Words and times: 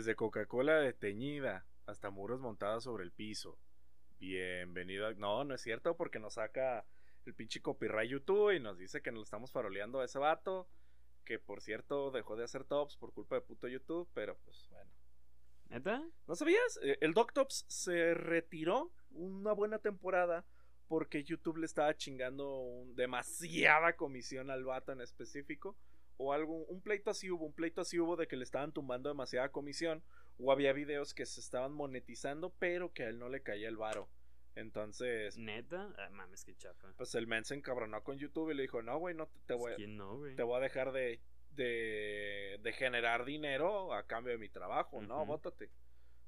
Desde 0.00 0.16
Coca-Cola 0.16 0.76
deteñida 0.80 1.66
hasta 1.84 2.08
muros 2.08 2.40
montados 2.40 2.84
sobre 2.84 3.04
el 3.04 3.12
piso. 3.12 3.58
Bienvenido. 4.18 5.06
a- 5.06 5.12
No, 5.12 5.44
no 5.44 5.54
es 5.54 5.60
cierto 5.60 5.94
porque 5.94 6.18
nos 6.18 6.34
saca 6.36 6.86
el 7.26 7.34
pinche 7.34 7.60
copyright 7.60 8.08
YouTube 8.10 8.52
y 8.56 8.60
nos 8.60 8.78
dice 8.78 9.02
que 9.02 9.12
nos 9.12 9.24
estamos 9.24 9.52
faroleando 9.52 10.00
a 10.00 10.06
ese 10.06 10.18
vato. 10.18 10.66
Que 11.26 11.38
por 11.38 11.60
cierto 11.60 12.10
dejó 12.12 12.34
de 12.34 12.44
hacer 12.44 12.64
tops 12.64 12.96
por 12.96 13.12
culpa 13.12 13.34
de 13.34 13.42
puto 13.42 13.68
YouTube, 13.68 14.08
pero 14.14 14.38
pues 14.38 14.66
bueno. 14.70 14.90
¿Neta? 15.68 16.02
¿No 16.26 16.34
sabías? 16.34 16.80
Eh, 16.82 16.96
El 17.02 17.12
Doctops 17.12 17.66
se 17.68 18.14
retiró 18.14 18.90
una 19.10 19.52
buena 19.52 19.80
temporada 19.80 20.46
porque 20.88 21.24
YouTube 21.24 21.58
le 21.58 21.66
estaba 21.66 21.94
chingando 21.94 22.48
un- 22.56 22.96
demasiada 22.96 23.94
comisión 23.96 24.50
al 24.50 24.64
vato 24.64 24.92
en 24.92 25.02
específico. 25.02 25.76
O 26.22 26.34
algo, 26.34 26.64
un 26.66 26.82
pleito 26.82 27.08
así 27.10 27.30
hubo, 27.30 27.46
un 27.46 27.54
pleito 27.54 27.80
así 27.80 27.98
hubo 27.98 28.14
de 28.14 28.28
que 28.28 28.36
le 28.36 28.44
estaban 28.44 28.72
tumbando 28.72 29.08
demasiada 29.08 29.48
comisión. 29.50 30.02
O 30.38 30.52
había 30.52 30.74
videos 30.74 31.14
que 31.14 31.24
se 31.24 31.40
estaban 31.40 31.72
monetizando, 31.72 32.50
pero 32.58 32.92
que 32.92 33.04
a 33.04 33.08
él 33.08 33.18
no 33.18 33.30
le 33.30 33.42
caía 33.42 33.68
el 33.68 33.78
varo. 33.78 34.08
Entonces, 34.54 35.38
¿Neta? 35.38 35.94
Ah, 35.96 36.10
mames, 36.10 36.44
qué 36.44 36.54
chafa. 36.56 36.92
pues 36.98 37.14
el 37.14 37.26
men 37.26 37.44
se 37.46 37.54
encabronó 37.54 38.02
con 38.02 38.18
YouTube 38.18 38.50
y 38.50 38.54
le 38.54 38.62
dijo, 38.62 38.82
no, 38.82 38.98
güey, 38.98 39.14
no 39.14 39.28
te, 39.28 39.38
te 39.46 39.54
voy, 39.54 39.72
¿Quién 39.76 39.96
no, 39.96 40.18
güey? 40.18 40.34
te 40.36 40.42
voy 40.42 40.58
a 40.58 40.60
dejar 40.60 40.92
de, 40.92 41.20
de, 41.52 42.58
de 42.62 42.72
generar 42.72 43.24
dinero 43.24 43.94
a 43.94 44.06
cambio 44.06 44.32
de 44.32 44.38
mi 44.38 44.48
trabajo, 44.50 45.00
¿no? 45.00 45.24
Bótate. 45.24 45.70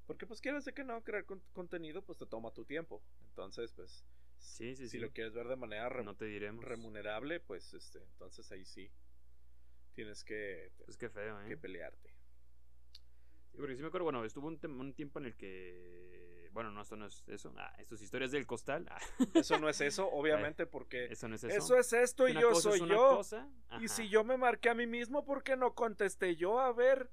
Porque 0.07 0.25
pues 0.25 0.41
quieres 0.41 0.65
que 0.73 0.83
no 0.83 1.03
crear 1.03 1.25
con- 1.25 1.43
contenido, 1.53 2.01
pues 2.01 2.17
te 2.17 2.25
toma 2.25 2.51
tu 2.51 2.65
tiempo. 2.65 3.03
Entonces, 3.29 3.73
pues, 3.73 4.03
Sí, 4.39 4.75
sí, 4.75 4.83
si 4.83 4.89
sí. 4.89 4.99
lo 4.99 5.11
quieres 5.11 5.33
ver 5.33 5.47
de 5.47 5.55
manera 5.55 5.89
No 6.03 6.15
te 6.15 6.25
diremos. 6.25 6.65
remunerable, 6.65 7.39
pues, 7.39 7.73
este, 7.73 7.99
entonces 7.99 8.51
ahí 8.51 8.65
sí 8.65 8.89
tienes 9.93 10.23
que, 10.23 10.71
Pues 10.85 10.97
qué 10.97 11.09
feo, 11.09 11.41
¿eh? 11.41 11.47
que 11.47 11.57
pelearte. 11.57 12.13
Sí, 13.51 13.57
porque 13.57 13.75
sí 13.75 13.81
me 13.81 13.87
acuerdo, 13.89 14.05
bueno, 14.05 14.23
estuvo 14.25 14.47
un, 14.47 14.93
tiempo 14.93 15.19
en 15.19 15.25
el 15.25 15.35
que... 15.35 16.49
Bueno, 16.51 16.71
no, 16.71 16.81
esto 16.81 16.95
no 16.95 17.05
es 17.07 17.23
eso. 17.27 17.53
Ah, 17.57 17.73
esto 17.79 17.95
es 17.95 18.01
historias 18.01 18.31
del 18.31 18.45
costal. 18.45 18.85
Ah, 18.89 18.99
Eso 19.33 19.57
no 19.57 19.69
es 19.69 19.81
eso, 19.81 20.07
obviamente, 20.11 20.67
porque 20.67 21.05
eso 21.05 21.27
no 21.27 21.35
es 21.35 21.43
eso. 21.43 21.57
eso 21.57 21.77
es 21.77 21.93
esto 21.93 22.27
y 22.27 22.31
Una 22.31 22.41
yo 22.41 22.49
cosa 22.49 22.69
soy 22.69 22.75
es 22.75 22.81
una 22.81 22.93
yo. 22.93 23.15
cosa. 23.17 23.49
Y 23.81 23.87
si 23.87 24.07
yo 24.09 24.23
me 24.23 24.37
marqué 24.37 24.69
a 24.69 24.75
mí 24.75 24.85
mismo, 24.85 25.25
¿por 25.25 25.43
qué 25.43 25.57
no 25.57 25.73
contesté 25.73 26.35
yo? 26.35 26.59
A 26.59 26.71
ver. 26.71 27.09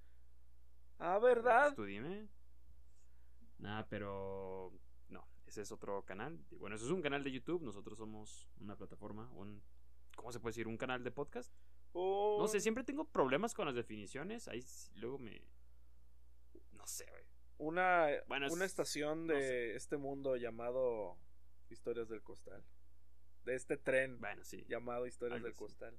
A 0.98 1.18
verdad. 1.18 1.64
Pues 1.68 1.76
tú 1.76 1.84
dime. 1.84 2.28
Nada, 3.58 3.86
pero 3.88 4.72
no, 5.08 5.26
ese 5.46 5.62
es 5.62 5.72
otro 5.72 6.04
canal. 6.04 6.38
Bueno, 6.52 6.76
eso 6.76 6.84
es 6.84 6.90
un 6.90 7.00
canal 7.02 7.24
de 7.24 7.32
YouTube. 7.32 7.62
Nosotros 7.62 7.96
somos 7.98 8.48
una 8.60 8.76
plataforma, 8.76 9.30
un 9.32 9.62
¿cómo 10.16 10.32
se 10.32 10.40
puede 10.40 10.50
decir? 10.50 10.68
Un 10.68 10.76
canal 10.76 11.02
de 11.02 11.10
podcast. 11.10 11.50
Oh, 11.92 12.36
No 12.40 12.48
sé, 12.48 12.60
siempre 12.60 12.84
tengo 12.84 13.04
problemas 13.04 13.54
con 13.54 13.66
las 13.66 13.74
definiciones. 13.74 14.48
Ahí 14.48 14.64
luego 14.96 15.18
me 15.18 15.40
no 16.72 16.86
sé, 16.86 17.04
güey. 17.10 17.24
Una, 17.58 18.06
Bueno, 18.26 18.46
es- 18.46 18.52
una 18.52 18.64
estación 18.64 19.26
no 19.26 19.34
de 19.34 19.40
sé. 19.42 19.76
este 19.76 19.96
mundo 19.98 20.36
llamado 20.36 21.18
Historias 21.68 22.08
del 22.08 22.22
Costal. 22.22 22.64
De 23.44 23.54
este 23.54 23.76
tren 23.76 24.18
Bueno, 24.20 24.44
sí. 24.44 24.64
llamado 24.68 25.06
Historias 25.06 25.36
algo 25.36 25.46
del. 25.48 25.56
Costal. 25.56 25.98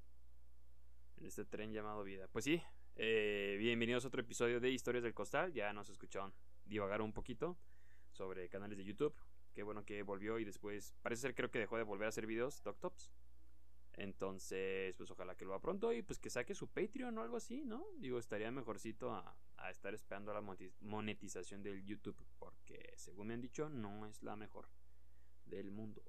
En 1.17 1.25
este 1.25 1.45
tren 1.45 1.71
llamado 1.71 2.03
vida. 2.03 2.27
Pues 2.29 2.45
sí, 2.45 2.61
eh, 2.95 3.57
bienvenidos 3.59 4.05
a 4.05 4.07
otro 4.07 4.21
episodio 4.21 4.59
de 4.59 4.71
Historias 4.71 5.03
del 5.03 5.13
Costal. 5.13 5.53
Ya 5.53 5.71
nos 5.73 5.89
escucharon 5.89 6.33
divagar 6.65 7.01
un 7.01 7.13
poquito 7.13 7.57
sobre 8.11 8.49
canales 8.49 8.77
de 8.77 8.83
YouTube. 8.85 9.13
Qué 9.53 9.61
bueno 9.63 9.85
que 9.85 10.01
volvió 10.01 10.39
y 10.39 10.45
después 10.45 10.95
parece 11.03 11.21
ser 11.23 11.35
creo 11.35 11.51
que 11.51 11.59
dejó 11.59 11.77
de 11.77 11.83
volver 11.83 12.05
a 12.07 12.09
hacer 12.09 12.25
videos, 12.25 12.63
DocTops. 12.63 13.11
Entonces, 13.93 14.95
pues 14.95 15.11
ojalá 15.11 15.35
que 15.35 15.45
lo 15.45 15.53
haga 15.53 15.61
pronto 15.61 15.91
y 15.93 16.01
pues 16.01 16.17
que 16.17 16.29
saque 16.29 16.55
su 16.55 16.69
Patreon 16.69 17.17
o 17.17 17.21
algo 17.21 17.37
así, 17.37 17.65
¿no? 17.65 17.85
Digo, 17.97 18.19
estaría 18.19 18.49
mejorcito 18.51 19.11
a, 19.13 19.35
a 19.57 19.69
estar 19.69 19.93
esperando 19.93 20.33
la 20.33 20.41
monetización 20.79 21.61
del 21.61 21.83
YouTube 21.83 22.23
porque 22.39 22.93
según 22.95 23.27
me 23.27 23.33
han 23.33 23.41
dicho 23.41 23.69
no 23.69 24.05
es 24.05 24.23
la 24.23 24.35
mejor 24.35 24.69
del 25.45 25.71
mundo. 25.71 26.01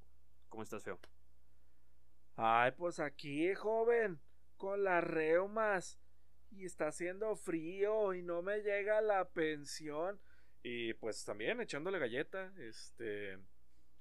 ¿Cómo 0.48 0.62
estás, 0.62 0.82
feo? 0.82 0.98
Ay, 2.37 2.72
pues 2.72 2.98
aquí, 2.98 3.54
joven, 3.54 4.21
con 4.56 4.84
las 4.84 5.04
reumas. 5.04 5.98
Y 6.50 6.66
está 6.66 6.88
haciendo 6.88 7.34
frío 7.37 8.12
y 8.12 8.22
no 8.22 8.42
me 8.42 8.60
llega 8.60 9.00
la 9.00 9.28
pensión. 9.28 10.21
Y 10.62 10.94
pues 10.94 11.25
también 11.25 11.60
echándole 11.60 11.98
galleta. 11.98 12.53
Este. 12.59 13.38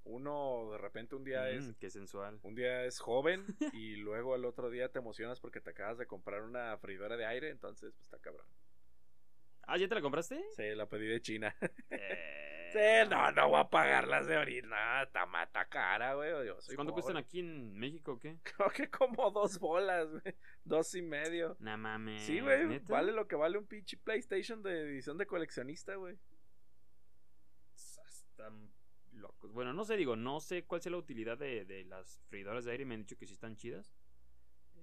Uno 0.04 0.70
de 0.72 0.78
repente 0.78 1.16
un 1.16 1.24
día 1.24 1.50
es 1.50 1.68
Mm, 1.70 1.74
qué 1.80 1.90
sensual. 1.90 2.40
Un 2.44 2.56
día 2.56 2.86
es 2.86 3.00
joven 3.00 3.46
y 3.74 3.96
luego 3.98 4.36
el 4.36 4.46
otro 4.46 4.70
día 4.70 4.90
te 4.90 5.00
emocionas 5.00 5.40
porque 5.40 5.62
te 5.62 5.70
acabas 5.70 5.98
de 5.98 6.08
comprar 6.08 6.42
una 6.42 6.78
freidora 6.78 7.18
de 7.18 7.26
aire, 7.26 7.50
entonces 7.50 7.94
pues 7.94 8.06
está 8.06 8.18
cabrón. 8.20 8.48
Ah, 9.68 9.78
¿ya 9.78 9.88
te 9.88 9.96
la 9.96 10.02
compraste? 10.02 10.44
Sí, 10.56 10.76
la 10.76 10.88
pedí 10.90 11.08
de 11.08 11.22
China. 11.22 11.56
Eh, 12.74 13.04
sí, 13.04 13.10
no, 13.10 13.32
no 13.32 13.50
voy 13.50 13.60
a 13.60 13.70
pagarlas 13.70 14.26
de 14.26 14.38
ahorita. 14.38 14.68
No, 14.68 15.04
está 15.04 15.26
mata 15.26 15.66
cara, 15.66 16.16
güey. 16.16 16.32
¿Cuánto 16.76 16.78
pobre. 16.78 16.94
cuestan 16.94 17.18
aquí 17.18 17.40
en 17.40 17.74
México 17.74 18.14
o 18.14 18.20
qué? 18.20 18.38
Creo 18.44 18.70
que 18.70 18.90
como 18.90 19.30
dos 19.30 19.60
bolas, 19.60 20.10
güey. 20.10 20.36
Dos 20.64 20.96
y 20.96 21.02
medio. 21.02 21.58
Nah 21.60 21.76
mames. 21.78 22.24
Sí, 22.24 22.40
güey. 22.40 22.80
Vale 22.80 23.12
lo 23.12 23.28
que 23.28 23.36
vale 23.36 23.58
un 23.58 23.68
pinche 23.68 23.98
PlayStation 23.98 24.64
de 24.64 24.82
edición 24.84 25.18
de 25.18 25.28
coleccionista, 25.28 25.96
güey. 25.96 26.18
Están 27.76 28.72
Bueno, 29.54 29.74
no 29.74 29.84
sé, 29.86 29.98
digo, 29.98 30.16
no 30.16 30.40
sé 30.40 30.64
cuál 30.66 30.82
sea 30.82 30.92
la 30.92 30.98
utilidad 30.98 31.38
de, 31.38 31.66
de 31.66 31.84
las 31.86 32.22
freidoras 32.30 32.66
de 32.66 32.72
aire. 32.72 32.86
Me 32.86 32.96
han 32.96 33.02
dicho 33.02 33.18
que 33.18 33.26
sí 33.28 33.34
están 33.34 33.56
chidas. 33.56 33.94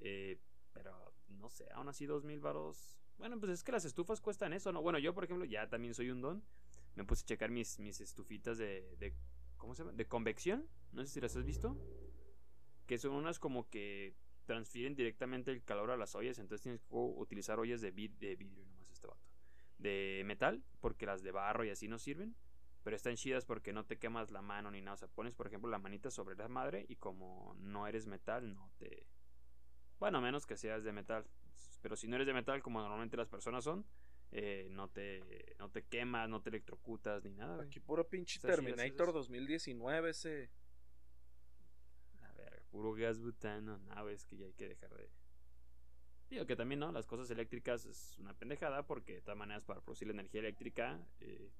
Eh, 0.00 0.38
pero 0.72 1.12
no 1.28 1.48
sé, 1.50 1.66
aún 1.72 1.88
así 1.88 2.06
dos 2.06 2.24
mil 2.24 2.40
varos. 2.40 2.98
Bueno, 3.16 3.38
pues 3.40 3.50
es 3.50 3.64
que 3.64 3.72
las 3.72 3.84
estufas 3.84 4.20
cuestan 4.20 4.52
eso, 4.52 4.72
¿no? 4.72 4.80
Bueno, 4.82 4.98
yo, 4.98 5.12
por 5.14 5.24
ejemplo, 5.24 5.44
ya 5.44 5.68
también 5.68 5.94
soy 5.94 6.10
un 6.10 6.20
don. 6.20 6.42
Me 6.94 7.04
puse 7.04 7.22
a 7.24 7.26
checar 7.26 7.50
mis, 7.50 7.78
mis 7.78 8.00
estufitas 8.00 8.58
de, 8.58 8.96
de. 8.98 9.14
¿Cómo 9.56 9.74
se 9.74 9.82
llama? 9.82 9.96
De 9.96 10.06
convección. 10.06 10.68
No 10.92 11.04
sé 11.04 11.12
si 11.12 11.20
las 11.20 11.34
has 11.36 11.44
visto. 11.44 11.76
Que 12.86 12.96
son 12.98 13.12
unas 13.12 13.38
como 13.38 13.68
que 13.68 14.14
transfieren 14.46 14.94
directamente 14.94 15.50
el 15.50 15.62
calor 15.64 15.90
a 15.90 15.96
las 15.96 16.14
ollas. 16.14 16.38
Entonces 16.38 16.62
tienes 16.62 16.80
que 16.80 16.86
utilizar 16.90 17.58
ollas 17.58 17.80
de, 17.80 17.92
vid- 17.94 18.16
de 18.18 18.36
vidrio, 18.36 18.64
nomás 18.66 18.90
este 18.90 19.06
vato. 19.06 19.20
De 19.78 20.22
metal, 20.24 20.62
porque 20.80 21.06
las 21.06 21.22
de 21.22 21.32
barro 21.32 21.64
y 21.64 21.70
así 21.70 21.86
no 21.88 21.98
sirven. 21.98 22.34
Pero 22.82 22.96
están 22.96 23.16
chidas 23.16 23.44
porque 23.44 23.72
no 23.72 23.84
te 23.84 23.98
quemas 23.98 24.30
la 24.30 24.42
mano 24.42 24.70
ni 24.70 24.80
nada. 24.80 24.94
O 24.94 24.96
sea, 24.96 25.08
pones, 25.08 25.34
por 25.34 25.46
ejemplo, 25.46 25.70
la 25.70 25.78
manita 25.78 26.10
sobre 26.10 26.36
la 26.36 26.48
madre 26.48 26.86
y 26.88 26.96
como 26.96 27.54
no 27.58 27.86
eres 27.86 28.06
metal, 28.06 28.54
no 28.54 28.70
te. 28.78 29.06
Bueno, 29.98 30.18
a 30.18 30.20
menos 30.20 30.46
que 30.46 30.56
seas 30.56 30.84
de 30.84 30.92
metal. 30.92 31.26
Pero 31.82 31.96
si 31.96 32.08
no 32.08 32.16
eres 32.16 32.26
de 32.26 32.34
metal, 32.34 32.62
como 32.62 32.80
normalmente 32.80 33.16
las 33.16 33.28
personas 33.28 33.64
son, 33.64 33.84
eh, 34.30 34.68
no, 34.70 34.88
te, 34.88 35.54
no 35.58 35.70
te 35.70 35.84
quemas, 35.84 36.28
no 36.28 36.42
te 36.42 36.50
electrocutas 36.50 37.24
ni 37.24 37.34
nada. 37.34 37.56
güey. 37.56 37.66
Aquí 37.68 37.80
puro 37.80 38.08
pinche 38.08 38.38
Terminator 38.40 39.06
sí, 39.06 39.12
sí. 39.12 39.18
2019 39.18 40.10
ese. 40.10 40.50
A 42.22 42.32
ver, 42.32 42.62
puro 42.70 42.92
gas 42.92 43.18
butano. 43.20 43.78
No, 43.78 44.08
es 44.08 44.24
que 44.24 44.36
ya 44.36 44.46
hay 44.46 44.54
que 44.54 44.68
dejar 44.68 44.94
de. 44.94 45.10
Digo 46.30 46.44
que 46.44 46.56
también, 46.56 46.80
¿no? 46.80 46.92
Las 46.92 47.06
cosas 47.06 47.30
eléctricas 47.30 47.86
es 47.86 48.18
una 48.18 48.34
pendejada 48.34 48.86
porque 48.86 49.14
de 49.14 49.20
todas 49.22 49.38
maneras 49.38 49.64
para 49.64 49.80
producir 49.80 50.08
la 50.08 50.12
energía 50.12 50.40
eléctrica, 50.40 51.00
eh, 51.20 51.50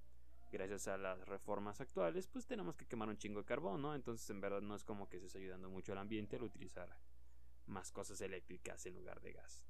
gracias 0.50 0.88
a 0.88 0.96
las 0.96 1.18
reformas 1.26 1.80
actuales, 1.80 2.26
pues 2.26 2.46
tenemos 2.46 2.76
que 2.76 2.86
quemar 2.86 3.08
un 3.08 3.16
chingo 3.16 3.40
de 3.40 3.46
carbón, 3.46 3.82
¿no? 3.82 3.94
Entonces 3.94 4.28
en 4.30 4.40
verdad 4.40 4.60
no 4.60 4.74
es 4.74 4.84
como 4.84 5.08
que 5.08 5.16
estés 5.16 5.36
ayudando 5.36 5.68
mucho 5.68 5.92
al 5.92 5.98
ambiente 5.98 6.36
al 6.36 6.42
utilizar 6.42 6.88
más 7.66 7.92
cosas 7.92 8.20
eléctricas 8.20 8.84
en 8.86 8.94
lugar 8.94 9.20
de 9.20 9.32
gas. 9.32 9.64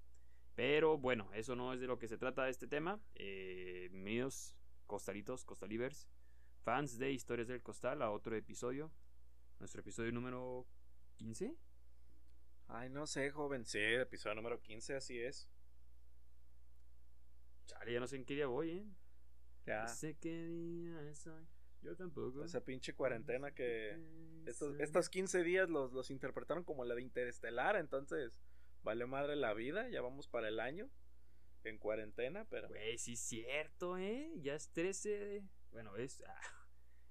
Pero 0.54 0.98
bueno, 0.98 1.30
eso 1.34 1.54
no 1.54 1.72
es 1.72 1.80
de 1.80 1.86
lo 1.86 1.98
que 1.98 2.08
se 2.08 2.18
trata 2.18 2.48
este 2.48 2.66
tema. 2.66 3.00
Eh, 3.14 3.88
bienvenidos, 3.90 4.56
costalitos, 4.86 5.44
costalivers, 5.44 6.08
fans 6.62 6.98
de 6.98 7.12
Historias 7.12 7.48
del 7.48 7.62
Costal, 7.62 8.02
a 8.02 8.10
otro 8.10 8.34
episodio. 8.36 8.90
Nuestro 9.58 9.80
episodio 9.80 10.12
número 10.12 10.66
15. 11.16 11.54
Ay, 12.68 12.90
no 12.90 13.06
sé, 13.06 13.30
joven. 13.30 13.64
Sí, 13.64 13.78
episodio 13.78 14.34
número 14.36 14.60
15, 14.60 14.96
así 14.96 15.18
es. 15.18 15.48
Chale, 17.66 17.92
ya 17.92 18.00
no 18.00 18.06
sé 18.06 18.16
en 18.16 18.24
qué 18.24 18.34
día 18.34 18.46
voy, 18.46 18.70
¿eh? 18.70 18.86
Ya. 19.68 19.82
No 19.82 19.88
sé 19.88 20.16
qué 20.20 20.46
día 20.46 21.00
es 21.10 21.26
hoy. 21.26 21.44
Yo 21.82 21.94
tampoco. 21.96 22.44
Esa 22.44 22.64
pinche 22.64 22.94
cuarentena 22.94 23.52
que 23.52 23.96
estos, 24.46 24.78
estos 24.80 25.08
15 25.08 25.42
días 25.44 25.68
los, 25.70 25.92
los 25.92 26.10
interpretaron 26.10 26.64
como 26.64 26.84
la 26.84 26.94
de 26.96 27.02
Interestelar, 27.02 27.76
entonces 27.76 28.40
vale 28.82 29.06
madre 29.06 29.36
la 29.36 29.54
vida, 29.54 29.88
ya 29.88 30.00
vamos 30.00 30.26
para 30.28 30.48
el 30.48 30.58
año 30.58 30.90
en 31.64 31.78
cuarentena, 31.78 32.46
pero 32.48 32.68
Güey, 32.68 32.98
sí 32.98 33.12
es 33.12 33.20
cierto, 33.20 33.96
¿eh? 33.98 34.32
Ya 34.40 34.54
es 34.54 34.70
13. 34.70 35.08
de- 35.10 35.42
Bueno, 35.70 35.96
es. 35.96 36.22
ah, 36.26 36.40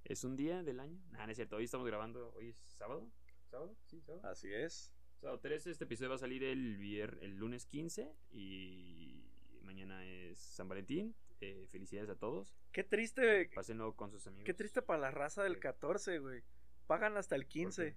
es 0.04 0.24
un 0.24 0.36
día 0.36 0.64
del 0.64 0.80
año. 0.80 1.00
Nah, 1.12 1.26
no 1.26 1.32
es 1.32 1.38
cierto. 1.38 1.58
Hoy 1.58 1.66
estamos 1.66 1.86
grabando. 1.88 2.34
Hoy 2.34 2.50
es 2.50 2.58
sábado. 2.58 3.08
¿Sábado? 3.52 3.76
Sí, 3.86 4.02
sábado. 4.02 4.28
así 4.28 4.52
es. 4.52 4.94
Sábado 5.22 5.40
13. 5.40 5.72
Este 5.72 5.84
episodio 5.84 6.10
va 6.10 6.16
a 6.16 6.20
salir 6.20 6.44
el, 6.44 6.78
vier- 6.80 7.18
el 7.22 7.36
lunes 7.38 7.66
15. 7.66 8.14
Y 8.32 9.24
mañana 9.64 10.04
es 10.06 10.40
San 10.40 10.68
Valentín. 10.68 11.14
Eh, 11.42 11.68
felicidades 11.72 12.10
a 12.10 12.16
todos. 12.16 12.56
Qué 12.72 12.84
triste, 12.84 13.50
Pásenlo 13.54 13.96
con 13.96 14.12
sus 14.12 14.26
amigos. 14.28 14.46
qué 14.46 14.54
triste 14.54 14.82
para 14.82 15.00
la 15.00 15.12
raza 15.12 15.44
del 15.44 15.56
Sí. 15.56 15.60
14, 15.60 16.20
güey. 16.20 16.44
Pagan 16.88 17.16
hasta 17.18 17.36
el 17.36 17.46
15. 17.48 17.96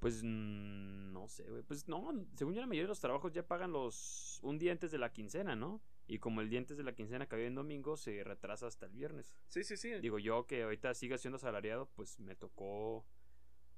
Pues 0.00 0.22
mm, 0.22 1.12
no 1.12 1.28
sé, 1.28 1.44
güey. 1.50 1.62
Pues 1.62 1.88
no, 1.88 2.12
según 2.36 2.54
yo 2.54 2.60
la 2.60 2.66
mayoría 2.66 2.84
de 2.84 2.88
los 2.88 3.00
trabajos 3.00 3.32
ya 3.32 3.46
pagan 3.46 3.72
los 3.72 4.38
un 4.42 4.58
día 4.58 4.70
antes 4.72 4.90
de 4.92 4.98
la 4.98 5.12
quincena, 5.12 5.56
¿no? 5.56 5.80
Y 6.06 6.18
como 6.20 6.40
el 6.40 6.48
día 6.48 6.58
antes 6.60 6.76
de 6.76 6.84
la 6.84 6.94
quincena 6.94 7.26
cayó 7.26 7.44
en 7.44 7.54
domingo, 7.54 7.96
se 7.96 8.22
retrasa 8.24 8.66
hasta 8.66 8.86
el 8.86 8.92
viernes. 8.92 9.34
Sí, 9.48 9.64
sí, 9.64 9.76
sí. 9.76 9.92
Digo, 10.00 10.18
yo 10.18 10.46
que 10.46 10.62
ahorita 10.62 10.94
siga 10.94 11.18
siendo 11.18 11.36
asalariado, 11.36 11.86
pues 11.96 12.18
me 12.20 12.34
tocó. 12.36 13.04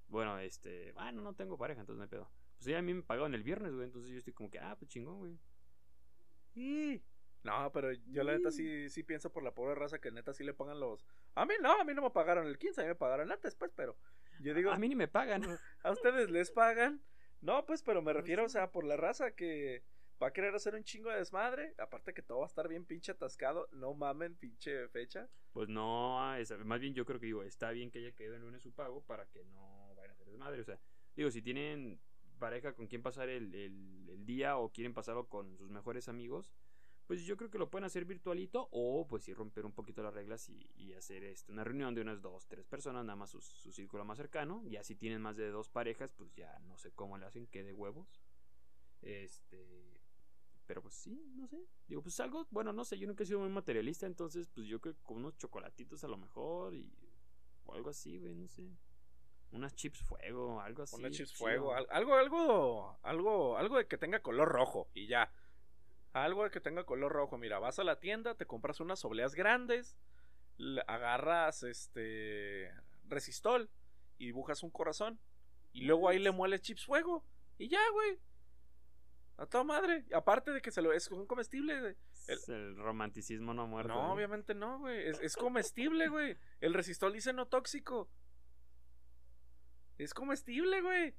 Bueno, 0.08 0.38
este. 0.38 0.92
Ah, 0.96 1.10
no, 1.12 1.34
tengo 1.34 1.56
pareja, 1.56 1.80
entonces 1.80 1.98
no 1.98 2.02
hay 2.04 2.10
pedo. 2.10 2.30
Pues 2.58 2.66
ya 2.66 2.78
a 2.78 2.82
mí 2.82 2.92
me 2.92 3.02
pagaban 3.02 3.34
el 3.34 3.42
viernes, 3.42 3.72
güey. 3.72 3.86
Entonces 3.86 4.10
yo 4.10 4.18
estoy 4.18 4.34
como 4.34 4.50
que, 4.50 4.58
ah, 4.58 4.76
pues 4.78 4.90
chingón, 4.90 5.18
güey. 5.18 5.38
Y... 6.54 7.00
No, 7.42 7.70
pero 7.72 7.90
yo 7.92 8.22
la 8.22 8.32
neta 8.32 8.50
sí, 8.50 8.90
sí 8.90 9.02
pienso 9.02 9.32
por 9.32 9.42
la 9.42 9.54
pobre 9.54 9.74
raza 9.74 9.98
que 9.98 10.10
neta 10.10 10.34
sí 10.34 10.44
le 10.44 10.52
pagan 10.52 10.78
los... 10.78 11.06
A 11.34 11.46
mí 11.46 11.54
no, 11.62 11.80
a 11.80 11.84
mí 11.84 11.94
no 11.94 12.02
me 12.02 12.10
pagaron 12.10 12.46
el 12.46 12.58
15, 12.58 12.80
a 12.80 12.84
mí 12.84 12.88
me 12.88 12.94
pagaron 12.94 13.32
antes, 13.32 13.54
pues, 13.54 13.72
pero... 13.74 13.96
Yo 14.40 14.52
digo... 14.54 14.70
A 14.70 14.78
mí 14.78 14.88
ni 14.88 14.94
me 14.94 15.08
pagan. 15.08 15.42
A 15.82 15.90
ustedes 15.90 16.30
les 16.30 16.50
pagan. 16.50 17.02
No, 17.40 17.64
pues, 17.64 17.82
pero 17.82 18.02
me 18.02 18.12
refiero, 18.12 18.44
o 18.44 18.48
sea, 18.48 18.70
por 18.70 18.84
la 18.84 18.96
raza 18.98 19.30
que 19.34 19.82
va 20.22 20.26
a 20.26 20.32
querer 20.34 20.54
hacer 20.54 20.74
un 20.74 20.84
chingo 20.84 21.08
de 21.10 21.16
desmadre. 21.16 21.74
Aparte 21.78 22.12
que 22.12 22.20
todo 22.22 22.40
va 22.40 22.44
a 22.44 22.48
estar 22.48 22.68
bien 22.68 22.84
pinche 22.84 23.12
atascado. 23.12 23.68
No 23.72 23.94
mamen, 23.94 24.36
pinche 24.36 24.88
fecha. 24.88 25.26
Pues 25.52 25.68
no, 25.70 26.34
es- 26.36 26.52
más 26.66 26.78
bien 26.80 26.92
yo 26.94 27.06
creo 27.06 27.18
que 27.18 27.26
digo, 27.26 27.42
está 27.42 27.70
bien 27.70 27.90
que 27.90 28.00
haya 28.00 28.12
caído 28.14 28.34
el 28.34 28.42
lunes 28.42 28.62
su 28.62 28.72
pago 28.74 29.02
para 29.02 29.24
que 29.26 29.42
no 29.46 29.94
vayan 29.96 30.10
a 30.10 30.12
hacer 30.12 30.26
desmadre. 30.26 30.60
O 30.60 30.64
sea, 30.64 30.78
digo, 31.16 31.30
si 31.30 31.40
tienen 31.40 31.98
pareja 32.38 32.74
con 32.74 32.86
quien 32.86 33.02
pasar 33.02 33.30
el, 33.30 33.54
el- 33.54 34.08
el 34.10 34.26
día 34.26 34.58
o 34.58 34.70
quieren 34.70 34.92
pasarlo 34.92 35.26
con 35.26 35.56
sus 35.56 35.70
mejores 35.70 36.08
amigos, 36.08 36.52
pues 37.10 37.24
yo 37.24 37.36
creo 37.36 37.50
que 37.50 37.58
lo 37.58 37.68
pueden 37.68 37.84
hacer 37.86 38.04
virtualito 38.04 38.68
o 38.70 39.04
pues 39.08 39.24
sí 39.24 39.34
romper 39.34 39.66
un 39.66 39.72
poquito 39.72 40.00
las 40.00 40.14
reglas 40.14 40.48
y, 40.48 40.70
y 40.76 40.92
hacer 40.94 41.24
este, 41.24 41.50
una 41.50 41.64
reunión 41.64 41.92
de 41.92 42.02
unas 42.02 42.22
dos, 42.22 42.46
tres 42.46 42.64
personas, 42.68 43.04
nada 43.04 43.16
más 43.16 43.30
su, 43.30 43.40
su 43.40 43.72
círculo 43.72 44.04
más 44.04 44.16
cercano. 44.16 44.62
Ya 44.68 44.84
si 44.84 44.94
tienen 44.94 45.20
más 45.20 45.36
de 45.36 45.50
dos 45.50 45.68
parejas, 45.68 46.12
pues 46.12 46.32
ya 46.36 46.56
no 46.60 46.78
sé 46.78 46.92
cómo 46.92 47.18
le 47.18 47.26
hacen, 47.26 47.48
que 47.48 47.64
de 47.64 47.72
huevos. 47.72 48.22
Este, 49.02 50.00
pero 50.66 50.82
pues 50.82 50.94
sí, 50.94 51.20
no 51.34 51.48
sé. 51.48 51.66
Digo, 51.88 52.00
pues 52.00 52.20
algo, 52.20 52.46
bueno, 52.50 52.72
no 52.72 52.84
sé, 52.84 52.96
yo 52.96 53.08
nunca 53.08 53.24
he 53.24 53.26
sido 53.26 53.40
muy 53.40 53.48
materialista, 53.48 54.06
entonces 54.06 54.46
pues 54.46 54.68
yo 54.68 54.80
creo 54.80 54.94
que 54.94 55.02
con 55.02 55.16
unos 55.16 55.36
chocolatitos 55.36 56.04
a 56.04 56.08
lo 56.08 56.16
mejor 56.16 56.76
y 56.76 56.92
o 57.64 57.74
algo 57.74 57.90
así, 57.90 58.18
güey, 58.18 58.36
no 58.36 58.46
sé. 58.46 58.70
Unas 59.50 59.74
chips 59.74 60.00
fuego, 60.00 60.60
algo 60.60 60.84
así. 60.84 60.94
Una 60.94 61.10
chips 61.10 61.30
chido. 61.32 61.38
fuego, 61.38 61.74
al- 61.74 61.88
algo, 61.90 62.14
algo, 62.14 62.98
algo, 63.02 63.56
algo 63.58 63.78
de 63.78 63.88
que 63.88 63.98
tenga 63.98 64.22
color 64.22 64.48
rojo 64.48 64.88
y 64.94 65.08
ya. 65.08 65.32
Algo 66.12 66.48
que 66.50 66.60
tenga 66.60 66.84
color 66.84 67.12
rojo. 67.12 67.38
Mira, 67.38 67.58
vas 67.58 67.78
a 67.78 67.84
la 67.84 68.00
tienda, 68.00 68.34
te 68.34 68.46
compras 68.46 68.80
unas 68.80 69.04
obleas 69.04 69.34
grandes, 69.34 69.96
agarras 70.86 71.62
este 71.62 72.72
resistol 73.08 73.70
y 74.18 74.26
dibujas 74.26 74.62
un 74.62 74.70
corazón 74.70 75.20
y 75.72 75.84
luego 75.84 76.08
ahí 76.08 76.18
le 76.18 76.30
mueles 76.30 76.62
chips 76.62 76.84
fuego 76.84 77.24
y 77.58 77.68
ya, 77.68 77.80
güey. 77.92 78.18
A 79.36 79.46
toda 79.46 79.64
madre. 79.64 80.04
Aparte 80.14 80.50
de 80.50 80.60
que 80.60 80.70
se 80.70 80.82
lo 80.82 80.92
es 80.92 81.10
un 81.10 81.26
comestible. 81.26 81.96
Es 82.26 82.48
el 82.48 82.76
romanticismo 82.76 83.54
no 83.54 83.66
muerto. 83.66 83.94
No, 83.94 84.08
¿eh? 84.08 84.12
obviamente 84.12 84.54
no, 84.54 84.78
güey. 84.80 85.08
Es, 85.08 85.18
es 85.20 85.36
comestible, 85.36 86.08
güey. 86.08 86.36
El 86.60 86.74
resistol 86.74 87.12
dice 87.12 87.32
no 87.32 87.46
tóxico. 87.46 88.10
Es 89.96 90.12
comestible, 90.12 90.82
güey. 90.82 91.14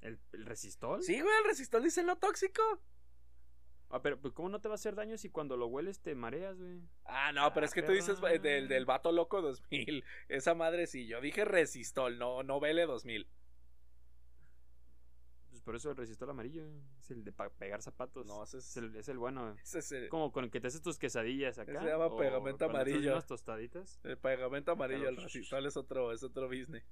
¿El, 0.00 0.18
el 0.32 0.46
resistol? 0.46 1.02
Sí, 1.02 1.20
güey, 1.20 1.36
el 1.38 1.44
resistol 1.44 1.82
dice 1.82 2.02
no 2.02 2.16
tóxico. 2.16 2.62
Ah, 3.88 4.02
pero 4.02 4.20
pues 4.20 4.34
¿cómo 4.34 4.48
no 4.48 4.60
te 4.60 4.68
va 4.68 4.74
a 4.74 4.76
hacer 4.76 4.94
daño 4.96 5.16
si 5.16 5.30
cuando 5.30 5.56
lo 5.56 5.66
hueles 5.68 6.00
te 6.00 6.14
mareas, 6.14 6.58
güey? 6.58 6.80
Ah, 7.04 7.30
no, 7.32 7.52
pero 7.54 7.64
Ah, 7.64 7.68
es 7.68 7.72
que 7.74 7.82
tú 7.82 7.92
dices 7.92 8.18
eh, 8.30 8.38
del, 8.40 8.66
del 8.68 8.84
vato 8.84 9.12
loco 9.12 9.40
2000. 9.42 10.04
Esa 10.28 10.54
madre 10.54 10.86
sí, 10.88 11.06
yo 11.06 11.20
dije 11.20 11.44
resistol, 11.44 12.18
no, 12.18 12.42
no 12.42 12.58
vele 12.58 12.84
2000. 12.86 13.28
Pues 15.50 15.62
por 15.62 15.76
eso 15.76 15.90
el 15.90 15.96
resistol 15.96 16.28
amarillo 16.30 16.66
es 17.00 17.10
el 17.10 17.24
de 17.24 17.32
pa- 17.32 17.48
pegar 17.50 17.80
zapatos. 17.80 18.26
No, 18.26 18.42
ese 18.42 18.58
es- 18.58 18.70
es, 18.70 18.76
el, 18.76 18.96
es 18.96 19.08
el 19.08 19.18
bueno. 19.18 19.56
Ese 19.62 19.78
es 19.78 19.92
el, 19.92 20.08
Como 20.08 20.32
con 20.32 20.44
el 20.44 20.50
que 20.50 20.60
te 20.60 20.66
haces 20.66 20.82
tus 20.82 20.98
quesadillas 20.98 21.58
acá. 21.58 21.80
Se 21.80 21.86
llama 21.88 22.06
o 22.06 22.16
pegamento 22.16 22.64
amarillo. 22.66 23.12
unas 23.12 23.26
tostaditas. 23.26 24.00
el 24.02 24.18
pegamento 24.18 24.72
amarillo. 24.72 25.08
El 25.08 25.16
resistol 25.16 25.64
es 25.64 25.76
otro, 25.76 26.12
es 26.12 26.22
otro 26.22 26.48
business. 26.48 26.84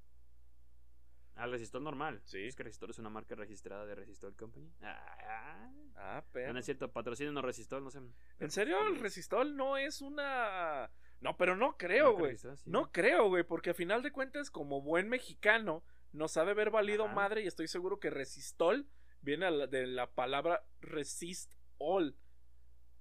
El 1.37 1.51
resistol 1.51 1.83
normal. 1.83 2.21
Sí. 2.25 2.45
Es 2.47 2.55
que 2.55 2.63
resistol 2.63 2.91
es 2.91 2.99
una 2.99 3.11
marca 3.11 3.35
registrada 3.35 3.85
de 3.87 3.95
Resistol 3.95 4.37
Company. 4.37 4.71
Ah, 4.83 5.71
Ah, 5.97 6.25
pero. 6.33 6.53
no 6.53 6.59
es 6.59 6.65
cierto, 6.65 6.91
patrocinen 6.93 7.41
resistol, 7.43 7.83
no 7.85 7.91
sé. 7.91 8.01
¿En 8.41 8.51
serio 8.51 8.87
el 8.87 8.99
resistol 9.01 9.57
no 9.57 9.77
es 9.77 10.01
una. 10.01 10.91
No, 11.21 11.37
pero 11.37 11.57
no 11.57 11.77
creo, 11.77 12.17
güey. 12.17 12.37
sí. 12.37 12.49
No 12.67 12.93
creo, 12.93 13.29
güey, 13.29 13.43
porque 13.45 13.71
a 13.71 13.75
final 13.75 14.03
de 14.03 14.13
cuentas, 14.13 14.51
como 14.51 14.81
buen 14.83 15.09
mexicano, 15.09 15.83
nos 16.13 16.37
ha 16.37 16.45
de 16.45 16.51
haber 16.53 16.71
valido 16.71 17.07
Ajá. 17.07 17.15
madre 17.15 17.43
y 17.43 17.47
estoy 17.47 17.67
seguro 17.69 17.99
que 18.01 18.11
resistol 18.11 18.87
viene 19.23 19.51
de 19.69 19.87
la 19.87 20.11
palabra 20.11 20.65
resist 20.81 21.53
all. 21.79 22.17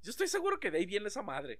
Yo 0.02 0.10
estoy 0.12 0.28
seguro 0.28 0.60
que 0.60 0.72
de 0.72 0.78
ahí 0.80 0.86
viene 0.86 1.08
esa 1.08 1.22
madre. 1.22 1.60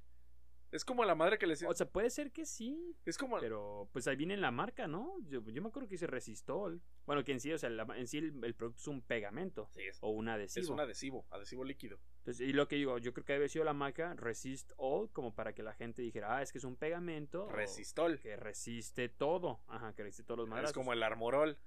Es 0.74 0.84
como 0.84 1.06
la 1.06 1.14
madre 1.16 1.38
que 1.38 1.46
le. 1.46 1.54
O 1.68 1.74
sea, 1.74 1.88
puede 1.88 2.10
ser 2.10 2.32
que 2.32 2.46
sí, 2.46 2.96
Es 3.06 3.18
como. 3.18 3.40
pero 3.40 3.88
pues 3.94 4.08
ahí 4.08 4.16
viene 4.16 4.36
la 4.38 4.50
marca, 4.52 4.88
¿no? 4.88 5.16
Yo, 5.28 5.42
yo 5.50 5.62
me 5.62 5.70
acuerdo 5.70 5.88
que 5.88 5.94
dice 5.94 6.08
Resistol. 6.08 6.82
Bueno, 7.06 7.24
que 7.24 7.32
en 7.32 7.40
sí, 7.40 7.54
o 7.54 7.58
sea, 7.60 7.70
la- 7.70 7.86
en 7.96 8.08
sí 8.08 8.18
el, 8.18 8.44
el 8.44 8.56
producto 8.56 8.82
es 8.82 8.88
un 8.88 9.02
pegamento 9.04 9.70
Sí, 9.72 9.84
es, 9.84 10.00
o 10.02 10.10
un 10.10 10.28
adhesivo. 10.30 10.64
es 10.64 10.70
un 10.72 10.80
adhesivo, 10.80 11.26
adhesivo 11.30 11.64
líquido. 11.64 12.00
Entonces, 12.20 12.48
y 12.48 12.54
lo 12.54 12.68
que 12.68 12.76
digo, 12.78 12.98
yo 12.98 13.14
creo 13.14 13.24
que 13.24 13.34
debe 13.34 13.42
haber 13.44 13.50
sido 13.52 13.66
la 13.66 13.74
marca 13.74 14.16
Resist 14.16 14.72
All, 14.78 15.12
como 15.12 15.36
para 15.36 15.54
que 15.54 15.62
la 15.62 15.74
gente 15.74 16.02
dijera, 16.02 16.38
ah, 16.38 16.42
es 16.42 16.52
que 16.52 16.58
es 16.58 16.64
un 16.64 16.76
pegamento. 16.76 17.48
Resistol. 17.50 18.20
Que 18.20 18.36
resiste 18.36 19.10
todo. 19.10 19.62
Ajá, 19.68 19.94
que 19.94 20.02
resiste 20.04 20.24
todos 20.24 20.40
los 20.40 20.50
madrazos. 20.50 20.72
Es 20.72 20.76
como 20.76 20.92
el 20.94 21.04
Armorol. 21.04 21.60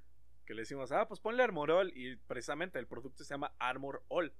Que 0.46 0.54
le 0.54 0.62
decimos, 0.62 0.90
ah, 0.92 1.06
pues 1.06 1.20
ponle 1.20 1.42
Armorol. 1.44 1.92
Y 1.96 2.16
precisamente 2.16 2.78
el 2.80 2.86
producto 2.88 3.22
se 3.22 3.32
llama 3.34 3.54
Armor 3.60 4.02
All. 4.08 4.32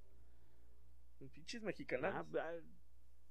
Pinches 1.33 1.63
mexicanas. 1.63 2.13
Ah, 2.15 2.25
ah, 2.39 2.53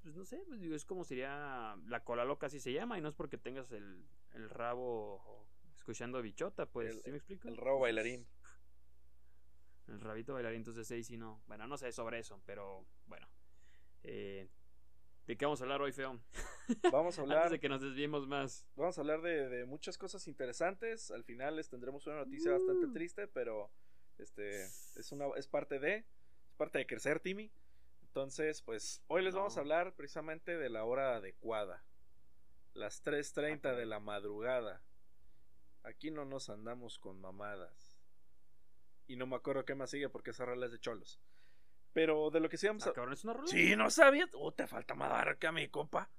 pues 0.07 0.15
no 0.15 0.25
sé, 0.25 0.41
pues 0.47 0.61
digo, 0.61 0.77
es 0.77 0.85
como 0.85 1.03
sería 1.03 1.77
la 1.89 2.05
cola 2.05 2.25
loca, 2.25 2.47
así 2.47 2.61
se 2.61 2.73
llama, 2.73 2.97
y 2.97 3.01
no 3.01 3.09
es 3.09 3.15
porque 3.17 3.39
tengas 3.39 3.73
el, 3.73 4.07
el 4.35 4.49
rabo 4.51 5.49
escuchando 5.77 6.23
bichota, 6.23 6.67
pues, 6.67 6.95
El- 6.95 7.03
¿sí 7.03 7.11
me 7.11 7.17
explico? 7.17 7.49
el 7.49 7.57
rabo 7.57 7.81
bailarín. 7.81 8.25
El 9.89 10.01
rabito 10.01 10.35
bailarín, 10.35 10.59
entonces 10.59 10.89
ahí 10.93 11.03
sí 11.05 11.17
no. 11.17 11.43
Bueno, 11.49 11.67
no 11.67 11.77
sé 11.77 11.91
sobre 11.91 12.21
eso, 12.21 12.41
pero 12.47 12.87
bueno. 13.07 13.29
Eh, 14.05 14.49
¿De 15.27 15.37
qué 15.37 15.45
vamos 15.45 15.61
a 15.61 15.65
hablar 15.65 15.83
hoy, 15.83 15.91
feo? 15.93 16.21
Vamos 16.93 17.19
a 17.19 17.23
Antes 17.23 17.37
hablar. 17.37 17.51
de 17.51 17.59
que 17.59 17.69
nos 17.69 17.81
desviemos 17.83 18.29
más. 18.29 18.65
Vamos 18.77 18.97
a 18.97 19.01
hablar 19.01 19.23
de, 19.23 19.49
de 19.49 19.65
muchas 19.65 19.99
cosas 19.99 20.29
interesantes. 20.29 21.11
Al 21.11 21.25
final 21.25 21.57
les 21.57 21.69
tendremos 21.69 22.07
una 22.07 22.17
noticia 22.17 22.53
bastante 22.53 22.87
Uh. 22.87 22.93
triste, 22.93 23.27
pero 23.27 23.71
este 24.19 24.63
es 24.65 25.11
una 25.13 25.27
es 25.37 25.49
parte 25.49 25.81
de 25.81 25.97
es 26.49 26.55
parte 26.57 26.79
de 26.79 26.87
crecer, 26.87 27.19
Timmy. 27.19 27.51
Entonces, 28.17 28.63
pues 28.63 29.03
hoy 29.09 29.23
les 29.23 29.35
vamos 29.35 29.59
a 29.59 29.61
hablar 29.61 29.93
precisamente 29.95 30.57
de 30.57 30.71
la 30.71 30.85
hora 30.87 31.17
adecuada. 31.17 31.85
Las 32.73 33.03
3:30 33.05 33.77
de 33.77 33.85
la 33.85 34.01
madrugada. 34.01 34.81
Aquí 35.83 36.11
no 36.11 36.25
nos 36.25 36.49
andamos 36.49 36.99
con 36.99 37.21
mamadas. 37.21 38.01
Y 39.07 39.17
no 39.17 39.27
me 39.27 39.37
acuerdo 39.37 39.67
qué 39.67 39.75
más 39.75 39.91
sigue 39.91 40.09
porque 40.09 40.31
esa 40.31 40.47
rola 40.47 40.65
es 40.65 40.73
de 40.73 40.79
cholos. 40.81 41.21
Pero 41.93 42.31
de 42.31 42.41
lo 42.41 42.49
que 42.49 42.57
sí 42.57 42.67
vamos 42.67 42.87
Ah, 42.87 42.91
a 42.91 42.93
cabrón, 42.95 43.13
¿es 43.13 43.23
una 43.25 43.35
rola? 43.35 43.49
Sí, 43.49 43.77
no 43.77 43.91
sabías. 43.91 44.31
Uh, 44.33 44.51
te 44.51 44.67
falta 44.67 44.95
madarca, 44.95 45.53
mi 45.53 45.69
compa. 45.69 46.11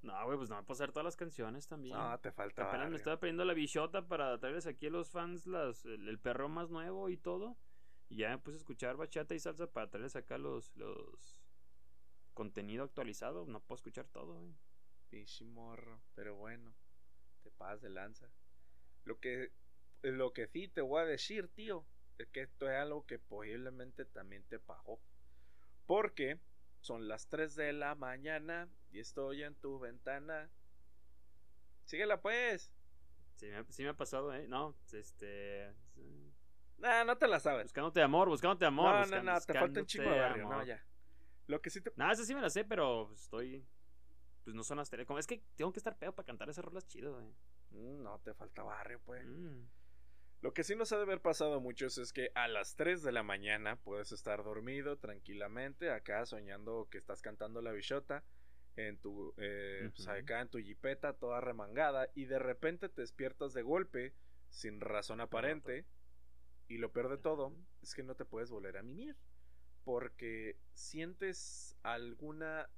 No, 0.00 0.24
güey, 0.24 0.38
pues 0.38 0.48
no 0.48 0.56
va 0.56 0.62
a 0.62 0.66
pasar 0.66 0.92
todas 0.92 1.04
las 1.04 1.16
canciones 1.16 1.68
también. 1.68 1.94
No, 1.94 2.18
te 2.20 2.32
falta. 2.32 2.66
Apenas 2.70 2.88
me 2.88 2.96
estaba 2.96 3.20
pidiendo 3.20 3.44
la 3.44 3.52
bichota 3.52 4.08
para 4.08 4.38
traerles 4.38 4.66
aquí 4.66 4.86
a 4.86 4.90
los 4.90 5.10
fans 5.10 5.46
las, 5.46 5.84
el, 5.84 6.08
el 6.08 6.18
perro 6.18 6.48
más 6.48 6.70
nuevo 6.70 7.10
y 7.10 7.18
todo. 7.18 7.54
Y 8.08 8.16
ya 8.16 8.30
me 8.30 8.38
puse 8.38 8.56
a 8.56 8.58
escuchar 8.58 8.96
bachata 8.96 9.34
y 9.34 9.40
salsa 9.40 9.66
para 9.66 9.90
traerles 9.90 10.16
acá 10.16 10.38
los, 10.38 10.74
los 10.76 11.44
contenido 12.34 12.84
actualizado. 12.84 13.46
No 13.46 13.60
puedo 13.60 13.76
escuchar 13.76 14.06
todo, 14.08 14.40
güey. 14.40 14.54
Pinche 15.08 15.44
morro, 15.44 16.00
pero 16.14 16.36
bueno, 16.36 16.74
te 17.42 17.50
pasas 17.50 17.80
de 17.82 17.90
lanza. 17.90 18.28
Lo 19.04 19.20
que, 19.20 19.52
lo 20.02 20.32
que 20.32 20.48
sí 20.48 20.68
te 20.68 20.80
voy 20.80 21.02
a 21.02 21.06
decir, 21.06 21.48
tío, 21.48 21.86
es 22.18 22.28
que 22.28 22.42
esto 22.42 22.68
es 22.68 22.76
algo 22.76 23.06
que 23.06 23.18
posiblemente 23.18 24.04
también 24.04 24.42
te 24.44 24.58
pagó. 24.58 25.00
Porque 25.86 26.38
son 26.80 27.08
las 27.08 27.28
3 27.28 27.54
de 27.54 27.72
la 27.72 27.94
mañana 27.94 28.68
y 28.90 28.98
estoy 28.98 29.42
en 29.42 29.54
tu 29.54 29.78
ventana. 29.78 30.50
Síguela 31.86 32.20
pues. 32.20 32.72
Sí 33.36 33.46
me, 33.46 33.64
sí 33.70 33.82
me 33.82 33.90
ha 33.90 33.96
pasado, 33.96 34.34
¿eh? 34.34 34.46
No, 34.48 34.74
este... 34.92 35.72
Nah, 36.78 37.04
no 37.04 37.16
te 37.16 37.26
la 37.28 37.40
sabes. 37.40 37.64
Buscándote 37.64 38.02
amor, 38.02 38.28
buscándote 38.28 38.64
amor. 38.66 38.92
no, 38.92 38.98
no, 39.00 39.06
buscan- 39.06 39.24
no, 39.24 39.40
te 39.40 39.54
falta 39.54 39.80
un 39.80 39.86
chingo 39.86 40.04
de 40.04 40.10
buscándote 40.10 40.42
barrio, 40.44 40.58
no, 40.58 40.64
ya. 40.64 40.84
Lo 41.46 41.60
que 41.60 41.70
sí 41.70 41.80
te... 41.80 41.92
Nada, 41.96 42.12
esa 42.12 42.24
sí 42.24 42.34
me 42.34 42.40
la 42.40 42.50
sé, 42.50 42.64
pero 42.64 43.12
estoy... 43.12 43.66
Pues 44.44 44.54
no 44.54 44.62
son 44.62 44.76
las 44.78 44.90
tele- 44.90 45.06
como 45.06 45.18
Es 45.18 45.26
que 45.26 45.42
tengo 45.56 45.72
que 45.72 45.78
estar 45.78 45.96
pedo 45.98 46.14
para 46.14 46.26
cantar 46.26 46.48
esas 46.50 46.64
rolas 46.64 46.86
chido, 46.86 47.12
güey. 47.14 47.26
Mm, 47.70 48.02
No, 48.02 48.18
te 48.20 48.34
falta 48.34 48.62
barrio, 48.62 49.00
pues. 49.04 49.24
Mm. 49.26 49.62
Lo 50.42 50.52
que 50.52 50.62
sí 50.64 50.76
nos 50.76 50.92
ha 50.92 50.96
de 50.98 51.04
haber 51.04 51.22
pasado 51.22 51.54
a 51.54 51.60
muchos 51.60 51.96
es 51.96 52.12
que 52.12 52.30
a 52.34 52.48
las 52.48 52.76
3 52.76 53.02
de 53.02 53.12
la 53.12 53.22
mañana 53.22 53.76
puedes 53.76 54.12
estar 54.12 54.44
dormido 54.44 54.98
tranquilamente, 54.98 55.90
acá 55.90 56.26
soñando 56.26 56.86
que 56.90 56.98
estás 56.98 57.22
cantando 57.22 57.62
la 57.62 57.72
bichota, 57.72 58.22
en 58.76 58.98
tu, 58.98 59.32
eh, 59.38 59.90
pues, 59.94 60.06
Ujú. 60.06 60.16
acá 60.16 60.40
en 60.42 60.48
tu 60.50 60.58
jipeta 60.58 61.14
toda 61.14 61.40
remangada, 61.40 62.08
y 62.14 62.26
de 62.26 62.38
repente 62.38 62.90
te 62.90 63.00
despiertas 63.00 63.54
de 63.54 63.62
golpe, 63.62 64.12
sin 64.50 64.80
razón 64.82 65.22
aparente, 65.22 65.86
y 66.68 66.78
lo 66.78 66.92
peor 66.92 67.08
de 67.08 67.18
todo 67.18 67.54
es 67.82 67.94
que 67.94 68.02
no 68.02 68.14
te 68.14 68.24
puedes 68.24 68.50
volver 68.50 68.76
a 68.76 68.82
mimir. 68.82 69.16
porque 69.84 70.56
sientes 70.72 71.76
alguna 71.82 72.68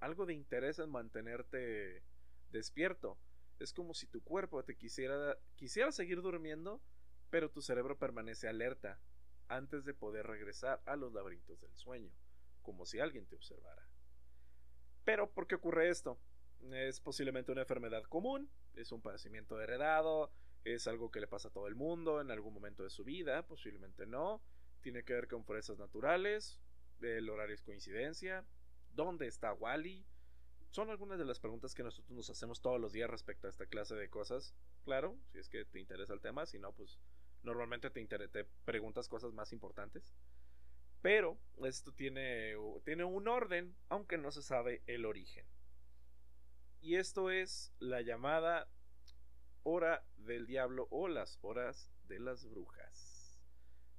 algo 0.00 0.26
de 0.26 0.34
interés 0.34 0.78
en 0.78 0.90
mantenerte 0.90 2.02
despierto. 2.50 3.18
Es 3.58 3.72
como 3.72 3.94
si 3.94 4.06
tu 4.06 4.22
cuerpo 4.22 4.62
te 4.64 4.76
quisiera 4.76 5.38
quisiera 5.56 5.90
seguir 5.92 6.20
durmiendo, 6.22 6.80
pero 7.30 7.50
tu 7.50 7.62
cerebro 7.62 7.98
permanece 7.98 8.48
alerta 8.48 9.00
antes 9.48 9.84
de 9.84 9.94
poder 9.94 10.26
regresar 10.26 10.82
a 10.86 10.96
los 10.96 11.12
laberintos 11.12 11.60
del 11.60 11.74
sueño, 11.74 12.12
como 12.62 12.86
si 12.86 13.00
alguien 13.00 13.26
te 13.26 13.36
observara. 13.36 13.88
Pero 15.04 15.30
¿por 15.30 15.46
qué 15.46 15.56
ocurre 15.56 15.88
esto? 15.88 16.18
Es 16.72 17.00
posiblemente 17.00 17.52
una 17.52 17.62
enfermedad 17.62 18.02
común, 18.04 18.50
es 18.74 18.92
un 18.92 19.00
padecimiento 19.00 19.60
heredado, 19.60 20.30
es 20.64 20.86
algo 20.86 21.10
que 21.10 21.20
le 21.20 21.26
pasa 21.26 21.48
a 21.48 21.52
todo 21.52 21.68
el 21.68 21.74
mundo 21.74 22.20
en 22.20 22.30
algún 22.30 22.54
momento 22.54 22.82
de 22.82 22.90
su 22.90 23.04
vida, 23.04 23.46
posiblemente 23.46 24.06
no. 24.06 24.42
Tiene 24.80 25.04
que 25.04 25.14
ver 25.14 25.28
con 25.28 25.44
fuerzas 25.44 25.78
naturales, 25.78 26.60
el 27.00 27.28
horario 27.28 27.54
es 27.54 27.62
coincidencia, 27.62 28.44
¿dónde 28.94 29.26
está 29.26 29.52
Wally? 29.52 30.04
Son 30.70 30.90
algunas 30.90 31.18
de 31.18 31.24
las 31.24 31.40
preguntas 31.40 31.74
que 31.74 31.82
nosotros 31.82 32.16
nos 32.16 32.30
hacemos 32.30 32.60
todos 32.60 32.80
los 32.80 32.92
días 32.92 33.10
respecto 33.10 33.46
a 33.46 33.50
esta 33.50 33.66
clase 33.66 33.96
de 33.96 34.08
cosas. 34.08 34.54
Claro, 34.84 35.18
si 35.32 35.38
es 35.38 35.48
que 35.48 35.64
te 35.64 35.80
interesa 35.80 36.12
el 36.12 36.20
tema, 36.20 36.46
si 36.46 36.58
no, 36.58 36.72
pues 36.72 36.98
normalmente 37.42 37.90
te, 37.90 38.28
te 38.28 38.44
preguntas 38.64 39.08
cosas 39.08 39.32
más 39.32 39.52
importantes. 39.52 40.14
Pero 41.02 41.38
esto 41.64 41.92
tiene, 41.92 42.54
tiene 42.84 43.04
un 43.04 43.26
orden, 43.26 43.74
aunque 43.88 44.18
no 44.18 44.30
se 44.30 44.42
sabe 44.42 44.82
el 44.86 45.06
origen. 45.06 45.46
Y 46.82 46.96
esto 46.96 47.30
es 47.30 47.72
la 47.78 48.02
llamada 48.02 48.68
hora 49.62 50.04
del 50.16 50.46
diablo 50.46 50.88
o 50.90 51.08
las 51.08 51.38
horas 51.42 51.90
de 52.08 52.18
las 52.20 52.48
brujas. 52.48 53.40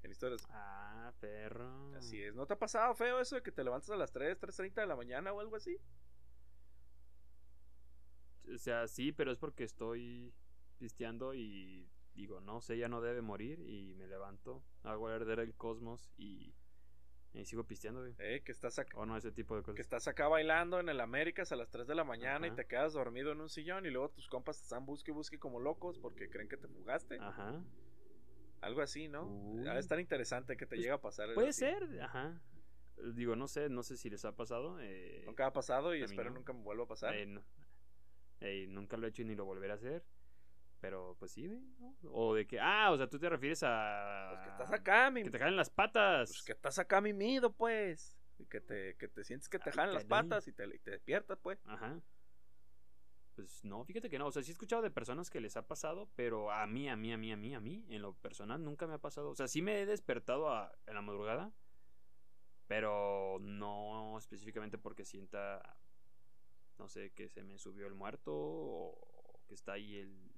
En 0.03 0.11
historias. 0.11 0.45
Ah, 0.49 1.13
perro. 1.19 1.95
Así 1.95 2.21
es. 2.21 2.33
¿No 2.33 2.47
te 2.47 2.53
ha 2.53 2.59
pasado 2.59 2.95
feo 2.95 3.19
eso 3.19 3.35
de 3.35 3.43
que 3.43 3.51
te 3.51 3.63
levantas 3.63 3.91
a 3.91 3.95
las 3.95 4.11
3, 4.11 4.39
3.30 4.39 4.81
de 4.81 4.87
la 4.87 4.95
mañana 4.95 5.31
o 5.31 5.39
algo 5.39 5.55
así? 5.55 5.77
O 8.53 8.57
sea, 8.57 8.87
sí, 8.87 9.11
pero 9.11 9.31
es 9.31 9.37
porque 9.37 9.63
estoy 9.63 10.33
pisteando 10.79 11.35
y 11.35 11.87
digo, 12.15 12.41
no 12.41 12.61
sé, 12.61 12.77
ya 12.77 12.89
no 12.89 13.01
debe 13.01 13.21
morir 13.21 13.59
y 13.61 13.93
me 13.95 14.07
levanto, 14.07 14.63
hago 14.83 15.07
arder 15.07 15.39
el 15.39 15.55
cosmos 15.55 16.11
y 16.17 16.53
y 17.33 17.45
sigo 17.45 17.63
pisteando, 17.63 18.01
güey. 18.01 18.13
Eh, 18.19 18.41
que 18.43 18.51
estás 18.51 18.77
acá. 18.77 18.97
O 18.97 19.05
no, 19.05 19.15
ese 19.15 19.31
tipo 19.31 19.55
de 19.55 19.61
cosas. 19.61 19.75
Que 19.75 19.81
estás 19.81 20.07
acá 20.07 20.27
bailando 20.27 20.79
en 20.79 20.89
el 20.89 20.99
Américas 20.99 21.51
a 21.51 21.55
las 21.55 21.69
3 21.69 21.87
de 21.87 21.95
la 21.95 22.03
mañana 22.03 22.47
y 22.47 22.51
te 22.51 22.65
quedas 22.65 22.93
dormido 22.93 23.31
en 23.31 23.39
un 23.39 23.49
sillón 23.49 23.85
y 23.85 23.89
luego 23.89 24.09
tus 24.09 24.27
compas 24.27 24.57
te 24.57 24.63
están 24.63 24.85
busque 24.85 25.11
y 25.11 25.13
busque 25.13 25.39
como 25.39 25.59
locos 25.59 25.97
porque 25.97 26.29
creen 26.29 26.49
que 26.49 26.57
te 26.57 26.67
fugaste. 26.67 27.17
Ajá. 27.21 27.63
Algo 28.59 28.81
así, 28.81 29.07
¿no? 29.07 29.61
Es 29.77 29.87
tan 29.87 29.99
interesante 29.99 30.57
que 30.57 30.65
te 30.65 30.75
pues, 30.75 30.81
llega 30.81 30.95
a 30.95 31.01
pasar. 31.01 31.33
Puede 31.33 31.53
ser, 31.53 32.01
ajá. 32.01 32.39
Digo, 33.13 33.35
no 33.35 33.47
sé, 33.47 33.69
no 33.69 33.81
sé 33.81 33.97
si 33.97 34.09
les 34.09 34.25
ha 34.25 34.35
pasado. 34.35 34.79
Eh, 34.81 35.23
nunca 35.25 35.47
ha 35.47 35.53
pasado 35.53 35.95
y 35.95 36.03
espero 36.03 36.31
nunca 36.31 36.53
me 36.53 36.61
vuelva 36.61 36.83
a 36.83 36.87
pasar. 36.87 37.15
Eh, 37.15 38.67
nunca 38.67 38.97
lo 38.97 39.07
he 39.07 39.09
hecho 39.09 39.21
y 39.21 39.25
ni 39.25 39.35
lo 39.35 39.45
volveré 39.45 39.71
a 39.71 39.75
hacer. 39.75 40.03
Pero 40.81 41.15
pues 41.19 41.31
sí, 41.31 41.47
¿no? 41.47 41.95
O 42.11 42.33
de 42.33 42.47
que, 42.47 42.59
ah, 42.59 42.89
o 42.91 42.97
sea, 42.97 43.07
tú 43.07 43.19
te 43.19 43.29
refieres 43.29 43.61
a. 43.63 44.29
Pues 44.31 44.41
que 44.41 44.49
estás 44.49 44.71
acá, 44.71 45.11
mi. 45.11 45.23
Que 45.23 45.29
te 45.29 45.37
jalen 45.37 45.55
las 45.55 45.69
patas. 45.69 46.31
Pues 46.31 46.43
que 46.43 46.51
estás 46.53 46.79
acá, 46.79 46.99
mimido, 46.99 47.53
pues. 47.53 48.17
Y 48.39 48.47
que 48.47 48.59
te, 48.59 48.95
que 48.97 49.07
te 49.07 49.23
sientes 49.23 49.47
que 49.47 49.59
te 49.59 49.71
jalen 49.71 49.93
las 49.93 50.05
patas 50.05 50.47
y 50.47 50.51
te, 50.51 50.67
te 50.79 50.91
despiertas, 50.91 51.37
pues. 51.39 51.59
Ajá. 51.65 52.01
Pues 53.35 53.63
no, 53.63 53.85
fíjate 53.85 54.09
que 54.09 54.17
no. 54.17 54.25
O 54.25 54.31
sea, 54.31 54.41
sí 54.41 54.49
he 54.49 54.53
escuchado 54.53 54.81
de 54.81 54.89
personas 54.89 55.29
que 55.29 55.39
les 55.39 55.55
ha 55.55 55.67
pasado, 55.67 56.09
pero 56.15 56.51
a 56.51 56.65
mí, 56.65 56.89
a 56.89 56.95
mí, 56.95 57.13
a 57.13 57.17
mí, 57.17 57.31
a 57.31 57.37
mí, 57.37 57.53
a 57.53 57.59
mí, 57.59 57.85
en 57.87 58.01
lo 58.01 58.15
personal, 58.15 58.63
nunca 58.63 58.87
me 58.87 58.95
ha 58.95 58.97
pasado. 58.97 59.29
O 59.29 59.35
sea, 59.35 59.47
sí 59.47 59.61
me 59.61 59.81
he 59.81 59.85
despertado 59.85 60.49
a, 60.49 60.75
en 60.87 60.95
la 60.95 61.03
madrugada, 61.03 61.53
pero 62.65 63.37
no 63.39 64.17
específicamente 64.17 64.79
porque 64.79 65.05
sienta, 65.05 65.77
no 66.79 66.89
sé, 66.89 67.11
que 67.11 67.29
se 67.29 67.43
me 67.43 67.59
subió 67.59 67.85
el 67.85 67.93
muerto 67.93 68.33
o 68.33 69.39
que 69.47 69.53
está 69.53 69.73
ahí 69.73 69.97
el 69.97 70.30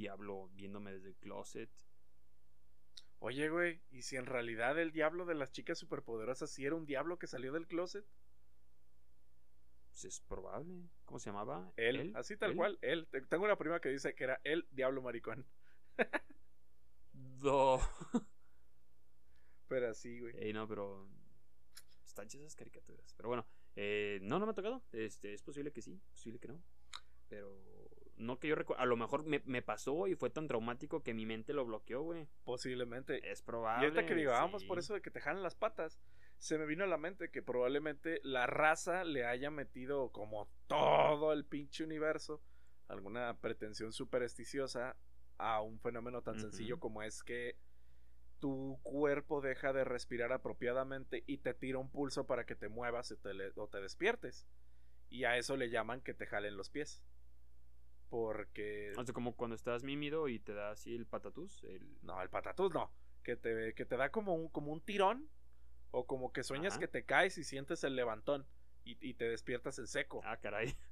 diablo 0.00 0.48
viéndome 0.54 0.92
desde 0.92 1.10
el 1.10 1.16
closet. 1.16 1.70
Oye, 3.18 3.50
güey, 3.50 3.82
¿y 3.90 4.02
si 4.02 4.16
en 4.16 4.24
realidad 4.24 4.78
el 4.78 4.92
diablo 4.92 5.26
de 5.26 5.34
las 5.34 5.52
chicas 5.52 5.78
superpoderosas 5.78 6.50
sí 6.50 6.64
era 6.64 6.74
un 6.74 6.86
diablo 6.86 7.18
que 7.18 7.26
salió 7.26 7.52
del 7.52 7.66
closet? 7.66 8.06
Pues 9.90 10.04
es 10.06 10.20
probable. 10.20 10.88
¿Cómo 11.04 11.18
se 11.18 11.28
llamaba? 11.28 11.70
Él, 11.76 12.12
así 12.16 12.36
tal 12.38 12.56
cual, 12.56 12.78
él. 12.80 13.06
Tengo 13.28 13.44
una 13.44 13.58
prima 13.58 13.80
que 13.80 13.90
dice 13.90 14.14
que 14.14 14.24
era 14.24 14.40
el 14.42 14.66
diablo 14.70 15.02
maricón. 15.02 15.46
Do. 17.12 17.80
pero 19.68 19.90
así, 19.90 20.18
güey. 20.20 20.34
Ey, 20.38 20.54
no, 20.54 20.66
pero. 20.66 21.06
Están 22.06 22.26
esas 22.26 22.56
caricaturas. 22.56 23.12
Pero 23.16 23.28
bueno, 23.28 23.46
eh, 23.76 24.18
no, 24.22 24.38
no 24.38 24.46
me 24.46 24.52
ha 24.52 24.54
tocado. 24.54 24.82
Este, 24.92 25.34
es 25.34 25.42
posible 25.42 25.72
que 25.72 25.82
sí, 25.82 26.00
posible 26.10 26.38
que 26.38 26.48
no. 26.48 26.62
Pero 27.28 27.79
no 28.20 28.38
que 28.38 28.48
yo 28.48 28.54
recuerdo, 28.54 28.82
a 28.82 28.86
lo 28.86 28.96
mejor 28.96 29.24
me, 29.24 29.42
me, 29.44 29.62
pasó 29.62 30.06
y 30.06 30.14
fue 30.14 30.30
tan 30.30 30.46
traumático 30.46 31.02
que 31.02 31.14
mi 31.14 31.26
mente 31.26 31.52
lo 31.52 31.64
bloqueó, 31.64 32.02
güey. 32.02 32.28
Posiblemente. 32.44 33.30
Es 33.30 33.42
probable. 33.42 33.86
Y 33.86 33.90
ahorita 33.90 34.06
que 34.06 34.14
digo, 34.14 34.32
vamos 34.32 34.64
por 34.64 34.78
eso 34.78 34.94
de 34.94 35.02
que 35.02 35.10
te 35.10 35.20
jalan 35.20 35.42
las 35.42 35.54
patas, 35.54 35.98
se 36.38 36.58
me 36.58 36.66
vino 36.66 36.84
a 36.84 36.86
la 36.86 36.96
mente 36.96 37.30
que 37.30 37.42
probablemente 37.42 38.20
la 38.22 38.46
raza 38.46 39.04
le 39.04 39.24
haya 39.24 39.50
metido 39.50 40.10
como 40.10 40.48
todo 40.68 41.32
el 41.32 41.44
pinche 41.44 41.84
universo 41.84 42.42
alguna 42.90 43.38
pretensión 43.40 43.92
supersticiosa 43.92 44.96
a 45.38 45.60
un 45.62 45.78
fenómeno 45.80 46.22
tan 46.22 46.38
sencillo 46.38 46.78
como 46.78 47.02
es 47.02 47.22
que 47.22 47.56
tu 48.40 48.78
cuerpo 48.82 49.40
deja 49.40 49.72
de 49.72 49.84
respirar 49.84 50.32
apropiadamente 50.32 51.24
y 51.26 51.38
te 51.38 51.54
tira 51.54 51.78
un 51.78 51.90
pulso 51.90 52.26
para 52.26 52.44
que 52.46 52.56
te 52.56 52.68
muevas 52.68 53.14
o 53.56 53.68
te 53.68 53.80
despiertes. 53.80 54.46
Y 55.08 55.24
a 55.24 55.36
eso 55.36 55.56
le 55.56 55.70
llaman 55.70 56.00
que 56.00 56.14
te 56.14 56.26
jalen 56.26 56.56
los 56.56 56.70
pies. 56.70 57.02
Porque. 58.10 58.92
O 58.96 59.04
sea, 59.04 59.14
como 59.14 59.36
cuando 59.36 59.54
estás 59.54 59.84
mímido 59.84 60.28
y 60.28 60.40
te 60.40 60.52
da 60.52 60.72
así 60.72 60.94
el 60.94 61.06
patatús. 61.06 61.62
El... 61.64 61.96
No, 62.02 62.20
el 62.20 62.28
patatús 62.28 62.74
no. 62.74 62.92
Que 63.22 63.36
te, 63.36 63.72
que 63.74 63.86
te 63.86 63.96
da 63.96 64.10
como 64.10 64.34
un, 64.34 64.48
como 64.48 64.72
un 64.72 64.80
tirón. 64.80 65.30
O 65.92 66.06
como 66.06 66.32
que 66.32 66.44
sueñas 66.44 66.78
que 66.78 66.86
te 66.86 67.04
caes 67.04 67.38
y 67.38 67.44
sientes 67.44 67.82
el 67.84 67.96
levantón. 67.96 68.46
Y, 68.84 69.14
te 69.14 69.28
despiertas 69.28 69.78
en 69.78 69.86
seco. 69.86 70.20
Ah, 70.24 70.36
caray. 70.36 70.74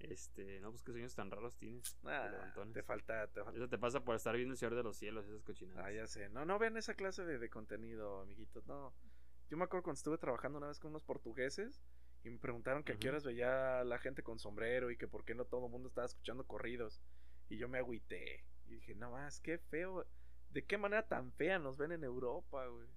Este, 0.00 0.60
no, 0.60 0.70
pues 0.70 0.82
qué 0.82 0.92
sueños 0.92 1.14
tan 1.14 1.30
raros 1.30 1.58
tienes. 1.58 1.94
Ah, 2.04 2.54
te 2.72 2.82
falta, 2.82 3.26
te 3.26 3.42
Eso 3.54 3.68
te 3.68 3.76
pasa 3.76 4.02
por 4.02 4.16
estar 4.16 4.34
viendo 4.34 4.54
el 4.54 4.58
Señor 4.58 4.74
de 4.74 4.82
los 4.82 4.96
Cielos, 4.96 5.26
esas 5.26 5.42
cochinadas. 5.42 5.84
Ah, 5.84 5.92
ya 5.92 6.06
sé. 6.06 6.30
No, 6.30 6.46
no 6.46 6.58
vean 6.58 6.78
esa 6.78 6.94
clase 6.94 7.22
de, 7.22 7.38
de 7.38 7.50
contenido, 7.50 8.22
amiguitos. 8.22 8.66
No. 8.66 8.94
Yo 9.50 9.58
me 9.58 9.64
acuerdo 9.64 9.82
cuando 9.82 9.98
estuve 9.98 10.16
trabajando 10.16 10.56
una 10.56 10.68
vez 10.68 10.80
con 10.80 10.92
unos 10.92 11.04
portugueses 11.04 11.82
y 12.22 12.30
me 12.30 12.38
preguntaron 12.38 12.84
que 12.84 12.92
a 12.92 12.96
qué 12.98 13.08
horas 13.08 13.24
veía 13.24 13.82
la 13.84 13.98
gente 13.98 14.22
con 14.22 14.38
sombrero 14.38 14.90
y 14.90 14.96
que 14.96 15.08
por 15.08 15.24
qué 15.24 15.34
no 15.34 15.46
todo 15.46 15.66
el 15.66 15.72
mundo 15.72 15.88
estaba 15.88 16.06
escuchando 16.06 16.46
corridos. 16.46 17.00
Y 17.48 17.56
yo 17.56 17.68
me 17.68 17.78
agüité. 17.78 18.44
Y 18.66 18.74
dije, 18.74 18.94
no 18.94 19.12
más, 19.12 19.40
qué 19.40 19.58
feo. 19.58 20.06
¿De 20.50 20.64
qué 20.64 20.76
manera 20.76 21.06
tan 21.06 21.32
fea 21.32 21.58
nos 21.58 21.78
ven 21.78 21.92
en 21.92 22.04
Europa, 22.04 22.66
güey? 22.66 22.88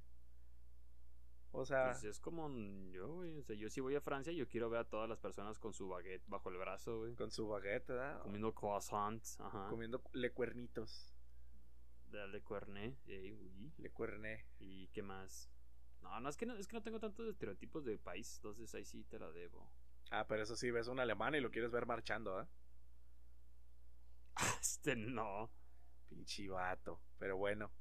O 1.51 1.65
sea. 1.65 1.91
Pues 1.91 2.03
es 2.03 2.19
como 2.19 2.49
yo, 2.91 3.07
güey. 3.13 3.39
O 3.39 3.43
sea, 3.43 3.55
yo 3.55 3.69
si 3.69 3.79
voy 3.79 3.95
a 3.95 4.01
Francia, 4.01 4.33
yo 4.33 4.47
quiero 4.47 4.69
ver 4.69 4.81
a 4.81 4.89
todas 4.89 5.07
las 5.07 5.19
personas 5.19 5.57
con 5.57 5.73
su 5.73 5.87
baguette 5.87 6.23
bajo 6.27 6.49
el 6.49 6.57
brazo, 6.57 6.99
güey. 6.99 7.15
Con 7.15 7.31
su 7.31 7.47
baguette, 7.47 7.87
¿verdad? 7.87 8.21
Comiendo 8.21 8.53
croissants, 8.53 9.39
ajá. 9.39 9.67
Comiendo 9.69 10.03
lecuernitos. 10.13 11.13
Le 12.11 12.41
cuerné, 12.41 12.95
Le 13.05 13.89
cuerné. 13.89 14.45
¿Y 14.59 14.87
qué 14.89 15.01
más? 15.01 15.49
No, 16.03 16.19
no 16.19 16.29
es 16.29 16.37
que 16.37 16.45
no, 16.45 16.55
es 16.55 16.67
que 16.67 16.75
no 16.75 16.83
tengo 16.83 16.99
tantos 16.99 17.27
estereotipos 17.27 17.85
de 17.85 17.97
país, 17.97 18.35
entonces 18.35 18.73
ahí 18.75 18.85
sí 18.85 19.03
te 19.05 19.17
la 19.17 19.31
debo. 19.31 19.71
Ah, 20.11 20.27
pero 20.27 20.43
eso 20.43 20.55
sí, 20.55 20.69
ves 20.69 20.87
un 20.87 20.99
alemán 20.99 21.33
y 21.33 21.39
lo 21.39 21.49
quieres 21.49 21.71
ver 21.71 21.87
marchando, 21.87 22.41
¿eh? 22.41 22.45
Este 24.61 24.95
no. 24.95 25.49
Pinche 26.09 26.47
vato. 26.49 27.01
Pero 27.17 27.37
bueno. 27.37 27.71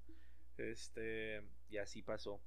Este. 0.57 1.43
Y 1.69 1.79
así 1.79 2.03
pasó. 2.03 2.41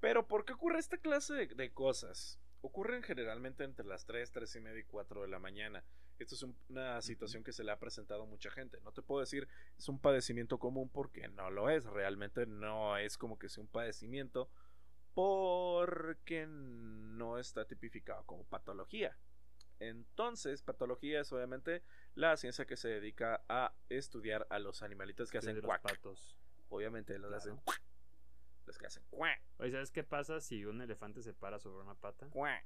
Pero, 0.00 0.26
¿por 0.26 0.44
qué 0.44 0.54
ocurre 0.54 0.78
esta 0.78 0.96
clase 0.96 1.46
de, 1.46 1.72
cosas? 1.72 2.40
Ocurren 2.62 3.02
generalmente 3.02 3.64
entre 3.64 3.84
las 3.84 4.06
3, 4.06 4.30
3 4.32 4.56
y 4.56 4.60
media 4.60 4.80
y 4.80 4.84
4 4.84 5.22
de 5.22 5.28
la 5.28 5.38
mañana. 5.38 5.84
Esto 6.18 6.34
es 6.34 6.46
una 6.68 7.00
situación 7.00 7.42
que 7.42 7.52
se 7.52 7.64
le 7.64 7.72
ha 7.72 7.78
presentado 7.78 8.22
a 8.22 8.26
mucha 8.26 8.50
gente. 8.50 8.80
No 8.82 8.92
te 8.92 9.02
puedo 9.02 9.20
decir 9.20 9.48
es 9.78 9.88
un 9.88 9.98
padecimiento 9.98 10.58
común 10.58 10.90
porque 10.90 11.28
no 11.28 11.50
lo 11.50 11.68
es. 11.70 11.84
Realmente 11.84 12.46
no 12.46 12.96
es 12.96 13.16
como 13.16 13.38
que 13.38 13.48
sea 13.48 13.62
un 13.62 13.68
padecimiento 13.68 14.50
porque 15.14 16.46
no 16.46 17.38
está 17.38 17.64
tipificado 17.66 18.24
como 18.26 18.44
patología. 18.44 19.16
Entonces, 19.80 20.62
patología 20.62 21.20
es 21.20 21.32
obviamente 21.32 21.82
la 22.14 22.36
ciencia 22.36 22.66
que 22.66 22.76
se 22.76 22.88
dedica 22.88 23.42
a 23.48 23.74
estudiar 23.88 24.46
a 24.50 24.58
los 24.58 24.82
animalitos 24.82 25.30
que 25.30 25.38
hacen 25.38 25.60
cuac. 25.62 25.82
Patos. 25.82 26.36
Obviamente 26.68 27.18
los 27.18 27.32
hacen 27.32 27.58
los 28.66 28.78
que 28.78 28.86
hacen 28.86 29.02
cuac. 29.10 29.40
Oye, 29.58 29.72
¿sabes 29.72 29.90
qué 29.90 30.04
pasa 30.04 30.40
si 30.40 30.66
un 30.66 30.82
elefante 30.82 31.22
se 31.22 31.32
para 31.32 31.58
sobre 31.58 31.82
una 31.82 31.94
pata? 31.94 32.28
Cuac. 32.28 32.64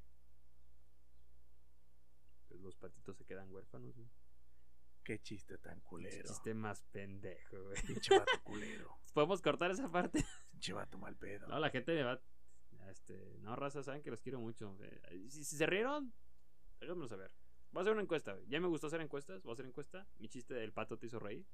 Pues 2.48 2.60
los 2.60 2.76
patitos 2.76 3.16
se 3.16 3.24
quedan 3.24 3.50
huérfanos. 3.50 3.94
Qué 5.04 5.20
chiste 5.20 5.58
tan 5.58 5.80
culero. 5.80 6.16
Qué 6.16 6.22
chiste 6.24 6.54
más 6.54 6.82
pendejo, 6.90 7.62
güey. 7.62 7.80
Pinche 7.82 8.18
vato 8.18 8.42
culero. 8.42 8.98
¿Podemos 9.14 9.40
cortar 9.40 9.70
esa 9.70 9.88
parte? 9.88 10.24
Pinche 10.50 10.72
vato 10.72 10.98
mal 10.98 11.14
pedo. 11.14 11.46
No, 11.46 11.58
la 11.60 11.70
gente 11.70 11.94
me 11.94 12.02
va 12.02 12.20
Este, 12.90 13.38
no, 13.40 13.56
raza, 13.56 13.82
saben 13.82 14.02
que 14.02 14.10
los 14.10 14.20
quiero 14.20 14.40
mucho. 14.40 14.76
Si, 15.28 15.44
si 15.44 15.56
se 15.56 15.66
rieron, 15.66 16.12
háganmelo 16.80 17.08
saber. 17.08 17.32
Voy 17.74 17.80
a 17.80 17.82
hacer 17.82 17.92
una 17.92 18.02
encuesta. 18.02 18.38
Ya 18.46 18.60
me 18.60 18.68
gustó 18.68 18.86
hacer 18.86 19.00
encuestas. 19.00 19.42
Voy 19.42 19.50
a 19.50 19.54
hacer 19.54 19.66
encuesta. 19.66 20.06
Mi 20.18 20.28
chiste 20.28 20.54
del 20.54 20.72
pato 20.72 20.96
te 20.96 21.06
hizo 21.06 21.18
reír. 21.18 21.44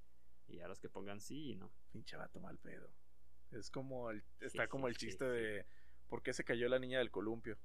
Y 0.49 0.61
a 0.61 0.69
los 0.69 0.79
que 0.79 0.91
pongan 0.91 1.21
sí 1.21 1.53
y 1.53 1.57
no. 1.57 1.73
Pinche 1.93 2.17
vato 2.17 2.41
mal 2.41 2.59
pedo. 2.59 2.93
Es 3.53 3.71
como 3.71 4.11
el, 4.11 4.23
está 4.41 4.69
como 4.69 4.87
el 4.87 4.97
chiste 4.97 5.25
de 5.25 5.67
¿por 6.09 6.23
qué 6.23 6.33
se 6.33 6.45
cayó 6.45 6.69
la 6.69 6.79
niña 6.79 6.99
del 6.99 7.11
columpio? 7.11 7.57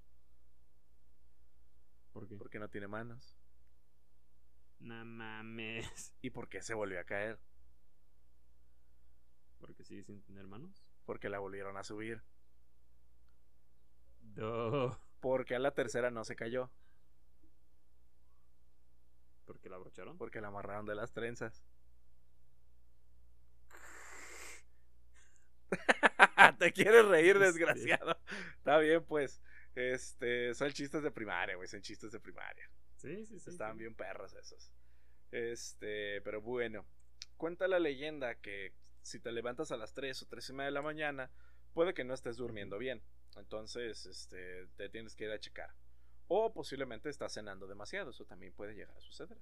¿Por 2.13 2.27
qué? 2.27 2.37
Porque 2.37 2.59
no 2.59 2.69
tiene 2.69 2.87
manos. 2.87 3.37
No 4.79 5.03
mames. 5.03 6.13
¿Y 6.21 6.29
por 6.29 6.47
qué 6.47 6.61
se 6.61 6.73
volvió 6.73 6.99
a 6.99 7.03
caer? 7.03 7.39
Porque 9.59 9.83
sigue 9.83 10.03
sin 10.03 10.21
tener 10.21 10.47
manos. 10.47 10.87
Porque 11.05 11.27
la 11.27 11.39
volvieron 11.39 11.75
a 11.75 11.83
subir. 11.83 12.23
No. 14.35 14.99
Porque 15.19 15.55
a 15.55 15.59
la 15.59 15.71
tercera 15.71 16.11
no 16.11 16.23
se 16.23 16.35
cayó. 16.35 16.71
Porque 19.45 19.69
la 19.69 19.75
abrocharon. 19.75 20.17
Porque 20.17 20.41
la 20.41 20.47
amarraron 20.49 20.85
de 20.85 20.95
las 20.95 21.13
trenzas. 21.13 21.63
Te 26.59 26.71
quieres 26.73 27.05
reír, 27.05 27.39
desgraciado. 27.39 28.17
Está 28.57 28.77
bien, 28.79 29.03
pues. 29.03 29.41
Este, 29.75 30.53
son 30.53 30.71
chistes 30.71 31.03
de 31.03 31.11
primaria, 31.11 31.55
güey. 31.55 31.67
Son 31.67 31.81
chistes 31.81 32.11
de 32.11 32.19
primaria. 32.19 32.69
Sí, 32.95 33.25
sí, 33.25 33.39
sí. 33.39 33.49
Estaban 33.49 33.75
sí. 33.75 33.79
bien 33.79 33.95
perros 33.95 34.33
esos. 34.33 34.71
Este, 35.31 36.21
pero 36.21 36.41
bueno. 36.41 36.85
Cuenta 37.37 37.67
la 37.67 37.79
leyenda 37.79 38.35
que 38.35 38.73
si 39.01 39.19
te 39.19 39.31
levantas 39.31 39.71
a 39.71 39.77
las 39.77 39.93
3 39.93 40.23
o 40.23 40.25
3 40.25 40.49
y 40.49 40.53
media 40.53 40.65
de 40.65 40.71
la 40.71 40.81
mañana, 40.81 41.29
puede 41.73 41.93
que 41.93 42.03
no 42.03 42.13
estés 42.13 42.37
durmiendo 42.37 42.77
bien. 42.77 43.03
Entonces, 43.35 44.05
este, 44.05 44.67
te 44.75 44.89
tienes 44.89 45.15
que 45.15 45.25
ir 45.25 45.31
a 45.31 45.39
checar. 45.39 45.73
O 46.27 46.53
posiblemente 46.53 47.09
estás 47.09 47.33
cenando 47.33 47.67
demasiado. 47.67 48.11
Eso 48.11 48.25
también 48.25 48.53
puede 48.53 48.73
llegar 48.73 48.95
a 48.95 49.01
suceder. 49.01 49.37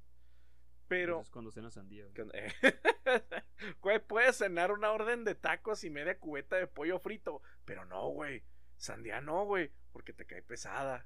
Pero, 0.88 1.24
cuando 1.32 1.52
cena 1.52 1.72
sandía. 1.72 2.06
güey. 3.82 4.00
puedes 4.00 4.38
cenar 4.38 4.72
una 4.72 4.92
orden 4.92 5.24
de 5.24 5.34
tacos 5.36 5.84
y 5.84 5.90
media 5.90 6.20
cubeta 6.20 6.58
de 6.58 6.68
pollo 6.68 7.00
frito. 7.00 7.42
Pero 7.66 7.86
no, 7.86 8.10
güey. 8.10 8.44
Sandía 8.78 9.22
no, 9.22 9.46
güey. 9.46 9.72
Porque 9.92 10.14
te 10.14 10.26
cae 10.26 10.42
pesada. 10.42 11.06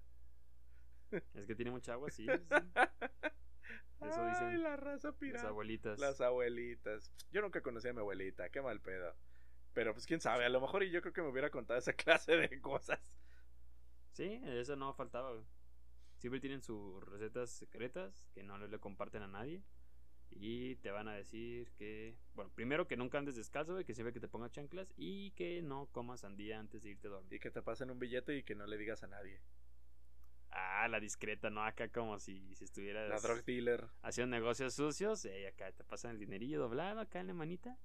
Es 1.12 1.46
que 1.46 1.56
tiene 1.56 1.72
mucha 1.72 1.94
agua, 1.94 2.10
sí. 2.10 2.26
sí. 2.26 2.32
Eso 4.02 4.24
Ay, 4.24 4.30
dicen 4.30 4.64
la 4.64 4.76
raza 4.76 5.10
las 5.10 5.18
pirata. 5.18 5.48
abuelitas. 5.48 6.00
Las 6.00 6.22
abuelitas. 6.22 7.12
Yo 7.32 7.42
nunca 7.42 7.62
conocí 7.62 7.88
a 7.88 7.94
mi 7.94 8.00
abuelita, 8.00 8.50
qué 8.50 8.62
mal 8.62 8.80
pedo. 8.80 9.16
Pero 9.78 9.94
pues 9.94 10.08
quién 10.08 10.20
sabe, 10.20 10.44
a 10.44 10.50
lo 10.50 10.60
mejor 10.60 10.82
y 10.82 10.90
yo 10.90 11.02
creo 11.02 11.14
que 11.14 11.22
me 11.22 11.28
hubiera 11.28 11.52
contado 11.52 11.78
esa 11.78 11.94
clase 11.94 12.36
de 12.36 12.60
cosas. 12.60 13.00
Sí, 14.12 14.42
eso 14.44 14.76
no 14.76 14.92
faltaba. 14.96 15.40
Siempre 16.18 16.40
tienen 16.40 16.64
sus 16.64 17.04
recetas 17.04 17.52
secretas 17.52 18.28
que 18.34 18.42
no 18.42 18.58
le 18.58 18.80
comparten 18.80 19.22
a 19.22 19.28
nadie. 19.28 19.62
Y 20.32 20.78
te 20.78 20.90
van 20.90 21.08
a 21.08 21.14
decir 21.14 21.72
que, 21.74 22.18
bueno, 22.34 22.50
primero 22.56 22.88
que 22.88 22.98
nunca 22.98 23.20
andes 23.20 23.36
descalzo, 23.36 23.78
que 23.86 23.94
siempre 23.94 24.14
que 24.14 24.20
te 24.20 24.28
pongas 24.28 24.52
chanclas 24.52 24.92
y 24.98 25.30
que 25.34 25.62
no 25.62 25.86
comas 25.92 26.22
sandía 26.22 26.58
antes 26.58 26.82
de 26.82 26.90
irte 26.90 27.06
a 27.06 27.12
dormir. 27.12 27.34
Y 27.36 27.40
que 27.40 27.52
te 27.52 27.62
pasen 27.62 27.92
un 27.92 28.00
billete 28.00 28.36
y 28.36 28.42
que 28.42 28.56
no 28.56 28.66
le 28.66 28.78
digas 28.80 29.04
a 29.04 29.08
nadie. 29.08 29.40
Ah, 30.50 30.88
la 30.88 31.00
discreta, 31.00 31.52
¿no? 31.52 31.64
Acá 31.64 31.90
como 31.90 32.18
si, 32.20 32.56
si 32.56 32.64
estuvieras 32.64 33.10
La 33.10 33.20
drug 33.20 33.46
dealer. 33.46 33.88
haciendo 34.02 34.36
negocios 34.36 34.74
sucios 34.74 35.24
y 35.26 35.46
acá 35.46 35.72
te 35.72 35.84
pasan 35.84 36.14
el 36.14 36.20
dinerillo 36.20 36.60
doblado 36.60 37.00
acá 37.00 37.20
en 37.20 37.28
la 37.28 37.36
manita. 37.36 37.78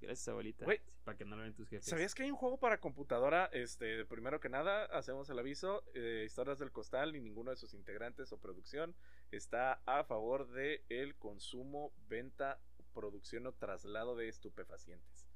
Gracias, 0.00 0.28
abuelita. 0.28 0.66
Para 1.04 1.16
que 1.16 1.24
no 1.24 1.36
lo 1.36 1.42
ven 1.42 1.54
tus 1.54 1.68
jefes. 1.68 1.86
¿Sabías 1.86 2.14
que 2.14 2.22
hay 2.22 2.30
un 2.30 2.36
juego 2.36 2.58
para 2.58 2.80
computadora? 2.80 3.46
Este, 3.52 4.04
primero 4.04 4.40
que 4.40 4.48
nada, 4.48 4.84
hacemos 4.86 5.28
el 5.30 5.38
aviso, 5.38 5.82
eh, 5.94 6.24
Historias 6.26 6.58
del 6.58 6.70
Costal 6.70 7.16
y 7.16 7.20
ninguno 7.20 7.50
de 7.50 7.56
sus 7.56 7.74
integrantes 7.74 8.32
o 8.32 8.38
producción 8.38 8.94
está 9.30 9.80
a 9.86 10.04
favor 10.04 10.48
de 10.48 10.84
el 10.88 11.16
consumo, 11.16 11.92
venta, 12.08 12.60
producción 12.94 13.46
o 13.46 13.52
traslado 13.52 14.16
de 14.16 14.28
estupefacientes. 14.28 15.26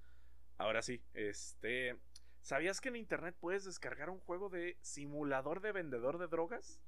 Ahora 0.59 0.83
sí, 0.83 1.03
este, 1.15 1.97
¿sabías 2.41 2.81
que 2.81 2.89
en 2.89 2.97
internet 2.97 3.37
puedes 3.39 3.65
descargar 3.65 4.11
un 4.11 4.21
juego 4.21 4.49
de 4.49 4.79
simulador 4.81 5.61
de 5.61 5.73
vendedor 5.73 6.19
de 6.19 6.29
drogas? 6.29 6.81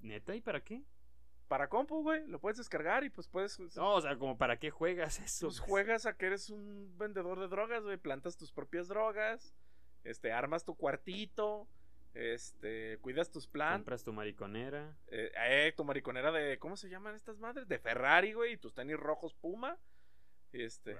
¿Neta? 0.00 0.36
¿Y 0.36 0.40
para 0.40 0.62
qué? 0.62 0.84
Para 1.48 1.68
compu, 1.68 2.02
güey, 2.02 2.26
lo 2.26 2.38
puedes 2.38 2.58
descargar 2.58 3.04
y 3.04 3.10
pues 3.10 3.26
puedes 3.26 3.58
No, 3.76 3.94
o 3.94 4.00
sea, 4.00 4.16
como 4.16 4.36
para 4.36 4.58
qué 4.58 4.70
juegas 4.70 5.18
eso. 5.24 5.46
pues 5.46 5.58
juegas 5.60 6.06
a 6.06 6.16
que 6.16 6.26
eres 6.26 6.50
un 6.50 6.94
vendedor 6.98 7.40
de 7.40 7.48
drogas, 7.48 7.82
güey, 7.84 7.96
plantas 7.96 8.36
tus 8.36 8.52
propias 8.52 8.88
drogas, 8.88 9.54
este, 10.04 10.30
armas 10.32 10.64
tu 10.64 10.76
cuartito, 10.76 11.66
este, 12.14 12.98
cuidas 13.00 13.30
tus 13.30 13.46
plantas, 13.46 13.78
Compras 13.78 14.04
tu 14.04 14.12
mariconera. 14.12 14.96
eh, 15.08 15.32
eh, 15.48 15.72
tu 15.76 15.84
mariconera 15.84 16.32
de, 16.32 16.58
¿cómo 16.58 16.76
se 16.76 16.88
llaman 16.88 17.14
estas 17.14 17.38
madres? 17.38 17.66
De 17.66 17.78
Ferrari, 17.78 18.32
güey, 18.34 18.52
y 18.54 18.56
tus 18.58 18.74
tenis 18.74 18.98
rojos 18.98 19.34
Puma, 19.34 19.78
este, 20.52 20.98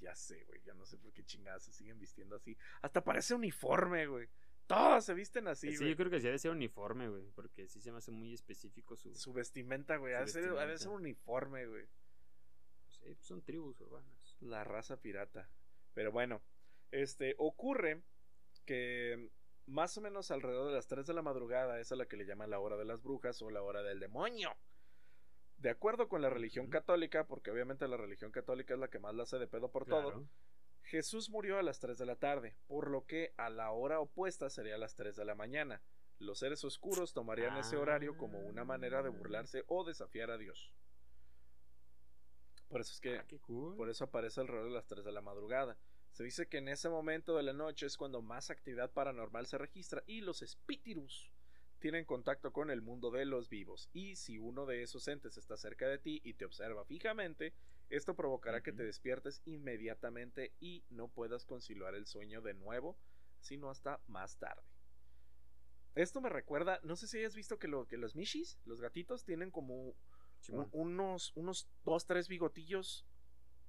ya 0.00 0.14
sé, 0.14 0.44
güey, 0.44 0.60
ya 0.62 0.74
no 0.74 0.84
sé 0.84 0.98
por 0.98 1.12
qué 1.12 1.24
chingadas 1.24 1.64
se 1.64 1.72
siguen 1.72 1.98
vistiendo 1.98 2.36
así, 2.36 2.56
hasta 2.82 3.02
parece 3.02 3.34
uniforme, 3.34 4.06
güey, 4.06 4.28
todos 4.66 5.04
se 5.04 5.14
visten 5.14 5.48
así, 5.48 5.70
Sí, 5.70 5.76
güey. 5.76 5.90
yo 5.90 5.96
creo 5.96 6.10
que 6.10 6.20
sí 6.20 6.28
ha 6.28 6.30
de 6.32 6.38
ser 6.38 6.50
uniforme, 6.50 7.08
güey. 7.08 7.30
Porque 7.34 7.68
sí 7.68 7.80
se 7.80 7.92
me 7.92 7.98
hace 7.98 8.10
muy 8.10 8.32
específico 8.34 8.96
su. 8.96 9.14
Su 9.14 9.32
vestimenta, 9.32 9.96
güey, 9.96 10.12
Su 10.14 10.16
ha 10.16 10.20
de 10.22 10.26
ser- 10.28 10.78
ser 10.78 10.88
uniforme, 10.88 11.66
güey. 11.66 11.86
Sí, 12.88 13.14
pues 13.14 13.26
son 13.26 13.42
tribus 13.42 13.80
urbanas. 13.80 14.36
La 14.40 14.64
raza 14.64 14.96
pirata. 15.00 15.48
Pero 15.94 16.12
bueno, 16.12 16.42
este 16.90 17.34
ocurre 17.38 18.02
que 18.64 19.30
más 19.66 19.96
o 19.98 20.00
menos 20.00 20.30
alrededor 20.30 20.68
de 20.68 20.74
las 20.74 20.86
3 20.86 21.06
de 21.06 21.14
la 21.14 21.22
madrugada 21.22 21.80
es 21.80 21.90
a 21.92 21.96
la 21.96 22.06
que 22.06 22.16
le 22.16 22.24
llaman 22.26 22.50
la 22.50 22.58
hora 22.60 22.76
de 22.76 22.84
las 22.84 23.02
brujas 23.02 23.40
o 23.42 23.50
la 23.50 23.62
hora 23.62 23.82
del 23.82 24.00
demonio. 24.00 24.54
De 25.58 25.70
acuerdo 25.70 26.08
con 26.08 26.20
la 26.20 26.28
religión 26.30 26.68
católica, 26.68 27.26
porque 27.26 27.50
obviamente 27.50 27.88
la 27.88 27.96
religión 27.96 28.30
católica 28.30 28.74
es 28.74 28.80
la 28.80 28.88
que 28.88 28.98
más 28.98 29.14
la 29.14 29.22
hace 29.22 29.38
de 29.38 29.46
pedo 29.46 29.70
por 29.70 29.86
todo, 29.86 30.02
Claro. 30.10 30.28
Jesús 30.86 31.30
murió 31.30 31.58
a 31.58 31.62
las 31.62 31.80
3 31.80 31.98
de 31.98 32.06
la 32.06 32.16
tarde, 32.16 32.56
por 32.68 32.90
lo 32.90 33.06
que 33.06 33.32
a 33.36 33.50
la 33.50 33.70
hora 33.72 34.00
opuesta 34.00 34.48
sería 34.50 34.76
a 34.76 34.78
las 34.78 34.94
3 34.94 35.16
de 35.16 35.24
la 35.24 35.34
mañana. 35.34 35.82
Los 36.18 36.38
seres 36.38 36.64
oscuros 36.64 37.12
tomarían 37.12 37.56
ese 37.56 37.76
horario 37.76 38.16
como 38.16 38.38
una 38.38 38.64
manera 38.64 39.02
de 39.02 39.10
burlarse 39.10 39.64
o 39.66 39.84
desafiar 39.84 40.30
a 40.30 40.38
Dios. 40.38 40.72
Por 42.68 42.80
eso 42.80 42.92
es 42.92 43.00
que 43.00 43.18
Ah, 43.18 43.26
cool. 43.42 43.76
por 43.76 43.88
eso 43.90 44.04
aparece 44.04 44.40
alrededor 44.40 44.68
de 44.68 44.74
las 44.74 44.86
3 44.86 45.04
de 45.04 45.12
la 45.12 45.20
madrugada. 45.20 45.76
Se 46.12 46.24
dice 46.24 46.46
que 46.48 46.58
en 46.58 46.68
ese 46.68 46.88
momento 46.88 47.36
de 47.36 47.42
la 47.42 47.52
noche 47.52 47.86
es 47.86 47.96
cuando 47.96 48.22
más 48.22 48.50
actividad 48.50 48.90
paranormal 48.92 49.46
se 49.46 49.58
registra 49.58 50.02
y 50.06 50.20
los 50.22 50.40
espíritus 50.42 51.30
tienen 51.78 52.06
contacto 52.06 52.52
con 52.52 52.70
el 52.70 52.80
mundo 52.80 53.10
de 53.10 53.26
los 53.26 53.48
vivos. 53.50 53.90
Y 53.92 54.16
si 54.16 54.38
uno 54.38 54.64
de 54.66 54.82
esos 54.82 55.06
entes 55.08 55.36
está 55.36 55.56
cerca 55.56 55.86
de 55.88 55.98
ti 55.98 56.20
y 56.24 56.34
te 56.34 56.44
observa 56.46 56.84
fijamente, 56.86 57.52
esto 57.88 58.14
provocará 58.14 58.62
que 58.62 58.72
te 58.72 58.82
despiertes 58.84 59.42
inmediatamente 59.44 60.52
y 60.60 60.84
no 60.90 61.08
puedas 61.08 61.44
conciliar 61.44 61.94
el 61.94 62.06
sueño 62.06 62.40
de 62.42 62.54
nuevo, 62.54 62.96
sino 63.40 63.70
hasta 63.70 64.00
más 64.06 64.38
tarde. 64.38 64.62
Esto 65.94 66.20
me 66.20 66.28
recuerda, 66.28 66.78
no 66.82 66.94
sé 66.96 67.06
si 67.06 67.18
hayas 67.18 67.34
visto 67.34 67.58
que, 67.58 67.68
lo, 67.68 67.86
que 67.86 67.96
los 67.96 68.16
mishis, 68.16 68.58
los 68.66 68.80
gatitos, 68.80 69.24
tienen 69.24 69.50
como 69.50 69.94
un- 70.48 70.68
unos, 70.72 71.32
unos 71.36 71.68
dos, 71.84 72.06
tres 72.06 72.28
bigotillos 72.28 73.06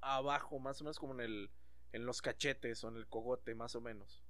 abajo, 0.02 0.60
más 0.60 0.82
o 0.82 0.84
menos 0.84 1.00
como 1.00 1.14
en 1.14 1.22
el, 1.22 1.52
en 1.94 2.06
los 2.06 2.22
cachetes 2.22 2.84
o 2.84 2.90
en 2.90 2.98
el 2.98 3.08
cogote, 3.08 3.56
más 3.56 3.76
o 3.76 3.82
menos. 3.82 4.24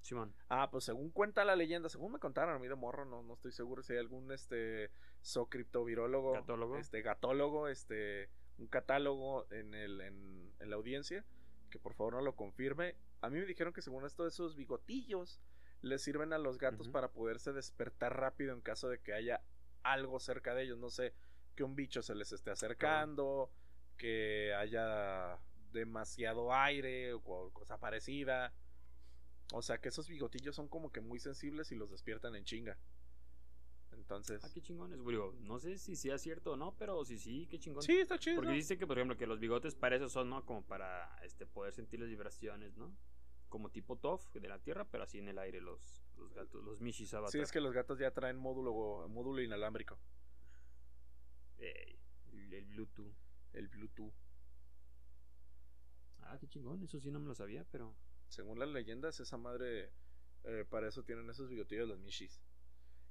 Simón. 0.00 0.34
Ah, 0.48 0.70
pues 0.70 0.84
según 0.84 1.10
cuenta 1.10 1.44
la 1.44 1.56
leyenda, 1.56 1.88
según 1.88 2.12
me 2.12 2.18
contaron 2.18 2.54
a 2.54 2.58
mí 2.58 2.68
de 2.68 2.74
morro, 2.74 3.04
no, 3.04 3.22
no 3.22 3.34
estoy 3.34 3.52
seguro 3.52 3.82
si 3.82 3.92
hay 3.94 3.98
algún 3.98 4.30
este 4.32 4.90
zocriptovirólogo, 5.22 6.32
Gatólogo. 6.32 6.76
este 6.76 7.02
gatólogo, 7.02 7.68
este 7.68 8.30
un 8.58 8.66
catálogo 8.66 9.46
en 9.52 9.74
el 9.74 10.00
en, 10.00 10.52
en 10.60 10.70
la 10.70 10.76
audiencia, 10.76 11.24
que 11.70 11.78
por 11.78 11.94
favor 11.94 12.14
no 12.14 12.20
lo 12.22 12.36
confirme. 12.36 12.94
A 13.20 13.30
mí 13.30 13.38
me 13.38 13.46
dijeron 13.46 13.72
que 13.72 13.82
según 13.82 14.04
esto 14.04 14.26
esos 14.26 14.54
bigotillos 14.56 15.40
les 15.82 16.02
sirven 16.02 16.32
a 16.32 16.38
los 16.38 16.58
gatos 16.58 16.88
para 16.88 17.08
poderse 17.12 17.52
despertar 17.52 18.16
rápido 18.18 18.54
en 18.54 18.60
caso 18.60 18.88
de 18.88 19.00
que 19.00 19.12
haya 19.12 19.42
algo 19.82 20.18
cerca 20.20 20.54
de 20.54 20.62
ellos, 20.62 20.78
no 20.78 20.88
sé, 20.90 21.12
que 21.56 21.64
un 21.64 21.74
bicho 21.76 22.02
se 22.02 22.14
les 22.14 22.32
esté 22.32 22.50
acercando, 22.50 23.50
que 23.96 24.54
haya 24.54 25.38
demasiado 25.72 26.52
aire 26.54 27.12
o 27.12 27.22
co- 27.22 27.50
cosa 27.52 27.78
parecida. 27.78 28.52
O 29.52 29.60
sea 29.62 29.78
que 29.78 29.88
esos 29.90 30.08
bigotillos 30.08 30.56
son 30.56 30.68
como 30.68 30.90
que 30.90 31.00
muy 31.00 31.18
sensibles 31.20 31.70
y 31.70 31.74
los 31.74 31.90
despiertan 31.90 32.34
en 32.34 32.44
chinga. 32.44 32.78
Entonces. 34.04 34.44
Ah, 34.44 34.50
qué 34.52 34.60
chingones. 34.60 34.98
Digo, 35.02 35.34
no 35.40 35.58
sé 35.58 35.78
si 35.78 35.96
sea 35.96 36.18
cierto 36.18 36.52
o 36.52 36.56
no, 36.56 36.76
pero 36.76 37.02
sí, 37.06 37.18
sí, 37.18 37.46
qué 37.46 37.58
chingón. 37.58 37.82
Sí, 37.82 37.98
está 37.98 38.18
chido. 38.18 38.36
Porque 38.36 38.52
dice 38.52 38.76
que, 38.76 38.86
por 38.86 38.98
ejemplo, 38.98 39.16
que 39.16 39.26
los 39.26 39.40
bigotes 39.40 39.74
para 39.74 39.96
eso 39.96 40.10
son, 40.10 40.28
¿no? 40.28 40.44
Como 40.44 40.62
para 40.62 41.18
este 41.24 41.46
poder 41.46 41.72
sentir 41.72 42.00
las 42.00 42.10
vibraciones, 42.10 42.76
¿no? 42.76 42.94
Como 43.48 43.70
tipo 43.70 43.96
TOF 43.96 44.30
de 44.34 44.46
la 44.46 44.58
Tierra, 44.58 44.84
pero 44.84 45.04
así 45.04 45.18
en 45.18 45.28
el 45.28 45.38
aire 45.38 45.62
los, 45.62 46.04
los 46.18 46.34
gatos, 46.34 46.62
los 46.62 46.82
Mishis 46.82 47.14
Avatar. 47.14 47.32
Sí, 47.32 47.40
es 47.40 47.50
que 47.50 47.60
los 47.62 47.72
gatos 47.72 47.98
ya 47.98 48.10
traen 48.10 48.36
módulo, 48.36 49.08
módulo 49.08 49.40
inalámbrico. 49.40 49.98
El, 51.56 52.52
el 52.52 52.66
Bluetooth. 52.66 53.14
El 53.54 53.68
Bluetooth. 53.68 54.12
Ah, 56.18 56.36
qué 56.38 56.46
chingón, 56.46 56.82
eso 56.82 57.00
sí 57.00 57.10
no 57.10 57.20
me 57.20 57.28
lo 57.28 57.34
sabía, 57.34 57.64
pero 57.70 57.96
Según 58.28 58.58
las 58.58 58.68
leyendas, 58.68 59.18
esa 59.20 59.36
madre, 59.38 59.92
eh, 60.44 60.64
para 60.68 60.88
eso 60.88 61.04
tienen 61.04 61.30
esos 61.30 61.48
bigotillos 61.48 61.88
los 61.88 62.00
Mishis. 62.00 62.42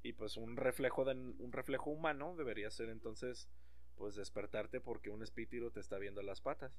Y 0.04 0.14
pues 0.14 0.38
un 0.38 0.58
reflejo, 0.58 1.06
de, 1.06 1.14
un 1.14 1.52
reflejo 1.52 1.90
humano 1.90 2.36
debería 2.36 2.70
ser 2.70 2.90
entonces, 2.90 3.50
pues 3.96 4.16
despertarte 4.16 4.82
porque 4.82 5.10
un 5.10 5.24
espíritu 5.24 5.72
te 5.72 5.80
está 5.80 5.98
viendo 5.98 6.22
las 6.22 6.42
patas. 6.42 6.78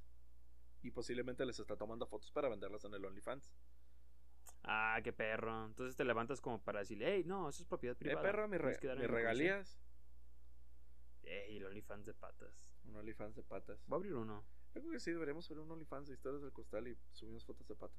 Y 0.83 0.91
posiblemente 0.91 1.47
les 1.47 1.59
está 1.59 1.77
tomando 1.77 2.07
fotos 2.07 2.31
para 2.31 2.49
venderlas 2.51 2.85
en 2.85 2.93
el 2.95 3.05
OnlyFans. 3.05 3.51
Ah, 4.65 5.01
qué 5.03 5.13
perro. 5.13 5.65
Entonces 5.65 5.97
te 5.97 6.05
levantas 6.05 6.41
como 6.43 6.63
para 6.63 6.81
decirle, 6.81 7.07
hey, 7.15 7.23
no, 7.25 7.49
eso 7.49 7.63
es 7.63 7.67
propiedad 7.69 7.97
Eh, 7.97 7.99
privada. 7.99 8.23
perro, 8.23 8.47
mi, 8.49 8.59
re- 8.59 8.73
mis 8.73 8.83
mi 8.83 8.89
comisión". 8.89 9.11
regalías. 9.15 9.79
Ey, 11.23 11.57
el 11.57 11.65
OnlyFans 11.65 12.05
de 12.05 12.13
patas. 12.15 12.53
Un 12.85 12.97
OnlyFans 12.97 13.35
de 13.37 13.43
patas. 13.43 13.83
Voy 13.87 13.97
a 13.97 13.99
abrir 13.99 14.15
uno. 14.15 14.45
Yo 14.75 14.81
creo 14.83 14.93
que 14.93 15.01
sí, 15.01 15.13
deberíamos 15.13 15.51
abrir 15.51 15.65
un 15.65 15.71
OnlyFans 15.71 16.09
de 16.09 16.15
historias 16.15 16.43
del 16.43 16.53
costal 16.53 16.87
y 16.89 16.99
subimos 17.13 17.45
fotos 17.47 17.67
de 17.67 17.75
patas. 17.77 17.99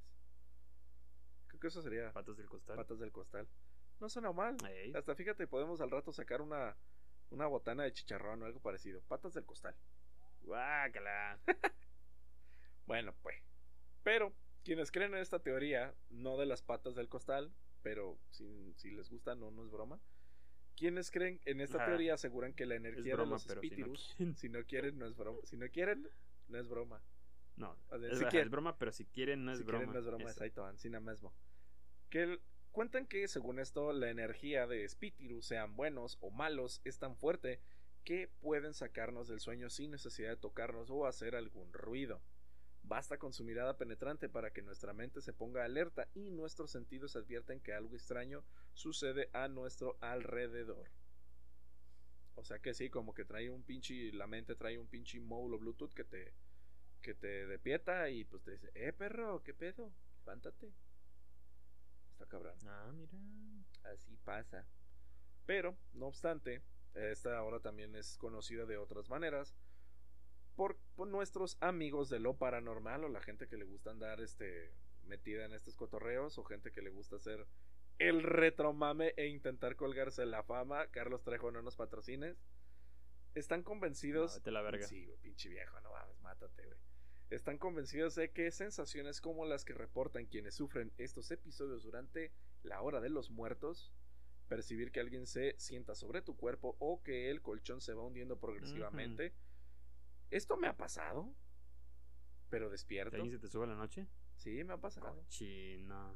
Creo 1.47 1.59
que 1.59 1.67
eso 1.67 1.81
sería 1.81 2.11
Patas 2.13 2.37
del 2.37 2.47
costal. 2.47 2.75
patas 2.75 2.99
del 2.99 3.11
costal. 3.11 3.47
No 3.99 4.09
suena 4.09 4.31
mal. 4.31 4.57
Hasta 4.95 5.15
fíjate, 5.15 5.47
podemos 5.47 5.81
al 5.81 5.91
rato 5.91 6.11
sacar 6.11 6.41
una, 6.41 6.75
una 7.29 7.47
botana 7.47 7.83
de 7.83 7.93
chicharrón 7.93 8.41
o 8.43 8.45
algo 8.45 8.59
parecido. 8.59 9.01
Patas 9.07 9.33
del 9.33 9.45
costal. 9.45 9.75
Guácala. 10.41 11.39
Bueno, 12.85 13.15
pues. 13.23 13.35
Pero, 14.03 14.31
quienes 14.63 14.91
creen 14.91 15.15
en 15.15 15.19
esta 15.21 15.39
teoría, 15.39 15.95
no 16.11 16.37
de 16.37 16.45
las 16.45 16.61
patas 16.61 16.93
del 16.93 17.09
costal, 17.09 17.51
pero 17.81 18.19
si, 18.29 18.73
si 18.75 18.91
les 18.91 19.09
gusta, 19.09 19.33
no, 19.33 19.49
no 19.49 19.63
es 19.65 19.71
broma. 19.71 19.99
Quienes 20.77 21.09
creen 21.09 21.41
en 21.45 21.61
esta 21.61 21.77
Ajá. 21.77 21.87
teoría 21.87 22.13
aseguran 22.13 22.53
que 22.53 22.67
la 22.67 22.75
energía 22.75 23.15
broma, 23.15 23.25
de 23.25 23.31
los 23.37 23.41
si 23.41 23.47
no 23.49 23.53
espíritus, 23.55 24.13
quieren. 24.17 24.35
si 24.35 24.49
no 24.49 24.63
quieren, 24.65 24.99
no 24.99 25.07
es 25.07 25.15
broma. 25.15 25.39
Si 25.45 25.57
no 25.57 25.67
quieren, 25.69 26.07
no 26.47 26.59
es 26.59 26.67
broma. 26.67 27.01
No, 27.55 27.75
O 27.89 27.97
sea, 27.97 28.07
es, 28.09 28.19
si 28.19 28.25
quieren- 28.25 28.41
es 28.47 28.51
broma, 28.51 28.77
pero 28.77 28.91
si 28.91 29.05
quieren 29.05 29.45
no 29.45 29.51
es 29.53 29.57
si 29.57 29.63
broma. 29.63 29.79
quieren, 29.79 29.93
no 29.93 29.99
es 29.99 30.05
broma, 30.05 30.69
encima 30.69 30.99
mismo. 30.99 31.33
Que 32.11 32.21
el- 32.23 32.41
cuentan 32.75 33.07
que, 33.07 33.29
según 33.29 33.59
esto, 33.59 33.93
la 33.93 34.09
energía 34.09 34.67
de 34.67 34.83
espíritus, 34.83 35.45
sean 35.45 35.77
buenos 35.77 36.17
o 36.19 36.29
malos, 36.29 36.81
es 36.83 36.99
tan 36.99 37.15
fuerte 37.15 37.61
que 38.03 38.27
pueden 38.41 38.73
sacarnos 38.73 39.29
del 39.29 39.39
sueño 39.39 39.69
sin 39.69 39.91
necesidad 39.91 40.31
de 40.31 40.35
tocarnos 40.35 40.91
o 40.91 41.05
hacer 41.05 41.37
algún 41.37 41.71
ruido. 41.71 42.21
Basta 42.83 43.17
con 43.17 43.31
su 43.31 43.45
mirada 43.45 43.77
penetrante 43.77 44.27
para 44.27 44.51
que 44.51 44.61
nuestra 44.61 44.91
mente 44.91 45.21
se 45.21 45.31
ponga 45.31 45.63
alerta 45.63 46.09
y 46.13 46.31
nuestros 46.31 46.69
sentidos 46.69 47.15
advierten 47.15 47.61
que 47.61 47.71
algo 47.71 47.95
extraño 47.95 48.43
sucede 48.73 49.29
a 49.31 49.47
nuestro 49.47 49.97
alrededor. 50.01 50.91
O 52.35 52.43
sea 52.43 52.59
que 52.59 52.73
sí, 52.73 52.89
como 52.89 53.13
que 53.13 53.23
trae 53.23 53.49
un 53.49 53.63
pinche, 53.63 54.11
la 54.11 54.27
mente 54.27 54.53
trae 54.53 54.77
un 54.77 54.87
pinche 54.87 55.21
módulo 55.21 55.59
Bluetooth 55.59 55.93
que 55.93 56.03
te, 56.03 56.33
que 57.01 57.13
te 57.13 57.47
despieta 57.47 58.09
y 58.09 58.25
pues 58.25 58.43
te 58.43 58.51
dice, 58.51 58.69
eh 58.75 58.91
perro, 58.91 59.41
¿qué 59.43 59.53
pedo? 59.53 59.93
Levántate. 60.25 60.73
Está 62.15 62.25
cabrón. 62.27 62.57
Ah, 62.65 62.91
mira. 62.93 63.11
Así 63.83 64.15
pasa. 64.23 64.65
Pero, 65.45 65.77
no 65.93 66.07
obstante, 66.07 66.61
esta 66.93 67.37
ahora 67.37 67.59
también 67.59 67.93
es 67.95 68.17
conocida 68.17 68.65
de 68.65 68.77
otras 68.77 69.09
maneras 69.09 69.53
por, 70.55 70.77
por 70.95 71.09
nuestros 71.09 71.57
amigos 71.59 72.09
de 72.09 72.19
lo 72.19 72.37
paranormal 72.37 73.03
o 73.03 73.09
la 73.09 73.19
gente 73.19 73.47
que 73.47 73.57
le 73.57 73.65
gusta 73.65 73.91
andar 73.91 74.21
este, 74.21 74.73
metida 75.03 75.43
en 75.43 75.53
estos 75.53 75.75
cotorreos 75.75 76.37
o 76.37 76.45
gente 76.45 76.71
que 76.71 76.81
le 76.81 76.89
gusta 76.89 77.17
hacer 77.17 77.45
el 77.99 78.23
retromame 78.23 79.13
e 79.17 79.27
intentar 79.27 79.75
colgarse 79.75 80.25
la 80.25 80.43
fama. 80.43 80.87
Carlos 80.87 81.21
Trejo, 81.23 81.51
no 81.51 81.61
nos 81.61 81.75
patrocines. 81.75 82.37
Están 83.35 83.61
convencidos. 83.61 84.41
No, 84.45 84.49
a 84.49 84.53
la 84.53 84.61
verga. 84.61 84.87
Sí, 84.87 85.05
güey, 85.05 85.17
pinche 85.17 85.49
viejo, 85.49 85.79
no 85.81 85.91
mames, 85.91 86.21
mátate, 86.21 86.65
güey. 86.65 86.79
Están 87.29 87.57
convencidos 87.57 88.15
de 88.15 88.31
que 88.31 88.51
sensaciones 88.51 89.19
como 89.19 89.45
las 89.45 89.65
que 89.65 89.73
reportan 89.73 90.25
quienes 90.27 90.55
sufren 90.55 90.91
estos 90.97 91.31
episodios 91.31 91.83
durante 91.83 92.31
la 92.63 92.81
hora 92.81 93.01
de 93.01 93.09
los 93.09 93.31
muertos, 93.31 93.91
percibir 94.47 94.91
que 94.91 94.99
alguien 94.99 95.25
se 95.25 95.55
sienta 95.57 95.95
sobre 95.95 96.21
tu 96.21 96.35
cuerpo 96.35 96.75
o 96.79 97.01
que 97.01 97.31
el 97.31 97.41
colchón 97.41 97.81
se 97.81 97.93
va 97.93 98.03
hundiendo 98.03 98.39
progresivamente. 98.39 99.33
Esto 100.29 100.55
me 100.57 100.67
ha 100.67 100.77
pasado, 100.77 101.33
pero 102.49 102.69
despierto. 102.69 103.15
¿Alguien 103.15 103.31
se 103.33 103.39
te 103.39 103.47
sube 103.47 103.65
la 103.67 103.75
noche? 103.75 104.07
Sí, 104.35 104.63
me 104.63 104.73
ha 104.73 104.77
pasado. 104.77 105.25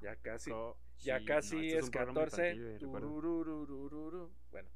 Ya 0.01 0.15
casi. 0.17 0.51
Ya 0.99 1.23
casi 1.25 1.55
No, 1.55 1.61
este 1.63 1.77
es, 1.79 1.89
programa 1.89 2.13
14. 2.25 2.41
infantil, 2.49 2.63
güey, 2.65 2.77
recuerda. 2.77 3.07
Turururururu. 3.07 4.33
Bueno, 4.51 4.69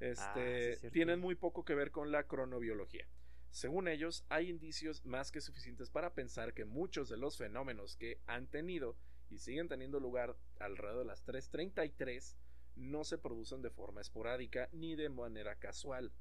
este, 0.00 0.22
Ah, 0.22 0.32
sí 0.34 0.40
es 0.40 0.78
cierto. 0.80 0.92
tienen 0.94 1.20
muy 1.20 1.34
poco 1.34 1.64
que 1.64 1.74
ver 1.74 1.90
con 1.90 2.10
la 2.10 2.24
cronobiología. 2.26 3.06
Según 3.54 3.86
ellos, 3.86 4.24
hay 4.30 4.50
indicios 4.50 5.06
más 5.06 5.30
que 5.30 5.40
suficientes 5.40 5.88
para 5.88 6.12
pensar 6.12 6.54
que 6.54 6.64
muchos 6.64 7.08
de 7.08 7.16
los 7.16 7.36
fenómenos 7.36 7.96
que 7.96 8.20
han 8.26 8.48
tenido 8.48 8.96
y 9.30 9.38
siguen 9.38 9.68
teniendo 9.68 10.00
lugar 10.00 10.36
alrededor 10.58 10.98
de 10.98 11.04
las 11.04 11.24
3.33 11.24 12.34
no 12.74 13.04
se 13.04 13.16
producen 13.16 13.62
de 13.62 13.70
forma 13.70 14.00
esporádica 14.00 14.68
ni 14.72 14.96
de 14.96 15.08
manera 15.08 15.54
casual. 15.54 16.12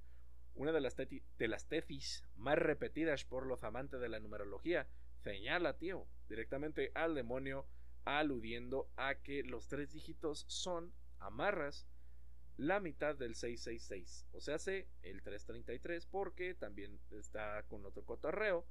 Una 0.54 0.72
de 0.72 0.82
las, 0.82 0.96
de 0.96 1.24
tesis 1.68 2.24
más 2.36 2.60
repetidas 2.60 3.26
por 3.26 3.48
los 3.48 3.64
amantes 3.64 4.00
de 4.00 4.10
la 4.10 4.20
numerología 4.20 4.88
señala, 5.24 5.80
tío, 5.80 6.06
directamente 6.30 6.92
al 6.94 7.16
demonio, 7.16 7.66
aludiendo 8.06 8.92
a 8.96 9.16
que 9.16 9.42
los 9.42 9.68
tres 9.68 9.92
dígitos 9.92 10.46
son 10.48 10.94
amarras 11.18 11.88
la 12.58 12.80
mitad 12.80 13.16
del 13.16 13.36
666. 13.36 14.28
O 14.32 14.42
sea, 14.42 14.56
hace 14.56 14.88
el 15.02 15.22
333 15.22 16.06
porque 16.06 16.54
también 16.54 17.00
está 17.12 17.64
con 17.64 17.86
otro 17.86 18.04
cotorreo 18.06 18.66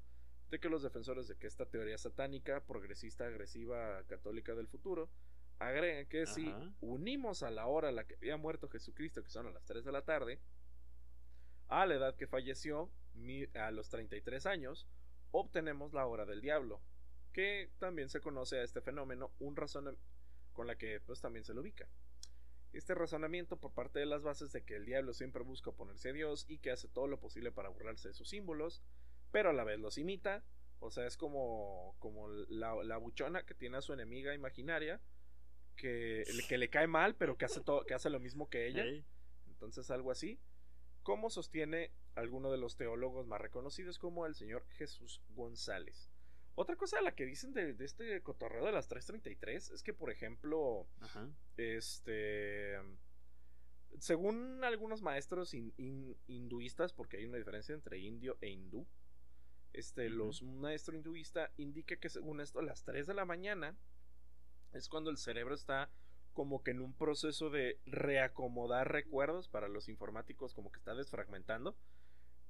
de 0.50 0.60
que 0.60 0.68
los 0.68 0.82
defensores 0.82 1.28
de 1.28 1.36
que 1.36 1.46
esta 1.46 1.66
teoría 1.66 1.98
satánica, 1.98 2.64
progresista, 2.64 3.24
agresiva, 3.24 4.04
católica 4.04 4.54
del 4.54 4.68
futuro, 4.68 5.10
agregan 5.58 6.06
que 6.06 6.26
si 6.26 6.52
unimos 6.80 7.42
a 7.42 7.50
la 7.50 7.66
hora 7.66 7.88
a 7.88 7.92
la 7.92 8.04
que 8.04 8.14
había 8.16 8.36
muerto 8.36 8.68
Jesucristo, 8.68 9.22
que 9.22 9.30
son 9.30 9.46
a 9.46 9.50
las 9.50 9.64
3 9.64 9.84
de 9.84 9.92
la 9.92 10.02
tarde, 10.02 10.40
a 11.68 11.86
la 11.86 11.94
edad 11.94 12.16
que 12.16 12.26
falleció, 12.26 12.90
a 13.54 13.70
los 13.70 13.88
33 13.88 14.44
años, 14.46 14.86
obtenemos 15.30 15.92
la 15.94 16.06
hora 16.06 16.26
del 16.26 16.40
diablo, 16.40 16.82
que 17.32 17.70
también 17.78 18.08
se 18.10 18.20
conoce 18.20 18.58
a 18.58 18.62
este 18.62 18.82
fenómeno 18.82 19.32
un 19.38 19.56
razón 19.56 19.96
con 20.52 20.66
la 20.66 20.76
que 20.76 21.00
pues 21.00 21.20
también 21.20 21.44
se 21.44 21.54
lo 21.54 21.62
ubica. 21.62 21.88
Este 22.72 22.94
razonamiento 22.94 23.58
por 23.58 23.72
parte 23.72 23.98
de 23.98 24.06
las 24.06 24.22
bases 24.22 24.52
de 24.52 24.64
que 24.64 24.76
el 24.76 24.86
diablo 24.86 25.12
siempre 25.12 25.42
busca 25.42 25.70
oponerse 25.70 26.10
a 26.10 26.12
Dios 26.12 26.46
y 26.48 26.58
que 26.58 26.70
hace 26.70 26.88
todo 26.88 27.06
lo 27.06 27.20
posible 27.20 27.52
para 27.52 27.68
burlarse 27.68 28.08
de 28.08 28.14
sus 28.14 28.30
símbolos, 28.30 28.82
pero 29.30 29.50
a 29.50 29.52
la 29.52 29.64
vez 29.64 29.78
los 29.78 29.98
imita, 29.98 30.42
o 30.78 30.90
sea, 30.90 31.06
es 31.06 31.16
como, 31.16 31.94
como 31.98 32.28
la, 32.28 32.74
la 32.82 32.96
buchona 32.96 33.44
que 33.44 33.54
tiene 33.54 33.76
a 33.76 33.82
su 33.82 33.92
enemiga 33.92 34.34
imaginaria, 34.34 35.00
que, 35.76 36.24
que 36.48 36.58
le 36.58 36.70
cae 36.70 36.86
mal, 36.86 37.14
pero 37.14 37.36
que 37.36 37.44
hace, 37.44 37.60
todo, 37.60 37.84
que 37.84 37.94
hace 37.94 38.10
lo 38.10 38.20
mismo 38.20 38.48
que 38.48 38.66
ella. 38.66 38.84
Entonces, 39.46 39.90
algo 39.90 40.10
así, 40.10 40.40
como 41.02 41.30
sostiene 41.30 41.92
alguno 42.14 42.50
de 42.50 42.58
los 42.58 42.76
teólogos 42.76 43.26
más 43.26 43.40
reconocidos 43.40 43.98
como 43.98 44.26
el 44.26 44.34
señor 44.34 44.66
Jesús 44.70 45.22
González. 45.30 46.11
Otra 46.54 46.76
cosa 46.76 46.96
de 46.98 47.02
la 47.02 47.14
que 47.14 47.24
dicen 47.24 47.52
de, 47.54 47.72
de 47.74 47.84
este 47.84 48.20
cotorreo 48.22 48.66
de 48.66 48.72
las 48.72 48.88
333 48.88 49.70
es 49.70 49.82
que, 49.82 49.94
por 49.94 50.10
ejemplo, 50.10 50.86
Ajá. 51.00 51.28
este. 51.56 52.76
Según 53.98 54.64
algunos 54.64 55.02
maestros 55.02 55.52
hin- 55.54 55.72
hin- 55.76 56.16
hinduistas, 56.26 56.92
porque 56.92 57.18
hay 57.18 57.26
una 57.26 57.36
diferencia 57.38 57.74
entre 57.74 57.98
indio 57.98 58.38
e 58.40 58.48
hindú, 58.48 58.86
este, 59.74 60.08
los 60.08 60.42
un 60.42 60.60
maestro 60.60 60.96
hinduista 60.96 61.50
indica 61.56 61.96
que 61.96 62.08
según 62.08 62.40
esto, 62.40 62.58
a 62.58 62.62
las 62.62 62.84
3 62.84 63.06
de 63.06 63.14
la 63.14 63.24
mañana 63.24 63.76
es 64.72 64.88
cuando 64.88 65.10
el 65.10 65.18
cerebro 65.18 65.54
está 65.54 65.90
como 66.32 66.62
que 66.62 66.70
en 66.70 66.80
un 66.80 66.94
proceso 66.94 67.50
de 67.50 67.78
reacomodar 67.84 68.90
recuerdos 68.90 69.48
para 69.48 69.68
los 69.68 69.88
informáticos, 69.90 70.54
como 70.54 70.72
que 70.72 70.78
está 70.78 70.94
desfragmentando. 70.94 71.76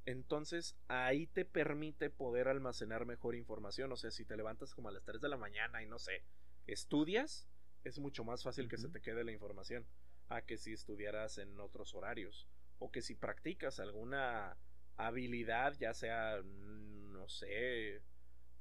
Entonces 0.05 0.77
ahí 0.89 1.27
te 1.29 1.45
permite 1.45 2.11
poder 2.11 2.49
almacenar 2.49 3.07
mejor 3.07 3.35
información. 3.37 3.93
O 3.93 3.97
sea, 3.97 4.11
si 4.11 4.25
te 4.25 4.37
levantas 4.37 4.75
como 4.75 4.89
a 4.89 4.93
las 4.93 5.05
3 5.05 5.21
de 5.21 5.29
la 5.29 5.37
mañana 5.37 5.83
y 5.83 5.87
no 5.87 5.99
sé, 5.99 6.25
estudias, 6.67 7.49
es 7.85 7.99
mucho 7.99 8.25
más 8.25 8.43
fácil 8.43 8.69
que 8.69 8.79
se 8.79 8.89
te 8.89 9.01
quede 9.01 9.25
la 9.25 9.33
información 9.33 9.87
a 10.29 10.43
que 10.43 10.57
si 10.57 10.73
estudiaras 10.73 11.39
en 11.39 11.59
otros 11.61 11.95
horarios. 11.95 12.49
O 12.79 12.91
que 12.91 13.03
si 13.03 13.15
practicas 13.15 13.79
alguna 13.81 14.57
habilidad, 14.97 15.75
ya 15.79 15.95
sea, 15.95 16.41
mm, 16.43 17.13
no 17.13 17.29
sé, 17.29 18.03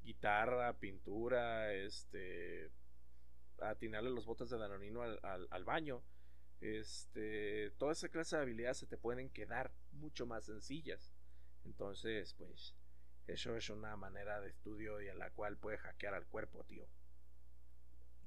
guitarra, 0.04 0.74
pintura, 0.80 1.74
este, 1.74 2.72
atinarle 3.62 4.10
los 4.10 4.26
botes 4.26 4.50
de 4.50 4.58
danonino 4.58 5.02
al, 5.04 5.20
al- 5.24 5.48
al 5.52 5.64
baño. 5.66 6.04
Este, 6.62 7.72
toda 7.78 7.94
esa 7.94 8.10
clase 8.10 8.36
de 8.36 8.44
habilidades 8.44 8.78
se 8.80 8.88
te 8.88 8.98
pueden 8.98 9.30
quedar 9.30 9.72
mucho 9.92 10.26
más 10.26 10.46
sencillas. 10.46 11.12
Entonces, 11.66 12.34
pues, 12.36 12.76
eso 13.28 13.56
es 13.56 13.70
una 13.70 13.96
manera 13.96 14.40
de 14.42 14.50
estudio 14.50 15.02
y 15.02 15.10
a 15.10 15.14
la 15.16 15.30
cual 15.32 15.58
puedes 15.58 15.80
hackear 15.82 16.14
al 16.14 16.26
cuerpo, 16.28 16.64
tío. 16.64 16.88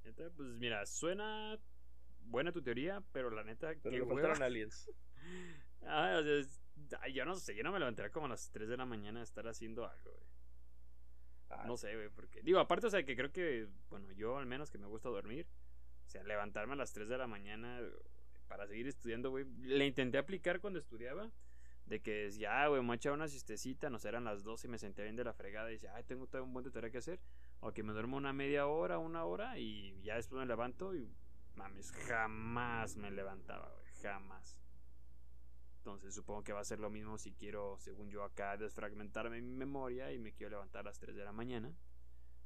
Neta, 0.04 0.30
Pues 0.36 0.48
mira, 0.58 0.84
suena 0.86 1.58
buena 2.26 2.52
tu 2.52 2.62
teoría, 2.62 3.02
pero 3.12 3.30
la 3.30 3.44
neta, 3.44 3.74
Pero 3.82 3.96
le 3.96 4.06
faltaron 4.06 4.42
aliens. 4.42 4.90
Ah, 5.86 6.16
o 6.18 6.22
sea, 6.22 6.34
es- 6.38 6.62
ay, 7.00 7.12
yo 7.12 7.26
no 7.26 7.34
sé, 7.34 7.54
yo 7.54 7.62
no 7.62 7.70
me 7.70 7.78
levantaría 7.78 8.10
como 8.10 8.24
a 8.24 8.30
las 8.30 8.50
3 8.50 8.68
de 8.70 8.76
la 8.78 8.86
mañana 8.86 9.20
a 9.20 9.22
estar 9.22 9.46
haciendo 9.46 9.86
algo, 9.86 10.12
güey. 10.12 10.28
Ah, 11.50 11.64
No 11.66 11.76
sé, 11.76 11.94
güey, 11.94 12.08
porque. 12.08 12.40
Digo, 12.42 12.58
aparte, 12.58 12.86
o 12.86 12.90
sea, 12.90 13.04
que 13.04 13.14
creo 13.14 13.30
que, 13.32 13.68
bueno, 13.90 14.10
yo 14.12 14.38
al 14.38 14.46
menos 14.46 14.70
que 14.70 14.78
me 14.78 14.86
gusta 14.86 15.10
dormir. 15.10 15.46
O 16.06 16.08
sea, 16.08 16.22
levantarme 16.24 16.72
a 16.72 16.76
las 16.76 16.92
3 16.94 17.08
de 17.08 17.18
la 17.18 17.26
mañana 17.26 17.80
para 18.48 18.66
seguir 18.66 18.86
estudiando, 18.86 19.28
güey. 19.30 19.44
Le 19.60 19.86
intenté 19.86 20.16
aplicar 20.16 20.60
cuando 20.60 20.78
estudiaba. 20.78 21.30
De 21.86 22.00
que 22.00 22.24
decía, 22.24 22.62
ah, 22.62 22.68
güey, 22.68 22.82
me 22.82 22.92
a 22.92 22.96
echar 22.96 23.12
una 23.12 23.28
siestecita, 23.28 23.90
no 23.90 23.98
sé, 23.98 24.08
eran 24.08 24.24
las 24.24 24.42
12 24.42 24.66
y 24.66 24.70
me 24.70 24.78
senté 24.78 25.02
bien 25.02 25.16
de 25.16 25.24
la 25.24 25.34
fregada 25.34 25.70
y 25.70 25.74
decía, 25.74 25.94
ay, 25.94 26.04
tengo 26.04 26.26
todo 26.26 26.42
un 26.42 26.52
buen 26.52 26.64
de 26.64 26.70
tarea 26.70 26.90
que 26.90 26.98
hacer. 26.98 27.20
O 27.60 27.72
que 27.72 27.82
me 27.82 27.92
duermo 27.92 28.16
una 28.16 28.32
media 28.32 28.66
hora, 28.66 28.98
una 28.98 29.24
hora 29.24 29.58
y 29.58 30.00
ya 30.02 30.16
después 30.16 30.40
me 30.40 30.46
levanto 30.46 30.94
y, 30.94 31.10
mames, 31.56 31.92
jamás 31.92 32.96
me 32.96 33.10
levantaba, 33.10 33.70
güey, 33.70 33.92
jamás. 34.02 34.58
Entonces 35.78 36.14
supongo 36.14 36.42
que 36.42 36.54
va 36.54 36.60
a 36.60 36.64
ser 36.64 36.80
lo 36.80 36.88
mismo 36.88 37.18
si 37.18 37.32
quiero, 37.34 37.76
según 37.78 38.08
yo 38.08 38.24
acá, 38.24 38.56
desfragmentarme 38.56 39.42
mi 39.42 39.54
memoria 39.54 40.10
y 40.12 40.18
me 40.18 40.32
quiero 40.32 40.50
levantar 40.52 40.80
a 40.80 40.84
las 40.84 40.98
3 40.98 41.14
de 41.14 41.24
la 41.24 41.32
mañana 41.32 41.74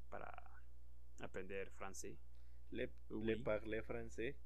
para 0.08 0.28
aprender 1.20 1.70
francés. 1.70 2.18
Le, 2.70 2.92
Oui. 3.10 3.24
le 3.26 3.36
parlé 3.36 3.82
francés. 3.84 4.36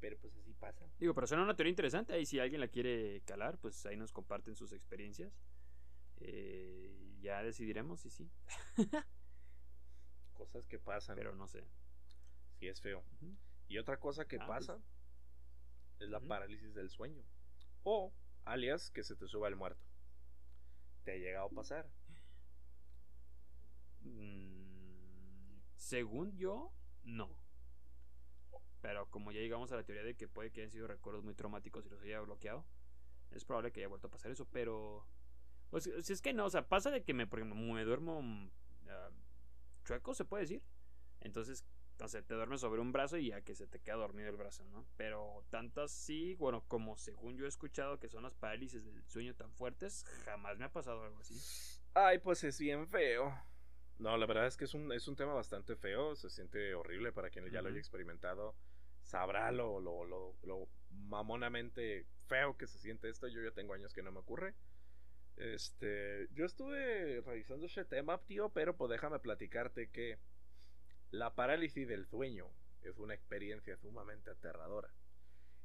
Pero 0.00 0.18
pues 0.18 0.34
así 0.36 0.52
pasa. 0.54 0.86
Digo, 0.98 1.14
pero 1.14 1.26
suena 1.26 1.42
una 1.44 1.56
teoría 1.56 1.70
interesante. 1.70 2.12
Ahí 2.12 2.26
si 2.26 2.38
alguien 2.38 2.60
la 2.60 2.68
quiere 2.68 3.22
calar, 3.22 3.58
pues 3.58 3.84
ahí 3.86 3.96
nos 3.96 4.12
comparten 4.12 4.54
sus 4.56 4.72
experiencias. 4.72 5.32
Eh, 6.18 7.16
ya 7.20 7.42
decidiremos 7.42 8.00
si 8.00 8.10
sí, 8.10 8.30
Cosas 10.34 10.66
que 10.66 10.78
pasan. 10.78 11.16
pero 11.16 11.34
no 11.34 11.46
sé. 11.48 11.64
Sí 12.58 12.68
es 12.68 12.80
feo. 12.80 13.04
Y 13.68 13.78
otra 13.78 13.98
cosa 13.98 14.26
que 14.26 14.36
Ah, 14.40 14.46
pasa 14.46 14.78
es 15.98 16.08
la 16.08 16.20
parálisis 16.20 16.74
del 16.74 16.90
sueño. 16.90 17.24
O, 17.82 18.12
alias, 18.44 18.90
que 18.90 19.02
se 19.02 19.16
te 19.16 19.26
suba 19.26 19.48
el 19.48 19.56
muerto. 19.56 19.82
¿Te 21.04 21.12
ha 21.12 21.16
llegado 21.16 21.46
a 21.46 21.50
pasar? 21.50 21.88
Mm, 24.02 25.60
según 25.76 26.36
yo, 26.36 26.72
no. 27.04 27.36
Pero 28.86 29.10
como 29.10 29.32
ya 29.32 29.40
llegamos 29.40 29.72
a 29.72 29.74
la 29.74 29.82
teoría 29.82 30.04
de 30.04 30.14
que 30.14 30.28
puede 30.28 30.52
que 30.52 30.60
hayan 30.60 30.70
sido 30.70 30.86
recuerdos 30.86 31.24
muy 31.24 31.34
traumáticos 31.34 31.84
y 31.84 31.88
los 31.88 32.00
haya 32.02 32.20
bloqueado, 32.20 32.64
es 33.32 33.44
probable 33.44 33.72
que 33.72 33.80
haya 33.80 33.88
vuelto 33.88 34.06
a 34.06 34.10
pasar 34.12 34.30
eso, 34.30 34.46
pero... 34.52 35.04
Pues 35.70 35.90
si 36.02 36.12
es 36.12 36.22
que 36.22 36.32
no, 36.32 36.44
o 36.44 36.50
sea, 36.50 36.68
pasa 36.68 36.92
de 36.92 37.02
que 37.02 37.12
me, 37.12 37.26
por 37.26 37.40
ejemplo, 37.40 37.60
me 37.60 37.82
duermo 37.82 38.22
mm, 38.22 38.48
ah, 38.88 39.10
chueco, 39.84 40.14
se 40.14 40.24
puede 40.24 40.44
decir. 40.44 40.62
Entonces, 41.20 41.64
no 41.98 42.06
sé, 42.06 42.22
te 42.22 42.34
duermes 42.34 42.60
sobre 42.60 42.80
un 42.80 42.92
brazo 42.92 43.16
y 43.16 43.30
ya 43.30 43.40
que 43.40 43.56
se 43.56 43.66
te 43.66 43.80
queda 43.80 43.96
dormido 43.96 44.28
el 44.28 44.36
brazo, 44.36 44.64
¿no? 44.66 44.86
Pero 44.96 45.44
tanto 45.50 45.82
así, 45.82 46.36
bueno, 46.36 46.62
como 46.68 46.96
según 46.96 47.36
yo 47.36 47.44
he 47.44 47.48
escuchado 47.48 47.98
que 47.98 48.08
son 48.08 48.22
las 48.22 48.36
parálisis 48.36 48.84
del 48.84 49.02
sueño 49.08 49.34
tan 49.34 49.52
fuertes, 49.52 50.04
jamás 50.24 50.58
me 50.58 50.66
ha 50.66 50.72
pasado 50.72 51.02
algo 51.02 51.18
así. 51.18 51.34
Ay, 51.92 52.20
pues 52.20 52.44
es 52.44 52.56
bien 52.60 52.86
feo. 52.86 53.34
No, 53.98 54.16
la 54.16 54.26
verdad 54.26 54.46
es 54.46 54.56
que 54.56 54.66
es 54.66 54.74
un, 54.74 54.92
es 54.92 55.08
un 55.08 55.16
tema 55.16 55.32
bastante 55.32 55.74
feo. 55.74 56.14
Se 56.14 56.28
siente 56.28 56.74
horrible 56.74 57.12
para 57.12 57.30
quien 57.30 57.50
ya 57.50 57.62
lo 57.62 57.68
haya 57.68 57.78
experimentado. 57.78 58.54
Sabrá 59.06 59.52
lo, 59.52 59.78
lo, 59.80 60.04
lo, 60.04 60.34
lo 60.42 60.68
mamonamente 60.90 62.06
feo 62.26 62.56
que 62.56 62.66
se 62.66 62.78
siente 62.78 63.08
esto. 63.08 63.28
Yo 63.28 63.40
ya 63.40 63.52
tengo 63.52 63.72
años 63.72 63.94
que 63.94 64.02
no 64.02 64.10
me 64.10 64.18
ocurre. 64.18 64.54
Este, 65.36 66.28
yo 66.32 66.44
estuve 66.44 67.20
revisando 67.20 67.66
ese 67.66 67.84
tema, 67.84 68.18
tío, 68.26 68.48
pero 68.50 68.76
pues 68.76 68.90
déjame 68.90 69.20
platicarte 69.20 69.90
que 69.90 70.18
la 71.12 71.34
parálisis 71.34 71.86
del 71.86 72.06
sueño 72.06 72.50
es 72.82 72.98
una 72.98 73.14
experiencia 73.14 73.76
sumamente 73.76 74.30
aterradora. 74.30 74.92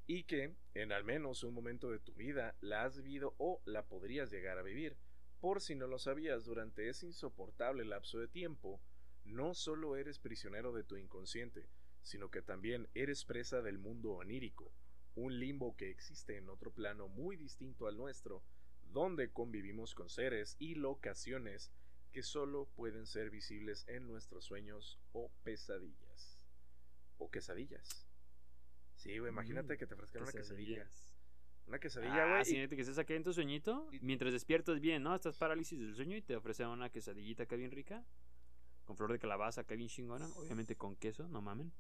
Y 0.06 0.26
que 0.26 0.56
en 0.76 0.92
al 0.92 1.04
menos 1.04 1.44
un 1.44 1.56
momento 1.56 1.90
de 1.90 2.00
tu 2.00 2.14
vida 2.14 2.56
la 2.62 2.84
has 2.84 2.98
vivido 2.98 3.34
o 3.40 3.60
la 3.66 3.84
podrías 3.86 4.30
llegar 4.30 4.60
a 4.60 4.64
vivir. 4.64 4.98
Por 5.40 5.62
si 5.62 5.74
no 5.74 5.88
lo 5.88 5.98
sabías, 5.98 6.46
durante 6.46 6.90
ese 6.90 7.08
insoportable 7.08 7.86
lapso 7.86 8.20
de 8.20 8.28
tiempo, 8.28 8.80
no 9.24 9.56
solo 9.56 9.96
eres 9.96 10.20
prisionero 10.20 10.74
de 10.74 10.84
tu 10.84 10.98
inconsciente, 10.98 11.68
sino 12.04 12.30
que 12.30 12.42
también 12.42 12.88
eres 12.94 13.26
presa 13.26 13.62
del 13.62 13.78
mundo 13.78 14.12
onírico, 14.14 14.72
un 15.16 15.40
limbo 15.40 15.76
que 15.76 15.90
existe 15.90 16.38
en 16.38 16.50
otro 16.50 16.72
plano 16.72 17.08
muy 17.08 17.36
distinto 17.36 17.88
al 17.88 17.98
nuestro, 17.98 18.44
donde 18.94 19.32
convivimos 19.32 19.94
con 19.96 20.10
seres 20.10 20.56
y 20.60 20.76
locaciones 20.76 21.72
que 22.12 22.24
solo 22.24 22.66
pueden 22.76 23.06
ser 23.06 23.30
visibles 23.30 23.86
en 23.88 24.06
nuestros 24.08 24.46
sueños 24.46 25.00
o 25.14 25.32
pesadillas. 25.44 26.40
O 27.18 27.30
quesadillas. 27.30 28.06
Sí, 28.96 29.18
güey, 29.20 29.32
imagínate 29.32 29.76
Mm, 29.76 29.78
que 29.78 29.88
te 29.88 29.94
ofrezcan 29.94 30.24
una 30.24 30.32
quesadilla. 30.32 30.90
Una 31.68 31.80
quesadilla, 31.80 32.26
güey. 32.26 32.38
Ah, 32.40 32.42
y- 32.42 32.46
sí, 32.46 32.58
neta, 32.58 32.76
que 32.76 32.82
estés 32.82 32.98
acá 32.98 33.14
en 33.14 33.24
tu 33.24 33.32
sueñito, 33.34 33.88
y- 33.94 34.00
mientras 34.02 34.34
despiertas 34.34 34.80
bien, 34.82 35.04
¿no? 35.04 35.16
Estás 35.16 35.38
parálisis 35.38 35.80
del 35.80 35.96
sueño 35.96 36.18
y 36.18 36.22
te 36.22 36.36
ofrecen 36.36 36.68
una 36.68 36.90
quesadillita 36.90 37.44
acá 37.44 37.56
bien 37.56 37.72
rica, 37.72 38.04
con 38.86 38.98
flor 38.98 39.12
de 39.12 39.20
calabaza 39.20 39.62
acá 39.62 39.76
bien 39.76 39.88
chingona, 39.90 40.28
obviamente 40.36 40.76
con 40.76 40.96
queso, 40.96 41.28
no 41.30 41.42
mamen. 41.42 41.72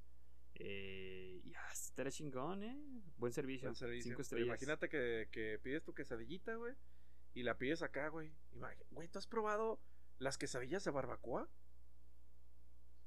Eh, 0.63 1.41
y 1.43 1.53
ah, 1.55 1.69
estará 1.71 2.11
chingón, 2.11 2.63
¿eh? 2.63 2.77
Buen 3.17 3.33
servicio. 3.33 3.67
Buen 3.69 3.75
servicio. 3.75 4.03
Cinco 4.03 4.17
Pero 4.17 4.21
estrellas. 4.23 4.47
Imagínate 4.47 4.89
que, 4.89 5.29
que 5.31 5.59
pides 5.61 5.83
tu 5.83 5.93
quesadillita, 5.93 6.55
güey. 6.55 6.75
Y 7.33 7.43
la 7.43 7.57
pides 7.57 7.81
acá, 7.81 8.09
güey. 8.09 8.31
Güey, 8.91 9.07
¿tú 9.07 9.17
has 9.19 9.27
probado 9.27 9.79
las 10.19 10.37
quesadillas 10.37 10.83
de 10.83 10.91
barbacoa? 10.91 11.49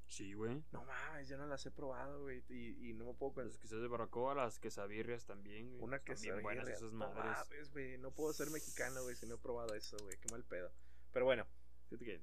Sí, 0.07 0.33
güey. 0.33 0.63
No 0.71 0.83
mames, 0.85 1.27
yo 1.27 1.37
no 1.37 1.47
las 1.47 1.65
he 1.65 1.71
probado, 1.71 2.21
güey. 2.23 2.43
Y, 2.49 2.89
y 2.89 2.93
no 2.93 3.05
me 3.05 3.13
puedo 3.13 3.31
Las 3.37 3.45
pensar. 3.45 3.61
quesadillas 3.61 3.81
de 3.83 3.87
barbacoa, 3.89 4.35
las 4.35 4.59
quesabirrias 4.59 5.25
también, 5.25 5.69
güey. 5.71 5.83
Una 5.83 5.99
quesadilla. 5.99 6.41
buenas 6.41 6.67
esas 6.69 6.91
no 6.93 6.99
madres. 7.11 7.23
mames, 7.49 7.71
güey. 7.71 7.97
No 7.97 8.11
puedo 8.11 8.31
ser 8.33 8.49
mexicano, 8.51 9.01
güey, 9.03 9.15
si 9.15 9.25
no 9.25 9.35
he 9.35 9.37
probado 9.37 9.73
eso, 9.73 9.97
güey. 10.03 10.17
Qué 10.19 10.29
mal 10.29 10.43
pedo. 10.43 10.71
Pero 11.11 11.25
bueno, 11.25 11.45
Fíjate 11.89 12.05
que 12.05 12.21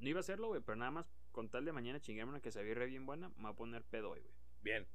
no 0.00 0.08
iba 0.08 0.18
a 0.18 0.20
hacerlo, 0.20 0.48
güey, 0.48 0.60
pero 0.62 0.76
nada 0.76 0.90
más 0.90 1.06
con 1.36 1.50
tal 1.50 1.66
de 1.66 1.72
mañana 1.72 2.00
chingarme 2.00 2.30
una 2.30 2.40
quesabirria 2.40 2.86
bien 2.86 3.04
buena, 3.04 3.28
me 3.28 3.42
voy 3.42 3.50
a 3.50 3.54
poner 3.54 3.84
pedo 3.84 4.12
hoy, 4.12 4.20
güey. 4.20 4.34
bien. 4.62 4.86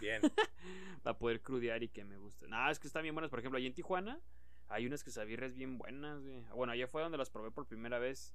Bien. 0.00 0.22
Para 1.02 1.18
poder 1.18 1.42
crudear 1.42 1.82
y 1.82 1.88
que 1.88 2.04
me 2.04 2.16
guste. 2.18 2.46
No, 2.46 2.70
es 2.70 2.78
que 2.78 2.86
están 2.86 3.02
bien 3.02 3.16
buenas. 3.16 3.30
Por 3.30 3.40
ejemplo, 3.40 3.58
allí 3.58 3.66
en 3.66 3.74
Tijuana 3.74 4.20
hay 4.68 4.86
unas 4.86 5.02
quesabirrias 5.02 5.54
bien 5.54 5.78
buenas, 5.78 6.22
güey. 6.22 6.44
Bueno, 6.54 6.72
allá 6.72 6.86
fue 6.86 7.02
donde 7.02 7.18
las 7.18 7.30
probé 7.30 7.50
por 7.50 7.66
primera 7.66 7.98
vez. 7.98 8.32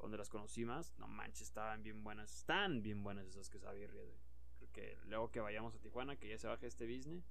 Donde 0.00 0.18
las 0.18 0.28
conocí 0.28 0.64
más. 0.64 0.92
No 0.98 1.06
manches, 1.06 1.42
estaban 1.42 1.84
bien 1.84 2.02
buenas. 2.02 2.38
Están 2.38 2.82
bien 2.82 3.04
buenas 3.04 3.24
esas 3.28 3.48
quesabirrias, 3.48 4.04
güey. 4.04 4.18
Creo 4.58 4.72
que 4.72 4.98
luego 5.06 5.30
que 5.30 5.38
vayamos 5.38 5.72
a 5.76 5.78
Tijuana, 5.78 6.16
que 6.16 6.28
ya 6.28 6.38
se 6.38 6.48
baje 6.48 6.66
este 6.66 6.86
business. 6.86 7.24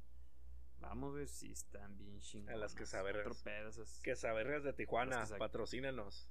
Vamos, 0.79 1.11
güey, 1.11 1.27
si 1.27 1.51
están 1.51 1.97
bien 1.97 2.17
chingonas. 2.21 2.59
las 2.61 2.75
quesabirrias. 2.75 3.27
Otro 3.27 3.37
pedo 3.43 3.67
esas. 3.67 3.99
Quesaberrias 3.99 4.63
de 4.63 4.71
Tijuana, 4.71 5.17
Las 5.17 5.33
patrocínanos. 5.33 6.29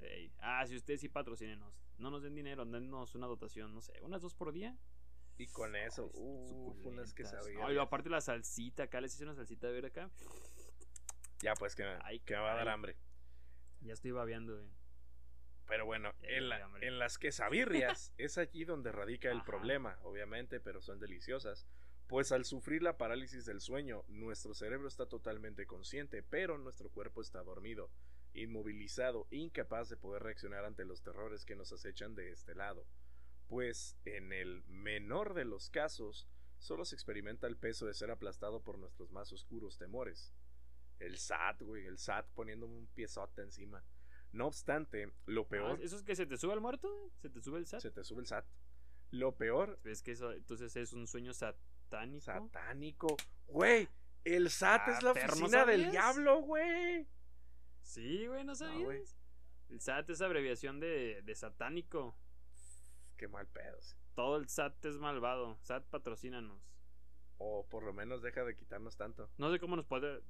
Ey. 0.00 0.34
Ah, 0.38 0.66
si 0.66 0.76
ustedes 0.76 1.00
sí 1.00 1.08
patrocínenos. 1.08 1.89
No 2.00 2.10
nos 2.10 2.22
den 2.22 2.34
dinero, 2.34 2.64
dennos 2.64 3.14
una 3.14 3.26
dotación, 3.26 3.74
no 3.74 3.80
sé, 3.82 3.92
unas 4.02 4.22
dos 4.22 4.34
por 4.34 4.52
día. 4.52 4.76
Y 5.36 5.46
con 5.48 5.74
eso, 5.76 6.10
Ay, 6.14 6.20
uff, 6.22 6.50
unas 6.50 7.08
suculentas. 7.10 7.14
quesabirrias. 7.14 7.60
No, 7.62 7.70
y 7.70 7.74
luego 7.74 7.82
aparte 7.86 8.10
la 8.10 8.20
salsita, 8.20 8.84
acá 8.84 9.00
les 9.00 9.14
hice 9.14 9.24
una 9.24 9.34
salsita 9.34 9.68
verde 9.68 9.88
acá. 9.88 10.10
Ya, 11.42 11.54
pues 11.54 11.74
que, 11.74 11.84
Ay, 12.02 12.20
que 12.20 12.34
me 12.34 12.40
va 12.40 12.52
a 12.52 12.56
dar 12.56 12.68
hambre. 12.68 12.96
Ya 13.80 13.94
estoy 13.94 14.10
babeando, 14.10 14.54
güey. 14.56 14.68
Pero 15.66 15.86
bueno, 15.86 16.12
Ya, 16.20 16.28
en, 16.28 16.48
la- 16.48 16.68
las 16.98 17.16
quesabirrias 17.18 18.12
es 18.18 18.36
allí 18.38 18.64
donde 18.64 18.92
radica 18.92 19.30
el 19.30 19.38
Ajá. 19.38 19.46
problema, 19.46 19.98
obviamente, 20.02 20.60
pero 20.60 20.82
son 20.82 20.98
deliciosas. 20.98 21.66
Pues 22.08 22.32
al 22.32 22.44
sufrir 22.44 22.82
la 22.82 22.98
parálisis 22.98 23.44
del 23.46 23.60
sueño, 23.60 24.04
nuestro 24.08 24.52
cerebro 24.52 24.88
está 24.88 25.06
totalmente 25.06 25.66
consciente, 25.66 26.22
pero 26.24 26.58
nuestro 26.58 26.90
cuerpo 26.90 27.22
está 27.22 27.42
dormido, 27.44 27.88
inmovilizado, 28.34 29.26
incapaz 29.30 29.88
de 29.88 29.96
poder 29.96 30.22
reaccionar 30.22 30.64
ante 30.64 30.84
los 30.84 31.02
terrores 31.02 31.44
que 31.44 31.56
nos 31.56 31.72
acechan 31.72 32.14
de 32.14 32.30
este 32.32 32.54
lado. 32.54 32.86
Pues 33.48 33.96
en 34.04 34.32
el 34.32 34.62
menor 34.68 35.34
de 35.34 35.44
los 35.44 35.70
casos, 35.70 36.28
solo 36.58 36.84
se 36.84 36.94
experimenta 36.94 37.46
el 37.46 37.56
peso 37.56 37.86
de 37.86 37.94
ser 37.94 38.10
aplastado 38.10 38.62
por 38.62 38.78
nuestros 38.78 39.10
más 39.10 39.32
oscuros 39.32 39.76
temores. 39.78 40.32
El 40.98 41.18
SAT, 41.18 41.62
güey, 41.62 41.86
el 41.86 41.98
SAT 41.98 42.26
poniéndome 42.34 42.74
un 42.76 42.86
piezote 42.88 43.42
encima. 43.42 43.82
No 44.32 44.46
obstante, 44.46 45.10
lo 45.26 45.42
Ah, 45.42 45.48
peor 45.48 45.80
¿Eso 45.82 45.96
es 45.96 46.02
que 46.04 46.14
se 46.14 46.26
te 46.26 46.36
sube 46.36 46.54
el 46.54 46.60
muerto? 46.60 46.88
¿Se 47.20 47.28
te 47.30 47.40
sube 47.40 47.58
el 47.58 47.66
SAT? 47.66 47.80
se 47.80 47.90
te 47.90 48.04
sube 48.04 48.20
el 48.20 48.26
SAT. 48.26 48.46
Lo 49.10 49.34
peor, 49.36 49.80
¿Ves 49.82 50.02
que 50.02 50.12
eso 50.12 50.30
entonces 50.32 50.76
es 50.76 50.92
un 50.92 51.08
sueño 51.08 51.32
satánico? 51.32 52.20
satánico. 52.20 53.16
Güey, 53.48 53.88
el 54.24 54.50
SAT 54.50 54.82
Ah, 54.86 54.92
es 54.96 55.02
la 55.02 55.14
perro, 55.14 55.34
¿no 55.34 55.42
oficina 55.46 55.64
del 55.64 55.90
diablo, 55.90 56.42
güey. 56.42 57.08
Sí, 57.90 58.26
güey, 58.28 58.44
¿no 58.44 58.54
sabías? 58.54 59.18
el 59.68 59.80
SAT 59.80 60.10
es 60.10 60.20
abreviación 60.20 60.78
de, 60.80 61.22
de 61.22 61.34
satánico. 61.34 62.16
Qué 63.16 63.26
mal 63.28 63.46
pedo. 63.48 63.80
sí. 63.82 63.96
Todo 64.14 64.36
el 64.36 64.48
SAT 64.48 64.84
es 64.86 64.98
malvado. 64.98 65.58
SAT, 65.62 65.84
patrocínanos. 65.86 66.62
O 67.38 67.66
por 67.68 67.82
lo 67.82 67.92
menos 67.92 68.22
deja 68.22 68.44
de 68.44 68.54
quitarnos 68.54 68.96
tanto. 68.96 69.28
No 69.38 69.50
sé 69.50 69.58
cómo 69.58 69.74
nos 69.76 69.86
puede... 69.86 70.22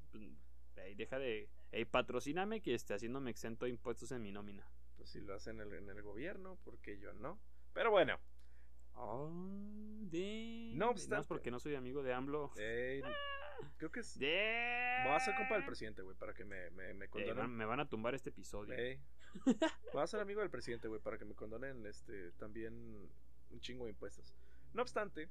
Ey, 0.77 0.95
deja 0.95 1.19
de... 1.19 1.51
Ey, 1.73 1.85
patrocíname 1.85 2.63
que 2.63 2.75
esté 2.75 2.95
haciéndome 2.95 3.31
exento 3.31 3.65
de 3.67 3.73
impuestos 3.73 4.11
en 4.13 4.23
mi 4.23 4.33
nómina. 4.33 4.67
Pues 4.97 5.11
si 5.11 5.21
lo 5.21 5.35
hacen 5.35 5.61
en 5.61 5.69
el, 5.73 5.75
en 5.75 5.91
el 5.91 6.03
gobierno, 6.03 6.59
porque 6.65 6.99
yo 6.99 7.13
no. 7.15 7.39
Pero 7.75 7.91
bueno, 7.91 8.19
Oh, 8.95 9.29
damn. 10.11 10.77
No 10.79 10.91
obstante- 10.91 11.17
más 11.17 11.27
porque 11.27 11.51
no 11.51 11.59
soy 11.61 11.75
amigo 11.75 12.03
de 12.03 12.13
AMLO. 12.15 12.53
eh, 12.57 13.03
creo 13.79 13.91
que 13.91 14.01
es. 14.01 14.17
Me 14.19 15.05
voy 15.05 15.13
a 15.13 15.17
hacer 15.17 15.35
compa 15.35 15.55
del 15.55 15.65
presidente, 15.65 16.03
güey, 16.03 16.17
para 16.17 16.35
que 16.35 16.45
me, 16.45 16.71
me, 16.71 16.95
me 16.95 17.09
condonen. 17.09 17.37
van- 17.37 17.57
me 17.57 17.65
van 17.65 17.81
a 17.81 17.89
tumbar 17.89 18.15
este 18.15 18.31
episodio. 18.31 18.75
Ey, 18.75 19.01
Voy 19.93 20.03
a 20.03 20.07
ser 20.07 20.21
amigo 20.21 20.41
del 20.41 20.51
presidente, 20.51 20.89
güey, 20.89 21.01
para 21.01 21.17
que 21.19 21.25
me 21.25 21.35
condonen 21.35 21.87
este, 21.87 22.33
también 22.33 22.75
un 23.51 23.61
chingo 23.61 23.85
de 23.85 23.91
impuestos. 23.91 24.35
No 24.75 24.83
obstante, 24.83 25.29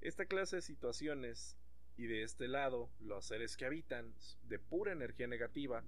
esta 0.00 0.26
clase 0.26 0.56
de 0.56 0.62
situaciones 0.62 1.56
y 1.96 2.06
de 2.06 2.22
este 2.22 2.48
lado, 2.48 2.90
los 3.00 3.24
seres 3.26 3.56
que 3.56 3.64
habitan 3.66 4.14
de 4.42 4.58
pura 4.58 4.92
energía 4.92 5.26
negativa 5.26 5.82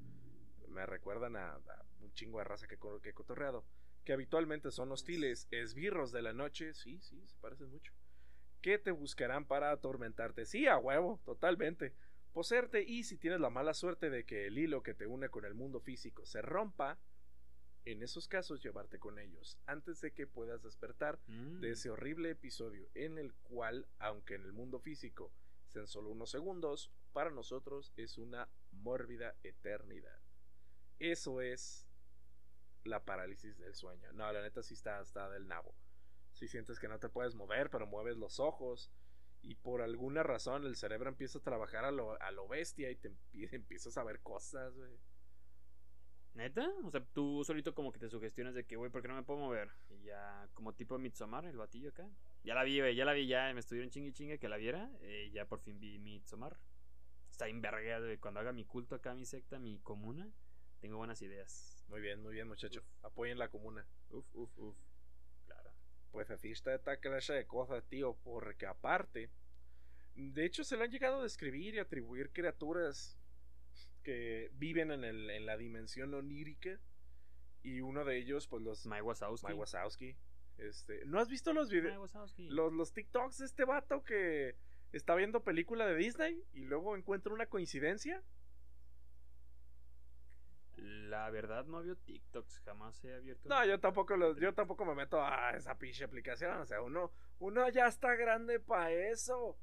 me 0.68 0.86
recuerdan 0.86 1.36
a, 1.36 1.52
a 1.54 1.84
un 2.00 2.12
chingo 2.12 2.38
de 2.38 2.44
raza 2.44 2.66
que, 2.68 2.78
que 3.02 3.08
he 3.10 3.14
cotorreado, 3.14 3.64
que 4.04 4.12
habitualmente 4.12 4.70
son 4.70 4.90
hostiles, 4.92 5.46
esbirros 5.50 6.10
de 6.12 6.22
la 6.22 6.32
noche, 6.32 6.72
sí, 6.74 7.00
sí, 7.00 7.20
se 7.26 7.36
parecen 7.38 7.68
mucho, 7.70 7.92
que 8.60 8.78
te 8.78 8.90
buscarán 8.90 9.44
para 9.46 9.70
atormentarte, 9.70 10.44
sí, 10.46 10.66
a 10.66 10.76
huevo, 10.78 11.20
totalmente, 11.24 11.94
poseerte 12.32 12.82
y 12.82 13.04
si 13.04 13.16
tienes 13.18 13.40
la 13.40 13.50
mala 13.50 13.74
suerte 13.74 14.10
de 14.10 14.24
que 14.24 14.46
el 14.46 14.58
hilo 14.58 14.82
que 14.82 14.94
te 14.94 15.06
une 15.06 15.28
con 15.30 15.44
el 15.44 15.54
mundo 15.54 15.80
físico 15.80 16.24
se 16.26 16.42
rompa, 16.42 16.98
en 17.86 18.02
esos 18.02 18.28
casos 18.28 18.62
llevarte 18.62 18.98
con 18.98 19.18
ellos, 19.18 19.58
antes 19.66 20.00
de 20.02 20.12
que 20.12 20.26
puedas 20.26 20.62
despertar 20.62 21.18
Mm. 21.26 21.60
de 21.60 21.70
ese 21.70 21.88
horrible 21.90 22.30
episodio 22.30 22.88
en 22.94 23.16
el 23.18 23.32
cual, 23.34 23.86
aunque 23.98 24.34
en 24.34 24.42
el 24.42 24.52
mundo 24.52 24.78
físico 24.78 25.32
sean 25.68 25.86
solo 25.86 26.10
unos 26.10 26.30
segundos, 26.30 26.92
para 27.12 27.30
nosotros 27.30 27.92
es 27.96 28.18
una 28.18 28.48
mórbida 28.70 29.34
eternidad. 29.42 30.20
Eso 30.98 31.40
es 31.40 31.86
la 32.84 33.04
parálisis 33.04 33.56
del 33.58 33.74
sueño. 33.74 34.12
No, 34.12 34.30
la 34.32 34.42
neta 34.42 34.62
sí 34.62 34.74
está, 34.74 35.00
está 35.00 35.30
del 35.30 35.48
nabo. 35.48 35.74
Si 36.40 36.48
sientes 36.48 36.80
que 36.80 36.88
no 36.88 36.98
te 36.98 37.08
puedes 37.10 37.34
mover, 37.34 37.68
pero 37.70 37.86
mueves 37.86 38.16
los 38.16 38.40
ojos 38.40 38.90
y 39.42 39.54
por 39.56 39.82
alguna 39.82 40.22
razón 40.22 40.64
el 40.64 40.74
cerebro 40.74 41.10
empieza 41.10 41.38
a 41.38 41.42
trabajar 41.42 41.84
a 41.84 41.90
lo, 41.90 42.20
a 42.20 42.30
lo 42.30 42.48
bestia 42.48 42.90
y 42.90 42.96
te 42.96 43.10
empie- 43.10 43.48
empiezas 43.52 43.96
a 43.98 44.04
ver 44.04 44.20
cosas, 44.20 44.74
güey. 44.74 44.98
¿Neta? 46.32 46.66
O 46.84 46.90
sea, 46.90 47.04
tú 47.12 47.42
solito 47.44 47.74
como 47.74 47.92
que 47.92 47.98
te 47.98 48.08
sugestionas 48.08 48.54
de 48.54 48.64
que, 48.64 48.76
güey, 48.76 48.90
¿por 48.90 49.02
qué 49.02 49.08
no 49.08 49.16
me 49.16 49.22
puedo 49.22 49.40
mover? 49.40 49.68
Y 49.90 50.04
ya, 50.04 50.48
como 50.54 50.72
tipo 50.74 50.96
Midsommar, 50.98 51.44
el 51.44 51.56
batillo 51.56 51.90
acá. 51.90 52.08
Ya 52.44 52.54
la 52.54 52.62
vi, 52.64 52.78
güey, 52.80 52.94
ya 52.94 53.04
la 53.04 53.12
vi, 53.12 53.26
ya 53.26 53.52
me 53.52 53.60
estuvieron 53.60 53.90
chingue 53.90 54.12
chingue 54.12 54.38
que 54.38 54.48
la 54.48 54.56
viera. 54.56 54.90
eh, 55.00 55.30
ya 55.32 55.44
por 55.46 55.60
fin 55.60 55.78
vi 55.78 55.98
Midsommar. 55.98 56.56
Está 57.30 57.48
envergado, 57.48 58.06
güey. 58.06 58.16
Cuando 58.18 58.40
haga 58.40 58.52
mi 58.52 58.64
culto 58.64 58.94
acá, 58.94 59.14
mi 59.14 59.26
secta, 59.26 59.58
mi 59.58 59.78
comuna, 59.80 60.32
tengo 60.80 60.96
buenas 60.96 61.20
ideas. 61.20 61.84
Muy 61.88 62.00
bien, 62.00 62.22
muy 62.22 62.32
bien, 62.32 62.46
muchacho. 62.48 62.82
Apoyen 63.02 63.36
la 63.38 63.48
comuna. 63.50 63.84
Uf, 64.10 64.24
uf, 64.34 64.58
uf. 64.58 64.76
Pues 66.12 66.30
así 66.30 66.50
está 66.50 66.74
esta 66.74 66.96
clase 66.98 67.32
de 67.32 67.46
cosas, 67.46 67.84
tío, 67.84 68.16
porque 68.24 68.66
aparte, 68.66 69.30
de 70.14 70.44
hecho 70.44 70.64
se 70.64 70.76
le 70.76 70.84
han 70.84 70.90
llegado 70.90 71.20
a 71.20 71.22
describir 71.22 71.74
y 71.74 71.78
atribuir 71.78 72.30
criaturas 72.32 73.16
que 74.02 74.50
viven 74.54 74.90
en, 74.90 75.04
el, 75.04 75.30
en 75.30 75.46
la 75.46 75.56
dimensión 75.56 76.14
onírica 76.14 76.80
y 77.62 77.80
uno 77.80 78.04
de 78.04 78.18
ellos, 78.18 78.48
pues 78.48 78.62
los 78.62 78.86
Mike 78.86 79.02
Wazowski. 79.02 79.46
Mike 79.46 79.60
Wazowski. 79.60 80.16
Este, 80.58 81.04
¿no 81.06 81.18
has 81.18 81.28
visto 81.28 81.52
los 81.52 81.70
videos, 81.70 82.12
los, 82.36 82.72
los 82.72 82.92
TikToks 82.92 83.38
de 83.38 83.46
este 83.46 83.64
vato 83.64 84.02
que 84.04 84.56
está 84.92 85.14
viendo 85.14 85.42
película 85.42 85.86
de 85.86 85.96
Disney 85.96 86.44
y 86.52 86.64
luego 86.64 86.96
encuentra 86.96 87.32
una 87.32 87.46
coincidencia? 87.46 88.22
La 90.82 91.28
verdad 91.30 91.66
no 91.66 91.82
vio 91.82 91.96
TikToks, 91.96 92.60
jamás 92.60 93.04
he 93.04 93.14
abierto. 93.14 93.48
No, 93.48 93.64
yo 93.66 93.78
tampoco 93.80 94.16
lo- 94.16 94.36
yo 94.38 94.54
tampoco 94.54 94.84
me 94.84 94.94
meto 94.94 95.22
a 95.22 95.50
esa 95.50 95.76
pinche 95.78 96.04
aplicación, 96.04 96.58
o 96.58 96.64
sea, 96.66 96.80
uno 96.82 97.12
uno 97.38 97.68
ya 97.68 97.86
está 97.86 98.14
grande 98.14 98.60
para 98.60 98.90
eso, 98.92 99.58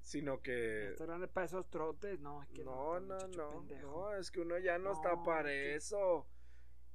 sino 0.00 0.40
que 0.40 0.90
Está 0.90 1.06
grande 1.06 1.26
para 1.28 1.46
esos 1.46 1.68
trotes, 1.70 2.20
no, 2.20 2.42
es 2.42 2.48
que 2.50 2.64
No, 2.64 3.00
no, 3.00 3.18
no, 3.28 3.50
pendejo. 3.50 3.86
no, 4.10 4.14
es 4.14 4.30
que 4.30 4.40
uno 4.40 4.58
ya 4.58 4.78
no, 4.78 4.92
está 4.92 5.12
No, 5.16 5.22
para 5.24 5.48
que- 5.48 5.74
eso. 5.74 6.26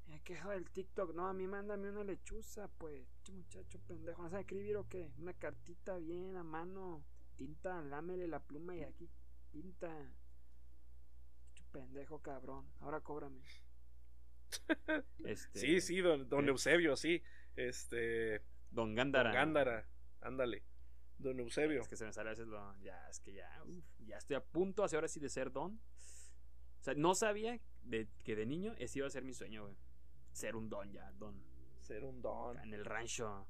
Me 0.08 0.22
quejo 0.22 0.50
del 0.52 0.70
TikTok. 0.70 1.14
No, 1.16 1.28
a 1.28 1.34
mí 1.34 1.48
mándame 1.48 1.90
una 1.90 2.04
lechuza, 2.04 2.68
pues. 2.78 3.08
Muchacho 3.32 3.80
pendejo. 3.88 4.22
¿Vas 4.22 4.34
a 4.34 4.40
escribir 4.42 4.78
o 4.78 4.88
qué? 4.88 5.12
Una 5.18 5.34
cartita 5.34 5.98
bien 5.98 6.36
a 6.38 6.44
mano. 6.44 7.04
Tinta, 7.36 7.82
lámele 7.82 8.28
la 8.28 8.40
pluma 8.40 8.76
y 8.76 8.84
aquí 8.84 9.10
pinta. 9.52 9.90
Pendejo, 11.72 12.20
cabrón. 12.22 12.66
Ahora 12.82 13.02
cóbrame. 13.02 13.42
este, 15.26 15.60
Sí, 15.60 15.82
sí, 15.82 16.02
don. 16.02 16.48
Eusebio, 16.48 16.96
sí. 16.96 17.22
Este, 17.56 18.40
Don 18.72 18.88
don 18.90 18.96
Gándara. 18.96 19.32
Gándara, 19.32 19.88
ándale. 20.22 20.64
Don 21.18 21.40
Eusebio. 21.40 21.82
Es 21.82 21.88
que 21.88 21.96
se 21.96 22.06
me 22.06 22.12
sale 22.12 22.30
a 22.30 22.32
veces 22.32 22.48
lo. 22.48 22.78
Ya, 22.82 23.08
es 23.10 23.20
que 23.20 23.34
ya. 23.34 23.50
uf, 23.66 23.86
ya 24.06 24.18
estoy 24.18 24.36
a 24.36 24.44
punto, 24.44 24.84
así 24.84 24.96
ahora 24.96 25.08
sí, 25.08 25.20
de 25.20 25.30
ser 25.30 25.52
don. 25.52 25.80
O 26.80 26.84
sea, 26.84 26.94
no 26.94 27.16
sabía 27.16 27.60
de, 27.84 28.08
que 28.24 28.36
de 28.36 28.46
niño 28.46 28.76
ese 28.78 29.00
iba 29.00 29.08
a 29.08 29.10
ser 29.12 29.24
mi 29.24 29.34
sueño, 29.34 29.64
güey. 29.64 29.78
Ser 30.32 30.56
un 30.56 30.70
don 30.70 30.92
ya, 30.92 31.12
don. 31.14 31.42
Ser 31.82 32.04
un 32.04 32.22
don. 32.22 32.58
acá 32.58 32.66
en 32.66 32.74
el 32.74 32.86
rancho. 32.86 33.48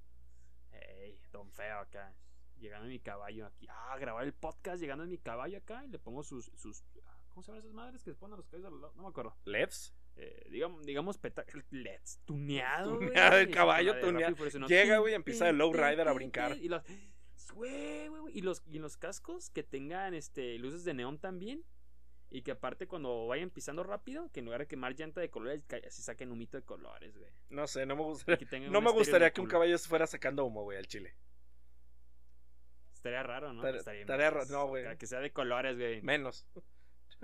Don 1.31 1.51
feo 1.51 1.79
acá. 1.79 2.13
Llegando 2.58 2.86
en 2.86 2.91
mi 2.91 2.99
caballo 2.99 3.47
aquí. 3.47 3.67
Ah, 3.69 3.97
grabar 3.99 4.23
el 4.23 4.34
podcast 4.34 4.79
llegando 4.79 5.03
en 5.03 5.10
mi 5.10 5.17
caballo 5.17 5.58
acá. 5.58 5.84
Y 5.84 5.89
le 5.89 5.99
pongo 5.99 6.23
sus. 6.23 6.51
sus 6.55 6.84
¿Cómo 7.29 7.43
se 7.43 7.51
llaman 7.51 7.60
esas 7.60 7.73
madres 7.73 8.03
que 8.03 8.12
se 8.12 8.17
ponen 8.17 8.36
a 8.36 8.38
los 8.38 8.47
caballos? 8.47 8.71
No 8.95 9.03
me 9.03 9.10
acuerdo. 9.10 9.36
LEDs. 9.43 9.93
Eh, 10.17 10.47
digamos, 10.49 10.86
digamos 10.86 11.17
peta- 11.17 11.45
LEDs. 11.71 12.21
Tuneado. 12.25 12.97
Tuneado 12.99 13.32
güey, 13.32 13.43
el 13.43 13.51
caballo, 13.54 13.91
como 13.91 14.01
la 14.01 14.08
de 14.08 14.13
tunea- 14.13 14.28
Rápido 14.28 14.32
y 14.32 14.38
Furioso, 14.38 14.60
¿no? 14.60 14.67
llega, 14.67 14.97
güey, 14.99 15.13
empieza 15.13 15.49
el 15.49 15.58
lowrider 15.58 16.08
a 16.08 16.13
brincar. 16.13 16.56
Y 16.58 16.69
los. 16.69 16.84
Güey, 17.54 18.08
güey, 18.08 18.21
güey, 18.21 18.38
Y 18.38 18.41
los, 18.41 18.63
y 18.67 18.80
los 18.80 18.97
cascos 18.97 19.49
que 19.49 19.63
tengan 19.63 20.13
este, 20.13 20.58
luces 20.58 20.84
de 20.86 20.93
neón 20.93 21.19
también. 21.19 21.63
Y 22.32 22.41
que 22.41 22.51
aparte 22.51 22.88
cuando 22.88 23.28
vayan 23.28 23.49
pisando 23.49 23.84
rápido, 23.84 24.30
que 24.32 24.39
en 24.39 24.45
lugar 24.45 24.62
de 24.62 24.67
quemar 24.67 24.95
llanta 24.95 25.21
de 25.21 25.30
colores, 25.30 25.62
así 25.88 26.01
saquen 26.01 26.32
humito 26.32 26.58
de 26.58 26.63
colores, 26.63 27.15
güey. 27.17 27.30
No 27.49 27.67
sé, 27.67 27.86
no 27.86 27.95
me 27.95 28.01
gustaría. 28.04 28.38
que 28.47 28.60
No 28.69 28.82
me 28.82 28.91
gustaría 28.91 29.32
que 29.32 29.41
un 29.41 29.47
caballo 29.47 29.78
se 29.78 29.88
fuera 29.88 30.08
sacando 30.08 30.43
humo, 30.43 30.63
güey, 30.63 30.78
al 30.78 30.88
chile. 30.88 31.15
Estaría 32.93 33.21
raro, 33.23 33.54
¿no? 33.54 33.60
Estaría- 33.62 33.80
Estaría, 33.80 34.01
estaría 34.01 34.25
vergas. 34.32 34.49
ra- 34.49 34.58
no, 34.58 34.67
güey. 34.67 34.97
Que 34.97 35.06
sea 35.08 35.19
de 35.19 35.32
colores, 35.32 35.78
güey. 35.78 36.01
Menos. 36.01 36.47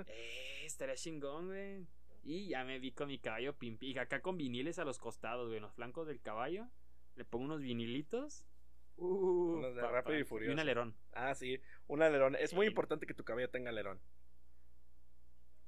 Eh, 0.07 0.61
estaría 0.65 0.95
chingón, 0.95 1.47
güey. 1.47 1.85
Y 2.23 2.47
ya 2.49 2.63
me 2.63 2.79
vi 2.79 2.91
con 2.91 3.07
mi 3.07 3.19
caballo 3.19 3.57
pimpi. 3.57 3.91
Y 3.91 3.97
acá 3.97 4.21
con 4.21 4.37
viniles 4.37 4.77
a 4.79 4.85
los 4.85 4.99
costados, 4.99 5.47
güey. 5.47 5.57
En 5.57 5.63
los 5.63 5.73
flancos 5.73 6.07
del 6.07 6.21
caballo. 6.21 6.67
Le 7.15 7.25
pongo 7.25 7.45
unos 7.45 7.61
vinilitos. 7.61 8.45
Uh, 8.97 9.55
Unos 9.57 9.75
de. 9.75 9.81
Rápido 9.81 10.17
y 10.19 10.21
Y 10.21 10.25
Furioso. 10.25 10.53
un 10.53 10.59
alerón. 10.59 10.95
Ah, 11.13 11.33
sí, 11.33 11.59
un 11.87 12.01
alerón. 12.03 12.35
Es 12.35 12.53
muy 12.53 12.67
importante 12.67 13.07
que 13.07 13.13
tu 13.15 13.23
caballo 13.23 13.49
tenga 13.49 13.69
alerón. 13.69 13.99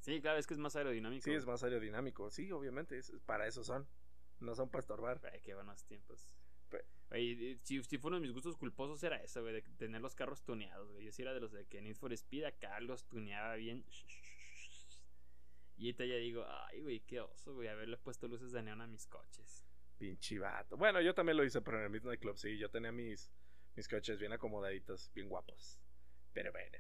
Sí, 0.01 0.21
claro, 0.21 0.37
es 0.37 0.45
que 0.47 0.53
es 0.53 0.59
más 0.59 0.75
aerodinámico. 0.75 1.23
Sí, 1.23 1.31
es 1.31 1.45
más 1.45 1.63
aerodinámico. 1.63 2.29
Sí, 2.29 2.51
obviamente, 2.51 2.97
es- 2.97 3.13
para 3.25 3.47
eso 3.47 3.63
son. 3.63 3.87
No 4.39 4.53
son 4.55 4.69
para 4.69 4.81
estorbar. 4.81 5.21
Ay, 5.31 5.39
qué 5.41 5.55
buenos 5.55 5.83
tiempos. 5.85 6.35
Pe- 6.69 6.83
Güey, 7.09 7.57
si, 7.63 7.81
si 7.83 7.97
fue 7.97 8.09
uno 8.09 8.17
de 8.17 8.21
mis 8.21 8.33
gustos 8.33 8.57
culposos 8.57 9.01
era 9.03 9.17
eso, 9.23 9.41
güey, 9.41 9.53
de 9.53 9.61
tener 9.61 10.01
los 10.01 10.13
carros 10.15 10.43
tuneados, 10.43 10.91
güey. 10.91 11.05
Yo 11.05 11.11
sí 11.11 11.21
era 11.21 11.33
de 11.33 11.39
los 11.39 11.51
de 11.53 11.65
que 11.65 11.81
Need 11.81 11.95
for 11.95 12.11
Speed 12.11 12.43
acá 12.43 12.79
los 12.81 13.05
tuneaba 13.07 13.55
bien. 13.55 13.85
Y 15.84 15.88
ahorita 15.88 16.06
ya 16.06 16.15
digo, 16.15 16.46
ay, 16.48 16.80
güey, 16.80 17.02
qué 17.02 17.19
oso, 17.19 17.56
güey, 17.56 17.67
haberle 17.67 17.98
puesto 17.98 18.30
luces 18.30 18.54
de 18.54 18.63
neón 18.63 18.80
a 18.80 18.88
mis 18.88 19.06
coches. 19.06 19.65
Pinche 19.98 20.39
vato. 20.39 20.78
Bueno, 20.78 21.02
yo 21.02 21.13
también 21.13 21.36
lo 21.36 21.43
hice, 21.43 21.62
pero 21.62 21.78
en 21.78 21.84
el 21.84 21.89
Midnight 21.89 22.22
Club, 22.22 22.38
sí. 22.38 22.58
Yo 22.58 22.69
tenía 22.69 22.93
mis, 22.93 23.30
mis 23.76 23.89
coches 23.89 24.17
bien 24.17 24.32
acomodaditos, 24.32 25.12
bien 25.13 25.28
guapos. 25.28 25.82
Pero 26.32 26.54
bueno. 26.54 26.78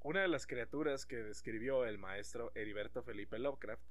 Una 0.00 0.22
de 0.22 0.26
las 0.26 0.48
criaturas 0.48 1.06
que 1.06 1.18
describió 1.18 1.84
el 1.84 1.98
maestro 1.98 2.50
Heriberto 2.56 3.04
Felipe 3.04 3.38
Lovecraft 3.38 3.84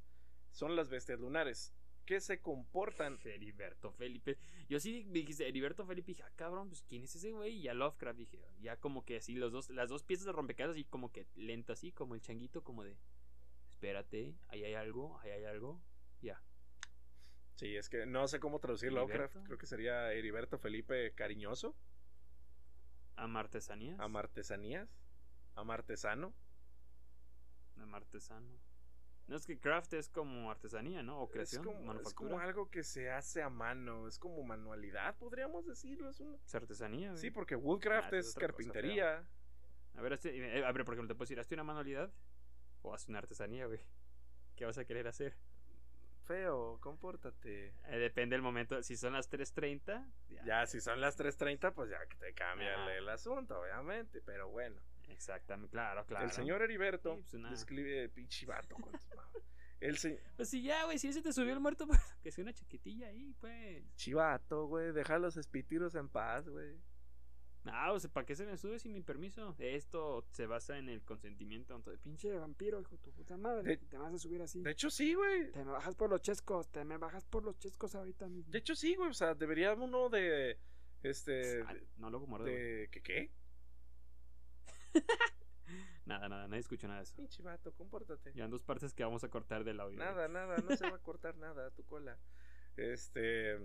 son 0.51 0.75
las 0.75 0.89
bestias 0.89 1.21
lunares, 1.21 1.73
que 2.05 2.19
se 2.19 2.41
comportan 2.41 3.17
Heriberto 3.23 3.93
Felipe. 3.93 4.37
Yo 4.67 4.81
sí 4.81 5.05
me 5.05 5.19
dijiste, 5.19 5.47
Heriberto 5.47 5.85
Felipe, 5.85 6.07
dije, 6.07 6.23
ah, 6.23 6.31
cabrón, 6.35 6.67
pues 6.67 6.81
quién 6.81 7.03
es 7.03 7.15
ese 7.15 7.31
güey. 7.31 7.59
Y 7.59 7.61
ya 7.61 7.73
Lovecraft 7.73 8.19
dije, 8.19 8.41
ya 8.59 8.75
como 8.75 9.05
que 9.05 9.15
así, 9.15 9.35
los 9.35 9.53
dos, 9.53 9.69
las 9.69 9.87
dos 9.87 10.03
piezas 10.03 10.25
de 10.25 10.33
rompecabezas, 10.33 10.75
así 10.75 10.83
como 10.83 11.13
que 11.13 11.27
lento, 11.35 11.71
así, 11.71 11.93
como 11.93 12.13
el 12.13 12.19
changuito, 12.19 12.61
como 12.61 12.83
de, 12.83 12.97
espérate, 13.79 14.35
ahí 14.49 14.65
hay 14.65 14.73
algo, 14.73 15.17
ahí 15.21 15.31
hay 15.31 15.45
algo. 15.45 15.81
Ya. 16.21 16.41
Sí, 17.55 17.77
es 17.77 17.87
que 17.87 18.05
no 18.05 18.27
sé 18.27 18.41
cómo 18.41 18.59
traducir. 18.59 18.91
Lovecraft. 18.91 19.37
Creo 19.45 19.57
que 19.57 19.65
sería 19.67 20.11
Heriberto 20.11 20.57
Felipe 20.57 21.13
Cariñoso. 21.13 21.77
Ama 23.15 23.39
artesanías. 23.39 23.97
Amartesanías. 24.01 24.89
Amartesano. 25.55 26.33
Ama 27.77 27.97
artesano. 27.97 28.59
No 29.27 29.35
es 29.37 29.45
que 29.45 29.57
craft 29.59 29.93
es 29.93 30.09
como 30.09 30.51
artesanía, 30.51 31.01
¿no? 31.03 31.21
O 31.21 31.25
Es 31.27 31.31
creación, 31.31 31.63
como, 31.63 31.79
es 31.79 31.85
manufactura. 31.85 32.29
como 32.31 32.39
algo 32.41 32.69
que 32.69 32.83
se 32.83 33.09
hace 33.11 33.41
a 33.41 33.49
mano. 33.49 34.07
Es 34.09 34.19
como 34.19 34.43
manualidad, 34.43 35.15
podríamos 35.17 35.65
decirlo. 35.65 36.09
Es 36.09 36.19
una- 36.19 36.35
Es 36.45 36.53
artesanía. 36.55 37.15
Sí, 37.15 37.31
porque 37.31 37.55
Woodcraft 37.55 38.11
Ah, 38.13 38.17
es 38.17 38.27
es 38.27 38.33
cosa 38.33 38.45
carpintería. 38.47 39.25
A 39.95 40.01
ver, 40.01 40.13
este- 40.13 40.65
a 40.65 40.71
ver, 40.73 40.83
por 40.83 40.95
ejemplo, 40.95 41.07
te 41.07 41.15
puedo 41.15 41.25
decir, 41.25 41.39
¿hazte 41.39 41.53
una 41.55 41.63
manualidad? 41.63 42.11
O 42.81 42.93
hazte 42.93 43.11
una 43.11 43.19
artesanía, 43.19 43.65
güey. 43.65 43.79
¿Qué 44.55 44.65
vas 44.65 44.77
a 44.77 44.85
querer 44.85 45.07
hacer? 45.07 45.35
Feo, 46.23 46.77
compórtate. 46.79 47.73
Eh, 47.87 47.97
depende 47.97 48.35
del 48.35 48.43
momento. 48.43 48.83
Si 48.83 48.95
son 48.95 49.13
las 49.13 49.31
3.30, 49.31 50.05
ya. 50.29 50.43
Ya, 50.45 50.67
si 50.67 50.79
son 50.79 51.01
las 51.01 51.17
3.30, 51.17 51.73
pues 51.73 51.89
ya 51.89 52.05
que 52.07 52.17
te 52.17 52.33
cambia 52.33 52.95
el, 52.95 53.09
asunto, 53.09 53.59
obviamente. 53.59 54.21
Pero 54.21 54.49
bueno. 54.49 54.79
Exactamente, 55.07 55.71
claro, 55.71 56.05
claro. 56.05 56.25
El 56.25 56.31
señor 56.31 56.61
Heriberto 56.61 57.15
Sí, 57.15 57.21
pues 57.21 57.33
una- 57.33 57.49
describe 57.49 58.09
pinche 58.09 58.45
vato 58.45 58.75
con. 58.75 58.91
El 59.79 59.97
se... 59.97 60.21
Pues 60.35 60.49
sí, 60.49 60.61
ya, 60.61 60.83
güey, 60.83 60.99
si 60.99 61.07
ese 61.07 61.21
te 61.21 61.31
subió 61.33 61.53
el 61.53 61.59
muerto, 61.61 61.87
pues, 61.87 61.99
que 62.21 62.31
sea 62.31 62.43
una 62.43 62.53
chaquetilla 62.53 63.07
ahí, 63.07 63.33
pues. 63.39 63.83
Chivato, 63.95 64.67
güey, 64.67 64.91
deja 64.91 65.17
los 65.17 65.37
espíritus 65.37 65.95
en 65.95 66.09
paz, 66.09 66.47
güey. 66.49 66.77
Ah, 67.65 67.91
o 67.91 67.99
sea, 67.99 68.09
¿para 68.09 68.25
qué 68.25 68.35
se 68.35 68.45
me 68.45 68.57
sube 68.57 68.79
sin 68.79 68.93
mi 68.93 69.01
permiso? 69.01 69.55
Esto 69.59 70.25
se 70.31 70.47
basa 70.47 70.77
en 70.77 70.87
el 70.89 71.03
consentimiento. 71.03 71.75
Entonces, 71.75 72.01
Pinche 72.01 72.31
vampiro, 72.37 72.79
hijo 72.79 72.91
de 72.91 72.97
tu 73.01 73.11
puta 73.11 73.37
madre. 73.37 73.77
De- 73.77 73.85
Te 73.85 73.97
vas 73.97 74.13
a 74.13 74.17
subir 74.17 74.41
así. 74.41 74.61
De 74.61 74.71
hecho, 74.71 74.89
sí, 74.89 75.13
güey. 75.13 75.51
Te 75.51 75.63
me 75.65 75.71
bajas 75.71 75.95
por 75.95 76.09
los 76.09 76.21
chescos. 76.21 76.69
Te 76.69 76.83
me 76.85 76.97
bajas 76.97 77.25
por 77.25 77.43
los 77.43 77.57
chescos 77.59 77.95
ahorita 77.95 78.27
mismo. 78.29 78.51
De 78.51 78.59
hecho, 78.59 78.75
sí, 78.75 78.95
güey. 78.95 79.09
O 79.09 79.13
sea, 79.13 79.35
debería 79.35 79.73
uno 79.73 80.09
de. 80.09 80.57
Este. 81.03 81.61
ah, 81.63 81.73
no 81.97 82.09
lo 82.09 82.19
güey. 82.21 82.43
de- 82.45 82.89
¿Qué 82.91 83.01
qué? 83.01 83.31
Nada, 86.05 86.27
nada, 86.27 86.47
nadie 86.47 86.61
escuchó 86.61 86.87
nada 86.87 87.01
de 87.01 87.03
eso. 87.03 87.15
Pinche 87.15 87.43
vato, 87.43 87.71
compórtate. 87.73 88.33
Ya 88.33 88.45
en 88.45 88.49
dos 88.51 88.63
partes 88.63 88.93
que 88.95 89.03
vamos 89.03 89.23
a 89.23 89.29
cortar 89.29 89.63
del 89.63 89.79
audio. 89.79 89.99
Nada, 89.99 90.27
nada, 90.27 90.57
no 90.57 90.75
se 90.75 90.89
va 90.89 90.95
a 90.95 90.99
cortar 91.03 91.35
nada, 91.37 91.69
tu 91.71 91.85
cola. 91.85 92.17
Este. 92.77 93.57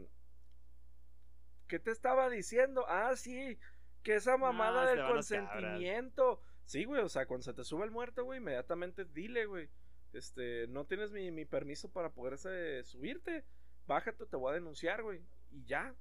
¿Qué 1.66 1.78
te 1.78 1.90
estaba 1.90 2.28
diciendo? 2.28 2.84
Ah, 2.88 3.16
sí, 3.16 3.59
que 4.05 4.14
esa 4.14 4.36
mamada 4.36 4.84
No, 4.84 4.90
del 4.90 5.07
consentimiento. 5.12 6.40
Sí, 6.64 6.84
güey, 6.84 7.02
o 7.02 7.09
sea, 7.09 7.26
cuando 7.26 7.42
se 7.42 7.52
te 7.52 7.64
sube 7.64 7.84
el 7.84 7.90
muerto, 7.90 8.24
güey, 8.24 8.38
inmediatamente 8.38 9.05
dile, 9.05 9.46
güey. 9.46 9.68
Este, 10.12 10.66
no 10.68 10.84
tienes 10.86 11.11
mi, 11.11 11.30
mi 11.32 11.44
permiso 11.44 11.90
para 11.90 12.11
poder 12.11 12.34
ese- 12.34 12.84
subirte. 12.84 13.44
Bájate, 13.86 14.24
te 14.26 14.36
voy 14.36 14.52
a 14.52 14.55
denunciar, 14.55 15.02
güey. 15.02 15.20
Y 15.50 15.64
ya. 15.64 15.94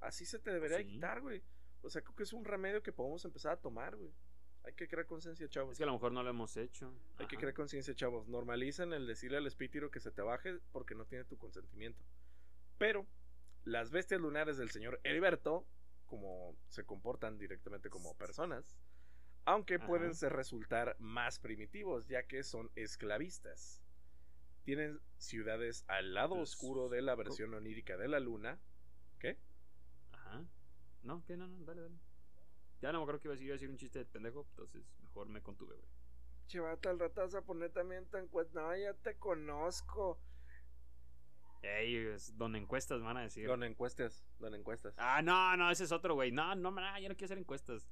Así 0.00 0.24
se 0.24 0.38
te 0.38 0.50
debería 0.52 0.78
Sí. 0.78 0.86
quitar, 0.86 1.20
güey. 1.20 1.42
O 1.82 1.90
sea, 1.90 2.02
creo 2.02 2.16
que 2.16 2.22
es 2.22 2.32
un 2.32 2.44
remedio 2.44 2.82
que 2.82 2.92
podemos 2.92 3.24
empezar 3.24 3.52
a 3.52 3.56
tomar, 3.60 3.94
güey. 3.96 4.12
Hay 4.64 4.72
que 4.72 4.88
crear 4.88 5.06
conciencia, 5.06 5.46
chavos. 5.48 5.72
Es 5.72 5.78
que 5.78 5.84
a 5.84 5.86
lo 5.86 5.92
mejor 5.92 6.12
no 6.12 6.22
lo 6.22 6.30
hemos 6.30 6.56
hecho. 6.56 6.90
Hay 7.18 7.26
que 7.26 7.36
crear 7.36 7.52
conciencia, 7.52 7.94
chavos. 7.94 8.26
Normalicen 8.28 8.92
el 8.94 9.06
decirle 9.06 9.36
al 9.36 9.46
espíritu 9.46 9.90
que 9.90 10.00
se 10.00 10.10
te 10.10 10.22
baje 10.22 10.58
porque 10.72 10.94
no 10.94 11.04
tiene 11.04 11.24
tu 11.24 11.36
consentimiento. 11.36 12.02
Pero 12.78 13.06
las 13.64 13.90
bestias 13.90 14.20
lunares 14.22 14.56
del 14.56 14.70
señor 14.70 15.00
Heriberto, 15.04 15.66
como 16.06 16.56
se 16.68 16.84
comportan 16.84 17.38
directamente 17.38 17.90
como 17.90 18.16
personas, 18.16 18.78
aunque 19.44 19.78
Ajá. 19.78 19.86
pueden 19.86 20.14
ser 20.14 20.32
resultar 20.32 20.96
más 20.98 21.38
primitivos, 21.38 22.08
ya 22.08 22.26
que 22.26 22.42
son 22.42 22.70
esclavistas. 22.76 23.82
Tienen 24.64 25.00
ciudades 25.18 25.84
al 25.88 26.14
lado 26.14 26.36
Pues, 26.36 26.50
oscuro 26.50 26.88
de 26.88 27.02
la 27.02 27.14
versión 27.14 27.54
onírica 27.54 27.96
de 27.96 28.08
la 28.08 28.20
luna. 28.20 28.60
¿Qué? 29.18 29.38
Ajá. 30.12 30.46
No, 31.02 31.22
que 31.24 31.36
no, 31.36 31.46
no, 31.46 31.64
dale, 31.64 31.82
dale. 31.82 32.00
Ya 32.80 32.92
no 32.92 32.98
me 32.98 33.02
acuerdo 33.04 33.20
que 33.20 33.28
iba 33.28 33.32
a 33.32 33.36
decir, 33.36 33.46
iba 33.46 33.54
a 33.54 33.56
decir 33.56 33.70
un 33.70 33.76
chiste 33.76 33.98
de 33.98 34.06
pendejo, 34.06 34.46
entonces 34.50 34.84
mejor 35.00 35.28
me 35.28 35.42
contuve, 35.42 35.76
güey. 35.76 35.90
Chivata, 36.46 36.90
al 36.90 36.98
rato 36.98 37.20
vas 37.22 37.34
a 37.34 37.42
poner 37.42 37.70
también 37.72 38.06
tan 38.08 38.28
pues 38.28 38.52
No, 38.52 38.74
ya 38.76 38.94
te 38.94 39.16
conozco. 39.18 40.20
Ey, 41.64 41.96
es 41.96 42.36
don 42.36 42.56
encuestas, 42.56 43.02
van 43.02 43.16
a 43.16 43.22
decir. 43.22 43.46
Don 43.46 43.62
encuestas, 43.62 44.24
don 44.38 44.54
encuestas. 44.54 44.94
Ah, 44.98 45.22
no, 45.22 45.56
no, 45.56 45.70
ese 45.70 45.84
es 45.84 45.92
otro, 45.92 46.14
güey. 46.14 46.30
No, 46.30 46.54
no, 46.54 46.70
no, 46.70 46.98
yo 46.98 47.08
no 47.08 47.14
quiero 47.16 47.26
hacer 47.26 47.38
encuestas. 47.38 47.88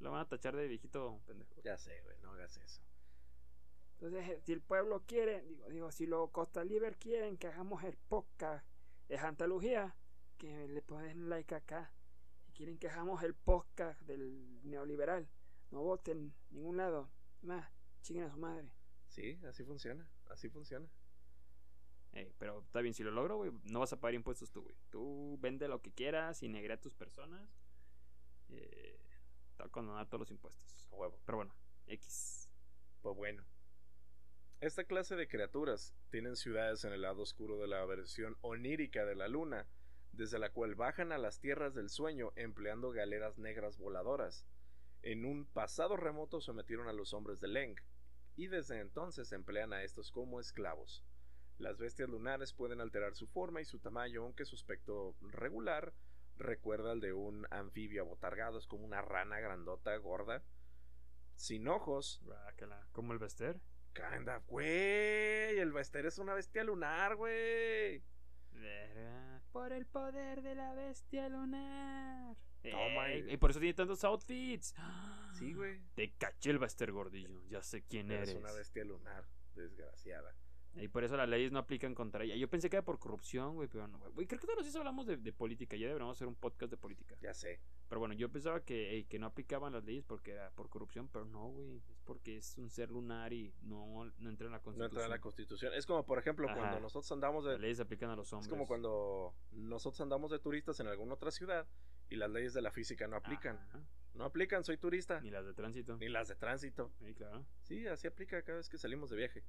Lo 0.00 0.10
van 0.10 0.20
a 0.20 0.28
tachar 0.28 0.56
de 0.56 0.66
viejito 0.66 1.20
pendejo. 1.26 1.60
Ya 1.62 1.76
sé, 1.76 2.00
güey, 2.02 2.16
no 2.22 2.32
hagas 2.32 2.56
eso. 2.56 2.82
Entonces, 3.94 4.28
eh, 4.30 4.40
si 4.40 4.52
el 4.52 4.60
pueblo 4.60 5.04
quiere, 5.06 5.42
digo, 5.42 5.68
digo, 5.68 5.92
si 5.92 6.06
los 6.06 6.30
Costa 6.30 6.64
Liber 6.64 6.96
quieren 6.96 7.36
que 7.36 7.46
hagamos 7.46 7.84
el 7.84 7.96
podcast 7.96 8.66
de 9.08 9.18
Jantalugía, 9.18 9.94
que 10.38 10.66
le 10.66 10.82
ponen 10.82 11.28
like 11.28 11.54
acá. 11.54 11.92
Si 12.40 12.52
quieren 12.52 12.78
que 12.78 12.88
hagamos 12.88 13.22
el 13.22 13.34
podcast 13.34 14.00
del 14.02 14.60
neoliberal, 14.64 15.28
no 15.70 15.82
voten 15.82 16.34
ningún 16.50 16.78
lado. 16.78 17.12
Más, 17.42 17.70
chinguen 18.00 18.24
a 18.24 18.30
su 18.30 18.38
madre. 18.38 18.72
Sí, 19.06 19.38
así 19.46 19.62
funciona, 19.62 20.08
así 20.30 20.48
funciona. 20.48 20.88
Ey, 22.12 22.32
pero 22.38 22.60
está 22.60 22.80
bien, 22.80 22.94
si 22.94 23.02
lo 23.02 23.10
logro, 23.10 23.36
güey, 23.36 23.52
no 23.64 23.80
vas 23.80 23.92
a 23.92 24.00
pagar 24.00 24.14
impuestos 24.14 24.50
tú, 24.50 24.62
güey. 24.62 24.76
Tú 24.90 25.38
vende 25.40 25.66
lo 25.66 25.80
que 25.80 25.92
quieras 25.92 26.42
y 26.42 26.48
negra 26.48 26.74
a 26.74 26.80
tus 26.80 26.94
personas. 26.94 27.48
Eh, 28.50 28.98
te 29.56 29.62
va 29.62 29.66
a 29.66 29.72
condonar 29.72 30.06
todos 30.08 30.20
los 30.20 30.30
impuestos. 30.30 30.86
A 30.92 30.96
huevo. 30.96 31.18
Pero 31.24 31.38
bueno, 31.38 31.54
X. 31.86 32.50
Pues 33.00 33.16
bueno. 33.16 33.44
Esta 34.60 34.84
clase 34.84 35.16
de 35.16 35.26
criaturas 35.26 35.94
tienen 36.10 36.36
ciudades 36.36 36.84
en 36.84 36.92
el 36.92 37.02
lado 37.02 37.22
oscuro 37.22 37.58
de 37.58 37.66
la 37.66 37.84
versión 37.84 38.36
onírica 38.42 39.04
de 39.04 39.16
la 39.16 39.26
luna, 39.26 39.66
desde 40.12 40.38
la 40.38 40.52
cual 40.52 40.74
bajan 40.74 41.10
a 41.10 41.18
las 41.18 41.40
tierras 41.40 41.74
del 41.74 41.88
sueño 41.88 42.32
empleando 42.36 42.92
galeras 42.92 43.38
negras 43.38 43.78
voladoras. 43.78 44.46
En 45.00 45.24
un 45.24 45.46
pasado 45.46 45.96
remoto 45.96 46.40
sometieron 46.40 46.86
a 46.86 46.92
los 46.92 47.12
hombres 47.12 47.40
de 47.40 47.48
Leng, 47.48 47.74
y 48.36 48.46
desde 48.46 48.78
entonces 48.78 49.32
emplean 49.32 49.72
a 49.72 49.82
estos 49.82 50.12
como 50.12 50.38
esclavos. 50.38 51.02
Las 51.58 51.78
bestias 51.78 52.08
lunares 52.08 52.52
pueden 52.52 52.80
alterar 52.80 53.14
su 53.14 53.26
forma 53.26 53.60
y 53.60 53.64
su 53.64 53.78
tamaño, 53.78 54.22
aunque 54.22 54.44
su 54.44 54.56
aspecto 54.56 55.14
regular 55.20 55.92
recuerda 56.36 56.90
al 56.92 57.00
de 57.00 57.12
un 57.12 57.46
anfibio 57.50 58.02
abotargado, 58.02 58.58
es 58.58 58.66
como 58.66 58.84
una 58.84 59.00
rana 59.02 59.38
grandota, 59.38 59.96
gorda, 59.98 60.42
sin 61.36 61.68
ojos, 61.68 62.20
Guácala. 62.24 62.86
¿Como 62.92 63.12
el 63.12 63.18
Bester? 63.18 63.60
Anda, 64.12 64.38
güey. 64.46 65.58
El 65.58 65.72
Bester 65.72 66.06
es 66.06 66.18
una 66.18 66.34
bestia 66.34 66.64
lunar, 66.64 67.14
güey. 67.16 68.02
Por 69.52 69.72
el 69.72 69.84
poder 69.86 70.40
de 70.42 70.54
la 70.54 70.72
bestia 70.74 71.28
lunar. 71.28 72.36
Toma, 72.62 73.08
Ey, 73.10 73.32
y- 73.32 73.36
por 73.36 73.50
eso 73.50 73.60
tiene 73.60 73.74
tantos 73.74 74.02
outfits. 74.04 74.74
Sí, 75.38 75.52
güey. 75.52 75.80
Te 75.94 76.12
caché 76.14 76.50
el 76.50 76.58
Bester 76.58 76.90
gordillo. 76.92 77.42
Ya 77.48 77.60
sé 77.62 77.82
quién 77.82 78.10
Es 78.12 78.30
eres. 78.30 78.34
una 78.42 78.52
bestia 78.52 78.84
lunar, 78.84 79.26
desgraciada. 79.54 80.34
Y 80.74 80.88
por 80.88 81.04
eso 81.04 81.16
las 81.16 81.28
leyes 81.28 81.52
no 81.52 81.58
aplican 81.58 81.94
contra 81.94 82.24
ella. 82.24 82.34
Yo 82.36 82.48
pensé 82.48 82.70
que 82.70 82.76
era 82.76 82.84
por 82.84 82.98
corrupción, 82.98 83.54
güey, 83.54 83.68
pero 83.68 83.86
no, 83.88 83.98
güey. 84.12 84.26
Creo 84.26 84.40
que 84.40 84.46
todos 84.46 84.56
los 84.56 84.64
días 84.64 84.76
hablamos 84.76 85.06
de, 85.06 85.16
de 85.18 85.32
política. 85.32 85.76
Ya 85.76 85.86
deberíamos 85.88 86.16
hacer 86.16 86.26
un 86.26 86.34
podcast 86.34 86.70
de 86.70 86.76
política. 86.78 87.14
Ya 87.20 87.34
sé. 87.34 87.60
Pero 87.88 87.98
bueno, 87.98 88.14
yo 88.14 88.30
pensaba 88.30 88.64
que, 88.64 88.90
ey, 88.94 89.04
que 89.04 89.18
no 89.18 89.26
aplicaban 89.26 89.72
las 89.74 89.84
leyes 89.84 90.04
porque 90.04 90.30
era 90.32 90.50
por 90.52 90.70
corrupción, 90.70 91.08
pero 91.12 91.26
no, 91.26 91.48
güey. 91.50 91.76
Es 91.76 92.00
porque 92.04 92.38
es 92.38 92.56
un 92.56 92.70
ser 92.70 92.90
lunar 92.90 93.32
y 93.34 93.52
no, 93.62 94.04
no 94.18 94.30
entra 94.30 94.46
en 94.46 94.52
la 94.52 94.58
No 94.58 94.62
constitución. 94.64 94.90
entra 94.90 95.04
en 95.04 95.10
la 95.10 95.20
constitución. 95.20 95.74
Es 95.74 95.84
como, 95.86 96.06
por 96.06 96.18
ejemplo, 96.18 96.46
Ajá. 96.48 96.56
cuando 96.58 96.80
nosotros 96.80 97.12
andamos 97.12 97.44
Las 97.44 97.54
de. 97.54 97.58
leyes 97.60 97.76
se 97.76 97.82
aplican 97.82 98.10
a 98.10 98.16
los 98.16 98.28
Es 98.28 98.32
hombres. 98.32 98.48
como 98.50 98.66
cuando 98.66 99.34
nosotros 99.52 100.00
andamos 100.00 100.30
de 100.30 100.38
turistas 100.38 100.80
en 100.80 100.86
alguna 100.86 101.14
otra 101.14 101.30
ciudad 101.30 101.66
y 102.08 102.16
las 102.16 102.30
leyes 102.30 102.54
de 102.54 102.62
la 102.62 102.70
física 102.70 103.06
no 103.08 103.16
aplican. 103.16 103.56
Ajá. 103.58 103.82
No 104.14 104.24
aplican, 104.24 104.62
soy 104.62 104.76
turista. 104.76 105.20
Ni 105.22 105.30
las 105.30 105.46
de 105.46 105.54
tránsito. 105.54 105.96
Ni 105.96 106.08
las 106.08 106.28
de 106.28 106.34
tránsito. 106.36 106.90
Sí, 106.98 107.14
claro. 107.14 107.44
Sí, 107.62 107.86
así 107.86 108.06
aplica 108.06 108.42
cada 108.42 108.58
vez 108.58 108.68
que 108.68 108.76
salimos 108.76 109.08
de 109.10 109.16
viaje. 109.16 109.42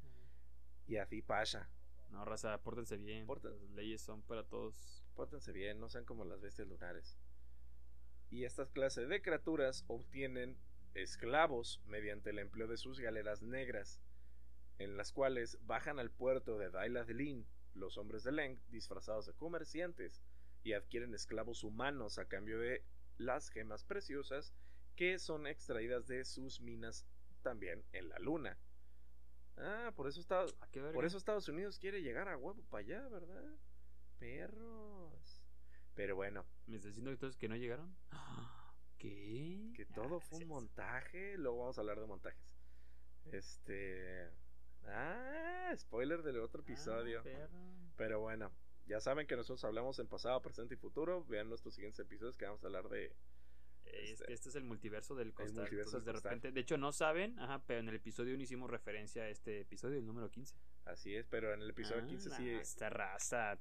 Y 0.87 0.97
así 0.97 1.21
pasa. 1.21 1.69
No, 2.09 2.25
raza, 2.25 2.61
pórtense 2.61 2.97
bien. 2.97 3.25
Las 3.27 3.61
leyes 3.71 4.01
son 4.01 4.21
para 4.21 4.43
todos. 4.43 5.03
Pórtense 5.15 5.51
bien, 5.51 5.79
no 5.79 5.89
sean 5.89 6.05
como 6.05 6.25
las 6.25 6.41
bestias 6.41 6.67
lunares. 6.67 7.17
Y 8.29 8.45
estas 8.45 8.71
clases 8.71 9.09
de 9.09 9.21
criaturas 9.21 9.83
obtienen 9.87 10.57
esclavos 10.95 11.81
mediante 11.85 12.29
el 12.29 12.39
empleo 12.39 12.67
de 12.67 12.77
sus 12.77 12.99
galeras 12.99 13.41
negras, 13.41 13.99
en 14.79 14.97
las 14.97 15.11
cuales 15.11 15.57
bajan 15.65 15.99
al 15.99 16.11
puerto 16.11 16.57
de 16.57 16.69
Dailadlin 16.69 17.45
los 17.73 17.97
hombres 17.97 18.23
de 18.23 18.31
Leng 18.31 18.59
disfrazados 18.69 19.25
de 19.25 19.33
comerciantes 19.33 20.21
y 20.63 20.73
adquieren 20.73 21.13
esclavos 21.13 21.63
humanos 21.63 22.17
a 22.17 22.27
cambio 22.27 22.59
de 22.59 22.83
las 23.17 23.49
gemas 23.49 23.83
preciosas 23.83 24.53
que 24.95 25.17
son 25.19 25.47
extraídas 25.47 26.07
de 26.07 26.23
sus 26.25 26.61
minas 26.61 27.05
también 27.41 27.83
en 27.91 28.09
la 28.09 28.19
luna. 28.19 28.57
Ah, 29.57 29.91
por 29.95 30.07
eso 30.07 30.19
está, 30.19 30.41
¿A 30.61 30.67
qué 30.71 30.79
verga? 30.79 30.93
por 30.93 31.05
eso 31.05 31.17
Estados 31.17 31.47
Unidos 31.47 31.77
quiere 31.79 32.01
llegar 32.01 32.27
a 32.27 32.37
huevo 32.37 32.63
para 32.69 32.81
allá, 32.81 33.07
¿verdad? 33.09 33.55
Perros. 34.19 35.41
Pero 35.93 36.15
bueno, 36.15 36.45
¿Me 36.65 36.77
estás 36.77 36.89
diciendo 36.91 37.11
entonces 37.11 37.37
que 37.37 37.47
no 37.49 37.55
llegaron? 37.55 37.95
¿Qué? 38.97 39.71
que 39.75 39.83
Ah, 39.83 39.93
todo 39.93 40.19
fue 40.19 40.39
un 40.39 40.47
montaje. 40.47 41.37
Luego 41.37 41.59
vamos 41.59 41.77
a 41.77 41.81
hablar 41.81 41.99
de 41.99 42.07
montajes. 42.07 42.55
Este. 43.31 44.29
Ah, 44.85 45.71
spoiler 45.77 46.23
del 46.23 46.39
otro 46.39 46.61
episodio. 46.61 47.19
Ah, 47.19 47.23
perro. 47.23 47.59
Pero 47.95 48.19
bueno, 48.21 48.51
ya 48.85 48.99
saben 49.01 49.27
que 49.27 49.35
nosotros 49.35 49.63
hablamos 49.65 49.99
en 49.99 50.07
pasado, 50.07 50.41
presente 50.41 50.73
y 50.75 50.77
futuro. 50.77 51.23
Vean 51.25 51.49
nuestros 51.49 51.75
siguientes 51.75 51.99
episodios 51.99 52.37
que 52.37 52.45
vamos 52.45 52.63
a 52.63 52.67
hablar 52.67 52.89
de. 52.89 53.13
Es 53.93 54.09
Este- 54.11 54.25
que 54.25 54.33
este 54.33 54.49
es 54.49 54.55
el 54.55 54.63
multiverso 54.63 55.15
del 55.15 55.33
costal. 55.33 55.55
multiverso 55.61 55.97
entonces, 55.97 56.05
del 56.05 56.13
de 56.13 56.17
costal. 56.17 56.31
repente, 56.31 56.51
de 56.51 56.61
hecho 56.61 56.77
no 56.77 56.91
saben, 56.91 57.37
ajá, 57.39 57.63
pero 57.65 57.79
en 57.79 57.89
el 57.89 57.95
episodio 57.95 58.33
1 58.33 58.43
hicimos 58.43 58.69
referencia 58.69 59.23
a 59.23 59.29
este 59.29 59.61
episodio, 59.61 59.97
el 59.99 60.05
número 60.05 60.29
15. 60.31 60.55
Así 60.85 61.15
es, 61.15 61.25
pero 61.27 61.53
en 61.53 61.61
el 61.61 61.69
episodio 61.69 62.01
Ah, 62.03 62.07
15 62.07 62.29
no, 62.29 62.35
sí. 62.37 62.49
Esta 62.49 62.89
raza. 62.89 63.59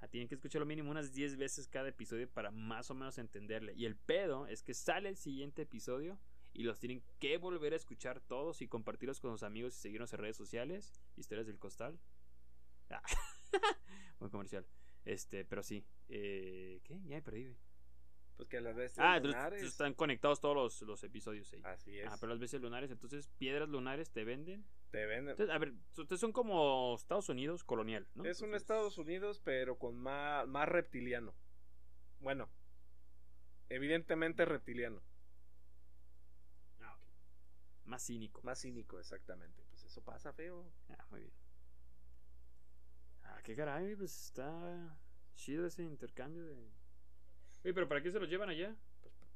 Ah, 0.00 0.08
Tienen 0.08 0.28
que 0.28 0.34
escucharlo 0.34 0.66
mínimo 0.66 0.90
unas 0.90 1.12
10 1.12 1.36
veces 1.36 1.68
cada 1.68 1.88
episodio 1.88 2.28
para 2.30 2.50
más 2.50 2.90
o 2.90 2.94
menos 2.94 3.16
entenderle. 3.18 3.72
Y 3.74 3.86
el 3.86 3.96
pedo 3.96 4.46
es 4.46 4.62
que 4.62 4.74
sale 4.74 5.08
el 5.08 5.16
siguiente 5.16 5.62
episodio 5.62 6.18
y 6.52 6.64
los 6.64 6.78
tienen 6.78 7.02
que 7.18 7.38
volver 7.38 7.72
a 7.72 7.76
escuchar 7.76 8.20
todos 8.20 8.60
y 8.62 8.68
compartirlos 8.68 9.20
con 9.20 9.32
sus 9.32 9.42
amigos 9.42 9.74
y 9.76 9.80
seguirnos 9.80 10.12
en 10.12 10.18
redes 10.20 10.36
sociales. 10.36 10.92
Historias 11.16 11.46
del 11.46 11.58
costal. 11.58 11.98
Ah. 12.90 13.02
Buen 14.18 14.30
comercial. 14.30 14.66
Este, 15.04 15.44
pero 15.44 15.62
sí. 15.62 15.84
Eh, 16.08 16.80
¿Qué? 16.84 17.00
Ya 17.04 17.16
me 17.16 17.22
perdí. 17.22 17.56
Pues 18.36 18.48
que 18.50 18.60
las 18.60 18.76
bestias 18.76 19.04
Ah, 19.06 19.18
lunares. 19.18 19.62
están 19.62 19.94
conectados 19.94 20.40
todos 20.40 20.54
los, 20.54 20.82
los 20.82 21.02
episodios 21.04 21.50
ahí. 21.54 21.62
Así 21.64 21.98
es. 21.98 22.06
Ah, 22.10 22.16
pero 22.20 22.30
las 22.30 22.38
veces 22.40 22.60
lunares, 22.60 22.90
entonces 22.90 23.28
piedras 23.38 23.68
lunares 23.68 24.10
te 24.10 24.24
venden 24.24 24.66
Te 24.90 25.06
venden. 25.06 25.30
Entonces, 25.30 25.54
a 25.54 25.58
ver, 25.58 25.72
ustedes 25.96 26.20
son 26.20 26.32
como 26.32 26.94
Estados 26.96 27.28
Unidos 27.30 27.64
colonial, 27.64 28.06
¿no? 28.14 28.24
es 28.26 28.42
un 28.42 28.54
Estados 28.54 28.98
Unidos, 28.98 29.40
pero 29.42 29.78
con 29.78 29.96
más, 29.96 30.46
más 30.48 30.68
reptiliano. 30.68 31.34
Bueno, 32.20 32.48
evidentemente 33.70 34.44
reptiliano. 34.44 35.02
Ah, 36.80 36.94
ok. 36.94 37.06
Más 37.86 38.04
cínico. 38.04 38.42
Más 38.42 38.60
cínico, 38.60 38.98
exactamente. 38.98 39.64
Pues 39.70 39.82
eso 39.84 40.02
pasa 40.04 40.32
feo. 40.34 40.70
Ah, 40.90 41.06
muy 41.10 41.20
bien. 41.20 41.32
Ah, 43.24 43.40
qué 43.42 43.56
caray, 43.56 43.96
pues 43.96 44.26
está 44.26 44.98
chido 45.34 45.66
ese 45.66 45.82
intercambio 45.84 46.44
de. 46.44 46.70
Oye, 47.66 47.74
pero 47.74 47.88
¿para 47.88 48.00
qué 48.00 48.12
se 48.12 48.20
los 48.20 48.28
llevan 48.30 48.48
allá? 48.48 48.76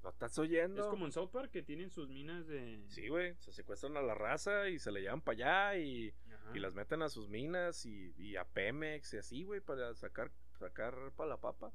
¿Lo 0.05 0.11
estás 0.11 0.39
oyendo? 0.39 0.85
Es 0.85 0.89
como 0.89 1.05
en 1.05 1.11
South 1.11 1.31
Park 1.33 1.51
que 1.51 1.65
tienen 1.65 1.91
sus 1.91 2.09
minas 2.09 2.47
de. 2.47 2.85
Sí, 2.87 3.09
güey. 3.09 3.35
Se 3.41 3.53
secuestran 3.53 3.97
a 3.97 4.03
la 4.03 4.15
raza 4.15 4.69
y 4.69 4.79
se 4.79 4.93
le 4.93 5.01
llevan 5.01 5.21
para 5.21 5.73
allá 5.73 5.81
y, 5.81 6.15
y 6.55 6.59
las 6.61 6.77
meten 6.77 7.03
a 7.03 7.09
sus 7.09 7.29
minas 7.29 7.85
y, 7.87 8.15
y 8.17 8.37
a 8.37 8.45
Pemex 8.45 9.15
y 9.15 9.17
así, 9.17 9.43
güey, 9.43 9.61
para 9.61 9.97
sacar, 9.97 10.31
sacar 10.61 11.11
para 11.17 11.31
la 11.31 11.41
papa. 11.41 11.73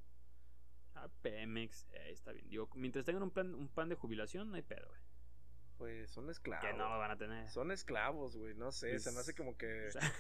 Ah, 0.93 1.09
Pemex, 1.23 1.87
eh, 1.91 2.11
está 2.11 2.31
bien. 2.31 2.47
Digo, 2.47 2.69
mientras 2.75 3.03
tengan 3.03 3.23
un 3.23 3.31
plan, 3.31 3.53
un 3.53 3.67
plan 3.67 3.89
de 3.89 3.95
jubilación, 3.95 4.49
no 4.49 4.55
hay 4.55 4.61
pedo, 4.61 4.87
güey. 4.87 5.01
Pues 5.77 6.09
son 6.09 6.29
esclavos. 6.29 6.65
Que 6.65 6.71
no 6.71 6.87
lo 6.87 6.97
van 6.97 7.11
a 7.11 7.17
tener. 7.17 7.49
Son 7.49 7.69
esclavos, 7.69 8.37
güey. 8.37 8.55
No 8.55 8.71
sé, 8.71 8.97
se 8.99 9.11
me 9.11 9.19
hace 9.19 9.33
Pues, 9.33 9.35
como 9.35 9.57
que. 9.57 9.87
O 9.89 9.91
sea, 9.91 10.13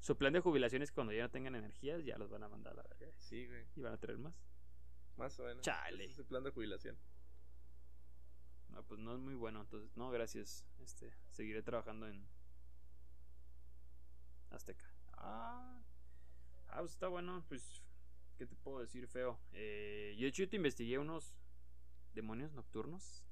su 0.00 0.18
plan 0.18 0.32
de 0.32 0.40
jubilación 0.40 0.82
es 0.82 0.90
que 0.90 0.96
cuando 0.96 1.12
ya 1.12 1.22
no 1.22 1.30
tengan 1.30 1.54
energías, 1.54 2.04
ya 2.04 2.18
los 2.18 2.28
van 2.28 2.42
a 2.42 2.48
mandar 2.48 2.72
a 2.72 2.76
la 2.76 2.82
verga. 2.82 3.14
Sí, 3.18 3.46
güey. 3.46 3.64
Y 3.76 3.82
van 3.82 3.92
a 3.92 3.98
tener 3.98 4.18
más. 4.18 4.34
Más 5.16 5.38
o 5.40 5.44
menos. 5.44 5.62
Chale. 5.62 6.04
Ese 6.04 6.12
es 6.12 6.18
el 6.18 6.26
plan 6.26 6.44
de 6.44 6.50
jubilación. 6.50 6.96
No, 8.68 8.82
pues 8.84 9.00
no 9.00 9.14
es 9.14 9.20
muy 9.20 9.34
bueno. 9.34 9.62
Entonces, 9.62 9.96
no, 9.96 10.10
gracias. 10.10 10.66
Este, 10.80 11.12
seguiré 11.30 11.62
trabajando 11.62 12.06
en 12.06 12.26
Azteca. 14.50 14.86
Ah, 15.12 15.80
ah 16.68 16.78
pues 16.80 16.92
está 16.92 17.08
bueno. 17.08 17.44
Pues, 17.48 17.82
¿qué 18.36 18.46
te 18.46 18.54
puedo 18.56 18.80
decir, 18.80 19.08
feo? 19.08 19.40
Eh, 19.52 20.14
yo, 20.18 20.24
de 20.24 20.28
hecho, 20.28 20.42
yo 20.42 20.50
te 20.50 20.56
investigué 20.56 20.98
unos 20.98 21.34
demonios 22.14 22.52
nocturnos 22.52 23.22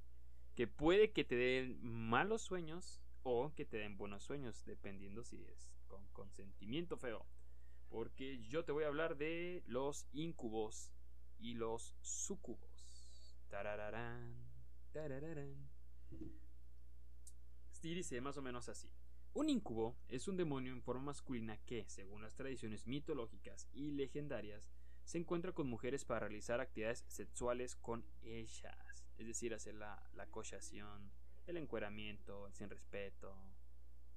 que 0.55 0.67
puede 0.67 1.13
que 1.13 1.25
te 1.25 1.35
den 1.35 1.79
malos 1.83 2.43
sueños 2.43 3.01
o 3.23 3.53
que 3.55 3.65
te 3.65 3.79
den 3.79 3.97
buenos 3.97 4.23
sueños, 4.23 4.65
dependiendo 4.65 5.25
si 5.25 5.43
es 5.45 5.69
con 5.89 6.07
consentimiento 6.13 6.97
feo. 6.97 7.27
Porque 7.89 8.43
yo 8.49 8.65
te 8.65 8.73
voy 8.73 8.85
a 8.85 8.89
hablar 8.89 9.17
de 9.17 9.63
los 9.67 10.07
incubos 10.13 10.91
y 11.45 11.53
los 11.53 11.95
sucubos. 12.01 13.37
Tarararán, 13.51 14.35
tarararán. 14.93 15.69
Sí 17.71 17.95
dice 17.95 18.19
más 18.23 18.39
o 18.39 18.43
menos 18.43 18.71
así. 18.71 18.91
Un 19.35 19.51
incubo 19.51 19.95
es 20.09 20.27
un 20.27 20.39
demonio 20.39 20.73
en 20.73 20.83
forma 20.83 21.03
masculina 21.03 21.59
que, 21.67 21.85
según 21.87 22.23
las 22.23 22.35
tradiciones 22.35 22.87
mitológicas 22.87 23.69
y 23.75 23.91
legendarias, 23.91 24.71
se 25.05 25.19
encuentra 25.19 25.53
con 25.53 25.69
mujeres 25.69 26.07
para 26.07 26.21
realizar 26.21 26.61
actividades 26.61 27.05
sexuales 27.09 27.77
con 27.77 28.07
ellas. 28.23 29.05
Es 29.19 29.27
decir, 29.27 29.53
hacer 29.53 29.75
la, 29.75 30.03
la 30.15 30.27
el 31.47 31.57
encueramiento, 31.59 32.47
el 32.47 32.55
sin 32.55 32.71
respeto, 32.71 33.37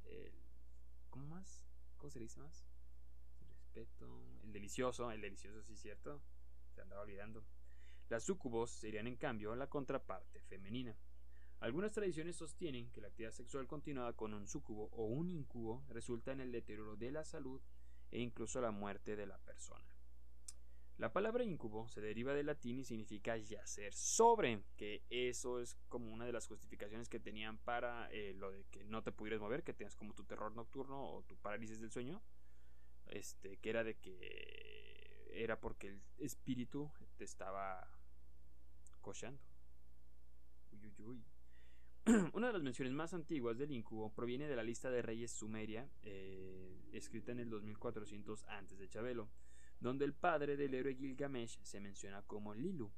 el... 0.06 0.32
¿Cómo 1.10 1.28
más? 1.28 1.66
¿Cómo 1.98 2.10
se 2.10 2.20
dice 2.20 2.40
más? 2.40 2.66
El 3.42 3.50
respeto, 3.50 4.24
el 4.44 4.54
delicioso, 4.54 5.12
el 5.12 5.20
delicioso 5.20 5.62
sí 5.62 5.76
cierto, 5.76 6.22
se 6.78 6.84
andaba 6.84 7.02
olvidando. 7.02 7.44
Las 8.08 8.24
sucubos 8.24 8.70
serían 8.70 9.08
en 9.08 9.18
cambio 9.18 9.56
la 9.56 9.68
contraparte 9.68 10.42
femenina. 10.44 10.96
Algunas 11.60 11.92
tradiciones 11.92 12.36
sostienen 12.36 12.92
que 12.92 13.02
la 13.02 13.08
actividad 13.08 13.32
sexual 13.32 13.66
continuada 13.66 14.14
con 14.14 14.36
un 14.36 14.48
sucubo 14.48 14.90
o 14.92 15.06
un 15.06 15.32
incubo 15.32 15.84
resulta 15.90 16.32
en 16.32 16.40
el 16.40 16.52
deterioro 16.52 16.96
de 16.96 17.12
la 17.12 17.26
salud 17.26 17.60
e 18.12 18.20
incluso 18.20 18.62
la 18.62 18.70
muerte 18.70 19.16
de 19.16 19.26
la 19.26 19.40
persona. 19.40 19.84
La 20.98 21.12
palabra 21.12 21.44
incubo 21.44 21.88
se 21.90 22.00
deriva 22.00 22.34
del 22.34 22.46
latín 22.46 22.80
y 22.80 22.84
significa 22.84 23.38
yacer 23.38 23.94
sobre, 23.94 24.64
que 24.76 25.04
eso 25.10 25.60
es 25.60 25.76
como 25.90 26.14
una 26.14 26.26
de 26.26 26.32
las 26.32 26.48
justificaciones 26.48 27.10
que 27.10 27.20
tenían 27.20 27.58
para 27.58 28.08
eh, 28.12 28.34
lo 28.34 28.52
de 28.52 28.66
que 28.66 28.84
no 28.84 29.02
te 29.02 29.12
pudieras 29.12 29.42
mover, 29.42 29.64
que 29.64 29.74
tengas 29.74 29.96
como 29.96 30.14
tu 30.14 30.26
terror 30.26 30.56
nocturno 30.56 31.04
o 31.04 31.24
tu 31.24 31.38
parálisis 31.38 31.80
del 31.80 31.92
sueño, 31.92 32.22
este, 33.08 33.58
que 33.58 33.70
era 33.70 33.84
de 33.84 33.96
que 33.96 34.77
era 35.34 35.60
porque 35.60 35.88
el 35.88 36.02
espíritu 36.18 36.92
te 37.18 37.24
estaba 37.24 37.88
cochando. 39.02 39.42
Una 42.34 42.48
de 42.48 42.54
las 42.54 42.64
menciones 42.64 42.94
más 42.94 43.14
antiguas 43.14 43.58
del 43.58 43.72
incubo 43.72 44.14
proviene 44.14 44.48
de 44.48 44.56
la 44.56 44.64
lista 44.64 44.90
de 44.90 45.02
reyes 45.02 45.32
sumeria, 45.32 45.90
eh, 46.04 46.80
escrita 46.94 47.34
en 47.34 47.40
el 47.40 47.50
2400 47.50 48.46
antes 48.48 48.80
de 48.80 48.88
Chabelo, 48.88 49.30
donde 49.82 50.06
el 50.06 50.14
padre 50.14 50.56
del 50.56 50.74
héroe 50.74 50.96
Gilgamesh 50.96 51.60
se 51.64 51.82
menciona 51.82 52.22
como 52.22 52.54
Lilu. 52.54 52.92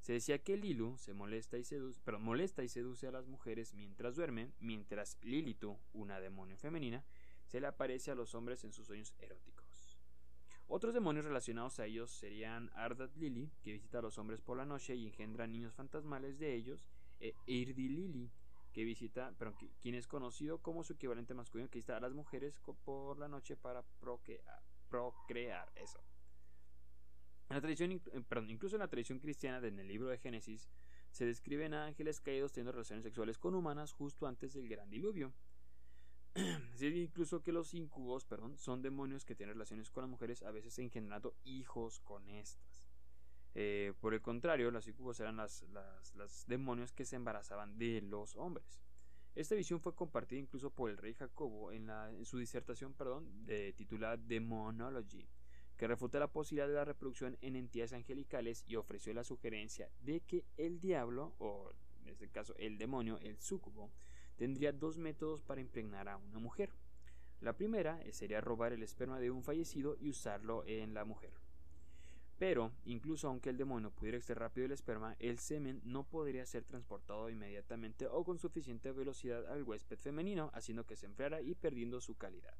Se 0.00 0.12
decía 0.12 0.42
que 0.42 0.56
Lilu 0.56 0.96
se 0.98 1.12
molesta 1.12 1.58
y 1.58 1.64
seduce, 1.64 2.00
molesta 2.18 2.62
y 2.62 2.68
seduce 2.68 3.08
a 3.08 3.12
las 3.12 3.26
mujeres 3.26 3.74
mientras 3.74 4.14
duermen, 4.14 4.54
mientras 4.60 5.18
Lilitu, 5.22 5.76
una 5.92 6.20
demonio 6.20 6.56
femenina, 6.56 7.04
se 7.46 7.60
le 7.60 7.66
aparece 7.66 8.10
a 8.10 8.14
los 8.14 8.34
hombres 8.34 8.62
en 8.64 8.72
sus 8.72 8.86
sueños 8.86 9.12
eróticos. 9.18 9.61
Otros 10.74 10.94
demonios 10.94 11.26
relacionados 11.26 11.78
a 11.80 11.84
ellos 11.84 12.10
serían 12.10 12.70
Ardat 12.74 13.14
Lili, 13.18 13.50
que 13.62 13.72
visita 13.72 13.98
a 13.98 14.00
los 14.00 14.16
hombres 14.16 14.40
por 14.40 14.56
la 14.56 14.64
noche 14.64 14.94
y 14.94 15.06
engendra 15.06 15.46
niños 15.46 15.74
fantasmales 15.74 16.38
de 16.38 16.54
ellos, 16.54 16.88
e 17.20 17.34
Irdi 17.44 17.90
Lili, 17.90 18.30
que 18.72 18.82
visita, 18.82 19.34
pero 19.38 19.54
quien 19.82 19.94
es 19.94 20.06
conocido 20.06 20.62
como 20.62 20.82
su 20.82 20.94
equivalente 20.94 21.34
masculino, 21.34 21.68
que 21.68 21.80
visita 21.80 21.98
a 21.98 22.00
las 22.00 22.14
mujeres 22.14 22.58
por 22.86 23.18
la 23.18 23.28
noche 23.28 23.54
para 23.54 23.84
procrear, 24.88 25.70
eso. 25.76 26.00
En 27.50 27.56
la 27.56 27.60
tradición, 27.60 27.92
eh, 27.92 28.00
incluso 28.48 28.76
en 28.76 28.80
la 28.80 28.88
tradición 28.88 29.18
cristiana, 29.18 29.58
en 29.66 29.78
el 29.78 29.86
libro 29.86 30.08
de 30.08 30.16
Génesis, 30.16 30.70
se 31.10 31.26
describen 31.26 31.74
a 31.74 31.84
ángeles 31.84 32.18
caídos 32.18 32.52
teniendo 32.52 32.72
relaciones 32.72 33.04
sexuales 33.04 33.36
con 33.36 33.54
humanas 33.54 33.92
justo 33.92 34.26
antes 34.26 34.54
del 34.54 34.70
gran 34.70 34.88
diluvio. 34.88 35.34
Se 36.74 36.86
dice 36.86 36.98
incluso 36.98 37.42
que 37.42 37.52
los 37.52 37.74
incubos, 37.74 38.24
perdón, 38.24 38.56
son 38.56 38.82
demonios 38.82 39.24
que 39.24 39.34
tienen 39.34 39.54
relaciones 39.54 39.90
con 39.90 40.02
las 40.02 40.10
mujeres, 40.10 40.42
a 40.42 40.50
veces 40.50 40.78
engendrando 40.78 41.34
hijos 41.44 42.00
con 42.00 42.28
estas. 42.28 42.86
Eh, 43.54 43.92
por 44.00 44.14
el 44.14 44.22
contrario, 44.22 44.70
los 44.70 44.88
incubos 44.88 45.20
eran 45.20 45.36
las, 45.36 45.62
las, 46.14 46.46
demonios 46.46 46.92
que 46.92 47.04
se 47.04 47.16
embarazaban 47.16 47.76
de 47.76 48.00
los 48.00 48.36
hombres. 48.36 48.80
Esta 49.34 49.54
visión 49.54 49.80
fue 49.80 49.94
compartida 49.94 50.40
incluso 50.40 50.70
por 50.70 50.90
el 50.90 50.98
rey 50.98 51.14
Jacobo 51.14 51.72
en, 51.72 51.86
la, 51.86 52.10
en 52.10 52.24
su 52.24 52.38
disertación 52.38 52.94
perdón, 52.94 53.46
titulada 53.76 54.16
Demonology, 54.16 55.26
que 55.76 55.86
refuta 55.86 56.18
la 56.18 56.32
posibilidad 56.32 56.68
de 56.68 56.74
la 56.74 56.84
reproducción 56.84 57.36
en 57.40 57.56
entidades 57.56 57.92
angelicales 57.92 58.64
y 58.66 58.76
ofreció 58.76 59.12
la 59.14 59.24
sugerencia 59.24 59.90
de 60.00 60.20
que 60.20 60.44
el 60.56 60.80
diablo, 60.80 61.34
o 61.38 61.72
en 62.02 62.08
este 62.08 62.28
caso 62.28 62.54
el 62.56 62.78
demonio, 62.78 63.18
el 63.18 63.38
súcubo, 63.38 63.90
tendría 64.36 64.72
dos 64.72 64.98
métodos 64.98 65.42
para 65.42 65.60
impregnar 65.60 66.08
a 66.08 66.16
una 66.16 66.38
mujer. 66.38 66.70
La 67.40 67.54
primera 67.56 68.00
eh, 68.02 68.12
sería 68.12 68.40
robar 68.40 68.72
el 68.72 68.82
esperma 68.82 69.18
de 69.18 69.30
un 69.30 69.42
fallecido 69.42 69.96
y 70.00 70.10
usarlo 70.10 70.64
en 70.66 70.94
la 70.94 71.04
mujer. 71.04 71.32
Pero, 72.38 72.72
incluso 72.84 73.28
aunque 73.28 73.50
el 73.50 73.56
demonio 73.56 73.90
pudiera 73.90 74.16
extraer 74.16 74.40
rápido 74.40 74.66
el 74.66 74.72
esperma, 74.72 75.14
el 75.20 75.38
semen 75.38 75.80
no 75.84 76.04
podría 76.04 76.44
ser 76.44 76.64
transportado 76.64 77.30
inmediatamente 77.30 78.06
o 78.06 78.24
con 78.24 78.38
suficiente 78.38 78.90
velocidad 78.90 79.46
al 79.46 79.62
huésped 79.62 79.98
femenino, 79.98 80.50
haciendo 80.54 80.84
que 80.84 80.96
se 80.96 81.06
enfriara 81.06 81.40
y 81.40 81.54
perdiendo 81.54 82.00
su 82.00 82.16
calidad. 82.16 82.54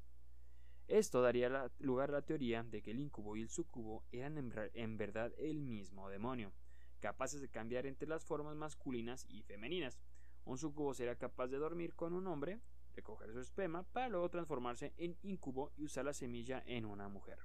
Esto 0.87 1.21
daría 1.21 1.69
lugar 1.79 2.09
a 2.09 2.13
la 2.13 2.21
teoría 2.21 2.63
de 2.63 2.81
que 2.81 2.91
el 2.91 2.99
incubo 2.99 3.35
y 3.35 3.41
el 3.41 3.49
sucubo 3.49 4.03
eran 4.11 4.37
en, 4.37 4.51
ra- 4.51 4.69
en 4.73 4.97
verdad 4.97 5.33
el 5.37 5.61
mismo 5.61 6.09
demonio, 6.09 6.53
capaces 6.99 7.41
de 7.41 7.49
cambiar 7.49 7.85
entre 7.85 8.07
las 8.07 8.23
formas 8.23 8.55
masculinas 8.55 9.25
y 9.29 9.43
femeninas. 9.43 9.99
Un 10.45 10.57
sucubo 10.57 10.93
sería 10.93 11.15
capaz 11.15 11.47
de 11.47 11.57
dormir 11.57 11.93
con 11.95 12.13
un 12.13 12.27
hombre, 12.27 12.59
recoger 12.95 13.31
su 13.31 13.39
esperma, 13.39 13.83
para 13.83 14.09
luego 14.09 14.29
transformarse 14.29 14.93
en 14.97 15.17
incubo 15.23 15.71
y 15.77 15.85
usar 15.85 16.05
la 16.05 16.13
semilla 16.13 16.63
en 16.65 16.85
una 16.85 17.07
mujer. 17.07 17.39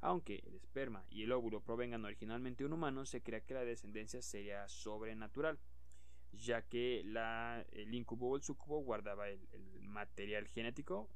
Aunque 0.00 0.42
el 0.46 0.54
esperma 0.54 1.04
y 1.10 1.24
el 1.24 1.32
óvulo 1.32 1.60
provengan 1.60 2.04
originalmente 2.04 2.62
de 2.62 2.66
un 2.66 2.74
humano, 2.74 3.04
se 3.04 3.20
cree 3.20 3.42
que 3.42 3.54
la 3.54 3.64
descendencia 3.64 4.22
sería 4.22 4.68
sobrenatural, 4.68 5.58
ya 6.32 6.62
que 6.62 7.00
el 7.00 7.94
incubo 7.94 8.30
o 8.30 8.36
el 8.36 8.42
sucubo 8.42 8.78
guardaba 8.78 9.28
el, 9.28 9.48
material 9.88 10.46
genético 10.48 11.08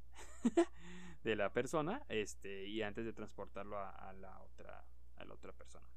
de 1.23 1.35
la 1.35 1.53
persona 1.53 2.03
este, 2.09 2.67
y 2.67 2.81
antes 2.81 3.05
de 3.05 3.13
transportarlo 3.13 3.77
a 3.77 4.13
la 4.13 4.41
otra 4.41 5.53
persona. 5.53 5.87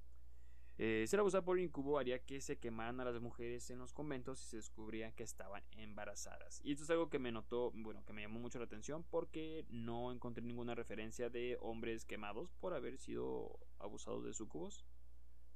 Eh, 0.78 1.06
ser 1.08 1.20
abusado 1.20 1.44
por 1.44 1.58
incubo 1.58 1.98
haría 1.98 2.18
que 2.24 2.40
se 2.42 2.58
quemaran 2.58 3.00
a 3.00 3.04
las 3.04 3.20
mujeres 3.20 3.70
en 3.70 3.78
los 3.78 3.94
conventos 3.94 4.42
y 4.42 4.46
se 4.46 4.56
descubría 4.56 5.12
que 5.12 5.22
estaban 5.22 5.62
embarazadas. 5.72 6.60
Y 6.64 6.72
esto 6.72 6.84
es 6.84 6.90
algo 6.90 7.08
que 7.08 7.18
me 7.18 7.32
notó, 7.32 7.72
bueno, 7.74 8.04
que 8.04 8.12
me 8.12 8.22
llamó 8.22 8.40
mucho 8.40 8.58
la 8.58 8.66
atención 8.66 9.02
porque 9.04 9.64
no 9.70 10.12
encontré 10.12 10.42
ninguna 10.44 10.74
referencia 10.74 11.30
de 11.30 11.56
hombres 11.60 12.04
quemados 12.04 12.52
por 12.60 12.74
haber 12.74 12.98
sido 12.98 13.58
abusados 13.78 14.24
de 14.24 14.34
sucubos. 14.34 14.84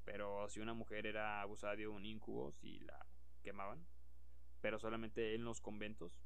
Pero 0.04 0.48
si 0.48 0.60
una 0.60 0.74
mujer 0.74 1.06
era 1.06 1.42
abusada 1.42 1.76
de 1.76 1.86
un 1.86 2.04
incubo, 2.06 2.52
si 2.52 2.80
la 2.80 3.06
quemaban. 3.42 3.86
Pero 4.62 4.78
solamente 4.78 5.34
en 5.34 5.44
los 5.44 5.60
conventos. 5.60 6.22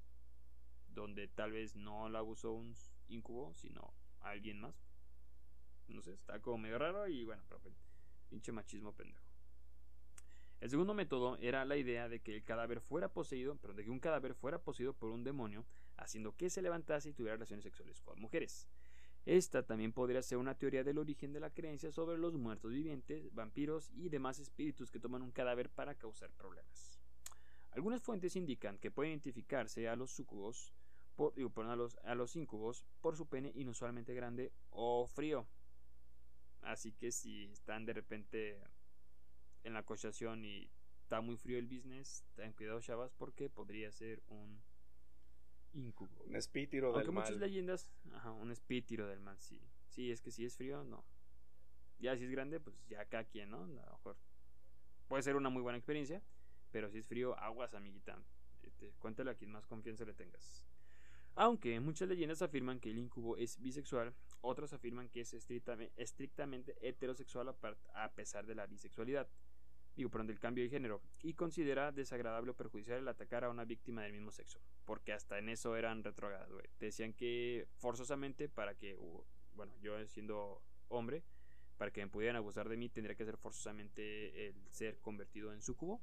donde 0.88 1.26
tal 1.28 1.52
vez 1.52 1.74
no 1.74 2.08
la 2.08 2.20
abusó 2.20 2.52
un 2.52 2.74
incubo, 3.08 3.52
sino 3.54 3.92
alguien 4.20 4.60
más. 4.60 4.86
No 5.88 6.02
sé, 6.02 6.12
está 6.12 6.40
como 6.40 6.58
medio 6.58 6.78
raro 6.78 7.08
y 7.08 7.24
bueno, 7.24 7.42
pero 7.48 7.60
pues, 7.60 7.74
pinche 8.34 8.50
machismo 8.50 8.92
pendejo. 8.92 9.24
El 10.60 10.68
segundo 10.68 10.92
método 10.92 11.36
era 11.38 11.64
la 11.64 11.76
idea 11.76 12.08
de 12.08 12.20
que 12.20 12.34
el 12.34 12.42
cadáver 12.42 12.80
fuera 12.80 13.12
poseído, 13.12 13.56
pero 13.60 13.74
de 13.74 13.84
que 13.84 13.90
un 13.90 14.00
cadáver 14.00 14.34
fuera 14.34 14.58
poseído 14.58 14.92
por 14.92 15.10
un 15.10 15.22
demonio, 15.22 15.64
haciendo 15.96 16.34
que 16.36 16.50
se 16.50 16.60
levantase 16.60 17.10
y 17.10 17.12
tuviera 17.12 17.36
relaciones 17.36 17.62
sexuales 17.62 18.00
con 18.00 18.20
mujeres. 18.20 18.68
Esta 19.24 19.62
también 19.62 19.92
podría 19.92 20.20
ser 20.20 20.38
una 20.38 20.56
teoría 20.56 20.82
del 20.82 20.98
origen 20.98 21.32
de 21.32 21.38
la 21.38 21.50
creencia 21.50 21.92
sobre 21.92 22.18
los 22.18 22.34
muertos 22.34 22.72
vivientes, 22.72 23.32
vampiros 23.32 23.90
y 23.94 24.08
demás 24.08 24.40
espíritus 24.40 24.90
que 24.90 24.98
toman 24.98 25.22
un 25.22 25.30
cadáver 25.30 25.70
para 25.70 25.94
causar 25.94 26.30
problemas. 26.32 26.98
Algunas 27.70 28.02
fuentes 28.02 28.34
indican 28.34 28.78
que 28.78 28.90
puede 28.90 29.10
identificarse 29.10 29.88
a 29.88 29.94
los 29.94 30.10
sucubos, 30.10 30.74
por, 31.14 31.32
a, 31.66 31.76
los, 31.76 31.96
a 32.02 32.16
los 32.16 32.34
incubos 32.34 32.84
por 33.00 33.16
su 33.16 33.28
pene 33.28 33.52
inusualmente 33.54 34.12
grande 34.12 34.50
o 34.70 35.06
frío. 35.06 35.46
Así 36.64 36.92
que 36.92 37.12
si 37.12 37.44
están 37.46 37.84
de 37.84 37.92
repente 37.92 38.60
en 39.64 39.74
la 39.74 39.82
cochación 39.82 40.44
y 40.44 40.70
está 41.02 41.20
muy 41.20 41.36
frío 41.36 41.58
el 41.58 41.66
business, 41.66 42.24
ten 42.34 42.52
cuidado, 42.52 42.80
chavas, 42.80 43.12
porque 43.12 43.50
podría 43.50 43.90
ser 43.92 44.22
un 44.28 44.62
incubo. 45.74 46.24
Un 46.24 46.36
espítiro 46.36 46.88
Aunque 46.88 47.02
del 47.02 47.12
muchas 47.12 47.32
mal. 47.32 47.40
leyendas, 47.40 47.90
ajá, 48.14 48.32
un 48.32 48.50
espítiro 48.50 49.06
del 49.06 49.20
mal, 49.20 49.38
sí. 49.38 49.60
Sí, 49.88 50.10
es 50.10 50.20
que 50.20 50.30
si 50.30 50.44
es 50.44 50.56
frío, 50.56 50.84
no. 50.84 51.04
Ya 51.98 52.16
si 52.16 52.24
es 52.24 52.30
grande, 52.30 52.60
pues 52.60 52.76
ya 52.88 53.04
cada 53.04 53.24
quien, 53.24 53.50
¿no? 53.50 53.64
A 53.64 53.66
lo 53.66 53.92
mejor 53.92 54.16
puede 55.08 55.22
ser 55.22 55.36
una 55.36 55.50
muy 55.50 55.62
buena 55.62 55.78
experiencia, 55.78 56.22
pero 56.72 56.90
si 56.90 56.98
es 56.98 57.06
frío, 57.06 57.38
aguas, 57.38 57.74
amiguita. 57.74 58.18
Este, 58.62 58.92
cuéntale 58.98 59.30
a 59.30 59.34
quien 59.34 59.50
más 59.50 59.66
confianza 59.66 60.04
le 60.04 60.14
tengas. 60.14 60.64
Aunque 61.36 61.80
muchas 61.80 62.08
leyendas 62.08 62.42
afirman 62.42 62.78
que 62.78 62.90
el 62.90 62.98
incubo 62.98 63.36
es 63.36 63.60
bisexual, 63.60 64.14
otras 64.40 64.72
afirman 64.72 65.08
que 65.08 65.20
es 65.20 65.34
estrictame- 65.34 65.90
estrictamente 65.96 66.76
heterosexual 66.80 67.54
a 67.94 68.12
pesar 68.14 68.46
de 68.46 68.54
la 68.54 68.66
bisexualidad. 68.66 69.28
Digo, 69.96 70.10
perdón, 70.10 70.26
del 70.26 70.40
cambio 70.40 70.64
de 70.64 70.70
género. 70.70 71.02
Y 71.22 71.34
considera 71.34 71.92
desagradable 71.92 72.50
o 72.50 72.56
perjudicial 72.56 72.98
el 72.98 73.08
atacar 73.08 73.44
a 73.44 73.50
una 73.50 73.64
víctima 73.64 74.02
del 74.02 74.12
mismo 74.12 74.32
sexo. 74.32 74.60
Porque 74.84 75.12
hasta 75.12 75.38
en 75.38 75.48
eso 75.48 75.76
eran 75.76 76.02
retrógradas, 76.02 76.50
güey. 76.50 76.66
Decían 76.80 77.12
que 77.12 77.68
forzosamente 77.78 78.48
para 78.48 78.74
que, 78.74 78.96
bueno, 79.54 79.72
yo 79.80 80.04
siendo 80.08 80.62
hombre, 80.88 81.22
para 81.78 81.90
que 81.92 82.04
me 82.04 82.10
pudieran 82.10 82.36
abusar 82.36 82.68
de 82.68 82.76
mí, 82.76 82.88
tendría 82.88 83.16
que 83.16 83.24
ser 83.24 83.36
forzosamente 83.36 84.48
el 84.48 84.54
ser 84.70 84.98
convertido 85.00 85.52
en 85.52 85.62
sucubo. 85.62 86.00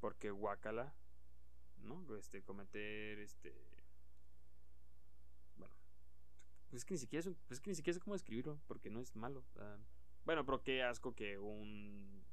Porque 0.00 0.30
guacala, 0.30 0.94
¿no? 1.78 2.14
Este, 2.16 2.42
cometer, 2.42 3.18
este... 3.20 3.54
Bueno, 5.56 5.74
pues 6.74 6.80
es 6.82 6.86
que 6.86 6.94
ni 6.94 6.98
siquiera 6.98 7.20
es, 7.20 7.26
un- 7.26 7.36
pues 7.46 7.58
es 7.58 7.60
que 7.60 7.70
ni 7.70 7.76
siquiera 7.76 7.94
sé 7.94 8.00
cómo 8.00 8.14
describirlo, 8.14 8.58
porque 8.66 8.90
no 8.90 8.98
es 8.98 9.14
malo. 9.14 9.44
bueno, 10.24 10.44
pero 10.44 10.64
qué 10.64 10.82
asco 10.82 11.14
que 11.14 11.38
un 11.38 12.24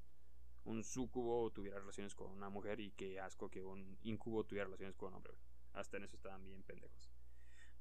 un 0.63 0.83
sucubo 0.83 1.51
tuviera 1.51 1.77
relaciones 1.79 2.15
con 2.15 2.31
una 2.31 2.49
mujer 2.49 2.79
y 2.79 2.89
qué 2.91 3.19
asco 3.19 3.49
que 3.51 3.63
un 3.63 3.97
incubo 4.01 4.43
tuviera 4.43 4.65
relaciones 4.65 4.95
con 4.95 5.09
un 5.09 5.15
hombre. 5.15 5.33
Hasta 5.73 5.97
en 5.97 6.03
eso 6.05 6.15
estaban 6.15 6.43
bien 6.43 6.63
pendejos. 6.63 7.11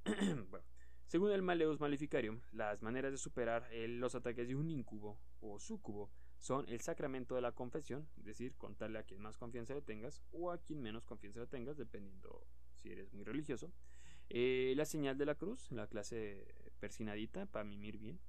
bueno, 0.51 0.67
según 1.07 1.31
el 1.31 1.41
Maleus 1.43 1.81
Maleficarium, 1.81 2.41
las 2.53 2.83
maneras 2.83 3.13
de 3.13 3.19
superar 3.19 3.67
los 3.73 4.15
ataques 4.15 4.47
de 4.49 4.55
un 4.55 4.71
incubo 4.71 5.19
o 5.41 5.59
sucubo 5.59 6.11
son 6.39 6.69
el 6.69 6.81
sacramento 6.83 7.35
de 7.35 7.41
la 7.43 7.53
confesión, 7.53 8.07
es 8.19 8.25
decir, 8.25 8.55
contarle 8.57 8.99
a 8.99 9.03
quien 9.05 9.21
más 9.23 9.37
confianza 9.39 9.75
le 9.75 9.83
tengas 9.83 10.23
o 10.31 10.51
a 10.51 10.59
quien 10.59 10.83
menos 10.83 11.05
confianza 11.07 11.41
le 11.41 11.47
tengas, 11.47 11.77
dependiendo 11.79 12.47
si 12.75 12.91
eres 12.93 13.13
muy 13.15 13.25
religioso. 13.25 13.73
Eh, 14.33 14.75
la 14.77 14.85
señal 14.85 15.19
de 15.19 15.27
la 15.27 15.35
cruz, 15.35 15.73
la 15.73 15.89
clase 15.89 16.47
persinadita 16.79 17.47
para 17.47 17.65
mimir 17.65 17.99
bien. 17.99 18.21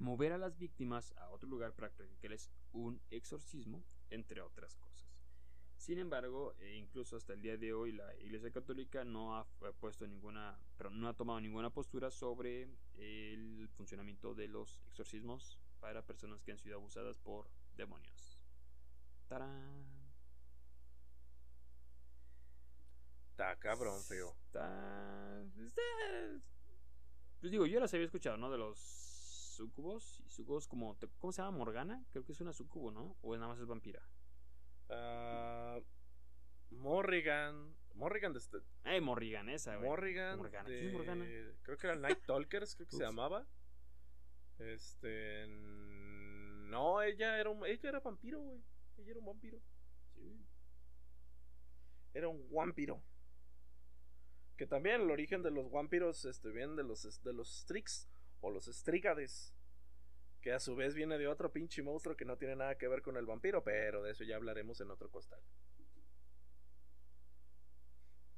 Mover 0.00 0.32
a 0.32 0.38
las 0.38 0.58
víctimas 0.58 1.14
a 1.16 1.30
otro 1.30 1.48
lugar 1.48 1.72
para 1.72 1.90
practicarles 1.92 2.50
un 2.72 3.00
exorcismo, 3.10 3.84
entre 4.10 4.40
otras 4.40 4.74
cosas. 4.74 5.14
Sin 5.76 5.98
embargo, 5.98 6.54
eh, 6.58 6.74
incluso 6.74 7.16
hasta 7.16 7.32
el 7.32 7.42
día 7.42 7.56
de 7.56 7.72
hoy 7.72 7.92
la 7.92 8.12
Iglesia 8.16 8.50
Católica 8.50 9.04
no 9.04 9.36
ha 9.36 9.46
eh, 9.62 9.72
puesto 9.78 10.04
ninguna, 10.06 10.58
pero 10.76 10.90
no 10.90 11.08
ha 11.08 11.14
tomado 11.14 11.40
ninguna 11.40 11.70
postura 11.70 12.10
sobre 12.10 12.68
el 12.94 13.68
funcionamiento 13.76 14.34
de 14.34 14.48
los 14.48 14.82
exorcismos 14.88 15.60
para 15.78 16.04
personas 16.04 16.42
que 16.42 16.50
han 16.50 16.58
sido 16.58 16.76
abusadas 16.76 17.18
por 17.18 17.48
demonios. 17.76 18.40
¡Tarán! 19.28 19.93
Está 23.34 23.56
cabrón, 23.56 24.00
feo. 24.04 24.32
Está, 24.46 25.42
está- 25.58 25.82
Pues 27.40 27.50
digo, 27.50 27.66
yo 27.66 27.80
las 27.80 27.92
había 27.92 28.06
escuchado, 28.06 28.36
¿no? 28.36 28.48
De 28.48 28.56
los 28.58 28.78
sucubos. 28.78 30.20
Y 30.24 30.30
sucubos 30.30 30.68
como. 30.68 30.96
¿Cómo 31.18 31.32
se 31.32 31.42
llama? 31.42 31.58
Morgana. 31.58 32.04
Creo 32.12 32.24
que 32.24 32.30
es 32.30 32.40
una 32.40 32.52
sucubo, 32.52 32.92
¿no? 32.92 33.16
O 33.22 33.34
nada 33.34 33.48
más 33.48 33.58
es 33.58 33.66
vampira. 33.66 34.00
Ah, 34.88 35.80
Morrigan. 36.70 37.74
Morrigan 37.96 38.32
de 38.34 38.38
este- 38.38 38.58
Eh, 38.84 39.00
Morrigan, 39.00 39.48
esa, 39.48 39.74
güey. 39.76 39.88
Morrigan. 39.88 40.38
Morgana. 40.38 40.68
de- 40.68 40.76
¿Quién 40.76 40.86
es 40.88 40.92
Morgana? 40.92 41.24
Creo 41.62 41.76
que 41.78 41.86
era 41.88 41.96
Night 41.96 42.20
Talkers, 42.26 42.76
creo 42.76 42.86
que 42.88 42.96
se 42.96 43.02
llamaba. 43.02 43.46
Este. 44.60 45.46
No, 45.48 47.02
ella 47.02 47.38
era 47.40 47.50
un, 47.50 47.66
ella 47.66 47.88
era 47.88 47.98
vampiro, 47.98 48.40
güey. 48.40 48.62
Ella 48.98 49.10
era 49.10 49.18
un 49.18 49.26
vampiro. 49.26 49.58
Sí. 50.14 50.40
Era 52.14 52.28
un 52.28 52.48
vampiro. 52.52 53.02
Que 54.56 54.66
también 54.66 55.00
el 55.00 55.10
origen 55.10 55.42
de 55.42 55.50
los 55.50 55.70
vampiros 55.70 56.24
este, 56.24 56.50
viene 56.50 56.74
de 56.74 56.84
los, 56.84 57.22
de 57.22 57.32
los 57.32 57.48
Strix 57.48 58.08
o 58.40 58.50
los 58.50 58.66
Strigades. 58.66 59.52
Que 60.40 60.52
a 60.52 60.60
su 60.60 60.76
vez 60.76 60.94
viene 60.94 61.18
de 61.18 61.26
otro 61.26 61.52
pinche 61.52 61.82
monstruo 61.82 62.16
que 62.16 62.24
no 62.24 62.36
tiene 62.36 62.56
nada 62.56 62.76
que 62.76 62.86
ver 62.86 63.02
con 63.02 63.16
el 63.16 63.26
vampiro, 63.26 63.64
pero 63.64 64.02
de 64.02 64.12
eso 64.12 64.24
ya 64.24 64.36
hablaremos 64.36 64.80
en 64.80 64.90
otro 64.90 65.10
costal. 65.10 65.40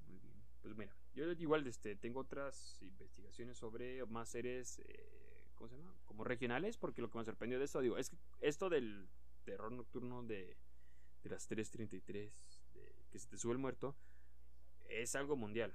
Muy 0.06 0.18
bien. 0.20 0.36
Pues 0.62 0.76
mira, 0.76 0.96
yo 1.14 1.30
igual 1.32 1.66
este, 1.66 1.96
tengo 1.96 2.20
otras 2.20 2.78
investigaciones 2.80 3.58
sobre 3.58 4.04
más 4.06 4.28
series, 4.28 4.78
eh, 4.80 5.50
¿cómo 5.56 5.68
se 5.68 5.76
llama? 5.76 5.94
Como 6.04 6.24
regionales, 6.24 6.76
porque 6.76 7.02
lo 7.02 7.10
que 7.10 7.18
me 7.18 7.24
sorprendió 7.24 7.58
de 7.58 7.64
esto, 7.64 7.80
digo, 7.80 7.98
es 7.98 8.10
que 8.10 8.16
esto 8.40 8.68
del 8.68 9.08
terror 9.44 9.72
nocturno 9.72 10.22
de, 10.22 10.56
de 11.22 11.30
las 11.30 11.50
3.33, 11.50 12.30
de 12.74 12.94
que 13.10 13.18
se 13.18 13.28
te 13.28 13.36
sube 13.36 13.52
el 13.52 13.58
muerto, 13.58 13.96
es 14.88 15.16
algo 15.16 15.36
mundial. 15.36 15.74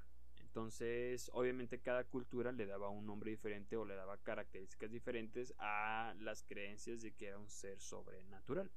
Entonces, 0.52 1.32
obviamente 1.34 1.80
cada 1.80 2.04
cultura 2.04 2.52
le 2.52 2.66
daba 2.66 2.90
un 2.90 3.06
nombre 3.06 3.32
diferente 3.32 3.78
o 3.78 3.86
le 3.86 3.96
daba 3.96 4.18
características 4.18 4.92
diferentes 4.92 5.54
a 5.60 6.14
las 6.20 6.44
creencias 6.44 7.02
de 7.02 7.14
que 7.14 7.28
era 7.28 7.40
un 7.40 7.50
ser 7.50 7.80
sobrenatural. 7.80 8.70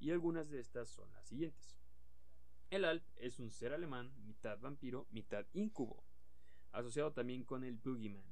Y 0.00 0.10
algunas 0.10 0.50
de 0.50 0.58
estas 0.58 0.88
son 0.88 1.08
las 1.12 1.28
siguientes. 1.28 1.78
El 2.70 2.84
Alp 2.84 3.04
es 3.14 3.38
un 3.38 3.52
ser 3.52 3.72
alemán, 3.72 4.12
mitad 4.26 4.58
vampiro, 4.58 5.06
mitad 5.12 5.46
incubo, 5.52 6.02
asociado 6.72 7.12
también 7.12 7.44
con 7.44 7.62
el 7.62 7.76
Boogeyman, 7.76 8.24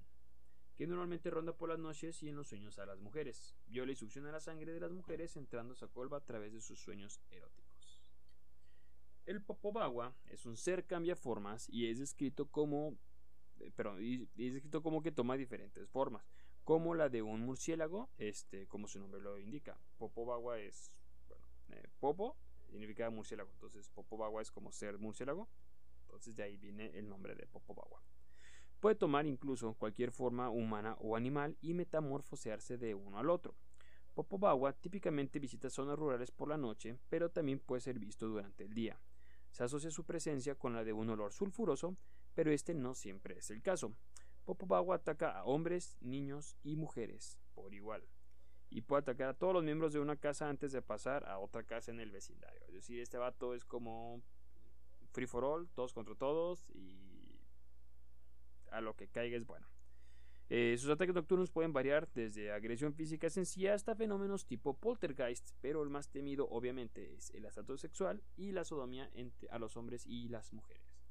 que 0.74 0.88
normalmente 0.88 1.30
ronda 1.30 1.56
por 1.56 1.68
las 1.68 1.78
noches 1.78 2.20
y 2.24 2.28
en 2.28 2.34
los 2.34 2.48
sueños 2.48 2.80
a 2.80 2.86
las 2.86 2.98
mujeres. 2.98 3.54
Viola 3.68 3.92
y 3.92 3.94
succiona 3.94 4.32
la 4.32 4.40
sangre 4.40 4.72
de 4.72 4.80
las 4.80 4.90
mujeres 4.90 5.36
entrando 5.36 5.76
a 5.80 5.88
colva 5.92 6.16
a 6.16 6.24
través 6.24 6.52
de 6.52 6.60
sus 6.60 6.80
sueños 6.80 7.20
eróticos. 7.30 7.67
El 9.28 9.42
Popobawa 9.42 10.14
es 10.30 10.46
un 10.46 10.56
ser 10.56 10.86
cambia 10.86 11.14
formas 11.14 11.68
y 11.68 11.90
es 11.90 11.98
descrito 11.98 12.46
como 12.46 12.96
eh, 13.60 13.70
perdón, 13.76 14.02
y- 14.02 14.22
es 14.38 14.54
descrito 14.54 14.82
como 14.82 15.02
que 15.02 15.12
toma 15.12 15.36
diferentes 15.36 15.86
formas, 15.90 16.24
como 16.64 16.94
la 16.94 17.10
de 17.10 17.20
un 17.20 17.42
murciélago, 17.44 18.08
este, 18.16 18.66
como 18.68 18.88
su 18.88 18.98
nombre 18.98 19.20
lo 19.20 19.38
indica. 19.38 19.78
Popobawa 19.98 20.58
es, 20.58 20.92
bueno, 21.28 21.46
eh, 21.68 21.88
Popo 22.00 22.38
significa 22.70 23.10
murciélago, 23.10 23.50
entonces 23.52 23.90
Popobawa 23.90 24.40
es 24.40 24.50
como 24.50 24.72
ser 24.72 24.96
murciélago, 24.98 25.46
entonces 26.04 26.34
de 26.34 26.44
ahí 26.44 26.56
viene 26.56 26.86
el 26.98 27.06
nombre 27.06 27.34
de 27.34 27.46
Popobawa. 27.46 28.02
Puede 28.80 28.94
tomar 28.94 29.26
incluso 29.26 29.74
cualquier 29.74 30.10
forma 30.10 30.48
humana 30.48 30.96
o 31.00 31.16
animal 31.16 31.58
y 31.60 31.74
metamorfosearse 31.74 32.78
de 32.78 32.94
uno 32.94 33.18
al 33.18 33.28
otro. 33.28 33.54
Popobawa 34.14 34.72
típicamente 34.72 35.38
visita 35.38 35.68
zonas 35.68 35.98
rurales 35.98 36.30
por 36.30 36.48
la 36.48 36.56
noche, 36.56 36.96
pero 37.10 37.28
también 37.30 37.58
puede 37.58 37.82
ser 37.82 37.98
visto 37.98 38.26
durante 38.26 38.64
el 38.64 38.72
día. 38.72 38.98
Se 39.50 39.64
asocia 39.64 39.90
su 39.90 40.04
presencia 40.04 40.54
con 40.54 40.74
la 40.74 40.84
de 40.84 40.92
un 40.92 41.10
olor 41.10 41.32
sulfuroso, 41.32 41.96
pero 42.34 42.50
este 42.50 42.74
no 42.74 42.94
siempre 42.94 43.38
es 43.38 43.50
el 43.50 43.62
caso. 43.62 43.94
Popobawa 44.44 44.96
ataca 44.96 45.30
a 45.30 45.44
hombres, 45.44 45.98
niños 46.00 46.56
y 46.62 46.76
mujeres 46.76 47.38
por 47.54 47.74
igual. 47.74 48.08
Y 48.70 48.82
puede 48.82 49.00
atacar 49.00 49.30
a 49.30 49.34
todos 49.34 49.54
los 49.54 49.64
miembros 49.64 49.92
de 49.92 50.00
una 50.00 50.16
casa 50.16 50.48
antes 50.48 50.72
de 50.72 50.82
pasar 50.82 51.24
a 51.24 51.38
otra 51.38 51.64
casa 51.64 51.90
en 51.90 52.00
el 52.00 52.10
vecindario. 52.10 52.60
Es 52.68 52.74
decir, 52.74 53.00
este 53.00 53.18
vato 53.18 53.54
es 53.54 53.64
como 53.64 54.22
free 55.12 55.26
for 55.26 55.44
all, 55.44 55.68
todos 55.70 55.92
contra 55.92 56.14
todos 56.14 56.68
y 56.70 57.40
a 58.70 58.80
lo 58.80 58.94
que 58.94 59.08
caiga 59.08 59.36
es 59.36 59.46
bueno. 59.46 59.66
Eh, 60.50 60.76
sus 60.78 60.88
ataques 60.88 61.14
nocturnos 61.14 61.50
pueden 61.50 61.74
variar 61.74 62.10
desde 62.14 62.52
agresión 62.52 62.94
física 62.94 63.28
sencilla 63.28 63.74
hasta 63.74 63.94
fenómenos 63.94 64.46
tipo 64.46 64.78
poltergeist, 64.78 65.50
pero 65.60 65.82
el 65.82 65.90
más 65.90 66.08
temido 66.08 66.48
obviamente 66.48 67.14
es 67.14 67.30
el 67.34 67.44
asalto 67.44 67.76
sexual 67.76 68.22
y 68.34 68.52
la 68.52 68.64
sodomía 68.64 69.10
entre 69.12 69.50
a 69.50 69.58
los 69.58 69.76
hombres 69.76 70.06
y 70.06 70.28
las 70.28 70.52
mujeres. 70.54 71.02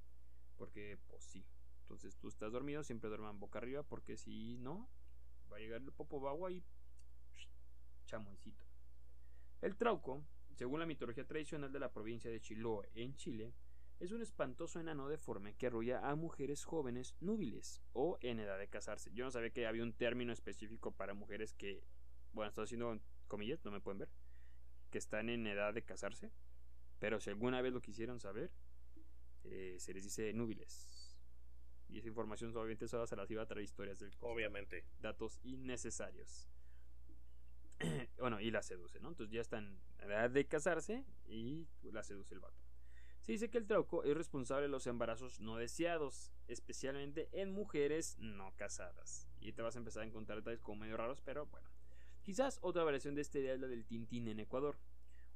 Porque, 0.57 0.97
pues 1.07 1.23
sí. 1.23 1.45
Entonces 1.81 2.17
tú 2.17 2.27
estás 2.27 2.51
dormido, 2.51 2.83
siempre 2.83 3.09
duerman 3.09 3.39
boca 3.39 3.59
arriba, 3.59 3.83
porque 3.83 4.17
si 4.17 4.57
no, 4.57 4.89
va 5.51 5.57
a 5.57 5.59
llegar 5.59 5.81
el 5.81 5.91
popo 5.91 6.19
bagua 6.19 6.51
y 6.51 6.63
chamoycito. 8.05 8.65
El 9.61 9.75
trauco, 9.77 10.23
según 10.55 10.79
la 10.79 10.85
mitología 10.85 11.27
tradicional 11.27 11.71
de 11.71 11.79
la 11.79 11.93
provincia 11.93 12.31
de 12.31 12.41
Chiloé, 12.41 12.89
en 12.95 13.15
Chile, 13.15 13.53
es 13.99 14.11
un 14.11 14.21
espantoso 14.21 14.79
enano 14.79 15.07
deforme 15.07 15.55
que 15.55 15.67
arrulla 15.67 16.07
a 16.07 16.15
mujeres 16.15 16.63
jóvenes 16.63 17.15
núbiles 17.19 17.81
o 17.93 18.17
en 18.21 18.39
edad 18.39 18.59
de 18.59 18.67
casarse. 18.67 19.11
Yo 19.13 19.25
no 19.25 19.31
sabía 19.31 19.49
que 19.49 19.65
había 19.65 19.83
un 19.83 19.93
término 19.93 20.31
específico 20.33 20.91
para 20.91 21.13
mujeres 21.13 21.53
que, 21.53 21.83
bueno, 22.31 22.49
estoy 22.49 22.65
haciendo 22.65 22.99
comillas, 23.27 23.63
no 23.65 23.71
me 23.71 23.81
pueden 23.81 23.99
ver, 23.99 24.09
que 24.91 24.99
están 24.99 25.29
en 25.29 25.47
edad 25.47 25.73
de 25.73 25.83
casarse, 25.83 26.31
pero 26.99 27.19
si 27.19 27.29
alguna 27.29 27.61
vez 27.61 27.73
lo 27.73 27.81
quisieron 27.81 28.19
saber, 28.19 28.51
eh, 29.43 29.77
se 29.79 29.93
les 29.93 30.03
dice 30.03 30.31
núbiles. 30.33 31.17
Y 31.89 31.99
esa 31.99 32.07
información 32.07 32.55
obviamente 32.55 32.87
solo 32.87 33.07
se 33.07 33.15
las 33.15 33.31
iba 33.31 33.41
a 33.41 33.47
traer 33.47 33.63
historias 33.63 33.99
del 33.99 34.11
cosmos. 34.11 34.35
Obviamente. 34.35 34.85
datos 34.99 35.39
innecesarios. 35.43 36.49
bueno, 38.19 38.41
y 38.41 38.51
la 38.51 38.61
seduce, 38.61 38.99
¿no? 38.99 39.09
Entonces 39.09 39.33
ya 39.33 39.41
están 39.41 39.79
en 39.99 40.11
edad 40.11 40.29
de 40.29 40.45
casarse 40.45 41.05
y 41.25 41.67
la 41.83 42.03
seduce 42.03 42.33
el 42.33 42.41
vato. 42.41 42.66
Se 43.27 43.33
dice 43.33 43.49
que 43.49 43.57
el 43.57 43.67
trauco 43.67 44.05
es 44.05 44.15
responsable 44.15 44.67
de 44.67 44.69
los 44.69 44.87
embarazos 44.87 45.41
no 45.41 45.57
deseados, 45.57 46.31
especialmente 46.47 47.27
en 47.33 47.51
mujeres 47.51 48.15
no 48.19 48.53
casadas. 48.55 49.27
Y 49.41 49.51
te 49.51 49.61
vas 49.61 49.75
a 49.75 49.79
empezar 49.79 50.03
a 50.03 50.05
encontrar 50.05 50.37
detalles 50.37 50.61
como 50.61 50.83
medio 50.83 50.95
raros, 50.95 51.19
pero 51.19 51.45
bueno. 51.47 51.69
Quizás 52.21 52.57
otra 52.61 52.85
variación 52.85 53.15
de 53.15 53.21
esta 53.23 53.39
idea 53.39 53.53
es 53.53 53.59
la 53.59 53.67
del 53.67 53.83
Tintín 53.83 54.29
en 54.29 54.39
Ecuador. 54.39 54.77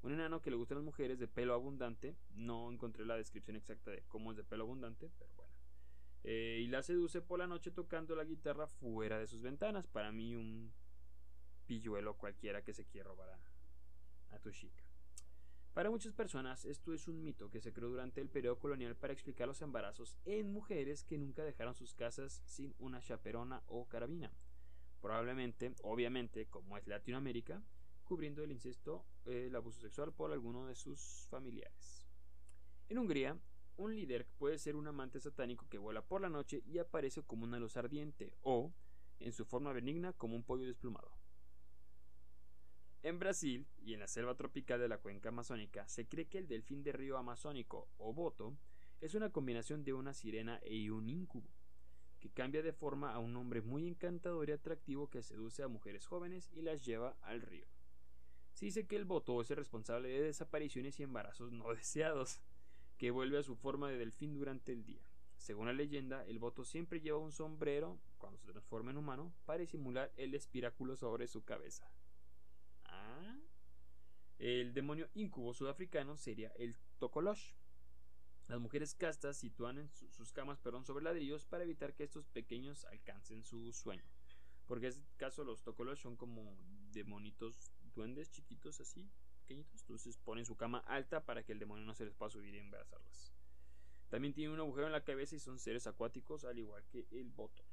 Un 0.03 0.13
enano 0.13 0.41
que 0.41 0.49
le 0.49 0.55
gustan 0.55 0.77
las 0.77 0.85
mujeres 0.85 1.19
de 1.19 1.27
pelo 1.27 1.53
abundante. 1.53 2.15
No 2.33 2.71
encontré 2.71 3.05
la 3.05 3.17
descripción 3.17 3.57
exacta 3.57 3.91
de 3.91 4.03
cómo 4.07 4.31
es 4.31 4.37
de 4.37 4.45
pelo 4.45 4.63
abundante, 4.63 5.11
pero 5.19 5.33
bueno. 5.35 5.53
Eh, 6.23 6.61
y 6.63 6.67
la 6.67 6.83
seduce 6.83 7.21
por 7.21 7.39
la 7.39 7.47
noche 7.47 7.71
tocando 7.71 8.15
la 8.15 8.23
guitarra 8.23 8.67
fuera 8.67 9.19
de 9.19 9.27
sus 9.27 9.41
ventanas. 9.41 9.85
Para 9.87 10.13
mí 10.13 10.33
un 10.37 10.71
pilluelo 11.65 12.15
cualquiera 12.15 12.63
que 12.63 12.73
se 12.73 12.85
quiera 12.85 13.09
robar 13.09 13.31
a, 13.31 14.35
a 14.35 14.39
tu 14.39 14.49
chica. 14.49 14.90
Para 15.73 15.89
muchas 15.89 16.11
personas 16.13 16.65
esto 16.65 16.93
es 16.93 17.07
un 17.07 17.23
mito 17.23 17.49
que 17.49 17.61
se 17.61 17.71
creó 17.71 17.87
durante 17.87 18.19
el 18.19 18.27
periodo 18.27 18.59
colonial 18.59 18.97
para 18.97 19.13
explicar 19.13 19.47
los 19.47 19.61
embarazos 19.61 20.17
en 20.25 20.51
mujeres 20.51 21.05
que 21.05 21.17
nunca 21.17 21.45
dejaron 21.45 21.75
sus 21.75 21.93
casas 21.93 22.41
sin 22.45 22.75
una 22.77 22.99
chaperona 22.99 23.63
o 23.67 23.87
carabina. 23.87 24.33
Probablemente, 25.01 25.73
obviamente, 25.83 26.47
como 26.47 26.77
es 26.77 26.85
Latinoamérica, 26.87 27.63
cubriendo 28.03 28.43
el 28.43 28.51
incesto, 28.51 29.05
eh, 29.25 29.45
el 29.47 29.55
abuso 29.55 29.79
sexual 29.79 30.11
por 30.11 30.33
alguno 30.33 30.67
de 30.67 30.75
sus 30.75 31.27
familiares. 31.29 32.05
En 32.89 32.97
Hungría, 32.97 33.39
un 33.77 33.95
líder 33.95 34.27
puede 34.37 34.59
ser 34.59 34.75
un 34.75 34.87
amante 34.87 35.21
satánico 35.21 35.69
que 35.69 35.77
vuela 35.77 36.05
por 36.05 36.19
la 36.19 36.29
noche 36.29 36.63
y 36.65 36.79
aparece 36.79 37.23
como 37.23 37.45
una 37.45 37.59
luz 37.59 37.77
ardiente 37.77 38.33
o, 38.41 38.73
en 39.19 39.31
su 39.31 39.45
forma 39.45 39.71
benigna, 39.71 40.11
como 40.11 40.35
un 40.35 40.43
pollo 40.43 40.65
desplumado. 40.65 41.20
En 43.03 43.17
Brasil 43.17 43.65
y 43.83 43.95
en 43.95 43.99
la 43.99 44.07
selva 44.07 44.35
tropical 44.35 44.79
de 44.79 44.87
la 44.87 44.99
cuenca 44.99 45.29
amazónica 45.29 45.87
se 45.87 46.07
cree 46.07 46.27
que 46.27 46.37
el 46.37 46.47
delfín 46.47 46.83
de 46.83 46.91
río 46.91 47.17
amazónico 47.17 47.89
o 47.97 48.13
boto 48.13 48.55
es 48.99 49.15
una 49.15 49.31
combinación 49.31 49.83
de 49.83 49.93
una 49.93 50.13
sirena 50.13 50.61
y 50.63 50.91
un 50.91 51.09
incubo, 51.09 51.49
que 52.19 52.29
cambia 52.29 52.61
de 52.61 52.73
forma 52.73 53.11
a 53.11 53.17
un 53.17 53.35
hombre 53.35 53.63
muy 53.63 53.87
encantador 53.87 54.49
y 54.49 54.51
atractivo 54.51 55.09
que 55.09 55.23
seduce 55.23 55.63
a 55.63 55.67
mujeres 55.67 56.05
jóvenes 56.05 56.51
y 56.53 56.61
las 56.61 56.85
lleva 56.85 57.17
al 57.21 57.41
río. 57.41 57.65
Se 58.53 58.65
dice 58.65 58.85
que 58.85 58.97
el 58.97 59.05
boto 59.05 59.41
es 59.41 59.49
el 59.49 59.57
responsable 59.57 60.09
de 60.09 60.21
desapariciones 60.21 60.99
y 60.99 61.03
embarazos 61.03 61.51
no 61.51 61.69
deseados, 61.73 62.39
que 62.99 63.09
vuelve 63.09 63.39
a 63.39 63.43
su 63.43 63.55
forma 63.55 63.89
de 63.89 63.97
delfín 63.97 64.35
durante 64.35 64.73
el 64.73 64.85
día. 64.85 65.01
Según 65.37 65.65
la 65.65 65.73
leyenda, 65.73 66.23
el 66.27 66.37
boto 66.37 66.63
siempre 66.63 67.01
lleva 67.01 67.17
un 67.17 67.31
sombrero, 67.31 67.97
cuando 68.19 68.37
se 68.37 68.51
transforma 68.51 68.91
en 68.91 68.97
humano, 68.97 69.33
para 69.45 69.65
simular 69.65 70.11
el 70.17 70.35
espiráculo 70.35 70.95
sobre 70.95 71.27
su 71.27 71.43
cabeza. 71.43 71.91
Ah. 72.91 73.37
El 74.37 74.73
demonio 74.73 75.09
incubo 75.13 75.53
sudafricano 75.53 76.17
sería 76.17 76.49
el 76.57 76.75
Tokolosh. 76.99 77.53
Las 78.47 78.59
mujeres 78.59 78.95
castas 78.95 79.37
sitúan 79.37 79.77
en 79.77 79.89
su- 79.89 80.09
sus 80.11 80.31
camas 80.33 80.59
perdón, 80.59 80.85
sobre 80.85 81.03
ladrillos 81.03 81.45
para 81.45 81.63
evitar 81.63 81.93
que 81.93 82.03
estos 82.03 82.27
pequeños 82.27 82.85
alcancen 82.85 83.43
su 83.43 83.71
sueño. 83.71 84.03
Porque 84.65 84.87
en 84.87 84.93
este 84.93 85.15
caso 85.17 85.43
los 85.43 85.61
Tokolosh 85.63 85.99
son 85.99 86.15
como 86.17 86.57
demonitos 86.91 87.71
duendes 87.93 88.31
chiquitos 88.31 88.79
así, 88.81 89.09
pequeñitos. 89.41 89.81
Entonces 89.81 90.17
ponen 90.17 90.45
su 90.45 90.55
cama 90.55 90.79
alta 90.79 91.23
para 91.25 91.43
que 91.43 91.51
el 91.53 91.59
demonio 91.59 91.85
no 91.85 91.93
se 91.93 92.05
les 92.05 92.13
pueda 92.15 92.31
subir 92.31 92.55
y 92.55 92.59
embarazarlas. 92.59 93.33
También 94.09 94.33
tienen 94.33 94.53
un 94.53 94.59
agujero 94.59 94.87
en 94.87 94.91
la 94.93 95.03
cabeza 95.05 95.35
y 95.35 95.39
son 95.39 95.59
seres 95.59 95.87
acuáticos 95.87 96.43
al 96.43 96.57
igual 96.59 96.83
que 96.89 97.07
el 97.11 97.29
boto. 97.29 97.63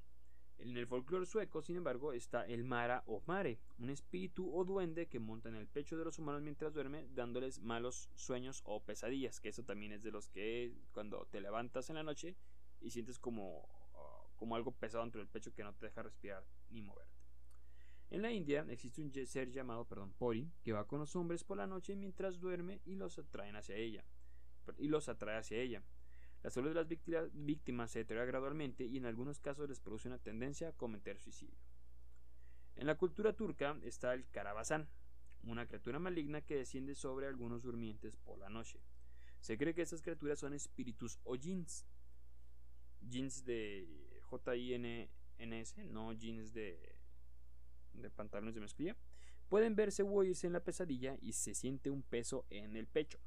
En 0.59 0.77
el 0.77 0.89
folclore 0.89 1.25
sueco, 1.25 1.63
sin 1.63 1.77
embargo, 1.77 2.13
está 2.13 2.45
el 2.45 2.65
Mara 2.65 3.05
o 3.07 3.23
Mare, 3.27 3.61
un 3.79 3.91
espíritu 3.91 4.53
o 4.53 4.65
duende 4.65 5.07
que 5.07 5.21
monta 5.21 5.49
en 5.49 5.55
el 5.55 5.69
pecho 5.69 5.97
de 5.97 6.05
los 6.05 6.19
humanos 6.19 6.43
mientras 6.43 6.75
duerme, 6.75 7.07
dándoles 7.15 7.61
malos 7.61 8.11
sueños 8.15 8.63
o 8.65 8.83
pesadillas, 8.83 9.41
que 9.41 9.51
eso 9.51 9.63
también 9.63 9.93
es 9.93 10.03
de 10.03 10.11
los 10.11 10.29
que 10.29 10.75
cuando 10.93 11.27
te 11.31 11.41
levantas 11.41 11.91
en 11.91 11.97
la 11.97 12.03
noche 12.03 12.35
y 12.81 12.91
sientes 12.91 13.21
como, 13.21 13.69
ah, 13.95 14.27
como 14.37 14.57
algo 14.57 14.73
pesado 14.73 15.05
dentro 15.05 15.21
del 15.21 15.29
pecho 15.29 15.55
que 15.55 15.63
no 15.63 15.75
te 15.75 15.87
deja 15.87 16.03
respirar 16.03 16.45
ni 16.71 16.83
moverte. 16.83 17.19
En 18.11 18.23
la 18.23 18.33
India 18.33 18.67
existe 18.69 19.03
un 19.03 19.13
ser 19.27 19.53
llamado, 19.53 19.85
perdón, 19.85 20.13
Pori, 20.15 20.51
que 20.65 20.73
va 20.73 20.87
con 20.87 20.99
los 20.99 21.15
hombres 21.15 21.45
por 21.45 21.59
la 21.59 21.67
noche 21.67 21.95
mientras 21.95 22.41
duerme 22.41 22.81
y 22.85 22.97
los 22.97 23.19
atraen 23.19 23.55
hacia 23.55 23.77
ella. 23.77 24.05
Y 24.79 24.89
los 24.89 25.09
atrae 25.09 25.37
hacia 25.37 25.59
ella. 25.59 25.83
La 26.43 26.51
salud 26.51 26.69
de 26.69 26.75
las 26.75 26.89
víctimas, 27.33 27.91
se 27.91 28.01
deteriora 28.01 28.27
gradualmente 28.27 28.85
y 28.85 28.97
en 28.97 29.07
algunos 29.07 29.41
casos 29.41 29.69
les 29.69 29.81
produce 29.81 30.09
una 30.09 30.19
tendencia 30.19 30.69
a 30.69 30.73
cometer 30.73 31.19
suicidio. 31.19 31.57
En 32.77 32.87
la 32.87 32.97
cultura 32.97 33.33
turca 33.33 33.77
está 33.83 34.15
el 34.15 34.29
Karabazán, 34.31 34.89
una 35.43 35.67
criatura 35.67 35.99
maligna 35.99 36.41
que 36.43 36.57
desciende 36.57 36.95
sobre 36.95 37.27
algunos 37.27 37.63
durmientes 37.63 38.17
por 38.17 38.39
la 38.39 38.49
noche. 38.49 38.81
Se 39.41 39.59
cree 39.59 39.75
que 39.75 39.83
estas 39.83 40.03
criaturas 40.03 40.39
son 40.39 40.55
espíritus 40.55 41.19
o 41.25 41.35
jeans. 41.37 41.87
Jeans 43.01 43.45
de 43.45 44.21
J-I-N-N-S, 44.23 45.85
no 45.87 46.13
jeans 46.13 46.53
de, 46.53 46.97
pantalones 48.15 48.55
de 48.55 48.61
mezclilla. 48.61 48.97
Pueden 49.49 49.75
verse 49.75 50.03
o 50.03 50.23
en 50.23 50.53
la 50.53 50.63
pesadilla 50.63 51.17
y 51.21 51.33
se 51.33 51.55
siente 51.55 51.91
un 51.91 52.03
peso 52.03 52.47
en 52.51 52.77
el 52.77 52.87
pecho. 52.87 53.19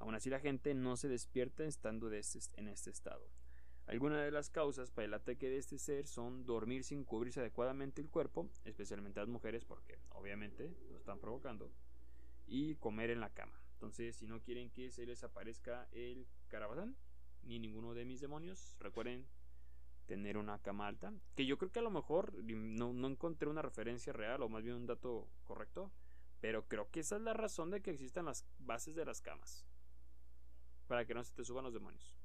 Aún 0.00 0.14
así 0.14 0.30
la 0.30 0.40
gente 0.40 0.74
no 0.74 0.96
se 0.96 1.08
despierta 1.08 1.64
estando 1.64 2.10
este- 2.10 2.58
en 2.58 2.68
este 2.68 2.88
estado. 2.88 3.28
Algunas 3.86 4.24
de 4.24 4.30
las 4.30 4.48
causas 4.48 4.90
para 4.90 5.04
el 5.04 5.12
ataque 5.12 5.50
de 5.50 5.58
este 5.58 5.76
ser 5.76 6.06
son 6.06 6.46
dormir 6.46 6.84
sin 6.84 7.04
cubrirse 7.04 7.40
adecuadamente 7.40 8.00
el 8.00 8.08
cuerpo, 8.08 8.48
especialmente 8.64 9.20
las 9.20 9.28
mujeres 9.28 9.66
porque 9.66 9.98
obviamente 10.10 10.74
lo 10.90 10.96
están 10.96 11.18
provocando, 11.18 11.70
y 12.46 12.76
comer 12.76 13.10
en 13.10 13.20
la 13.20 13.28
cama. 13.28 13.60
Entonces, 13.74 14.16
si 14.16 14.26
no 14.26 14.40
quieren 14.40 14.70
que 14.70 14.90
se 14.90 15.04
les 15.04 15.22
aparezca 15.22 15.86
el 15.92 16.26
carabazán, 16.48 16.96
ni 17.42 17.58
ninguno 17.58 17.92
de 17.92 18.06
mis 18.06 18.22
demonios, 18.22 18.76
recuerden 18.80 19.26
tener 20.06 20.38
una 20.38 20.60
cama 20.62 20.86
alta, 20.86 21.12
que 21.36 21.44
yo 21.44 21.58
creo 21.58 21.72
que 21.72 21.80
a 21.80 21.82
lo 21.82 21.90
mejor 21.90 22.32
no 22.42 23.06
encontré 23.06 23.50
una 23.50 23.60
referencia 23.60 24.14
real 24.14 24.42
o 24.42 24.48
más 24.48 24.62
bien 24.62 24.76
un 24.76 24.86
dato 24.86 25.28
correcto, 25.44 25.92
pero 26.40 26.66
creo 26.68 26.90
que 26.90 27.00
esa 27.00 27.16
es 27.16 27.22
la 27.22 27.34
razón 27.34 27.70
de 27.70 27.82
que 27.82 27.90
existan 27.90 28.24
las 28.24 28.46
bases 28.58 28.94
de 28.94 29.04
las 29.04 29.20
camas 29.20 29.66
para 30.90 31.04
que 31.06 31.14
no 31.14 31.22
se 31.22 31.32
te 31.32 31.44
suban 31.44 31.62
los 31.62 31.72
demonios. 31.72 32.16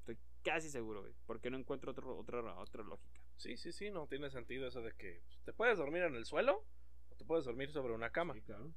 Estoy 0.00 0.18
casi 0.44 0.68
seguro, 0.68 1.00
güey. 1.00 1.14
Porque 1.24 1.48
no 1.48 1.56
encuentro 1.56 1.92
otro- 1.92 2.18
otra, 2.18 2.42
otra 2.58 2.82
lógica. 2.84 3.22
Sí, 3.38 3.56
sí, 3.56 3.72
sí, 3.72 3.90
no 3.90 4.06
tiene 4.06 4.28
sentido 4.28 4.66
eso 4.66 4.82
de 4.82 4.92
que 4.92 5.22
pues, 5.26 5.40
te 5.44 5.54
puedes 5.54 5.78
dormir 5.78 6.02
en 6.02 6.14
el 6.14 6.26
suelo 6.26 6.62
o 7.08 7.14
te 7.16 7.24
puedes 7.24 7.46
dormir 7.46 7.70
sobre 7.72 7.94
una 7.94 8.10
cama. 8.10 8.34
Sí, 8.34 8.42
claro. 8.42 8.70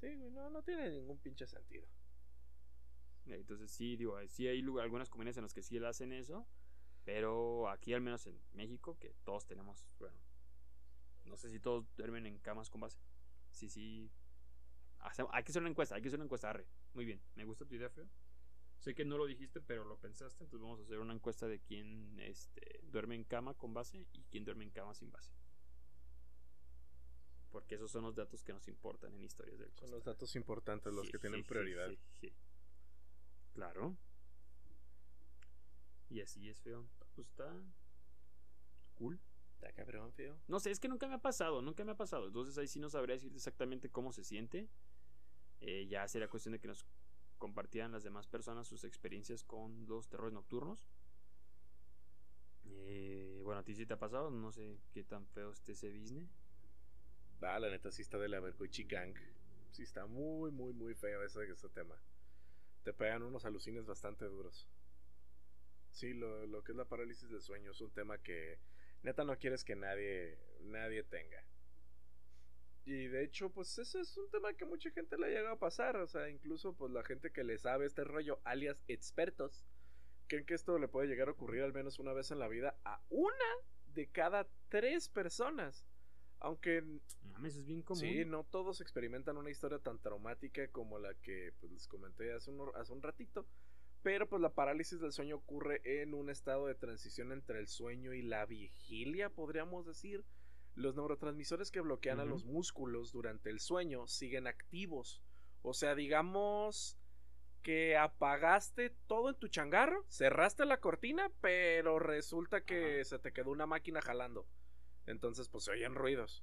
Sí, 0.00 0.14
güey, 0.14 0.30
no, 0.30 0.48
no 0.48 0.62
tiene 0.62 0.88
ningún 0.92 1.18
pinche 1.18 1.44
sentido. 1.48 1.88
Eh, 3.26 3.34
Entonces 3.34 3.72
sí, 3.72 3.96
digo, 3.96 4.20
eh, 4.20 4.28
sí 4.28 4.46
hay 4.46 4.62
lugar- 4.62 4.84
algunas 4.84 5.10
comunidades 5.10 5.38
en 5.38 5.42
las 5.42 5.54
que 5.54 5.62
sí 5.64 5.80
le 5.80 5.88
hacen 5.88 6.12
eso. 6.12 6.46
Pero 7.04 7.68
aquí, 7.68 7.92
al 7.94 8.00
menos 8.00 8.28
en 8.28 8.40
México, 8.52 8.96
que 9.00 9.12
todos 9.24 9.44
tenemos, 9.44 9.84
bueno, 9.98 10.16
no 11.24 11.36
sé 11.36 11.50
si 11.50 11.58
todos 11.58 11.84
duermen 11.96 12.26
en 12.26 12.38
camas 12.38 12.70
con 12.70 12.80
base. 12.80 13.00
Sí, 13.50 13.68
sí. 13.68 14.08
Hay 15.00 15.42
que 15.42 15.50
hacer 15.50 15.62
una 15.62 15.70
encuesta, 15.70 15.96
hay 15.96 16.02
que 16.02 16.06
hacer 16.06 16.18
una 16.20 16.26
encuesta, 16.26 16.50
arre. 16.50 16.64
Muy 16.94 17.04
bien, 17.04 17.20
me 17.34 17.44
gusta 17.44 17.64
tu 17.66 17.74
idea, 17.74 17.90
feo. 17.90 18.06
Sé 18.82 18.96
que 18.96 19.04
no 19.04 19.16
lo 19.16 19.26
dijiste, 19.26 19.60
pero 19.60 19.84
lo 19.84 19.96
pensaste, 19.96 20.42
entonces 20.42 20.60
vamos 20.60 20.80
a 20.80 20.82
hacer 20.82 20.98
una 20.98 21.14
encuesta 21.14 21.46
de 21.46 21.60
quién 21.60 22.18
este, 22.18 22.80
duerme 22.82 23.14
en 23.14 23.22
cama 23.22 23.54
con 23.54 23.72
base 23.72 24.08
y 24.12 24.24
quién 24.24 24.44
duerme 24.44 24.64
en 24.64 24.70
cama 24.70 24.92
sin 24.92 25.12
base. 25.12 25.30
Porque 27.52 27.76
esos 27.76 27.92
son 27.92 28.02
los 28.02 28.16
datos 28.16 28.42
que 28.42 28.52
nos 28.52 28.66
importan 28.66 29.14
en 29.14 29.22
historias 29.22 29.60
del 29.60 29.72
Son 29.74 29.88
los 29.92 30.02
datos 30.02 30.34
importantes 30.34 30.92
los 30.92 31.06
Sí, 31.06 31.12
que 31.12 31.20
tienen 31.20 31.44
sí, 31.44 31.48
prioridad. 31.48 31.92
Claro. 33.54 33.96
Y 36.10 36.20
así 36.20 36.48
es 36.48 36.60
feo. 36.60 36.88
Pues 36.98 37.18
está 37.18 37.54
cool. 38.96 39.20
Está 39.54 39.70
cabrón, 39.74 40.12
feo. 40.12 40.40
No 40.48 40.58
sé, 40.58 40.72
es 40.72 40.80
que 40.80 40.88
nunca 40.88 41.06
me 41.06 41.14
ha 41.14 41.22
pasado, 41.22 41.62
nunca 41.62 41.84
me 41.84 41.92
ha 41.92 41.96
pasado. 41.96 42.26
Entonces 42.26 42.58
ahí 42.58 42.66
sí 42.66 42.80
no 42.80 42.90
sabría 42.90 43.14
decirte 43.14 43.36
exactamente 43.36 43.90
cómo 43.90 44.10
se 44.10 44.24
siente. 44.24 44.68
Eh, 45.60 45.86
ya 45.86 46.08
sería 46.08 46.26
cuestión 46.26 46.50
de 46.50 46.58
que 46.58 46.66
nos 46.66 46.84
compartieran 47.42 47.90
las 47.90 48.04
demás 48.04 48.28
personas 48.28 48.68
sus 48.68 48.84
experiencias 48.84 49.42
con 49.42 49.88
los 49.88 50.08
terrores 50.08 50.32
nocturnos. 50.32 50.86
Eh, 52.66 53.40
bueno, 53.42 53.58
a 53.58 53.64
ti 53.64 53.74
sí 53.74 53.84
te 53.84 53.94
ha 53.94 53.98
pasado, 53.98 54.30
no 54.30 54.52
sé 54.52 54.78
qué 54.92 55.02
tan 55.02 55.26
feo 55.26 55.50
esté 55.50 55.72
ese 55.72 55.90
business. 55.90 56.30
Ah, 57.40 57.58
la 57.58 57.68
neta 57.68 57.90
sí 57.90 58.02
está 58.02 58.16
de 58.18 58.28
la 58.28 58.38
Bercoichi 58.38 58.84
Gang. 58.84 59.16
Sí 59.72 59.82
está 59.82 60.06
muy, 60.06 60.52
muy, 60.52 60.72
muy 60.72 60.94
feo 60.94 61.24
ese, 61.24 61.42
ese 61.50 61.68
tema. 61.70 62.00
Te 62.84 62.92
pegan 62.92 63.24
unos 63.24 63.44
alucines 63.44 63.86
bastante 63.86 64.26
duros. 64.26 64.68
Sí, 65.90 66.14
lo, 66.14 66.46
lo 66.46 66.62
que 66.62 66.70
es 66.70 66.78
la 66.78 66.84
parálisis 66.84 67.28
del 67.28 67.42
sueño 67.42 67.72
es 67.72 67.80
un 67.80 67.90
tema 67.90 68.18
que 68.18 68.60
neta 69.02 69.24
no 69.24 69.36
quieres 69.36 69.64
que 69.64 69.74
nadie, 69.74 70.38
nadie 70.60 71.02
tenga. 71.02 71.44
Y 72.84 73.06
de 73.06 73.24
hecho, 73.24 73.50
pues 73.50 73.78
ese 73.78 74.00
es 74.00 74.16
un 74.16 74.28
tema 74.30 74.54
que 74.54 74.64
mucha 74.64 74.90
gente 74.90 75.16
le 75.16 75.28
llega 75.28 75.52
a 75.52 75.58
pasar. 75.58 75.96
O 75.96 76.06
sea, 76.06 76.28
incluso 76.28 76.74
pues 76.74 76.90
la 76.92 77.04
gente 77.04 77.30
que 77.30 77.44
le 77.44 77.58
sabe 77.58 77.86
este 77.86 78.04
rollo, 78.04 78.40
alias 78.44 78.82
expertos, 78.88 79.64
creen 80.26 80.44
que 80.44 80.54
esto 80.54 80.78
le 80.78 80.88
puede 80.88 81.08
llegar 81.08 81.28
a 81.28 81.32
ocurrir 81.32 81.62
al 81.62 81.72
menos 81.72 81.98
una 81.98 82.12
vez 82.12 82.30
en 82.30 82.38
la 82.38 82.48
vida 82.48 82.76
a 82.84 83.00
una 83.08 83.34
de 83.94 84.08
cada 84.08 84.48
tres 84.68 85.08
personas. 85.08 85.86
Aunque 86.40 86.82
Mames, 87.22 87.54
es 87.54 87.66
bien 87.66 87.82
común. 87.82 88.00
sí, 88.00 88.24
no 88.24 88.42
todos 88.42 88.80
experimentan 88.80 89.36
una 89.36 89.50
historia 89.50 89.78
tan 89.78 90.00
traumática 90.00 90.66
como 90.68 90.98
la 90.98 91.14
que 91.14 91.52
pues, 91.60 91.70
les 91.70 91.86
comenté 91.86 92.32
hace 92.32 92.50
un, 92.50 92.68
hace 92.74 92.92
un 92.92 93.00
ratito. 93.00 93.46
Pero 94.02 94.28
pues 94.28 94.42
la 94.42 94.52
parálisis 94.52 94.98
del 94.98 95.12
sueño 95.12 95.36
ocurre 95.36 95.80
en 95.84 96.14
un 96.14 96.30
estado 96.30 96.66
de 96.66 96.74
transición 96.74 97.30
entre 97.30 97.60
el 97.60 97.68
sueño 97.68 98.12
y 98.12 98.22
la 98.22 98.44
vigilia, 98.46 99.30
podríamos 99.30 99.86
decir. 99.86 100.24
Los 100.74 100.94
neurotransmisores 100.96 101.70
que 101.70 101.80
bloquean 101.80 102.18
a 102.20 102.24
los 102.24 102.44
músculos 102.44 103.12
durante 103.12 103.50
el 103.50 103.60
sueño 103.60 104.06
siguen 104.06 104.46
activos. 104.46 105.22
O 105.62 105.74
sea, 105.74 105.94
digamos 105.94 106.96
que 107.62 107.96
apagaste 107.96 108.90
todo 109.06 109.28
en 109.30 109.36
tu 109.36 109.48
changarro, 109.48 110.04
cerraste 110.08 110.64
la 110.64 110.80
cortina, 110.80 111.30
pero 111.40 111.98
resulta 111.98 112.64
que 112.64 112.96
Ajá. 112.96 113.04
se 113.04 113.18
te 113.18 113.32
quedó 113.32 113.50
una 113.50 113.66
máquina 113.66 114.00
jalando. 114.00 114.46
Entonces, 115.06 115.48
pues 115.48 115.64
se 115.64 115.72
oyen 115.72 115.94
ruidos. 115.94 116.42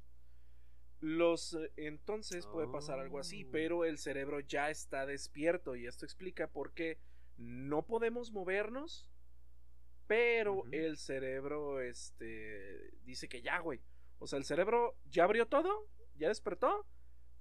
Los 1.01 1.53
eh, 1.55 1.71
entonces 1.77 2.45
puede 2.45 2.67
pasar 2.67 2.99
algo 2.99 3.19
así, 3.19 3.45
Oh. 3.45 3.49
pero 3.51 3.85
el 3.85 3.97
cerebro 3.97 4.41
ya 4.41 4.69
está 4.69 5.05
despierto 5.05 5.75
y 5.75 5.87
esto 5.87 6.05
explica 6.05 6.47
por 6.47 6.73
qué 6.73 6.99
no 7.37 7.85
podemos 7.85 8.31
movernos, 8.31 9.09
pero 10.07 10.63
el 10.71 10.97
cerebro 10.97 11.79
este 11.81 12.91
dice 13.03 13.27
que 13.29 13.41
ya, 13.41 13.59
güey. 13.59 13.81
O 14.19 14.27
sea, 14.27 14.37
el 14.37 14.45
cerebro 14.45 14.95
ya 15.05 15.23
abrió 15.23 15.47
todo, 15.47 15.87
ya 16.15 16.27
despertó, 16.27 16.85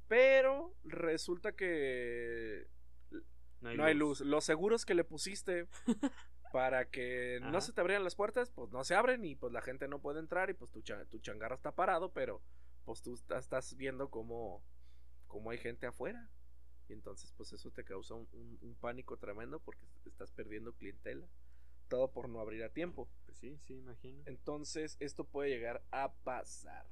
pero 0.07 0.75
resulta 0.85 1.53
que 1.53 2.67
No 3.61 3.75
no 3.75 3.85
hay 3.85 3.95
luz. 3.95 4.21
Los 4.21 4.45
seguros 4.45 4.85
que 4.85 4.95
le 4.95 5.05
pusiste 5.05 5.67
para 6.53 6.89
que 6.89 7.41
no 7.51 7.61
se 7.61 7.73
te 7.73 7.81
abrieran 7.81 8.05
las 8.05 8.15
puertas, 8.15 8.51
pues 8.51 8.71
no 8.71 8.85
se 8.85 8.95
abren 8.95 9.25
y 9.25 9.35
pues 9.35 9.53
la 9.53 9.61
gente 9.61 9.89
no 9.89 10.01
puede 10.01 10.21
entrar 10.21 10.49
y 10.51 10.55
pues 10.55 10.71
tu, 10.71 10.81
cha- 10.83 11.05
tu 11.07 11.19
changarro 11.19 11.55
está 11.57 11.73
parado, 11.75 12.13
pero 12.13 12.41
pues 12.85 13.03
tú 13.03 13.15
está- 13.15 13.39
estás 13.39 13.77
viendo 13.77 14.09
cómo, 14.11 14.63
cómo 15.27 15.51
hay 15.51 15.59
gente 15.59 15.87
afuera. 15.87 16.31
Y 16.89 16.95
entonces 16.95 17.33
pues 17.37 17.53
eso 17.53 17.71
te 17.71 17.85
causa 17.85 18.15
un, 18.15 18.27
un- 18.33 18.59
un 18.63 18.75
pánico 18.77 19.19
tremendo 19.19 19.61
porque 19.61 19.85
estás 20.07 20.31
perdiendo 20.33 20.73
clientela. 20.73 21.27
Por 21.89 22.29
no 22.29 22.41
abrir 22.41 22.63
a 22.65 22.69
tiempo. 22.69 23.09
Pues 23.25 23.39
sí, 23.39 23.59
sí, 23.63 23.75
imagino. 23.75 24.23
Entonces 24.27 24.97
esto 25.01 25.25
puede 25.25 25.51
llegar 25.51 25.83
a 25.91 26.13
pasar. 26.13 26.87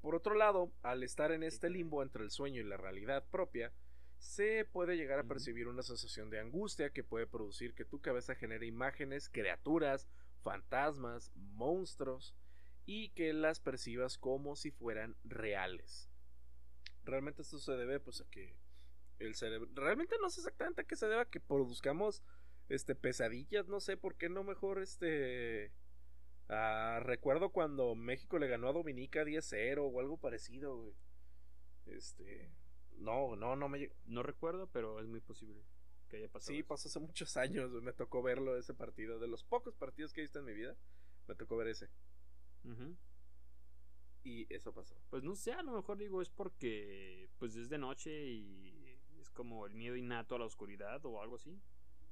Por 0.00 0.14
otro 0.14 0.34
lado, 0.34 0.72
al 0.82 1.02
estar 1.02 1.32
en 1.32 1.42
este 1.42 1.68
limbo 1.68 2.02
entre 2.02 2.22
el 2.22 2.30
sueño 2.30 2.60
y 2.60 2.64
la 2.64 2.76
realidad 2.76 3.24
propia, 3.30 3.72
se 4.18 4.64
puede 4.64 4.96
llegar 4.96 5.18
a 5.18 5.24
percibir 5.24 5.68
una 5.68 5.82
sensación 5.82 6.30
de 6.30 6.40
angustia 6.40 6.90
que 6.90 7.04
puede 7.04 7.26
producir 7.26 7.74
que 7.74 7.84
tu 7.84 8.00
cabeza 8.00 8.34
genere 8.34 8.66
imágenes, 8.66 9.28
criaturas, 9.28 10.08
fantasmas, 10.42 11.32
monstruos 11.34 12.34
y 12.86 13.08
que 13.10 13.32
las 13.32 13.60
percibas 13.60 14.16
como 14.16 14.56
si 14.56 14.70
fueran 14.70 15.16
reales. 15.24 16.08
Realmente 17.04 17.42
esto 17.42 17.58
se 17.58 17.72
debe 17.72 18.00
pues 18.00 18.20
a 18.20 18.30
que 18.30 18.56
el 19.18 19.34
cerebro 19.34 19.68
realmente 19.74 20.16
no 20.20 20.30
sé 20.30 20.40
exactamente 20.40 20.82
a 20.82 20.84
qué 20.84 20.96
se 20.96 21.08
debe 21.08 21.22
a 21.22 21.24
que 21.24 21.40
produzcamos 21.40 22.22
este 22.68 22.94
pesadillas, 22.94 23.68
no 23.68 23.80
sé 23.80 23.96
por 23.96 24.16
qué 24.16 24.28
no 24.28 24.42
mejor 24.44 24.80
este 24.80 25.72
ah, 26.48 27.00
recuerdo 27.02 27.50
cuando 27.50 27.94
México 27.94 28.38
le 28.38 28.48
ganó 28.48 28.68
a 28.68 28.72
Dominica 28.72 29.24
10-0 29.24 29.78
o 29.80 30.00
algo 30.00 30.18
parecido, 30.18 30.76
güey. 30.76 30.94
Este, 31.86 32.50
no, 32.98 33.36
no, 33.36 33.56
no 33.56 33.68
me 33.68 33.90
No 34.06 34.22
recuerdo, 34.22 34.68
pero 34.72 35.00
es 35.00 35.06
muy 35.06 35.20
posible 35.20 35.62
que 36.08 36.18
haya 36.18 36.28
pasado. 36.28 36.52
Sí, 36.52 36.60
eso. 36.60 36.68
pasó 36.68 36.88
hace 36.88 37.00
muchos 37.00 37.36
años, 37.36 37.70
güey, 37.70 37.82
me 37.82 37.92
tocó 37.92 38.22
verlo 38.22 38.56
ese 38.56 38.74
partido, 38.74 39.18
de 39.18 39.28
los 39.28 39.44
pocos 39.44 39.74
partidos 39.76 40.12
que 40.12 40.20
he 40.20 40.24
visto 40.24 40.38
en 40.38 40.44
mi 40.44 40.54
vida, 40.54 40.76
me 41.26 41.34
tocó 41.34 41.56
ver 41.56 41.68
ese 41.68 41.88
Ujú. 42.64 42.96
y 44.24 44.52
eso 44.52 44.72
pasó. 44.72 44.96
Pues 45.10 45.22
no 45.22 45.34
sé, 45.34 45.52
a 45.52 45.62
lo 45.62 45.72
mejor 45.72 45.98
digo 45.98 46.22
es 46.22 46.30
porque 46.30 47.28
pues 47.38 47.56
es 47.56 47.68
de 47.68 47.78
noche 47.78 48.24
y 48.26 48.98
es 49.20 49.30
como 49.30 49.66
el 49.66 49.74
miedo 49.74 49.96
innato 49.96 50.34
a 50.34 50.38
la 50.38 50.44
oscuridad 50.46 51.04
o 51.04 51.20
algo 51.22 51.36
así. 51.36 51.60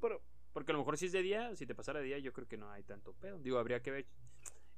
Pero 0.01 0.23
Porque 0.55 0.73
a 0.73 0.75
lo 0.75 0.79
mejor 0.79 0.97
si 0.97 1.07
es 1.07 1.13
de 1.13 1.21
día, 1.21 1.55
si 1.57 1.67
te 1.67 1.75
pasara 1.75 2.01
de 2.01 2.07
día, 2.07 2.19
yo 2.19 2.33
creo 2.33 2.49
que 2.49 2.57
no 2.57 2.71
hay 2.71 2.83
tanto 2.85 3.13
pedo. 3.13 3.39
Digo, 3.41 3.59
habría 3.59 3.83
que 3.83 3.91
ver 3.91 4.07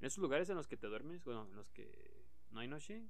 en 0.00 0.06
esos 0.06 0.18
lugares 0.18 0.50
en 0.50 0.56
los 0.56 0.66
que 0.66 0.76
te 0.76 0.88
duermes, 0.88 1.22
bueno, 1.22 1.46
en 1.48 1.54
los 1.54 1.70
que 1.70 2.24
no 2.50 2.60
hay 2.60 2.66
noche, 2.66 3.04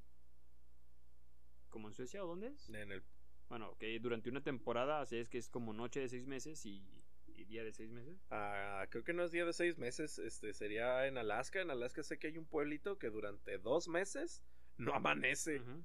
como 1.70 1.88
en 1.88 1.94
Suecia 1.94 2.22
o 2.24 2.26
dónde 2.26 2.48
es. 2.48 2.68
en 2.68 2.92
el 2.92 3.02
Bueno, 3.48 3.76
que 3.78 3.98
durante 4.00 4.28
una 4.28 4.42
temporada, 4.42 5.00
así 5.00 5.16
es 5.16 5.28
que 5.28 5.38
es 5.38 5.48
como 5.48 5.72
noche 5.72 6.00
de 6.00 6.08
seis 6.08 6.26
meses 6.26 6.66
y, 6.66 6.84
y 7.28 7.44
día 7.44 7.62
de 7.62 7.72
seis 7.72 7.90
meses. 7.92 8.18
ah, 8.30 8.84
creo 8.90 9.04
que 9.04 9.12
no 9.12 9.22
es 9.22 9.30
día 9.30 9.44
de 9.44 9.52
seis 9.52 9.78
meses, 9.78 10.18
este 10.18 10.52
sería 10.52 11.06
en 11.06 11.18
Alaska, 11.18 11.60
en 11.60 11.70
Alaska 11.70 12.02
sé 12.02 12.18
que 12.18 12.26
hay 12.26 12.38
un 12.38 12.46
pueblito 12.46 12.98
que 12.98 13.10
durante 13.10 13.58
dos 13.58 13.86
meses 13.88 14.42
no 14.76 14.92
amanece. 14.94 15.60
Ujú. 15.60 15.84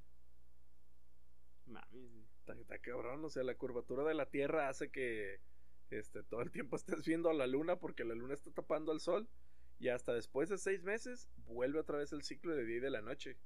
Mami, 1.67 2.25
Está, 2.39 2.53
está 2.53 2.79
cabrón, 2.79 3.23
o 3.23 3.29
sea, 3.29 3.43
la 3.43 3.55
curvatura 3.55 4.03
de 4.03 4.15
la 4.15 4.25
Tierra 4.29 4.67
hace 4.67 4.89
que 4.89 5.39
este, 5.91 6.23
todo 6.23 6.41
el 6.41 6.51
tiempo 6.51 6.75
estés 6.75 7.05
viendo 7.05 7.29
a 7.29 7.33
la 7.33 7.47
luna 7.47 7.77
porque 7.79 8.03
la 8.05 8.15
luna 8.15 8.33
está 8.33 8.51
tapando 8.51 8.91
al 8.91 8.99
sol. 8.99 9.27
Y 9.79 9.89
hasta 9.89 10.13
después 10.13 10.49
de 10.49 10.57
seis 10.59 10.83
meses 10.83 11.27
vuelve 11.47 11.79
otra 11.79 11.97
vez 11.97 12.13
el 12.13 12.23
ciclo 12.23 12.55
de 12.55 12.65
día 12.65 12.77
y 12.77 12.81
de 12.81 12.91
la 12.91 13.01
noche. 13.01 13.37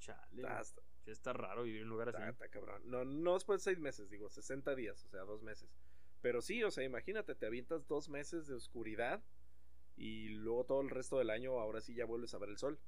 chale. 0.00 0.42
Está, 0.42 0.60
está- 0.60 0.82
está 1.06 1.32
raro 1.32 1.62
vivir 1.64 1.80
en 1.80 1.84
un 1.86 1.90
lugar 1.90 2.08
así. 2.10 2.18
está- 2.18 2.30
está 2.30 2.48
cabrón. 2.48 2.82
No, 2.86 3.04
no 3.04 3.34
después 3.34 3.60
de 3.60 3.64
seis 3.72 3.78
meses, 3.80 4.08
digo, 4.10 4.28
60 4.30 4.74
días, 4.74 5.04
o 5.04 5.08
sea, 5.08 5.20
dos 5.22 5.42
meses. 5.42 5.68
Pero 6.20 6.40
sí, 6.40 6.62
o 6.64 6.70
sea, 6.70 6.84
imagínate, 6.84 7.34
te 7.34 7.46
avientas 7.46 7.86
dos 7.86 8.08
meses 8.08 8.46
de 8.46 8.54
oscuridad 8.54 9.22
y 9.96 10.28
luego 10.30 10.64
todo 10.64 10.80
el 10.82 10.90
resto 10.90 11.18
del 11.18 11.30
año 11.30 11.58
ahora 11.60 11.80
sí 11.80 11.94
ya 11.94 12.06
vuelves 12.06 12.34
a 12.34 12.38
ver 12.38 12.50
el 12.50 12.58
sol. 12.58 12.78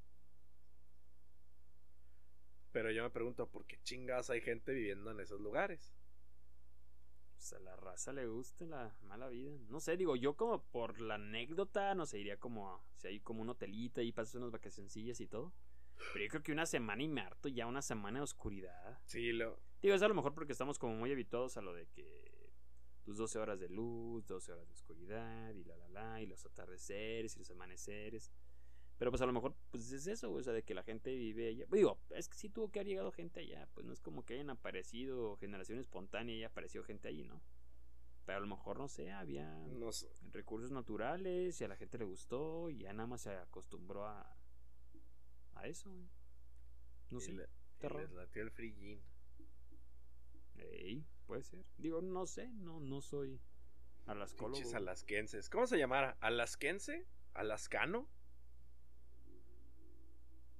Pero 2.73 2.91
yo 2.93 3.03
me 3.03 3.11
pregunto, 3.11 3.49
¿por 3.49 3.67
qué 3.67 3.79
chingas 3.83 4.31
hay 4.31 4.41
gente 4.41 4.73
viviendo 4.73 5.11
en 5.11 5.19
esos 5.21 5.41
lugares? 5.41 5.93
Pues 7.49 7.61
a 7.61 7.65
la 7.65 7.77
raza 7.77 8.13
le 8.13 8.27
gusta 8.27 8.65
la 8.65 8.97
mala 9.03 9.29
vida. 9.29 9.57
No 9.69 9.79
sé, 9.79 9.97
digo, 9.97 10.17
yo 10.17 10.35
como 10.35 10.65
por 10.65 11.01
la 11.01 11.15
anécdota, 11.15 11.95
no 11.95 12.05
sé, 12.05 12.19
iría 12.19 12.41
como 12.41 12.85
si 12.97 13.07
hay 13.07 13.21
como 13.21 13.41
un 13.41 13.49
hotelito 13.49 14.01
y 14.01 14.11
pasas 14.11 14.35
unas 14.35 14.51
vacacioncillas 14.51 15.21
y 15.21 15.29
todo. 15.29 15.53
Pero 16.13 16.25
yo 16.25 16.29
creo 16.29 16.43
que 16.43 16.51
una 16.51 16.67
semana 16.67 17.05
y 17.05 17.07
me 17.07 17.21
harto 17.21 17.49
ya 17.49 17.69
una 17.69 17.83
semana 17.83 18.19
de 18.19 18.25
oscuridad. 18.25 18.99
Sí, 19.05 19.31
lo, 19.31 19.61
Digo, 19.81 19.95
es 19.95 20.03
a 20.03 20.09
lo 20.09 20.15
mejor 20.15 20.35
porque 20.35 20.51
estamos 20.51 20.77
como 20.81 20.97
muy 20.97 21.13
habituados 21.13 21.57
a 21.57 21.63
lo 21.63 21.73
de 21.73 21.87
que 21.87 22.51
tus 23.05 23.17
12 23.17 23.39
horas 23.39 23.61
de 23.61 23.69
luz, 23.69 24.27
12 24.27 24.51
horas 24.51 24.67
de 24.67 24.75
oscuridad 24.75 25.55
y 25.55 25.63
la 25.63 25.77
la 25.77 25.89
la 25.89 26.21
y 26.21 26.27
los 26.27 26.45
atardeceres 26.45 27.37
y 27.37 27.39
los 27.39 27.51
amaneceres. 27.53 28.33
Pero 28.99 29.11
pues 29.11 29.21
a 29.21 29.27
lo 29.27 29.33
mejor 29.33 29.55
pues 29.71 29.93
es 29.93 30.07
eso, 30.07 30.33
o 30.33 30.43
sea, 30.43 30.53
de 30.55 30.63
que 30.63 30.75
la 30.75 30.83
gente 30.83 31.15
vive 31.15 31.49
allá. 31.49 31.67
Digo, 31.71 31.99
es 32.11 32.29
que 32.29 32.37
sí 32.39 32.49
tuvo 32.49 32.71
que 32.71 32.79
haber 32.81 32.89
llegado 32.89 33.13
gente 33.13 33.41
allá, 33.41 33.69
pues 33.75 33.85
no 33.87 33.93
es 33.93 34.01
como 34.01 34.25
que 34.25 34.35
hayan 34.35 34.51
aparecido 34.51 35.37
generación 35.37 35.79
espontánea 35.79 36.35
y 36.35 36.39
haya 36.39 36.47
aparecido 36.49 36.83
gente 36.85 37.09
allí, 37.09 37.25
¿no? 37.25 37.43
Pero 38.25 38.39
a 38.39 38.41
lo 38.41 38.47
mejor, 38.47 38.79
no 38.79 38.89
sé, 38.89 39.13
había 39.13 39.49
no 39.69 39.93
sé. 39.93 40.11
recursos 40.33 40.71
naturales 40.73 41.61
y 41.61 41.65
a 41.65 41.69
la 41.69 41.77
gente 41.77 41.99
le 41.99 42.05
gustó 42.07 42.71
y 42.71 42.79
ya 42.79 42.93
nada 42.93 43.07
más 43.07 43.21
se 43.23 43.31
acostumbró 43.37 44.07
a, 44.07 44.35
a 45.55 45.67
eso. 45.69 45.91
No 47.11 47.19
Y 47.19 47.21
sé. 47.21 47.33
le- 47.35 47.49
les 47.99 48.11
latió 48.13 48.43
el 48.43 48.51
free. 48.51 49.01
Ey, 50.57 51.05
puede 51.27 51.43
ser. 51.45 51.65
Digo, 51.77 52.01
no 52.01 52.27
sé, 52.27 52.49
no, 52.55 52.81
no 52.81 53.01
soy 53.03 53.41
alascólogo. 54.07 54.55
Pinches 54.57 54.75
alasquenses. 54.75 55.49
¿Cómo 55.51 55.67
se 55.67 55.79
llamara? 55.79 56.17
¿Alasquense? 56.21 57.07
¿Alascano? 57.35 58.09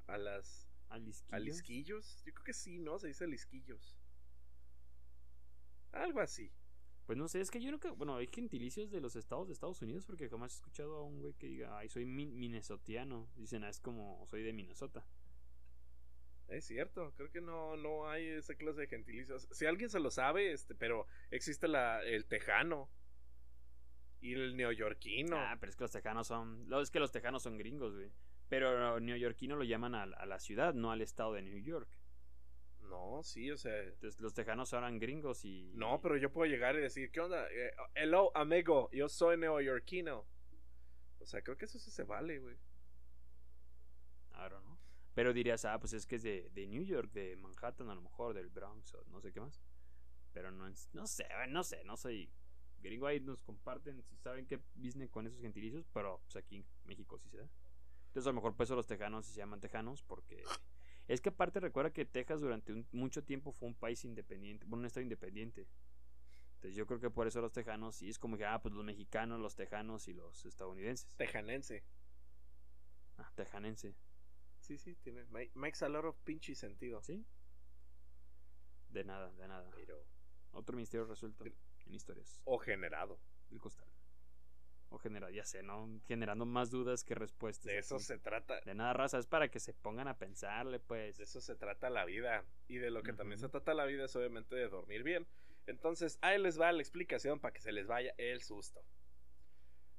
¿Alas... 0.07 0.69
Alisquillos. 0.89 1.33
¿Alisquillos? 1.35 2.23
Yo 2.25 2.33
creo 2.33 2.45
que 2.45 2.53
sí, 2.53 2.79
¿no? 2.79 2.99
Se 2.99 3.09
dice 3.09 3.25
alisquillos. 3.25 3.99
Algo 5.93 6.21
así. 6.21 6.53
Pues 7.07 7.17
no 7.19 7.29
sé, 7.29 7.41
es 7.41 7.51
que 7.51 7.61
yo 7.61 7.71
nunca. 7.71 7.91
Bueno, 7.93 8.17
hay 8.17 8.27
gentilicios 8.27 8.91
de 8.91 9.01
los 9.01 9.17
estados 9.17 9.47
de 9.49 9.55
Estados 9.55 9.81
Unidos 9.83 10.05
porque 10.07 10.29
jamás 10.29 10.53
he 10.53 10.57
escuchado 10.57 10.97
a 10.97 11.03
un 11.03 11.21
güey 11.21 11.35
que 11.35 11.47
diga, 11.47 11.79
ay, 11.79 11.89
soy 11.89 12.05
min- 12.05 12.39
minnesotiano. 12.39 13.29
Dicen, 13.37 13.65
ah, 13.65 13.69
es 13.69 13.81
como, 13.81 14.25
soy 14.29 14.43
de 14.43 14.53
Minnesota. 14.53 15.05
Es 16.49 16.65
cierto, 16.67 17.13
creo 17.17 17.31
que 17.31 17.41
no, 17.41 17.77
no 17.77 18.09
hay 18.09 18.25
esa 18.27 18.55
clase 18.55 18.83
de 18.83 18.87
gentilicios. 18.87 19.49
Si 19.51 19.67
alguien 19.67 19.91
se 19.91 19.99
lo 19.99 20.11
sabe, 20.13 20.53
este, 20.53 20.75
pero 20.77 21.07
existe 21.31 21.67
la, 21.69 22.03
el 22.05 22.27
tejano. 22.27 22.89
Y 24.21 24.35
el 24.35 24.57
neoyorquino. 24.57 25.37
Ah, 25.37 25.57
pero 25.61 25.71
es 25.71 25.77
que 25.77 25.85
los 25.85 25.91
tejanos 25.93 26.27
son. 26.29 26.69
lo- 26.69 26.81
Es 26.81 26.91
que 26.91 27.01
los 27.01 27.13
tejanos 27.13 27.43
son 27.43 27.59
gringos, 27.59 27.95
güey. 27.95 28.11
Pero 28.49 29.01
neoyorquino 29.01 29.57
lo 29.57 29.65
llaman 29.65 29.95
a, 29.95 30.03
a 30.05 30.27
la 30.27 30.39
ciudad, 30.39 30.73
no 30.75 30.91
al 30.93 31.01
estado 31.03 31.33
de 31.33 31.43
New 31.43 31.59
York. 31.59 31.89
No, 32.89 33.23
sí, 33.25 33.51
o 33.51 33.57
sea. 33.57 33.77
Entonces 33.83 34.21
los 34.21 34.35
tejanos 34.35 34.73
eran 34.73 34.99
gringos 34.99 35.45
y. 35.45 35.73
No, 35.75 36.01
pero 36.01 36.17
yo 36.17 36.31
puedo 36.33 36.49
llegar 36.51 36.77
y 36.77 36.81
decir, 36.81 37.11
¿qué 37.11 37.21
onda? 37.21 37.47
Eh, 37.51 37.73
hello, 37.95 38.31
amigo, 38.37 38.89
yo 38.93 39.09
soy 39.09 39.37
neoyorquino. 39.37 40.25
O 41.19 41.27
sea, 41.27 41.43
creo 41.43 41.57
que 41.57 41.65
eso 41.65 41.79
sí 41.81 41.91
se 41.91 42.05
vale, 42.05 42.39
güey. 42.39 42.57
Don't 44.49 44.63
know. 44.65 44.77
Pero 45.15 45.33
dirías, 45.33 45.65
ah, 45.65 45.79
pues 45.81 45.93
es 45.95 46.07
que 46.07 46.17
es 46.17 46.23
de, 46.23 46.51
de 46.51 46.67
New 46.67 46.83
York, 46.85 47.11
de 47.13 47.37
Manhattan, 47.37 47.89
a 47.91 47.95
lo 47.95 48.03
mejor, 48.03 48.35
del 48.35 48.51
Bronx, 48.51 48.95
o 48.95 49.05
no 49.07 49.21
sé 49.21 49.33
qué 49.33 49.41
más. 49.41 49.61
Pero 50.33 50.51
no, 50.53 50.69
es- 50.69 50.89
no 50.93 51.07
sé, 51.07 51.27
no 51.49 51.65
sé, 51.65 51.83
no 51.85 51.97
soy 51.97 52.31
gringo. 52.83 53.07
Ahí 53.07 53.19
nos 53.21 53.43
comparten 53.43 54.03
si 54.03 54.17
saben 54.19 54.47
qué 54.47 54.61
business 54.75 55.11
con 55.11 55.27
esos 55.27 55.41
gentilicios, 55.41 55.87
pero 55.93 56.21
pues 56.25 56.37
aquí 56.37 56.57
en 56.57 56.67
México 56.85 57.19
sí 57.19 57.29
se 57.31 57.39
da. 57.39 57.49
Entonces 58.17 58.29
a 58.29 58.31
lo 58.31 58.37
mejor 58.37 58.57
por 58.57 58.65
eso 58.65 58.75
los 58.75 58.87
tejanos 58.87 59.27
se 59.27 59.37
llaman 59.37 59.61
tejanos, 59.61 60.03
porque 60.03 60.43
es 61.07 61.21
que 61.21 61.29
aparte 61.29 61.61
recuerda 61.61 61.93
que 61.93 62.07
Texas 62.07 62.41
durante 62.41 62.73
un- 62.73 62.89
mucho 62.93 63.23
tiempo 63.23 63.53
fue 63.53 63.69
un 63.69 63.75
país 63.75 64.07
independiente, 64.07 64.65
bueno, 64.65 64.81
un 64.81 64.87
estado 64.87 65.03
independiente. 65.03 65.69
Entonces 66.55 66.75
yo 66.75 66.87
creo 66.87 66.99
que 66.99 67.11
por 67.11 67.27
eso 67.27 67.43
los 67.43 67.53
tejanos 67.53 67.97
sí 67.97 68.09
es 68.09 68.19
como 68.19 68.39
que, 68.39 68.47
ah, 68.47 68.63
pues 68.63 68.73
los 68.75 68.83
mexicanos, 68.87 69.39
los 69.39 69.55
tejanos 69.55 70.09
y 70.09 70.15
los 70.15 70.47
estadounidenses. 70.47 71.07
Tejanense. 71.19 71.85
Ah, 73.19 73.31
tejanense. 73.35 73.95
Sí, 74.61 74.79
sí, 74.79 74.97
tiene. 74.97 75.27
ma- 75.27 75.41
Makes 75.53 75.85
a 75.85 75.91
lot 75.91 76.07
of 76.07 76.17
pinche 76.25 76.55
sentido. 76.55 77.03
¿Sí? 77.03 77.23
De 78.89 79.05
nada, 79.05 79.31
de 79.35 79.47
nada. 79.47 79.69
Pero. 79.75 80.07
Otro 80.53 80.75
misterio 80.75 81.05
resuelto 81.05 81.45
en 81.45 81.55
historias 81.95 82.41
O 82.45 82.57
generado. 82.57 83.21
del 83.51 83.61
costal. 83.61 83.87
O 84.97 84.99
generar, 84.99 85.31
ya 85.31 85.45
sé, 85.45 85.63
¿no? 85.63 86.01
Generando 86.07 86.47
más 86.47 86.71
dudas 86.71 87.05
que 87.05 87.15
respuestas. 87.15 87.67
De 87.67 87.77
eso 87.77 87.99
se 87.99 88.17
trata. 88.17 88.63
De 88.63 88.75
nada, 88.75 88.95
raza, 88.95 89.19
es 89.19 89.27
para 89.27 89.51
que 89.51 89.61
se 89.61 89.75
pongan 89.75 90.09
a 90.09 90.17
pensarle, 90.17 90.81
pues. 90.81 91.19
De 91.19 91.25
eso 91.25 91.43
se 91.43 91.55
trata 91.55 91.91
la 91.91 92.07
vida. 92.07 92.47
Y 92.67 92.79
de 92.79 92.91
lo 92.91 93.03
que 93.03 93.13
también 93.13 93.39
se 93.39 93.51
trata 93.51 93.75
la 93.75 93.85
vida 93.85 94.07
es 94.07 94.17
obviamente 94.17 94.57
de 94.57 94.69
dormir 94.71 95.03
bien. 95.03 95.27
Entonces, 95.67 96.19
ahí 96.23 96.41
les 96.41 96.59
va 96.59 96.73
la 96.73 96.81
explicación 96.81 97.41
para 97.41 97.53
que 97.53 97.61
se 97.61 97.73
les 97.73 97.87
vaya 97.87 98.15
el 98.17 98.41
susto. 98.43 98.83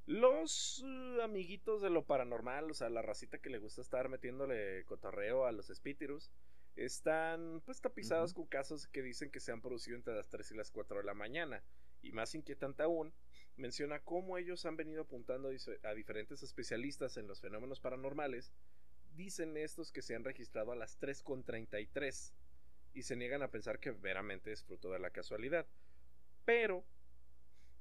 Los 0.07 0.83
eh, 0.83 1.19
amiguitos 1.21 1.83
de 1.83 1.91
lo 1.91 2.05
paranormal, 2.05 2.71
o 2.71 2.73
sea, 2.73 2.89
la 2.89 3.03
racita 3.03 3.37
que 3.37 3.51
le 3.51 3.59
gusta 3.59 3.81
estar 3.81 4.09
metiéndole 4.09 4.83
cotorreo 4.85 5.45
a 5.45 5.51
los 5.51 5.69
espíritus, 5.69 6.31
están 6.75 7.61
pues 7.65 7.81
tapizados 7.81 8.33
con 8.33 8.47
casos 8.47 8.87
que 8.87 9.03
dicen 9.03 9.29
que 9.29 9.39
se 9.39 9.51
han 9.51 9.61
producido 9.61 9.95
entre 9.95 10.15
las 10.15 10.29
3 10.29 10.51
y 10.51 10.55
las 10.55 10.71
4 10.71 10.97
de 10.97 11.03
la 11.03 11.13
mañana. 11.13 11.63
Y 12.01 12.13
más 12.13 12.33
inquietante 12.35 12.83
aún, 12.83 13.13
menciona 13.57 13.99
cómo 13.99 14.37
ellos 14.37 14.65
han 14.65 14.77
venido 14.77 15.01
apuntando 15.01 15.49
a 15.83 15.93
diferentes 15.93 16.43
especialistas 16.43 17.17
en 17.17 17.27
los 17.27 17.41
fenómenos 17.41 17.79
paranormales. 17.79 18.51
Dicen 19.15 19.57
estos 19.57 19.91
que 19.91 20.01
se 20.01 20.15
han 20.15 20.23
registrado 20.23 20.71
a 20.71 20.75
las 20.75 20.99
3.33 20.99 22.31
y 22.93 23.03
se 23.03 23.15
niegan 23.15 23.41
a 23.41 23.49
pensar 23.49 23.79
que 23.79 23.91
veramente 23.91 24.51
es 24.51 24.63
fruto 24.63 24.91
de 24.91 24.99
la 24.99 25.09
casualidad. 25.09 25.65
Pero 26.45 26.85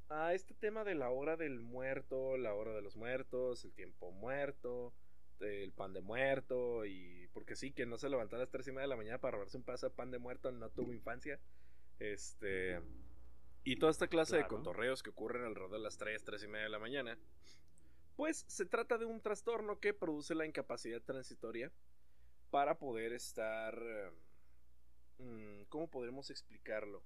a 0.08 0.34
este 0.34 0.54
tema 0.54 0.84
de 0.84 0.94
la 0.94 1.10
hora 1.10 1.36
del 1.36 1.60
muerto, 1.60 2.36
la 2.36 2.54
hora 2.54 2.74
de 2.74 2.82
los 2.82 2.96
muertos, 2.96 3.64
el 3.64 3.72
tiempo 3.72 4.10
muerto, 4.12 4.94
el 5.40 5.72
pan 5.72 5.92
de 5.92 6.00
muerto 6.00 6.86
y 6.86 7.28
porque 7.34 7.56
sí, 7.56 7.72
que 7.72 7.84
no 7.84 7.98
se 7.98 8.08
levantó 8.08 8.36
a 8.36 8.40
las 8.40 8.50
3 8.50 8.68
y 8.68 8.70
media 8.70 8.82
de 8.82 8.88
la 8.88 8.96
mañana 8.96 9.18
para 9.18 9.32
robarse 9.32 9.58
un 9.58 9.62
pedazo 9.62 9.90
de 9.90 9.94
pan 9.94 10.10
de 10.10 10.18
muerto 10.18 10.50
no 10.52 10.70
tuvo 10.70 10.92
infancia. 10.92 11.38
Este... 11.98 12.80
Y 13.66 13.76
toda 13.76 13.90
esta 13.90 14.06
clase 14.06 14.36
de 14.36 14.42
Claro. 14.42 14.58
cotorreos 14.58 15.02
que 15.02 15.10
ocurren 15.10 15.42
alrededor 15.42 15.72
de 15.72 15.80
las 15.80 15.98
3, 15.98 16.22
3 16.22 16.40
y 16.44 16.46
media 16.46 16.64
de 16.64 16.70
la 16.70 16.78
mañana, 16.78 17.18
pues 18.14 18.44
se 18.46 18.64
trata 18.64 18.96
de 18.96 19.06
un 19.06 19.20
trastorno 19.20 19.80
que 19.80 19.92
produce 19.92 20.36
la 20.36 20.46
incapacidad 20.46 21.02
transitoria 21.02 21.72
para 22.50 22.78
poder 22.78 23.12
estar... 23.12 23.76
eh, 23.76 24.10
mm, 25.18 25.64
¿Cómo 25.68 25.90
podremos 25.90 26.30
explicarlo? 26.30 27.02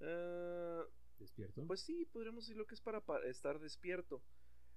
Eh, 0.00 0.80
¿Despierto? 1.18 1.66
pues 1.66 1.80
sí, 1.82 2.06
podríamos 2.06 2.44
decir 2.44 2.56
lo 2.56 2.66
que 2.66 2.74
es 2.74 2.80
para 2.80 3.02
pa- 3.02 3.20
estar 3.26 3.60
despierto. 3.60 4.22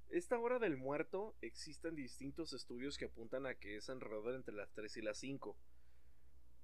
Esta 0.09 0.37
hora 0.37 0.59
del 0.59 0.75
muerto 0.75 1.33
existen 1.41 1.95
distintos 1.95 2.51
estudios 2.51 2.97
que 2.97 3.05
apuntan 3.05 3.45
a 3.45 3.55
que 3.55 3.77
es 3.77 3.89
alrededor 3.89 4.35
entre 4.35 4.53
las 4.53 4.69
3 4.73 4.97
y 4.97 5.01
las 5.01 5.17
5. 5.17 5.55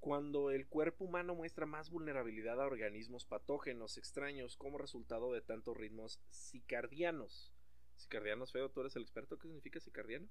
Cuando 0.01 0.49
el 0.49 0.67
cuerpo 0.67 1.05
humano 1.05 1.35
muestra 1.35 1.67
más 1.67 1.91
vulnerabilidad 1.91 2.59
a 2.59 2.65
organismos 2.65 3.23
patógenos 3.23 3.97
extraños 3.99 4.57
como 4.57 4.79
resultado 4.79 5.31
de 5.31 5.41
tantos 5.41 5.77
ritmos 5.77 6.19
cicardianos. 6.31 7.53
Cicardianos, 7.97 8.51
feo, 8.51 8.69
tú 8.71 8.81
eres 8.81 8.95
el 8.95 9.03
experto. 9.03 9.37
¿Qué 9.37 9.47
significa 9.47 9.79
cicardiano? 9.79 10.27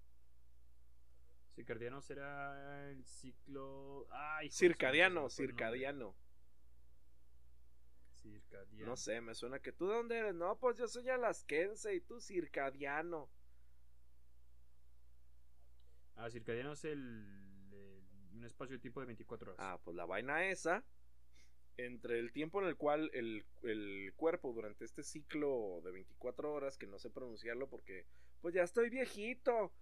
Circadiano 1.54 2.00
será 2.00 2.90
el 2.90 3.04
ciclo. 3.04 4.08
Ay, 4.10 4.50
Circadiano, 4.50 5.30
circadiano. 5.30 6.16
Circadiano. 8.14 8.86
No 8.90 8.96
sé, 8.96 9.20
me 9.20 9.36
suena 9.36 9.60
que 9.60 9.70
tú 9.70 9.86
de 9.86 9.94
dónde 9.94 10.18
eres. 10.18 10.34
No, 10.34 10.58
pues 10.58 10.78
yo 10.78 10.88
soy 10.88 11.08
alasquense 11.08 11.94
y 11.94 12.00
tú 12.00 12.20
circadiano. 12.20 13.30
Ah, 16.16 16.28
circadiano 16.28 16.72
es 16.72 16.84
el- 16.84 17.49
un 18.34 18.44
espacio 18.44 18.76
de 18.76 18.80
tiempo 18.80 19.00
de 19.00 19.06
24 19.06 19.52
horas. 19.52 19.64
Ah, 19.64 19.80
pues 19.82 19.96
la 19.96 20.06
vaina 20.06 20.46
esa, 20.46 20.84
entre 21.76 22.18
el 22.18 22.32
tiempo 22.32 22.60
en 22.60 22.68
el 22.68 22.76
cual 22.76 23.10
el, 23.14 23.44
el 23.62 24.12
cuerpo 24.16 24.52
durante 24.52 24.84
este 24.84 25.02
ciclo 25.02 25.80
de 25.84 25.92
24 25.92 26.52
horas, 26.52 26.76
que 26.76 26.86
no 26.86 26.98
sé 26.98 27.10
pronunciarlo 27.10 27.68
porque 27.68 28.06
pues 28.40 28.54
ya 28.54 28.62
estoy 28.62 28.90
viejito, 28.90 29.72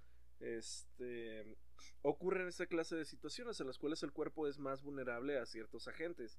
este, 0.40 1.56
ocurren 2.02 2.48
esta 2.48 2.66
clase 2.66 2.96
de 2.96 3.04
situaciones 3.04 3.60
en 3.60 3.66
las 3.66 3.78
cuales 3.78 4.02
el 4.02 4.12
cuerpo 4.12 4.46
es 4.46 4.58
más 4.58 4.82
vulnerable 4.82 5.38
a 5.38 5.46
ciertos 5.46 5.88
agentes, 5.88 6.38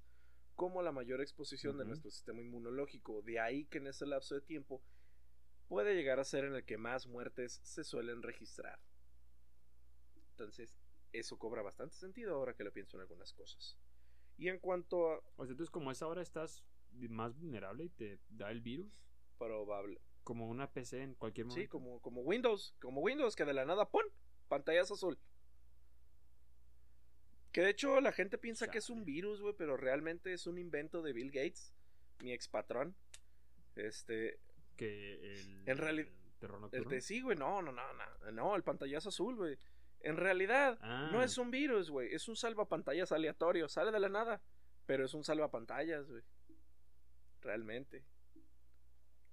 como 0.54 0.82
la 0.82 0.92
mayor 0.92 1.20
exposición 1.20 1.78
de 1.78 1.84
nuestro 1.84 2.10
sistema 2.10 2.40
inmunológico. 2.40 3.22
De 3.22 3.40
ahí 3.40 3.64
que 3.66 3.78
en 3.78 3.86
ese 3.86 4.06
lapso 4.06 4.34
de 4.34 4.42
tiempo 4.42 4.82
puede 5.68 5.94
llegar 5.94 6.18
a 6.20 6.24
ser 6.24 6.44
en 6.44 6.54
el 6.54 6.64
que 6.64 6.76
más 6.76 7.06
muertes 7.06 7.60
se 7.62 7.84
suelen 7.84 8.22
registrar. 8.22 8.78
Entonces, 10.32 10.74
eso 11.12 11.38
cobra 11.38 11.62
bastante 11.62 11.96
sentido 11.96 12.34
ahora 12.34 12.54
que 12.54 12.64
lo 12.64 12.72
pienso 12.72 12.96
en 12.96 13.02
algunas 13.02 13.32
cosas. 13.32 13.76
Y 14.36 14.48
en 14.48 14.58
cuanto 14.58 15.10
a 15.12 15.18
O 15.36 15.44
sea, 15.44 15.52
entonces 15.52 15.70
como 15.70 15.90
a 15.90 15.92
esa 15.92 16.06
hora 16.06 16.22
estás 16.22 16.64
más 16.92 17.36
vulnerable 17.36 17.84
y 17.84 17.88
te 17.90 18.18
da 18.30 18.50
el 18.50 18.60
virus. 18.60 18.92
probable, 19.38 20.00
Como 20.24 20.48
una 20.48 20.70
PC 20.72 21.02
en 21.02 21.14
cualquier 21.14 21.46
momento. 21.46 21.62
sí, 21.62 21.68
como, 21.68 22.00
como 22.00 22.20
Windows, 22.22 22.74
como 22.80 23.00
Windows, 23.00 23.34
que 23.36 23.44
de 23.44 23.54
la 23.54 23.64
nada 23.64 23.88
¡pum! 23.88 24.02
pantallas 24.48 24.90
azul. 24.90 25.18
Que 27.52 27.62
de 27.62 27.70
hecho 27.70 28.00
la 28.00 28.12
gente 28.12 28.38
piensa 28.38 28.70
que 28.70 28.78
es 28.78 28.90
un 28.90 29.04
virus, 29.04 29.40
güey, 29.40 29.54
pero 29.56 29.76
realmente 29.76 30.32
es 30.32 30.46
un 30.46 30.58
invento 30.58 31.02
de 31.02 31.12
Bill 31.12 31.30
Gates, 31.32 31.74
mi 32.20 32.32
ex 32.32 32.48
patrón. 32.48 32.94
Este, 33.76 34.38
Que 34.76 35.14
el. 35.34 35.68
En 35.68 35.76
realidad- 35.76 36.08
el 36.08 36.38
terror 36.38 36.70
el 36.72 36.84
de 36.88 37.00
sí, 37.02 37.20
güey, 37.20 37.36
no, 37.36 37.60
no, 37.60 37.70
no, 37.72 37.82
no, 37.92 38.30
no, 38.32 38.56
el 38.56 38.62
pantallazo 38.62 39.10
azul, 39.10 39.36
güey. 39.36 39.58
En 40.00 40.16
realidad, 40.16 40.78
no 41.12 41.20
Ah. 41.20 41.24
es 41.24 41.36
un 41.38 41.50
virus, 41.50 41.90
güey, 41.90 42.14
es 42.14 42.26
un 42.28 42.36
salvapantallas 42.36 43.12
aleatorio, 43.12 43.68
sale 43.68 43.90
de 43.92 44.00
la 44.00 44.08
nada, 44.08 44.40
pero 44.86 45.04
es 45.04 45.12
un 45.14 45.24
salvapantallas, 45.24 46.08
güey. 46.08 46.22
Realmente. 47.42 48.04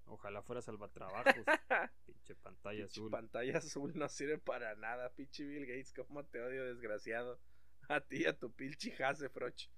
Ojalá 0.06 0.42
fuera 0.42 0.62
salvatrabajos. 0.62 1.26
Pinche 2.06 2.36
pantalla 2.36 2.78
Pinche 2.80 2.92
azul. 3.00 3.12
pantalla 3.12 3.58
azul 3.58 3.92
no 3.96 4.08
sirve 4.08 4.38
para 4.38 4.76
nada, 4.76 5.10
pinche 5.14 5.44
Bill 5.46 5.66
Gates, 5.66 5.94
cómo 5.94 6.24
te 6.26 6.42
odio, 6.42 6.64
desgraciado. 6.66 7.40
A 7.90 8.00
ti 8.02 8.24
y 8.24 8.26
a 8.26 8.38
tu 8.38 8.52
pinche 8.52 8.94
Hasefroch. 9.04 9.70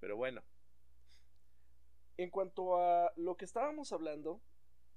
Pero 0.00 0.16
bueno. 0.16 0.42
En 2.16 2.30
cuanto 2.30 2.76
a 2.76 3.12
lo 3.16 3.36
que 3.36 3.44
estábamos 3.44 3.92
hablando 3.92 4.40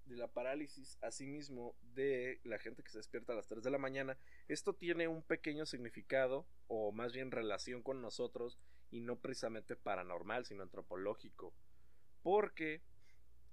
de 0.06 0.16
la 0.18 0.28
parálisis, 0.28 0.98
asimismo 1.02 1.76
de 1.94 2.40
la 2.44 2.60
gente 2.60 2.84
que 2.84 2.92
se 2.92 3.00
despierta 3.00 3.34
a 3.34 3.36
las 3.36 3.48
3 3.48 3.64
de 3.64 3.72
la 3.72 3.78
mañana, 3.78 4.18
esto 4.48 4.74
tiene 4.74 5.08
un 5.08 5.24
pequeño 5.24 5.66
significado, 5.66 6.46
o 6.68 6.92
más 6.92 7.14
bien 7.14 7.32
relación 7.32 7.82
con 7.82 8.02
nosotros, 8.02 8.60
y 8.92 9.02
no 9.02 9.18
precisamente 9.20 9.76
paranormal, 9.76 10.46
sino 10.46 10.64
antropológico. 10.64 11.54
Porque 12.22 12.82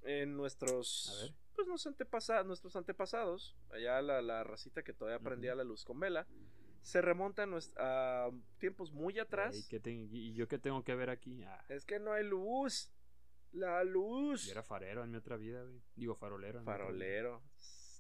en 0.02 0.36
nuestros 0.36 1.34
pues 1.54 1.68
nos 1.68 1.86
antepasa- 1.86 2.44
nuestros 2.44 2.76
antepasados, 2.76 3.56
allá 3.70 4.00
la, 4.02 4.22
la 4.22 4.42
racita 4.44 4.82
que 4.82 4.92
todavía 4.94 5.22
prendía 5.22 5.52
Ujú. 5.52 5.58
la 5.58 5.64
luz 5.64 5.84
con 5.84 6.00
vela, 6.00 6.26
se 6.82 7.00
remonta 7.00 7.44
a, 7.44 8.26
a 8.26 8.30
tiempos 8.58 8.90
muy 8.92 9.18
atrás. 9.18 9.54
Ey, 9.54 9.62
¿qué 9.68 9.78
te- 9.80 9.92
¿Y 9.92 10.32
yo 10.34 10.48
qué 10.48 10.58
tengo 10.58 10.82
que 10.82 10.94
ver 10.94 11.10
aquí? 11.10 11.42
Ah, 11.44 11.64
Es 11.68 11.84
que 11.84 11.98
no 12.00 12.12
hay 12.12 12.24
luz. 12.24 12.90
La 13.52 13.84
luz. 13.84 14.46
yo 14.46 14.52
era 14.52 14.62
farero 14.62 15.04
en 15.04 15.10
mi 15.10 15.18
otra 15.18 15.36
vida, 15.36 15.62
güey. 15.62 15.82
Digo, 15.94 16.14
farolero. 16.14 16.58
en. 16.60 16.64
Farolero. 16.64 17.42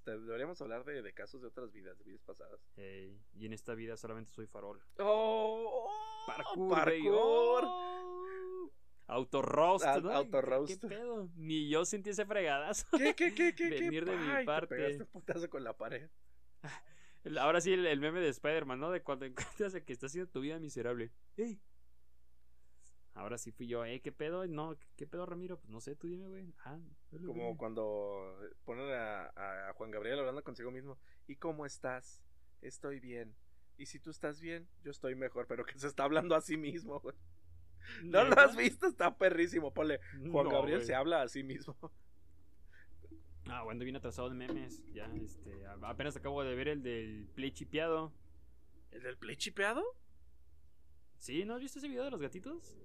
Deberíamos 0.04 0.60
hablar 0.60 0.84
de, 0.84 1.00
de 1.02 1.12
casos 1.12 1.42
de 1.42 1.48
otras 1.48 1.70
vidas, 1.72 1.96
de 1.98 2.04
vidas 2.04 2.22
pasadas. 2.22 2.60
Y 2.76 3.46
en 3.46 3.52
esta 3.52 3.74
vida 3.74 3.96
solamente 3.96 4.32
soy 4.32 4.46
farol. 4.46 4.82
¡Oh! 4.98 5.88
Parkour, 6.26 6.74
¡Parkour! 6.74 6.92
baby. 6.92 7.08
Oh. 7.10 8.70
¿no? 10.02 10.10
auto-roast. 10.10 10.80
¿Qué 10.80 10.88
pedo? 10.88 11.28
Ni 11.36 11.68
yo 11.68 11.84
sentí 11.84 12.10
ese 12.10 12.24
fregadazo. 12.24 12.86
¿Qué, 12.96 13.14
qué, 13.14 13.34
qué, 13.34 13.54
qué? 13.54 13.68
qué? 13.68 13.80
Venir 13.80 14.04
de 14.04 14.16
mi 14.16 14.30
Ay, 14.30 14.38
te 14.40 14.46
parte. 14.46 14.74
pegaste 14.74 15.02
un 15.02 15.08
putazo 15.10 15.50
con 15.50 15.62
la 15.64 15.76
pared. 15.76 16.08
Ahora 17.38 17.60
sí, 17.60 17.72
el, 17.72 17.86
el 17.86 18.00
meme 18.00 18.20
de 18.20 18.28
Spider-Man, 18.28 18.80
¿no? 18.80 18.90
De 18.90 19.02
cuando 19.02 19.24
encuentras 19.26 19.74
a 19.74 19.84
que 19.84 19.92
está 19.92 20.06
haciendo 20.06 20.30
tu 20.30 20.40
vida 20.40 20.58
miserable. 20.58 21.12
¡Ey! 21.36 21.60
Ahora 23.32 23.38
sí 23.38 23.50
fui 23.50 23.66
yo, 23.66 23.82
¿eh? 23.86 23.98
¿Qué 24.00 24.12
pedo? 24.12 24.46
No, 24.46 24.76
¿qué, 24.94 25.06
pedo, 25.06 25.24
Ramiro? 25.24 25.58
Pues 25.58 25.70
no 25.70 25.80
sé, 25.80 25.96
tú 25.96 26.06
dime, 26.06 26.28
güey. 26.28 26.52
Ah, 26.66 26.78
dale, 27.10 27.26
Como 27.26 27.56
cuando 27.56 28.38
ponen 28.66 28.90
a, 28.90 29.32
a 29.70 29.72
Juan 29.72 29.90
Gabriel 29.90 30.18
hablando 30.18 30.44
consigo 30.44 30.70
mismo. 30.70 30.98
¿Y 31.26 31.36
cómo 31.36 31.64
estás? 31.64 32.22
Estoy 32.60 33.00
bien. 33.00 33.34
Y 33.78 33.86
si 33.86 33.98
tú 33.98 34.10
estás 34.10 34.38
bien, 34.38 34.68
yo 34.84 34.90
estoy 34.90 35.14
mejor. 35.14 35.46
Pero 35.46 35.64
que 35.64 35.78
se 35.78 35.86
está 35.86 36.04
hablando 36.04 36.34
a 36.34 36.42
sí 36.42 36.58
mismo, 36.58 37.00
güey. 37.00 37.16
¿No 38.02 38.22
lo 38.22 38.38
has 38.38 38.54
visto? 38.54 38.86
Está 38.86 39.16
perrísimo. 39.16 39.72
Ponle, 39.72 39.98
Juan 40.30 40.44
No, 40.44 40.50
Gabriel 40.50 40.80
güey. 40.80 40.86
se 40.86 40.94
habla 40.94 41.22
a 41.22 41.28
sí 41.28 41.42
mismo. 41.42 41.74
Ah, 43.46 43.62
bueno, 43.62 43.82
bien 43.82 43.96
atrasado 43.96 44.28
de 44.28 44.34
memes. 44.34 44.84
Ya, 44.92 45.06
este. 45.14 45.64
Apenas 45.80 46.14
acabo 46.16 46.44
de 46.44 46.54
ver 46.54 46.68
el 46.68 46.82
del 46.82 47.26
play 47.34 47.50
chipeado. 47.50 48.12
¿El 48.90 49.02
del 49.02 49.16
play 49.16 49.36
chipeado? 49.36 49.82
¿Sí? 51.16 51.46
¿No 51.46 51.54
has 51.54 51.62
visto 51.62 51.78
ese 51.78 51.88
video 51.88 52.04
de 52.04 52.10
los 52.10 52.20
gatitos? 52.20 52.76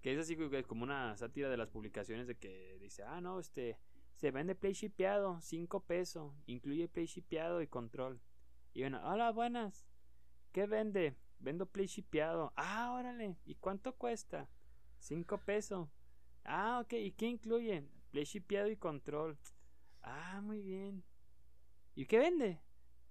Que 0.00 0.12
es 0.12 0.18
así 0.18 0.36
como 0.66 0.84
una 0.84 1.16
sátira 1.16 1.48
de 1.48 1.56
las 1.56 1.68
publicaciones 1.68 2.26
de 2.26 2.36
que 2.36 2.78
dice, 2.80 3.02
ah, 3.02 3.20
no, 3.20 3.40
este, 3.40 3.78
se 4.14 4.30
vende 4.30 4.54
play 4.54 4.72
shipeado, 4.72 5.40
5 5.40 5.80
pesos, 5.84 6.34
incluye 6.46 6.88
play 6.88 7.06
shipeado 7.06 7.62
y 7.62 7.66
control. 7.66 8.20
Y 8.74 8.80
bueno, 8.80 9.00
hola, 9.04 9.32
buenas, 9.32 9.88
¿qué 10.52 10.66
vende? 10.66 11.16
Vendo 11.40 11.66
play 11.66 11.86
shipeado. 11.86 12.52
Ah, 12.56 12.92
órale, 12.92 13.36
¿y 13.44 13.56
cuánto 13.56 13.94
cuesta? 13.94 14.48
5 14.98 15.38
pesos. 15.38 15.88
Ah, 16.44 16.80
ok, 16.82 16.92
¿y 16.94 17.12
qué 17.12 17.26
incluye? 17.26 17.84
Play 18.10 18.24
shipeado 18.24 18.68
y 18.70 18.76
control. 18.76 19.38
Ah, 20.02 20.40
muy 20.42 20.62
bien. 20.62 21.04
¿Y 21.94 22.06
qué 22.06 22.18
vende? 22.18 22.60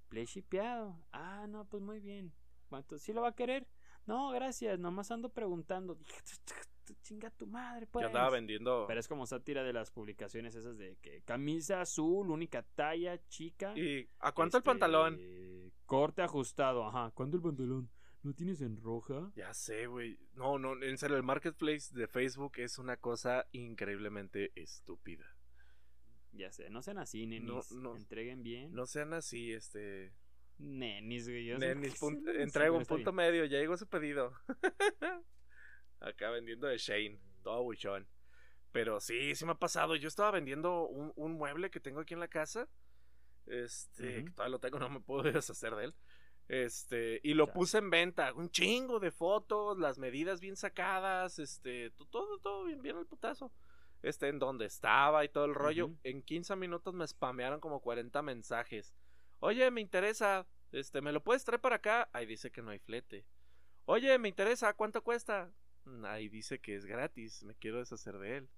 Play 0.10 0.26
shipeado. 0.26 1.00
Ah, 1.12 1.46
no, 1.48 1.66
pues 1.66 1.84
muy 1.84 2.00
bien. 2.00 2.34
¿Cuánto? 2.70 2.98
¿Sí 2.98 3.14
lo 3.14 3.22
va 3.22 3.30
a 3.30 3.36
querer? 3.36 3.68
No, 4.06 4.30
gracias, 4.32 4.80
nomás 4.80 5.12
ando 5.12 5.30
preguntando. 5.30 5.98
Chinga 7.02 7.30
tu 7.32 7.48
madre, 7.48 7.88
pues. 7.88 8.04
Yo 8.04 8.08
andaba 8.08 8.30
vendiendo. 8.30 8.86
Pero 8.88 9.00
es 9.00 9.08
como 9.08 9.26
sátira 9.26 9.64
de 9.64 9.74
las 9.74 9.92
publicaciones 9.92 10.56
esas 10.56 10.78
de 10.78 10.98
que 10.98 11.22
camisa 11.22 11.82
azul, 11.82 12.30
única 12.30 12.64
talla, 12.64 13.20
chica. 13.28 13.78
¿Y 13.78 14.10
a 14.20 14.32
cuánto 14.32 14.58
este, 14.58 14.70
el 14.70 14.74
pantalón? 14.74 15.20
Corte 15.86 16.22
ajustado, 16.22 16.86
ajá. 16.86 17.12
¿Cuánto 17.14 17.38
el 17.38 17.44
pantalón? 17.44 17.90
¿Lo 18.24 18.34
tienes 18.34 18.62
en 18.62 18.78
roja? 18.78 19.32
Ya 19.36 19.54
sé, 19.54 19.88
güey. 19.88 20.20
No, 20.34 20.60
no, 20.60 20.82
en 20.82 20.98
serio, 20.98 21.16
el 21.16 21.24
marketplace 21.24 21.94
de 21.94 22.08
Facebook 22.08 22.54
es 22.58 22.78
una 22.78 22.98
cosa 22.98 23.46
increíblemente 23.52 24.52
estúpida. 24.56 25.26
Ya 26.34 26.52
sé, 26.52 26.70
no 26.70 26.82
sean 26.82 26.98
así, 26.98 27.26
nenis. 27.26 27.72
no. 27.72 27.96
Entreguen 27.96 28.44
bien. 28.44 28.74
No 28.74 28.86
sean 28.86 29.14
así, 29.14 29.54
este. 29.54 30.14
Nenis, 30.60 31.30
güey. 31.30 31.58
Nenis, 31.58 32.02
un 32.02 32.24
punto 32.86 33.12
bien. 33.12 33.16
medio, 33.16 33.46
ya 33.46 33.60
llegó 33.60 33.78
su 33.78 33.88
pedido. 33.88 34.34
Acá 36.00 36.30
vendiendo 36.30 36.68
de 36.68 36.78
Shane, 36.78 37.20
todo 37.44 37.64
buchón. 37.64 38.08
Pero 38.72 39.00
sí, 39.00 39.34
sí 39.36 39.46
me 39.46 39.54
ha 39.54 39.56
pasado. 39.56 39.96
Yo 39.96 40.08
estaba 40.08 40.32
vendiendo 40.32 40.86
un, 40.88 41.12
un 41.16 41.34
mueble 41.34 41.72
que 41.72 41.80
tengo 41.80 42.02
aquí 42.02 42.14
en 42.14 42.20
la 42.20 42.28
casa. 42.28 42.68
Este, 43.46 44.26
que 44.26 44.32
todavía 44.32 44.52
lo 44.52 44.60
tengo, 44.60 44.80
no 44.80 44.90
me 44.90 45.00
puedo 45.00 45.24
deshacer 45.24 45.76
de 45.76 45.86
él. 45.86 45.96
Este, 46.50 47.20
y 47.24 47.34
lo 47.34 47.48
Ya. 47.48 47.54
puse 47.54 47.78
en 47.80 47.90
venta. 47.90 48.34
Un 48.34 48.50
chingo 48.50 49.00
de 49.00 49.12
fotos, 49.12 49.78
las 49.78 49.98
medidas 49.98 50.40
bien 50.40 50.56
sacadas, 50.56 51.40
este, 51.40 51.90
to- 51.92 52.06
todo, 52.06 52.40
todo 52.40 52.64
bien, 52.66 52.82
bien 52.82 52.98
al 52.98 53.06
putazo. 53.06 53.52
Este, 54.04 54.28
en 54.28 54.38
donde 54.40 54.66
estaba 54.66 55.26
y 55.26 55.30
todo 55.30 55.46
el 55.46 55.56
rollo. 55.56 55.90
En 56.04 56.22
15 56.22 56.56
minutos 56.56 56.94
me 56.94 57.08
spamearon 57.08 57.60
como 57.60 57.82
40 57.82 58.22
mensajes. 58.22 58.94
Oye, 59.40 59.70
me 59.72 59.82
interesa. 59.82 60.46
Este, 60.72 61.02
¿me 61.02 61.12
lo 61.12 61.24
puedes 61.24 61.44
traer 61.44 61.60
para 61.62 61.78
acá? 61.78 62.10
Ahí 62.14 62.26
dice 62.26 62.52
que 62.52 62.62
no 62.62 62.70
hay 62.72 62.80
flete. 62.80 63.26
Oye, 63.86 64.18
me 64.20 64.30
interesa. 64.30 64.74
¿Cuánto 64.74 65.02
cuesta? 65.04 65.52
"Mm, 65.88 66.06
Ahí 66.06 66.30
dice 66.30 66.60
que 66.60 66.76
es 66.76 66.86
gratis. 66.86 67.44
Me 67.44 67.56
quiero 67.56 67.80
deshacer 67.80 68.18
de 68.20 68.38
él. 68.38 68.50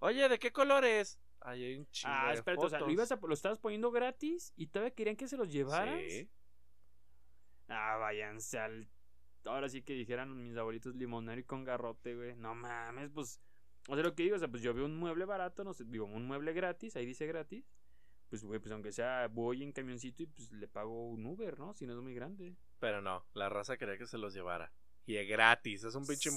Oye, 0.00 0.28
¿de 0.28 0.38
qué 0.38 0.52
color 0.52 0.84
es? 0.84 1.20
Ahí 1.40 1.64
hay 1.64 1.76
un 1.76 1.86
chingo 1.90 2.14
Ah, 2.16 2.28
de 2.28 2.34
espérate, 2.34 2.64
o 2.66 2.68
sea, 2.70 2.78
¿lo, 2.78 2.84
fotos. 2.86 2.92
ibas 2.94 3.12
a- 3.12 3.18
lo 3.26 3.34
estabas 3.34 3.58
poniendo 3.58 3.90
gratis 3.90 4.52
y 4.56 4.66
todavía 4.68 4.94
querían 4.94 5.16
que 5.16 5.26
se 5.28 5.36
los 5.36 5.50
llevaras? 5.52 6.00
Sí. 6.08 6.28
Ah, 7.68 7.96
váyanse 7.98 8.58
al. 8.58 8.88
Ahora 9.44 9.68
sí 9.68 9.82
que 9.82 9.94
dijeran 9.94 10.36
mis 10.42 10.56
abuelitos 10.56 10.94
limonero 10.94 11.40
y 11.40 11.44
con 11.44 11.64
garrote, 11.64 12.14
güey. 12.14 12.36
No 12.36 12.54
mames, 12.54 13.10
pues. 13.10 13.40
O 13.88 13.94
sea, 13.96 14.04
lo 14.04 14.14
que 14.14 14.22
digo, 14.22 14.36
o 14.36 14.38
sea, 14.38 14.46
pues 14.48 14.62
yo 14.62 14.72
veo 14.72 14.84
un 14.84 14.96
mueble 14.96 15.24
barato, 15.24 15.64
no 15.64 15.74
sé, 15.74 15.84
digo, 15.84 16.04
un 16.06 16.24
mueble 16.26 16.52
gratis, 16.52 16.94
ahí 16.94 17.04
dice 17.06 17.26
gratis. 17.26 17.64
Pues, 18.28 18.44
güey, 18.44 18.60
pues 18.60 18.70
aunque 18.72 18.92
sea, 18.92 19.26
voy 19.28 19.62
en 19.62 19.72
camioncito 19.72 20.22
y 20.22 20.26
pues 20.26 20.52
le 20.52 20.68
pago 20.68 21.08
un 21.10 21.26
Uber, 21.26 21.58
¿no? 21.58 21.74
Si 21.74 21.86
no 21.86 21.92
es 21.94 21.98
muy 22.00 22.14
grande. 22.14 22.56
Pero 22.78 23.02
no, 23.02 23.26
la 23.34 23.48
raza 23.48 23.76
quería 23.76 23.98
que 23.98 24.06
se 24.06 24.16
los 24.18 24.32
llevara. 24.32 24.72
Y 25.06 25.16
es 25.16 25.28
gratis. 25.28 25.84
Es 25.84 25.94
un 25.94 26.06
pinche. 26.06 26.30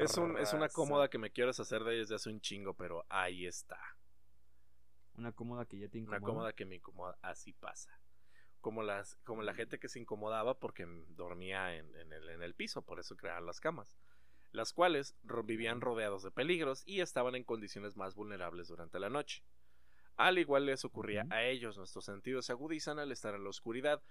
Es, 0.00 0.16
un, 0.18 0.36
es 0.38 0.52
una 0.52 0.68
cómoda 0.68 1.08
que 1.08 1.18
me 1.18 1.30
quiero 1.30 1.48
deshacer 1.48 1.84
de 1.84 1.96
desde 1.96 2.14
hace 2.16 2.28
un 2.30 2.40
chingo, 2.40 2.74
pero 2.74 3.04
ahí 3.08 3.46
está. 3.46 3.78
Una 5.16 5.32
cómoda 5.32 5.64
que 5.66 5.78
ya 5.78 5.88
te 5.88 5.98
Una 5.98 6.16
incomoda. 6.16 6.20
cómoda 6.32 6.52
que 6.52 6.64
me 6.64 6.76
incomoda. 6.76 7.18
Así 7.22 7.52
pasa. 7.52 7.90
Como, 8.60 8.82
las, 8.82 9.16
como 9.24 9.42
la 9.42 9.54
gente 9.54 9.78
que 9.78 9.88
se 9.88 10.00
incomodaba 10.00 10.58
porque 10.58 10.84
dormía 11.10 11.76
en, 11.76 11.94
en 11.96 12.12
el, 12.12 12.28
en 12.28 12.42
el 12.42 12.54
piso, 12.54 12.82
por 12.82 13.00
eso 13.00 13.16
crearon 13.16 13.46
las 13.46 13.60
camas. 13.60 13.96
Las 14.52 14.72
cuales 14.72 15.14
ro- 15.24 15.42
vivían 15.44 15.80
rodeados 15.80 16.22
de 16.22 16.30
peligros 16.30 16.82
y 16.86 17.00
estaban 17.00 17.34
en 17.36 17.44
condiciones 17.44 17.96
más 17.96 18.14
vulnerables 18.14 18.68
durante 18.68 18.98
la 18.98 19.08
noche. 19.10 19.42
Al 20.16 20.38
igual 20.38 20.66
les 20.66 20.84
ocurría 20.84 21.26
a 21.30 21.44
ellos, 21.44 21.76
nuestros 21.78 22.04
sentidos 22.04 22.46
se 22.46 22.52
agudizan 22.52 22.98
al 22.98 23.12
estar 23.12 23.34
en 23.34 23.44
la 23.44 23.50
oscuridad. 23.50 24.02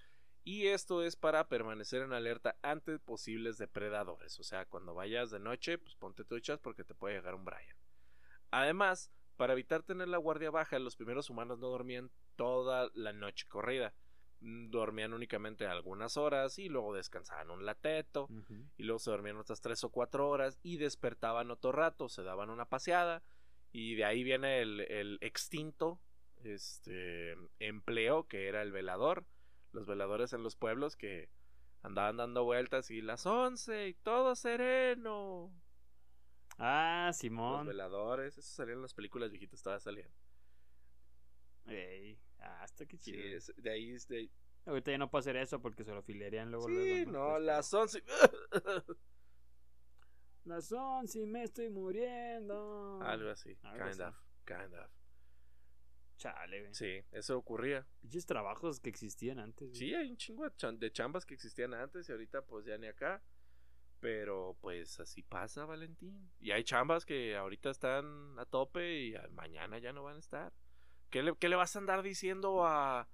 Y 0.48 0.68
esto 0.68 1.04
es 1.04 1.18
para 1.18 1.50
permanecer 1.50 2.04
en 2.04 2.14
alerta 2.14 2.56
ante 2.62 3.00
posibles 3.00 3.58
depredadores. 3.58 4.40
O 4.40 4.44
sea, 4.44 4.64
cuando 4.64 4.94
vayas 4.94 5.30
de 5.30 5.40
noche, 5.40 5.78
pues 5.78 5.94
ponte 5.96 6.24
truchas 6.24 6.58
porque 6.58 6.86
te 6.86 6.96
puede 6.96 7.16
llegar 7.16 7.36
un 7.36 7.44
Brian. 7.44 7.76
Además, 8.50 9.12
para 9.36 9.52
evitar 9.52 9.84
tener 9.84 10.08
la 10.08 10.18
guardia 10.18 10.50
baja, 10.50 10.80
los 10.80 10.96
primeros 10.96 11.30
humanos 11.30 11.60
no 11.60 11.68
dormían 11.68 12.12
toda 12.38 12.90
la 12.94 13.12
noche 13.12 13.46
corrida. 13.50 13.94
Mm, 14.40 14.70
Dormían 14.70 15.14
únicamente 15.14 15.68
algunas 15.68 16.16
horas 16.16 16.58
y 16.60 16.70
luego 16.70 16.96
descansaban 16.96 17.52
un 17.52 17.66
lateto 17.66 18.30
y 18.78 18.84
luego 18.84 19.00
se 19.00 19.12
dormían 19.12 19.36
otras 19.36 19.60
tres 19.60 19.84
o 19.84 19.90
cuatro 19.90 20.30
horas 20.30 20.60
y 20.64 20.78
despertaban 20.78 21.52
otro 21.52 21.74
rato, 21.74 22.08
se 22.08 22.24
daban 22.24 22.50
una 22.50 22.70
paseada 22.70 23.22
y 23.74 23.96
de 23.96 24.06
ahí 24.06 24.24
viene 24.24 24.62
el, 24.62 24.80
el 24.80 25.18
extinto 25.20 26.00
este 26.46 27.36
empleo 27.60 28.30
que 28.30 28.48
era 28.48 28.62
el 28.62 28.72
velador, 28.72 29.26
los 29.72 29.86
veladores 29.86 30.34
en 30.34 30.44
los 30.44 30.56
pueblos 30.56 30.96
que 30.96 31.30
andaban 31.84 32.18
dando 32.18 32.44
vueltas 32.44 32.90
y 32.92 33.02
las 33.02 33.26
once 33.26 33.88
y 33.90 33.94
todo 33.94 34.36
sereno. 34.36 35.52
Ah, 36.58 37.06
Los 37.08 37.18
Simón. 37.18 37.68
veladores, 37.68 38.38
eso 38.38 38.50
salían 38.56 38.78
en 38.78 38.82
las 38.84 38.94
películas 38.94 39.30
viejitas, 39.32 39.62
todavía 39.62 39.80
salían. 39.80 40.10
Ey, 41.68 42.18
ah, 42.40 42.64
está 42.66 42.86
que 42.86 42.98
Sí, 42.98 43.12
chido. 43.12 43.38
es- 43.38 43.54
de 43.58 43.70
ahí 43.70 43.92
es 43.92 44.08
de... 44.08 44.30
Ahorita 44.66 44.92
ya 44.92 44.98
no 44.98 45.10
puedo 45.10 45.20
hacer 45.20 45.36
eso 45.38 45.62
porque 45.62 45.84
se 45.84 45.92
lo 45.94 46.02
filerían 46.02 46.50
luego. 46.52 46.68
Sí, 46.68 47.06
luego, 47.06 47.12
no, 47.12 47.30
Pues, 47.34 47.44
las 47.44 47.74
once. 47.74 48.04
Las 50.46 50.72
once 50.72 51.20
y 51.22 51.26
me 51.26 51.44
estoy 51.44 51.70
muriendo. 51.70 53.02
Algo 53.02 53.30
así, 53.32 53.56
kind 53.58 54.02
of, 54.02 54.16
kind 54.46 54.74
of. 54.76 54.90
Chale, 56.18 56.62
güey. 56.62 56.74
Sí, 56.74 57.04
eso 57.12 57.38
ocurría. 57.38 57.86
Pinches 58.02 58.26
trabajos 58.26 58.80
que 58.80 58.90
existían 58.90 59.40
antes. 59.40 59.70
güey. 59.70 59.80
Sí, 59.80 59.94
hay 59.94 60.10
un 60.10 60.18
chingo 60.18 60.48
de 60.50 60.92
chambas 60.92 61.26
que 61.26 61.36
existían 61.36 61.74
antes 61.74 62.10
y 62.10 62.12
ahorita 62.12 62.42
pues 62.42 62.66
ya 62.66 62.78
ni 62.78 62.88
acá. 62.88 63.22
Pero 64.00 64.58
pues 64.62 65.00
así 65.00 65.24
pasa, 65.24 65.66
Valentín. 65.66 66.30
Y 66.40 66.52
hay 66.52 66.64
chambas 66.64 67.06
que 67.06 67.36
ahorita 67.36 67.70
están 67.70 68.38
a 68.38 68.46
tope 68.46 69.00
y 69.00 69.16
mañana 69.32 69.80
ya 69.80 69.94
no 69.94 70.04
van 70.04 70.18
a 70.18 70.20
estar. 70.20 70.54
¿Qué 71.10 71.24
le, 71.24 71.36
qué 71.38 71.50
le 71.50 71.56
vas 71.56 71.76
a 71.76 71.80
andar 71.80 72.04
diciendo 72.04 72.66
a, 72.66 73.08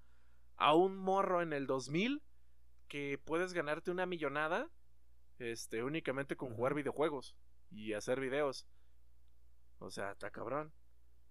a 0.56 0.74
un 0.74 0.98
morro 0.98 1.42
en 1.42 1.54
el 1.54 1.68
2000 1.68 2.22
que 2.88 3.20
puedes 3.24 3.54
ganarte 3.54 3.92
una 3.92 4.06
millonada 4.06 4.70
este, 5.40 5.84
únicamente 5.84 6.36
con 6.36 6.54
jugar 6.54 6.74
videojuegos 6.74 7.36
y 7.70 7.94
hacer 7.94 8.20
videos? 8.20 8.66
O 9.80 9.90
sea, 9.90 10.12
está 10.12 10.32
cabrón. 10.32 10.74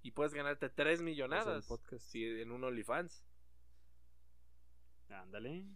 Y 0.02 0.10
puedes 0.10 0.34
ganarte 0.34 0.68
tres 0.68 1.00
millonadas 1.02 1.66
podcast. 1.66 2.04
si 2.04 2.24
en 2.24 2.50
un 2.50 2.64
OnlyFans. 2.64 3.24
Ándale. 5.10 5.66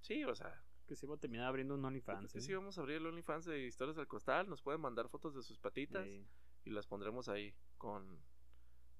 Sí, 0.00 0.24
o 0.24 0.34
sea, 0.34 0.62
Que 0.86 0.96
sí 0.96 1.06
voy 1.06 1.16
a 1.16 1.20
terminar 1.20 1.46
abriendo 1.46 1.74
un 1.74 1.84
OnlyFans. 1.84 2.32
que 2.32 2.38
¿eh? 2.38 2.42
sí 2.42 2.54
vamos 2.54 2.76
a 2.78 2.80
abrir 2.80 2.96
el 2.96 3.06
OnlyFans 3.06 3.44
de 3.44 3.66
Historias 3.66 3.96
del 3.96 4.06
Costal. 4.06 4.48
Nos 4.48 4.62
pueden 4.62 4.80
mandar 4.80 5.08
fotos 5.08 5.34
de 5.34 5.42
sus 5.42 5.58
patitas 5.58 6.06
Eh, 6.06 6.26
y 6.64 6.70
las 6.70 6.86
pondremos 6.86 7.28
ahí 7.28 7.54
con. 7.78 8.20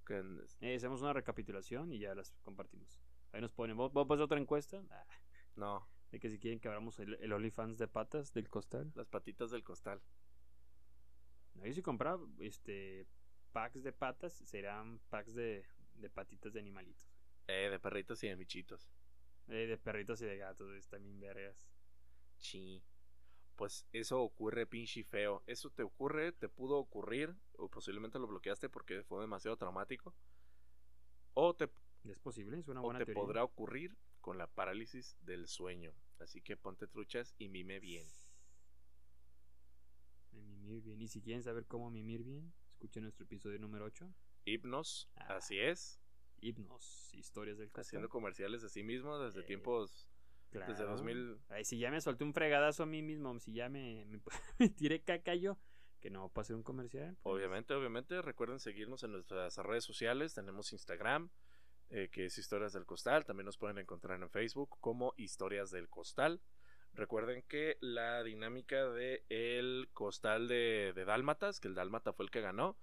con- 0.05 0.45
eh, 0.61 0.75
hacemos 0.77 1.01
una 1.03 1.13
recapitulación 1.13 1.93
y 1.93 1.99
ya 1.99 2.15
las 2.15 2.33
compartimos. 2.43 3.01
Ahí 3.33 3.41
nos 3.41 3.53
ponen. 3.53 3.77
¿Vos, 3.77 3.93
vos 3.93 4.21
otra 4.21 4.39
encuesta? 4.39 4.83
Ah, 4.91 5.05
no, 5.57 5.89
de 6.11 6.19
que 6.21 6.29
si 6.29 6.39
quieren 6.39 6.61
que 6.61 6.69
abramos 6.69 6.99
el, 6.99 7.15
el 7.15 7.33
OnlyFans 7.33 7.79
de 7.79 7.89
patas 7.89 8.33
del 8.33 8.49
costal. 8.49 8.93
las 8.95 9.09
patitas 9.09 9.51
del 9.51 9.63
costal. 9.65 10.03
No, 11.55 11.67
yo 11.67 11.73
si 11.73 11.83
compraba 11.83 12.25
este, 12.41 13.07
packs 13.53 13.83
de 13.83 13.93
patas, 13.93 14.33
serán 14.33 14.99
packs 15.11 15.35
de, 15.35 15.65
de 15.95 16.11
patitas 16.11 16.53
de 16.53 16.61
animalitos. 16.61 17.07
Eh, 17.49 17.69
de 17.71 17.79
perritos 17.79 18.23
y 18.25 18.29
de 18.29 18.37
michitos. 18.37 18.91
Eh, 19.49 19.67
de 19.67 19.79
perritos 19.79 20.21
y 20.23 20.27
de 20.27 20.37
gatos, 20.37 20.73
están 20.75 21.03
bien 21.03 21.21
vergas. 21.21 21.69
Sí. 22.39 22.83
Pues 23.57 23.87
eso 23.93 24.21
ocurre 24.23 24.67
pinche 24.67 25.05
feo. 25.05 25.43
Eso 25.47 25.71
te 25.71 25.83
ocurre, 25.83 26.33
te 26.33 26.49
pudo 26.49 26.79
ocurrir, 26.79 27.35
o 27.57 27.69
posiblemente 27.69 28.19
lo 28.19 28.27
bloqueaste 28.27 28.69
porque 28.69 29.03
fue 29.05 29.21
demasiado 29.21 29.57
traumático. 29.57 30.15
O 31.35 31.55
te, 31.55 31.69
¿Es 32.05 32.19
posible? 32.19 32.59
Es 32.59 32.69
una 32.69 32.83
o 32.83 32.85
buena 32.85 33.01
te 33.01 33.07
teoría. 33.07 33.23
podrá 33.23 33.45
ocurrir 33.45 33.97
con 34.21 34.39
la 34.39 34.47
parálisis 34.47 35.17
del 35.21 35.47
sueño. 35.49 35.93
Así 36.19 36.41
que 36.43 36.57
ponte 36.57 36.87
truchas 36.87 37.35
y 37.39 37.49
mime 37.49 37.81
bien. 37.81 38.13
Mimir 40.33 40.83
bien. 40.83 41.01
Y 41.03 41.09
si 41.09 41.21
quieren 41.23 41.43
saber 41.43 41.67
cómo 41.67 41.91
mimir 41.91 42.23
bien, 42.23 42.53
escuchen 42.83 43.05
nuestro 43.05 43.25
episodio 43.25 43.61
número 43.61 43.85
8. 43.85 44.13
Hipnos, 44.45 45.09
Ah. 45.15 45.37
así 45.37 45.57
es. 45.61 46.01
Hipnos, 46.41 47.15
historias 47.15 47.57
del 47.59 47.69
costal. 47.69 47.83
Haciendo 47.83 48.09
comerciales 48.09 48.61
de 48.61 48.69
sí 48.69 48.83
mismo 48.83 49.21
desde 49.21 49.41
Eh, 49.43 49.45
tiempos. 49.45 50.09
Desde 50.51 50.67
Claro. 50.75 50.91
2000. 50.91 51.39
Ay, 51.49 51.65
si 51.65 51.79
ya 51.79 51.93
me 51.93 52.01
solté 52.01 52.25
un 52.25 52.35
fregadazo 52.35 52.83
a 52.83 52.87
mí 52.87 53.01
mismo, 53.01 53.39
si 53.39 53.53
ya 53.53 53.69
me, 53.69 54.05
me, 54.07 54.21
me 54.59 54.69
tiré 54.69 55.01
caca 55.01 55.37
yo, 55.37 55.59
que 56.01 56.11
no 56.11 56.29
para 56.29 56.43
hacer 56.43 56.57
un 56.57 56.65
comercial. 56.65 57.17
pues, 57.23 57.37
Obviamente, 57.37 57.73
obviamente. 57.73 58.21
Recuerden 58.21 58.59
seguirnos 58.59 59.05
en 59.05 59.13
nuestras 59.13 59.57
redes 59.59 59.85
sociales. 59.85 60.35
Tenemos 60.35 60.73
Instagram, 60.73 61.31
eh, 61.91 62.09
que 62.11 62.25
es 62.27 62.37
Historias 62.37 62.73
del 62.73 62.85
Costal. 62.85 63.25
También 63.25 63.47
nos 63.47 63.59
pueden 63.59 63.79
encontrar 63.79 64.21
en 64.21 64.29
Facebook 64.29 64.77
como 64.81 65.15
Historias 65.17 65.71
del 65.71 65.89
Costal. 65.89 66.43
Recuerden 66.95 67.43
que 67.49 67.79
la 67.81 68.23
dinámica 68.23 68.89
de 68.91 69.25
el 69.31 69.89
costal 69.95 70.47
de, 70.47 70.93
de 70.95 71.05
Dálmatas, 71.05 71.59
que 71.59 71.69
el 71.69 71.75
Dálmata 71.75 72.13
fue 72.13 72.27
el 72.27 72.31
que 72.31 72.43
ganó, 72.43 72.77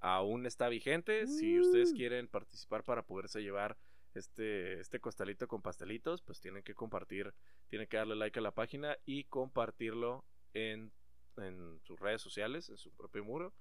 aún 0.00 0.44
está 0.46 0.68
vigente. 0.68 1.26
Si 1.26 1.60
ustedes 1.60 1.92
Uh. 1.92 1.96
quieren 1.96 2.28
participar 2.28 2.82
para 2.82 3.02
poderse 3.02 3.42
llevar 3.42 3.76
este, 4.14 4.80
este 4.80 5.00
costalito 5.00 5.46
con 5.46 5.62
pastelitos, 5.62 6.20
pues 6.22 6.40
tienen 6.40 6.62
que 6.62 6.74
compartir, 6.74 7.32
tienen 7.68 7.86
que 7.88 7.96
darle 7.96 8.16
like 8.16 8.38
a 8.38 8.42
la 8.42 8.50
página 8.52 8.96
y 9.06 9.24
compartirlo 9.24 10.24
en, 10.52 10.92
en 11.36 11.80
sus 11.82 11.98
redes 12.00 12.22
sociales, 12.22 12.68
en 12.70 12.76
su 12.76 12.92
propio 12.92 13.24
muro. 13.24 13.54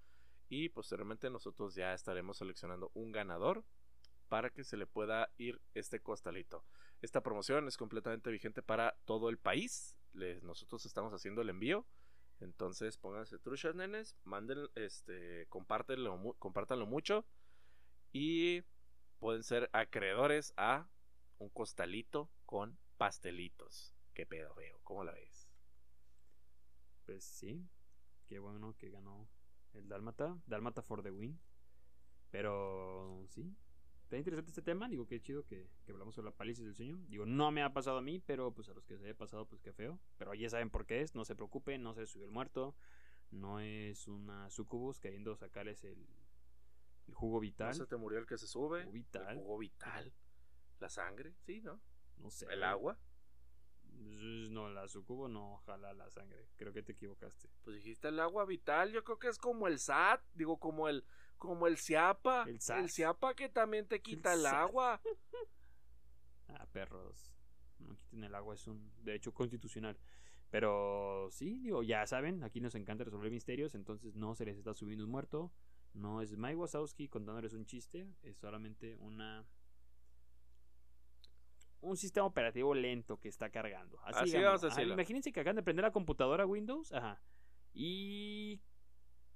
Y 0.50 0.70
posteriormente 0.70 1.30
nosotros 1.30 1.76
ya 1.76 1.94
estaremos 1.94 2.38
seleccionando 2.38 2.92
un 2.94 3.12
ganador 3.12 3.64
para 4.28 4.50
que 4.50 4.64
se 4.64 4.78
le 4.78 4.86
pueda 4.88 5.30
ir 5.38 5.62
este 5.76 6.00
costalito. 6.00 6.66
Esta 7.04 7.22
promoción 7.22 7.68
es 7.68 7.76
completamente 7.78 8.32
vigente 8.32 8.64
para 8.64 8.96
todo 9.06 9.30
el 9.30 9.38
país. 9.38 9.98
Nosotros 10.42 10.86
estamos 10.86 11.14
haciendo 11.14 11.42
el 11.42 11.50
envío. 11.50 11.86
Entonces 12.40 12.98
pónganse 12.98 13.38
truchas, 13.40 13.76
nenes. 13.76 14.16
Manden, 14.24 14.70
este, 14.76 15.46
compártenlo, 15.50 16.18
mu- 16.18 16.34
compártanlo 16.36 16.88
mucho. 16.88 17.26
Y 18.14 18.64
pueden 19.20 19.44
ser 19.44 19.70
acreedores 19.74 20.54
a 20.56 20.88
un 21.40 21.50
costalito 21.50 22.30
con 22.46 22.80
pastelitos. 22.98 23.94
¿Qué 24.14 24.26
pedo 24.26 24.56
veo? 24.56 24.80
¿Cómo 24.84 25.04
la 25.04 25.12
ves? 25.12 25.50
Pues 27.06 27.26
sí, 27.26 27.68
qué 28.28 28.40
bueno 28.40 28.76
que 28.78 28.90
ganó 28.92 29.28
el 29.74 29.90
Dálmata. 29.90 30.38
Dálmata 30.48 30.82
for 30.82 31.04
the 31.04 31.12
win. 31.12 31.38
Pero 32.32 33.26
sí, 33.30 33.56
está 34.14 34.20
interesante 34.20 34.52
este 34.52 34.62
tema. 34.62 34.88
Digo, 34.88 35.08
qué 35.08 35.20
chido 35.20 35.44
que, 35.44 35.68
que 35.86 35.92
hablamos 35.92 36.14
sobre 36.14 36.30
la 36.30 36.36
parálisis 36.36 36.64
del 36.64 36.76
sueño. 36.76 37.00
Digo, 37.08 37.26
no 37.26 37.52
me 37.52 37.64
ha 37.64 37.74
pasado 37.74 37.98
a 37.98 38.02
mí, 38.02 38.20
pero 38.20 38.54
pues 38.54 38.70
a 38.70 38.74
los 38.74 38.86
que 38.86 38.98
se 38.98 39.06
haya 39.06 39.18
pasado, 39.18 39.48
pues 39.48 39.62
qué 39.62 39.74
feo. 39.74 40.00
Pero 40.18 40.34
ya 40.36 40.50
saben 40.50 40.70
por 40.70 40.86
qué 40.86 41.02
es. 41.02 41.16
No 41.16 41.26
se 41.26 41.36
preocupen, 41.36 41.82
no 41.82 41.94
se 41.94 42.06
subió 42.06 42.26
el 42.26 42.32
muerto. 42.32 42.76
No 43.32 43.60
es 43.60 44.08
una 44.08 44.50
sucubus 44.52 45.00
queriendo 45.00 45.36
sacarles 45.36 45.84
el, 45.84 46.08
el 47.08 47.14
jugo 47.16 47.40
vital. 47.40 47.70
¿No 47.70 47.74
se 47.74 47.88
te 47.88 47.98
murió 47.98 48.20
el 48.20 48.28
que 48.28 48.38
se 48.38 48.46
sube? 48.46 48.82
Jugo 48.82 48.94
vital. 48.94 49.38
El 49.38 49.44
jugo 49.44 49.58
vital. 49.58 50.14
La 50.80 50.90
sangre, 50.90 51.34
sí, 51.42 51.62
¿no? 51.62 51.80
No 52.18 52.30
sé. 52.30 52.46
El 52.52 52.64
agua. 52.64 53.00
No, 54.00 54.70
la 54.70 54.88
sucubo 54.88 55.28
no 55.28 55.58
jala 55.66 55.94
la 55.94 56.10
sangre. 56.10 56.48
Creo 56.56 56.74
que 56.74 56.84
te 56.84 56.94
equivocaste. 56.94 57.50
Pues 57.64 57.78
dijiste 57.78 58.08
el 58.08 58.20
agua 58.20 58.46
vital, 58.46 58.92
yo 58.92 59.04
creo 59.04 59.20
que 59.20 59.28
es 59.28 59.38
como 59.38 59.68
el 59.68 59.80
SAT, 59.80 60.22
digo 60.34 60.58
como 60.58 60.88
el 60.88 61.04
como 61.38 61.68
el 61.68 61.78
Ciapa, 61.78 62.46
El. 62.48 62.90
Ciapa 62.90 63.34
que 63.34 63.50
también 63.50 63.86
te 63.86 64.02
quita 64.02 64.34
el, 64.34 64.46
agua. 64.46 65.02
Ah, 66.48 66.68
perros. 66.72 67.34
No 67.80 67.98
quiten 67.98 68.24
el 68.24 68.36
agua, 68.36 68.54
es 68.54 68.68
un 68.68 68.92
derecho 69.04 69.34
constitucional. 69.34 69.98
Pero 70.52 71.30
sí, 71.32 71.60
digo, 71.60 71.82
ya 71.82 72.06
saben, 72.06 72.44
aquí 72.44 72.62
nos 72.62 72.76
encanta 72.76 73.04
resolver 73.04 73.32
misterios, 73.32 73.74
entonces 73.74 74.16
no 74.16 74.36
se 74.36 74.46
les 74.46 74.58
está 74.58 74.74
subiendo 74.74 75.04
un 75.04 75.12
muerto. 75.12 75.52
No 75.94 76.22
es 76.22 76.38
Mike 76.38 76.56
Wazowski 76.56 77.08
contándoles 77.08 77.54
un 77.54 77.66
chiste, 77.66 78.08
es 78.22 78.38
solamente 78.38 78.96
una. 78.98 79.46
Un 81.84 81.98
sistema 81.98 82.26
operativo 82.26 82.74
lento 82.74 83.20
que 83.20 83.28
está 83.28 83.50
cargando. 83.50 84.00
Así, 84.06 84.24
Así 84.36 84.38
vamos 84.44 84.64
a 84.64 84.68
Ajá, 84.68 84.82
imagínense 84.84 85.32
que 85.34 85.40
acaban 85.42 85.58
de 85.58 85.64
prender 85.64 85.84
la 85.84 85.92
computadora 85.92 86.46
Windows, 86.46 86.92
ajá. 86.94 87.22
Y 87.74 88.62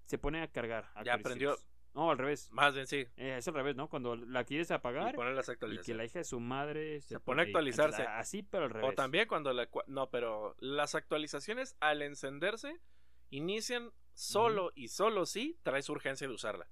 se 0.05 0.17
pone 0.17 0.41
a 0.41 0.47
cargar. 0.47 0.83
Ya 1.03 1.13
actualizaciones. 1.15 1.23
prendió. 1.23 1.57
No, 1.93 2.11
al 2.11 2.17
revés. 2.19 2.49
Más 2.51 2.73
bien 2.75 2.85
sí. 2.85 3.05
Eh, 3.17 3.37
es 3.37 3.47
al 3.47 3.55
revés, 3.55 3.75
¿no? 3.75 3.89
Cuando 3.89 4.15
la 4.15 4.43
quieres 4.43 4.69
Y 4.69 4.73
apagar 4.73 5.15
poner 5.15 5.33
las 5.33 5.45
y 5.45 5.47
que 5.47 5.51
actualizaciones. 5.53 5.97
la 5.97 6.05
hija 6.05 6.19
de 6.19 6.25
su 6.25 6.39
madre 6.39 7.01
Se 7.01 7.19
pone 7.19 7.41
a 7.41 7.45
y- 7.45 7.47
actualizarse. 7.47 8.03
Así, 8.03 8.43
pero 8.43 8.65
al 8.65 8.69
revés. 8.69 8.89
O 8.91 8.93
también 8.93 9.27
cuando 9.27 9.51
la 9.51 9.67
no, 9.87 10.09
pero 10.11 10.55
las 10.59 10.93
actualizaciones 10.95 11.75
al 11.79 12.03
encenderse 12.03 12.79
inician 13.31 13.91
solo 14.13 14.71
y 14.75 14.89
solo 14.89 15.25
si 15.25 15.59
traes 15.63 15.89
urgencia 15.89 16.27
de 16.27 16.33
usarla. 16.33 16.69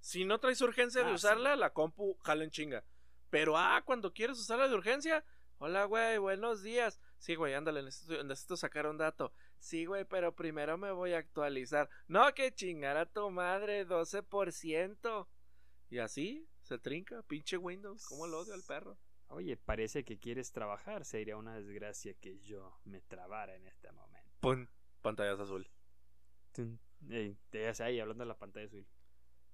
Si 0.00 0.24
no 0.24 0.38
traes 0.40 0.60
urgencia 0.60 1.02
de 1.04 1.10
Ah, 1.12 1.14
usarla, 1.14 1.56
la 1.56 1.70
compu 1.72 2.16
jala 2.24 2.42
en 2.44 2.50
chinga. 2.50 2.84
Pero 3.30 3.56
ah, 3.56 3.82
cuando 3.84 4.12
quieres 4.12 4.38
usarla 4.38 4.68
de 4.68 4.74
urgencia, 4.74 5.24
hola 5.58 5.84
güey, 5.84 6.18
buenos 6.18 6.62
días. 6.62 7.00
Sí, 7.18 7.34
güey, 7.34 7.54
ándale, 7.54 7.82
necesito, 7.82 8.22
necesito 8.22 8.56
sacar 8.56 8.86
un 8.86 8.98
dato. 8.98 9.32
Sí, 9.58 9.86
güey, 9.86 10.04
pero 10.04 10.34
primero 10.34 10.76
me 10.76 10.92
voy 10.92 11.14
a 11.14 11.18
actualizar. 11.18 11.88
No, 12.06 12.32
que 12.34 12.54
chingar 12.54 12.96
a 12.96 13.06
tu 13.06 13.30
madre, 13.30 13.86
12%. 13.86 15.28
Y 15.90 15.98
así 15.98 16.48
se 16.62 16.78
trinca, 16.78 17.22
pinche 17.22 17.56
Windows. 17.56 18.06
¿Cómo 18.06 18.26
lo 18.26 18.40
odio 18.40 18.54
al 18.54 18.62
perro? 18.62 18.98
Oye, 19.28 19.56
parece 19.56 20.04
que 20.04 20.18
quieres 20.18 20.52
trabajar. 20.52 21.04
Sería 21.04 21.36
una 21.36 21.54
desgracia 21.54 22.14
que 22.14 22.38
yo 22.40 22.78
me 22.84 23.00
trabara 23.00 23.54
en 23.54 23.66
este 23.66 23.90
momento. 23.92 24.30
Pum, 24.40 24.66
pantallas 25.02 25.40
azul. 25.40 25.68
Ey, 27.08 27.36
ya 27.52 27.74
sé 27.74 27.84
ahí 27.84 28.00
hablando 28.00 28.22
de 28.22 28.28
la 28.28 28.38
pantalla 28.38 28.66
azul. 28.66 28.86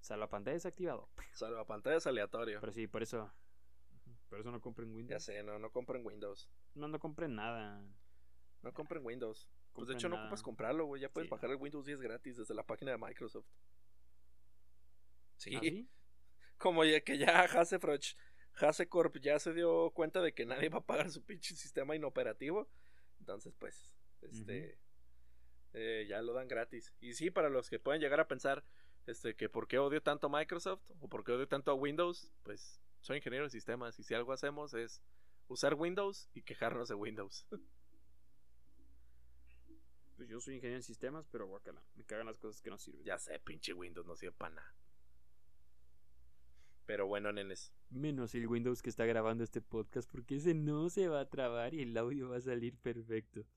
La 0.09 0.29
pantalla 0.29 0.55
desactivado. 0.55 1.09
Salva 1.33 1.65
pantallas 1.65 2.05
aleatorio. 2.07 2.59
Pero 2.59 2.71
sí, 2.71 2.87
por 2.87 3.03
eso. 3.03 3.31
Por 4.31 4.39
eso 4.39 4.49
no 4.49 4.61
compren 4.61 4.89
Ya 4.91 4.95
Windows. 4.95 5.23
sé, 5.25 5.43
no, 5.43 5.59
no 5.59 5.71
compren 5.71 6.05
Windows. 6.05 6.49
No, 6.73 6.87
no 6.87 6.97
compren 6.99 7.35
nada. 7.35 7.83
No 8.61 8.73
compren 8.73 9.05
Windows. 9.05 9.45
Pues 9.73 9.89
de 9.89 9.95
hecho 9.95 10.07
no 10.07 10.15
ocupas 10.21 10.41
comprarlo, 10.41 10.85
güey. 10.85 11.01
Ya 11.01 11.09
puedes 11.09 11.27
Sí. 11.27 11.31
bajar 11.31 11.49
el 11.49 11.57
Windows 11.57 11.85
10 11.85 11.99
gratis 12.01 12.37
desde 12.37 12.53
la 12.55 12.63
página 12.65 12.91
de 12.91 12.97
Microsoft. 12.97 13.45
Sí. 15.35 15.53
¿Ah, 15.55 15.59
sí? 15.61 15.89
Como 16.57 16.85
ya 16.85 17.01
que 17.01 17.17
ya 17.17 17.41
Hasefroch, 17.43 18.15
Hasecorp 18.53 19.17
ya 19.17 19.37
se 19.37 19.53
dio 19.53 19.91
cuenta 19.91 20.21
de 20.21 20.33
que 20.33 20.45
nadie 20.45 20.69
va 20.69 20.79
a 20.79 20.85
pagar 20.85 21.09
su 21.11 21.23
pinche 21.25 21.53
sistema 21.55 21.93
inoperativo. 21.95 22.69
Entonces, 23.19 23.53
pues, 23.59 23.93
este, 24.21 24.77
eh, 25.73 26.05
ya 26.07 26.21
lo 26.21 26.31
dan 26.33 26.47
gratis. 26.47 26.93
Y 27.01 27.15
sí, 27.15 27.31
para 27.31 27.49
los 27.49 27.69
que 27.69 27.79
pueden 27.79 27.99
llegar 28.01 28.21
a 28.21 28.27
pensar, 28.29 28.63
este, 29.07 29.35
que 29.35 29.49
por 29.49 29.67
qué 29.67 29.77
odio 29.79 30.01
tanto 30.01 30.27
a 30.27 30.29
Microsoft 30.39 30.83
o 31.01 31.09
por 31.09 31.25
qué 31.25 31.33
odio 31.33 31.47
tanto 31.49 31.71
a 31.71 31.73
Windows, 31.73 32.31
pues, 32.43 32.79
soy 33.01 33.17
ingeniero 33.17 33.45
de 33.45 33.49
sistemas 33.49 33.99
y 33.99 34.03
si 34.03 34.13
algo 34.13 34.31
hacemos 34.31 34.73
es 34.73 35.01
usar 35.47 35.73
Windows 35.73 36.29
y 36.33 36.43
quejarnos 36.43 36.87
de 36.87 36.95
Windows. 36.95 37.45
Pues 40.15 40.29
yo 40.29 40.39
soy 40.39 40.55
ingeniero 40.55 40.77
en 40.77 40.83
sistemas, 40.83 41.27
pero 41.31 41.47
guacala. 41.47 41.83
Me 41.95 42.05
cagan 42.05 42.27
las 42.27 42.37
cosas 42.37 42.61
que 42.61 42.69
no 42.69 42.77
sirven. 42.77 43.03
ya 43.03 43.17
sé, 43.17 43.39
pinche 43.39 43.73
Windows 43.73 44.05
no 44.05 44.15
sirve 44.15 44.33
para 44.33 44.53
nada. 44.53 44.75
Pero 46.85 47.07
bueno, 47.07 47.31
nenes. 47.31 47.73
Menos 47.89 48.35
el 48.35 48.45
Windows 48.45 48.83
que 48.83 48.91
está 48.91 49.05
grabando 49.05 49.43
este 49.43 49.61
podcast, 49.61 50.07
porque 50.11 50.35
ese 50.35 50.53
no 50.53 50.89
se 50.91 51.07
va 51.07 51.21
a 51.21 51.29
trabar 51.29 51.73
y 51.73 51.81
el 51.81 51.97
audio 51.97 52.29
va 52.29 52.37
a 52.37 52.41
salir 52.41 52.77
perfecto. 52.77 53.47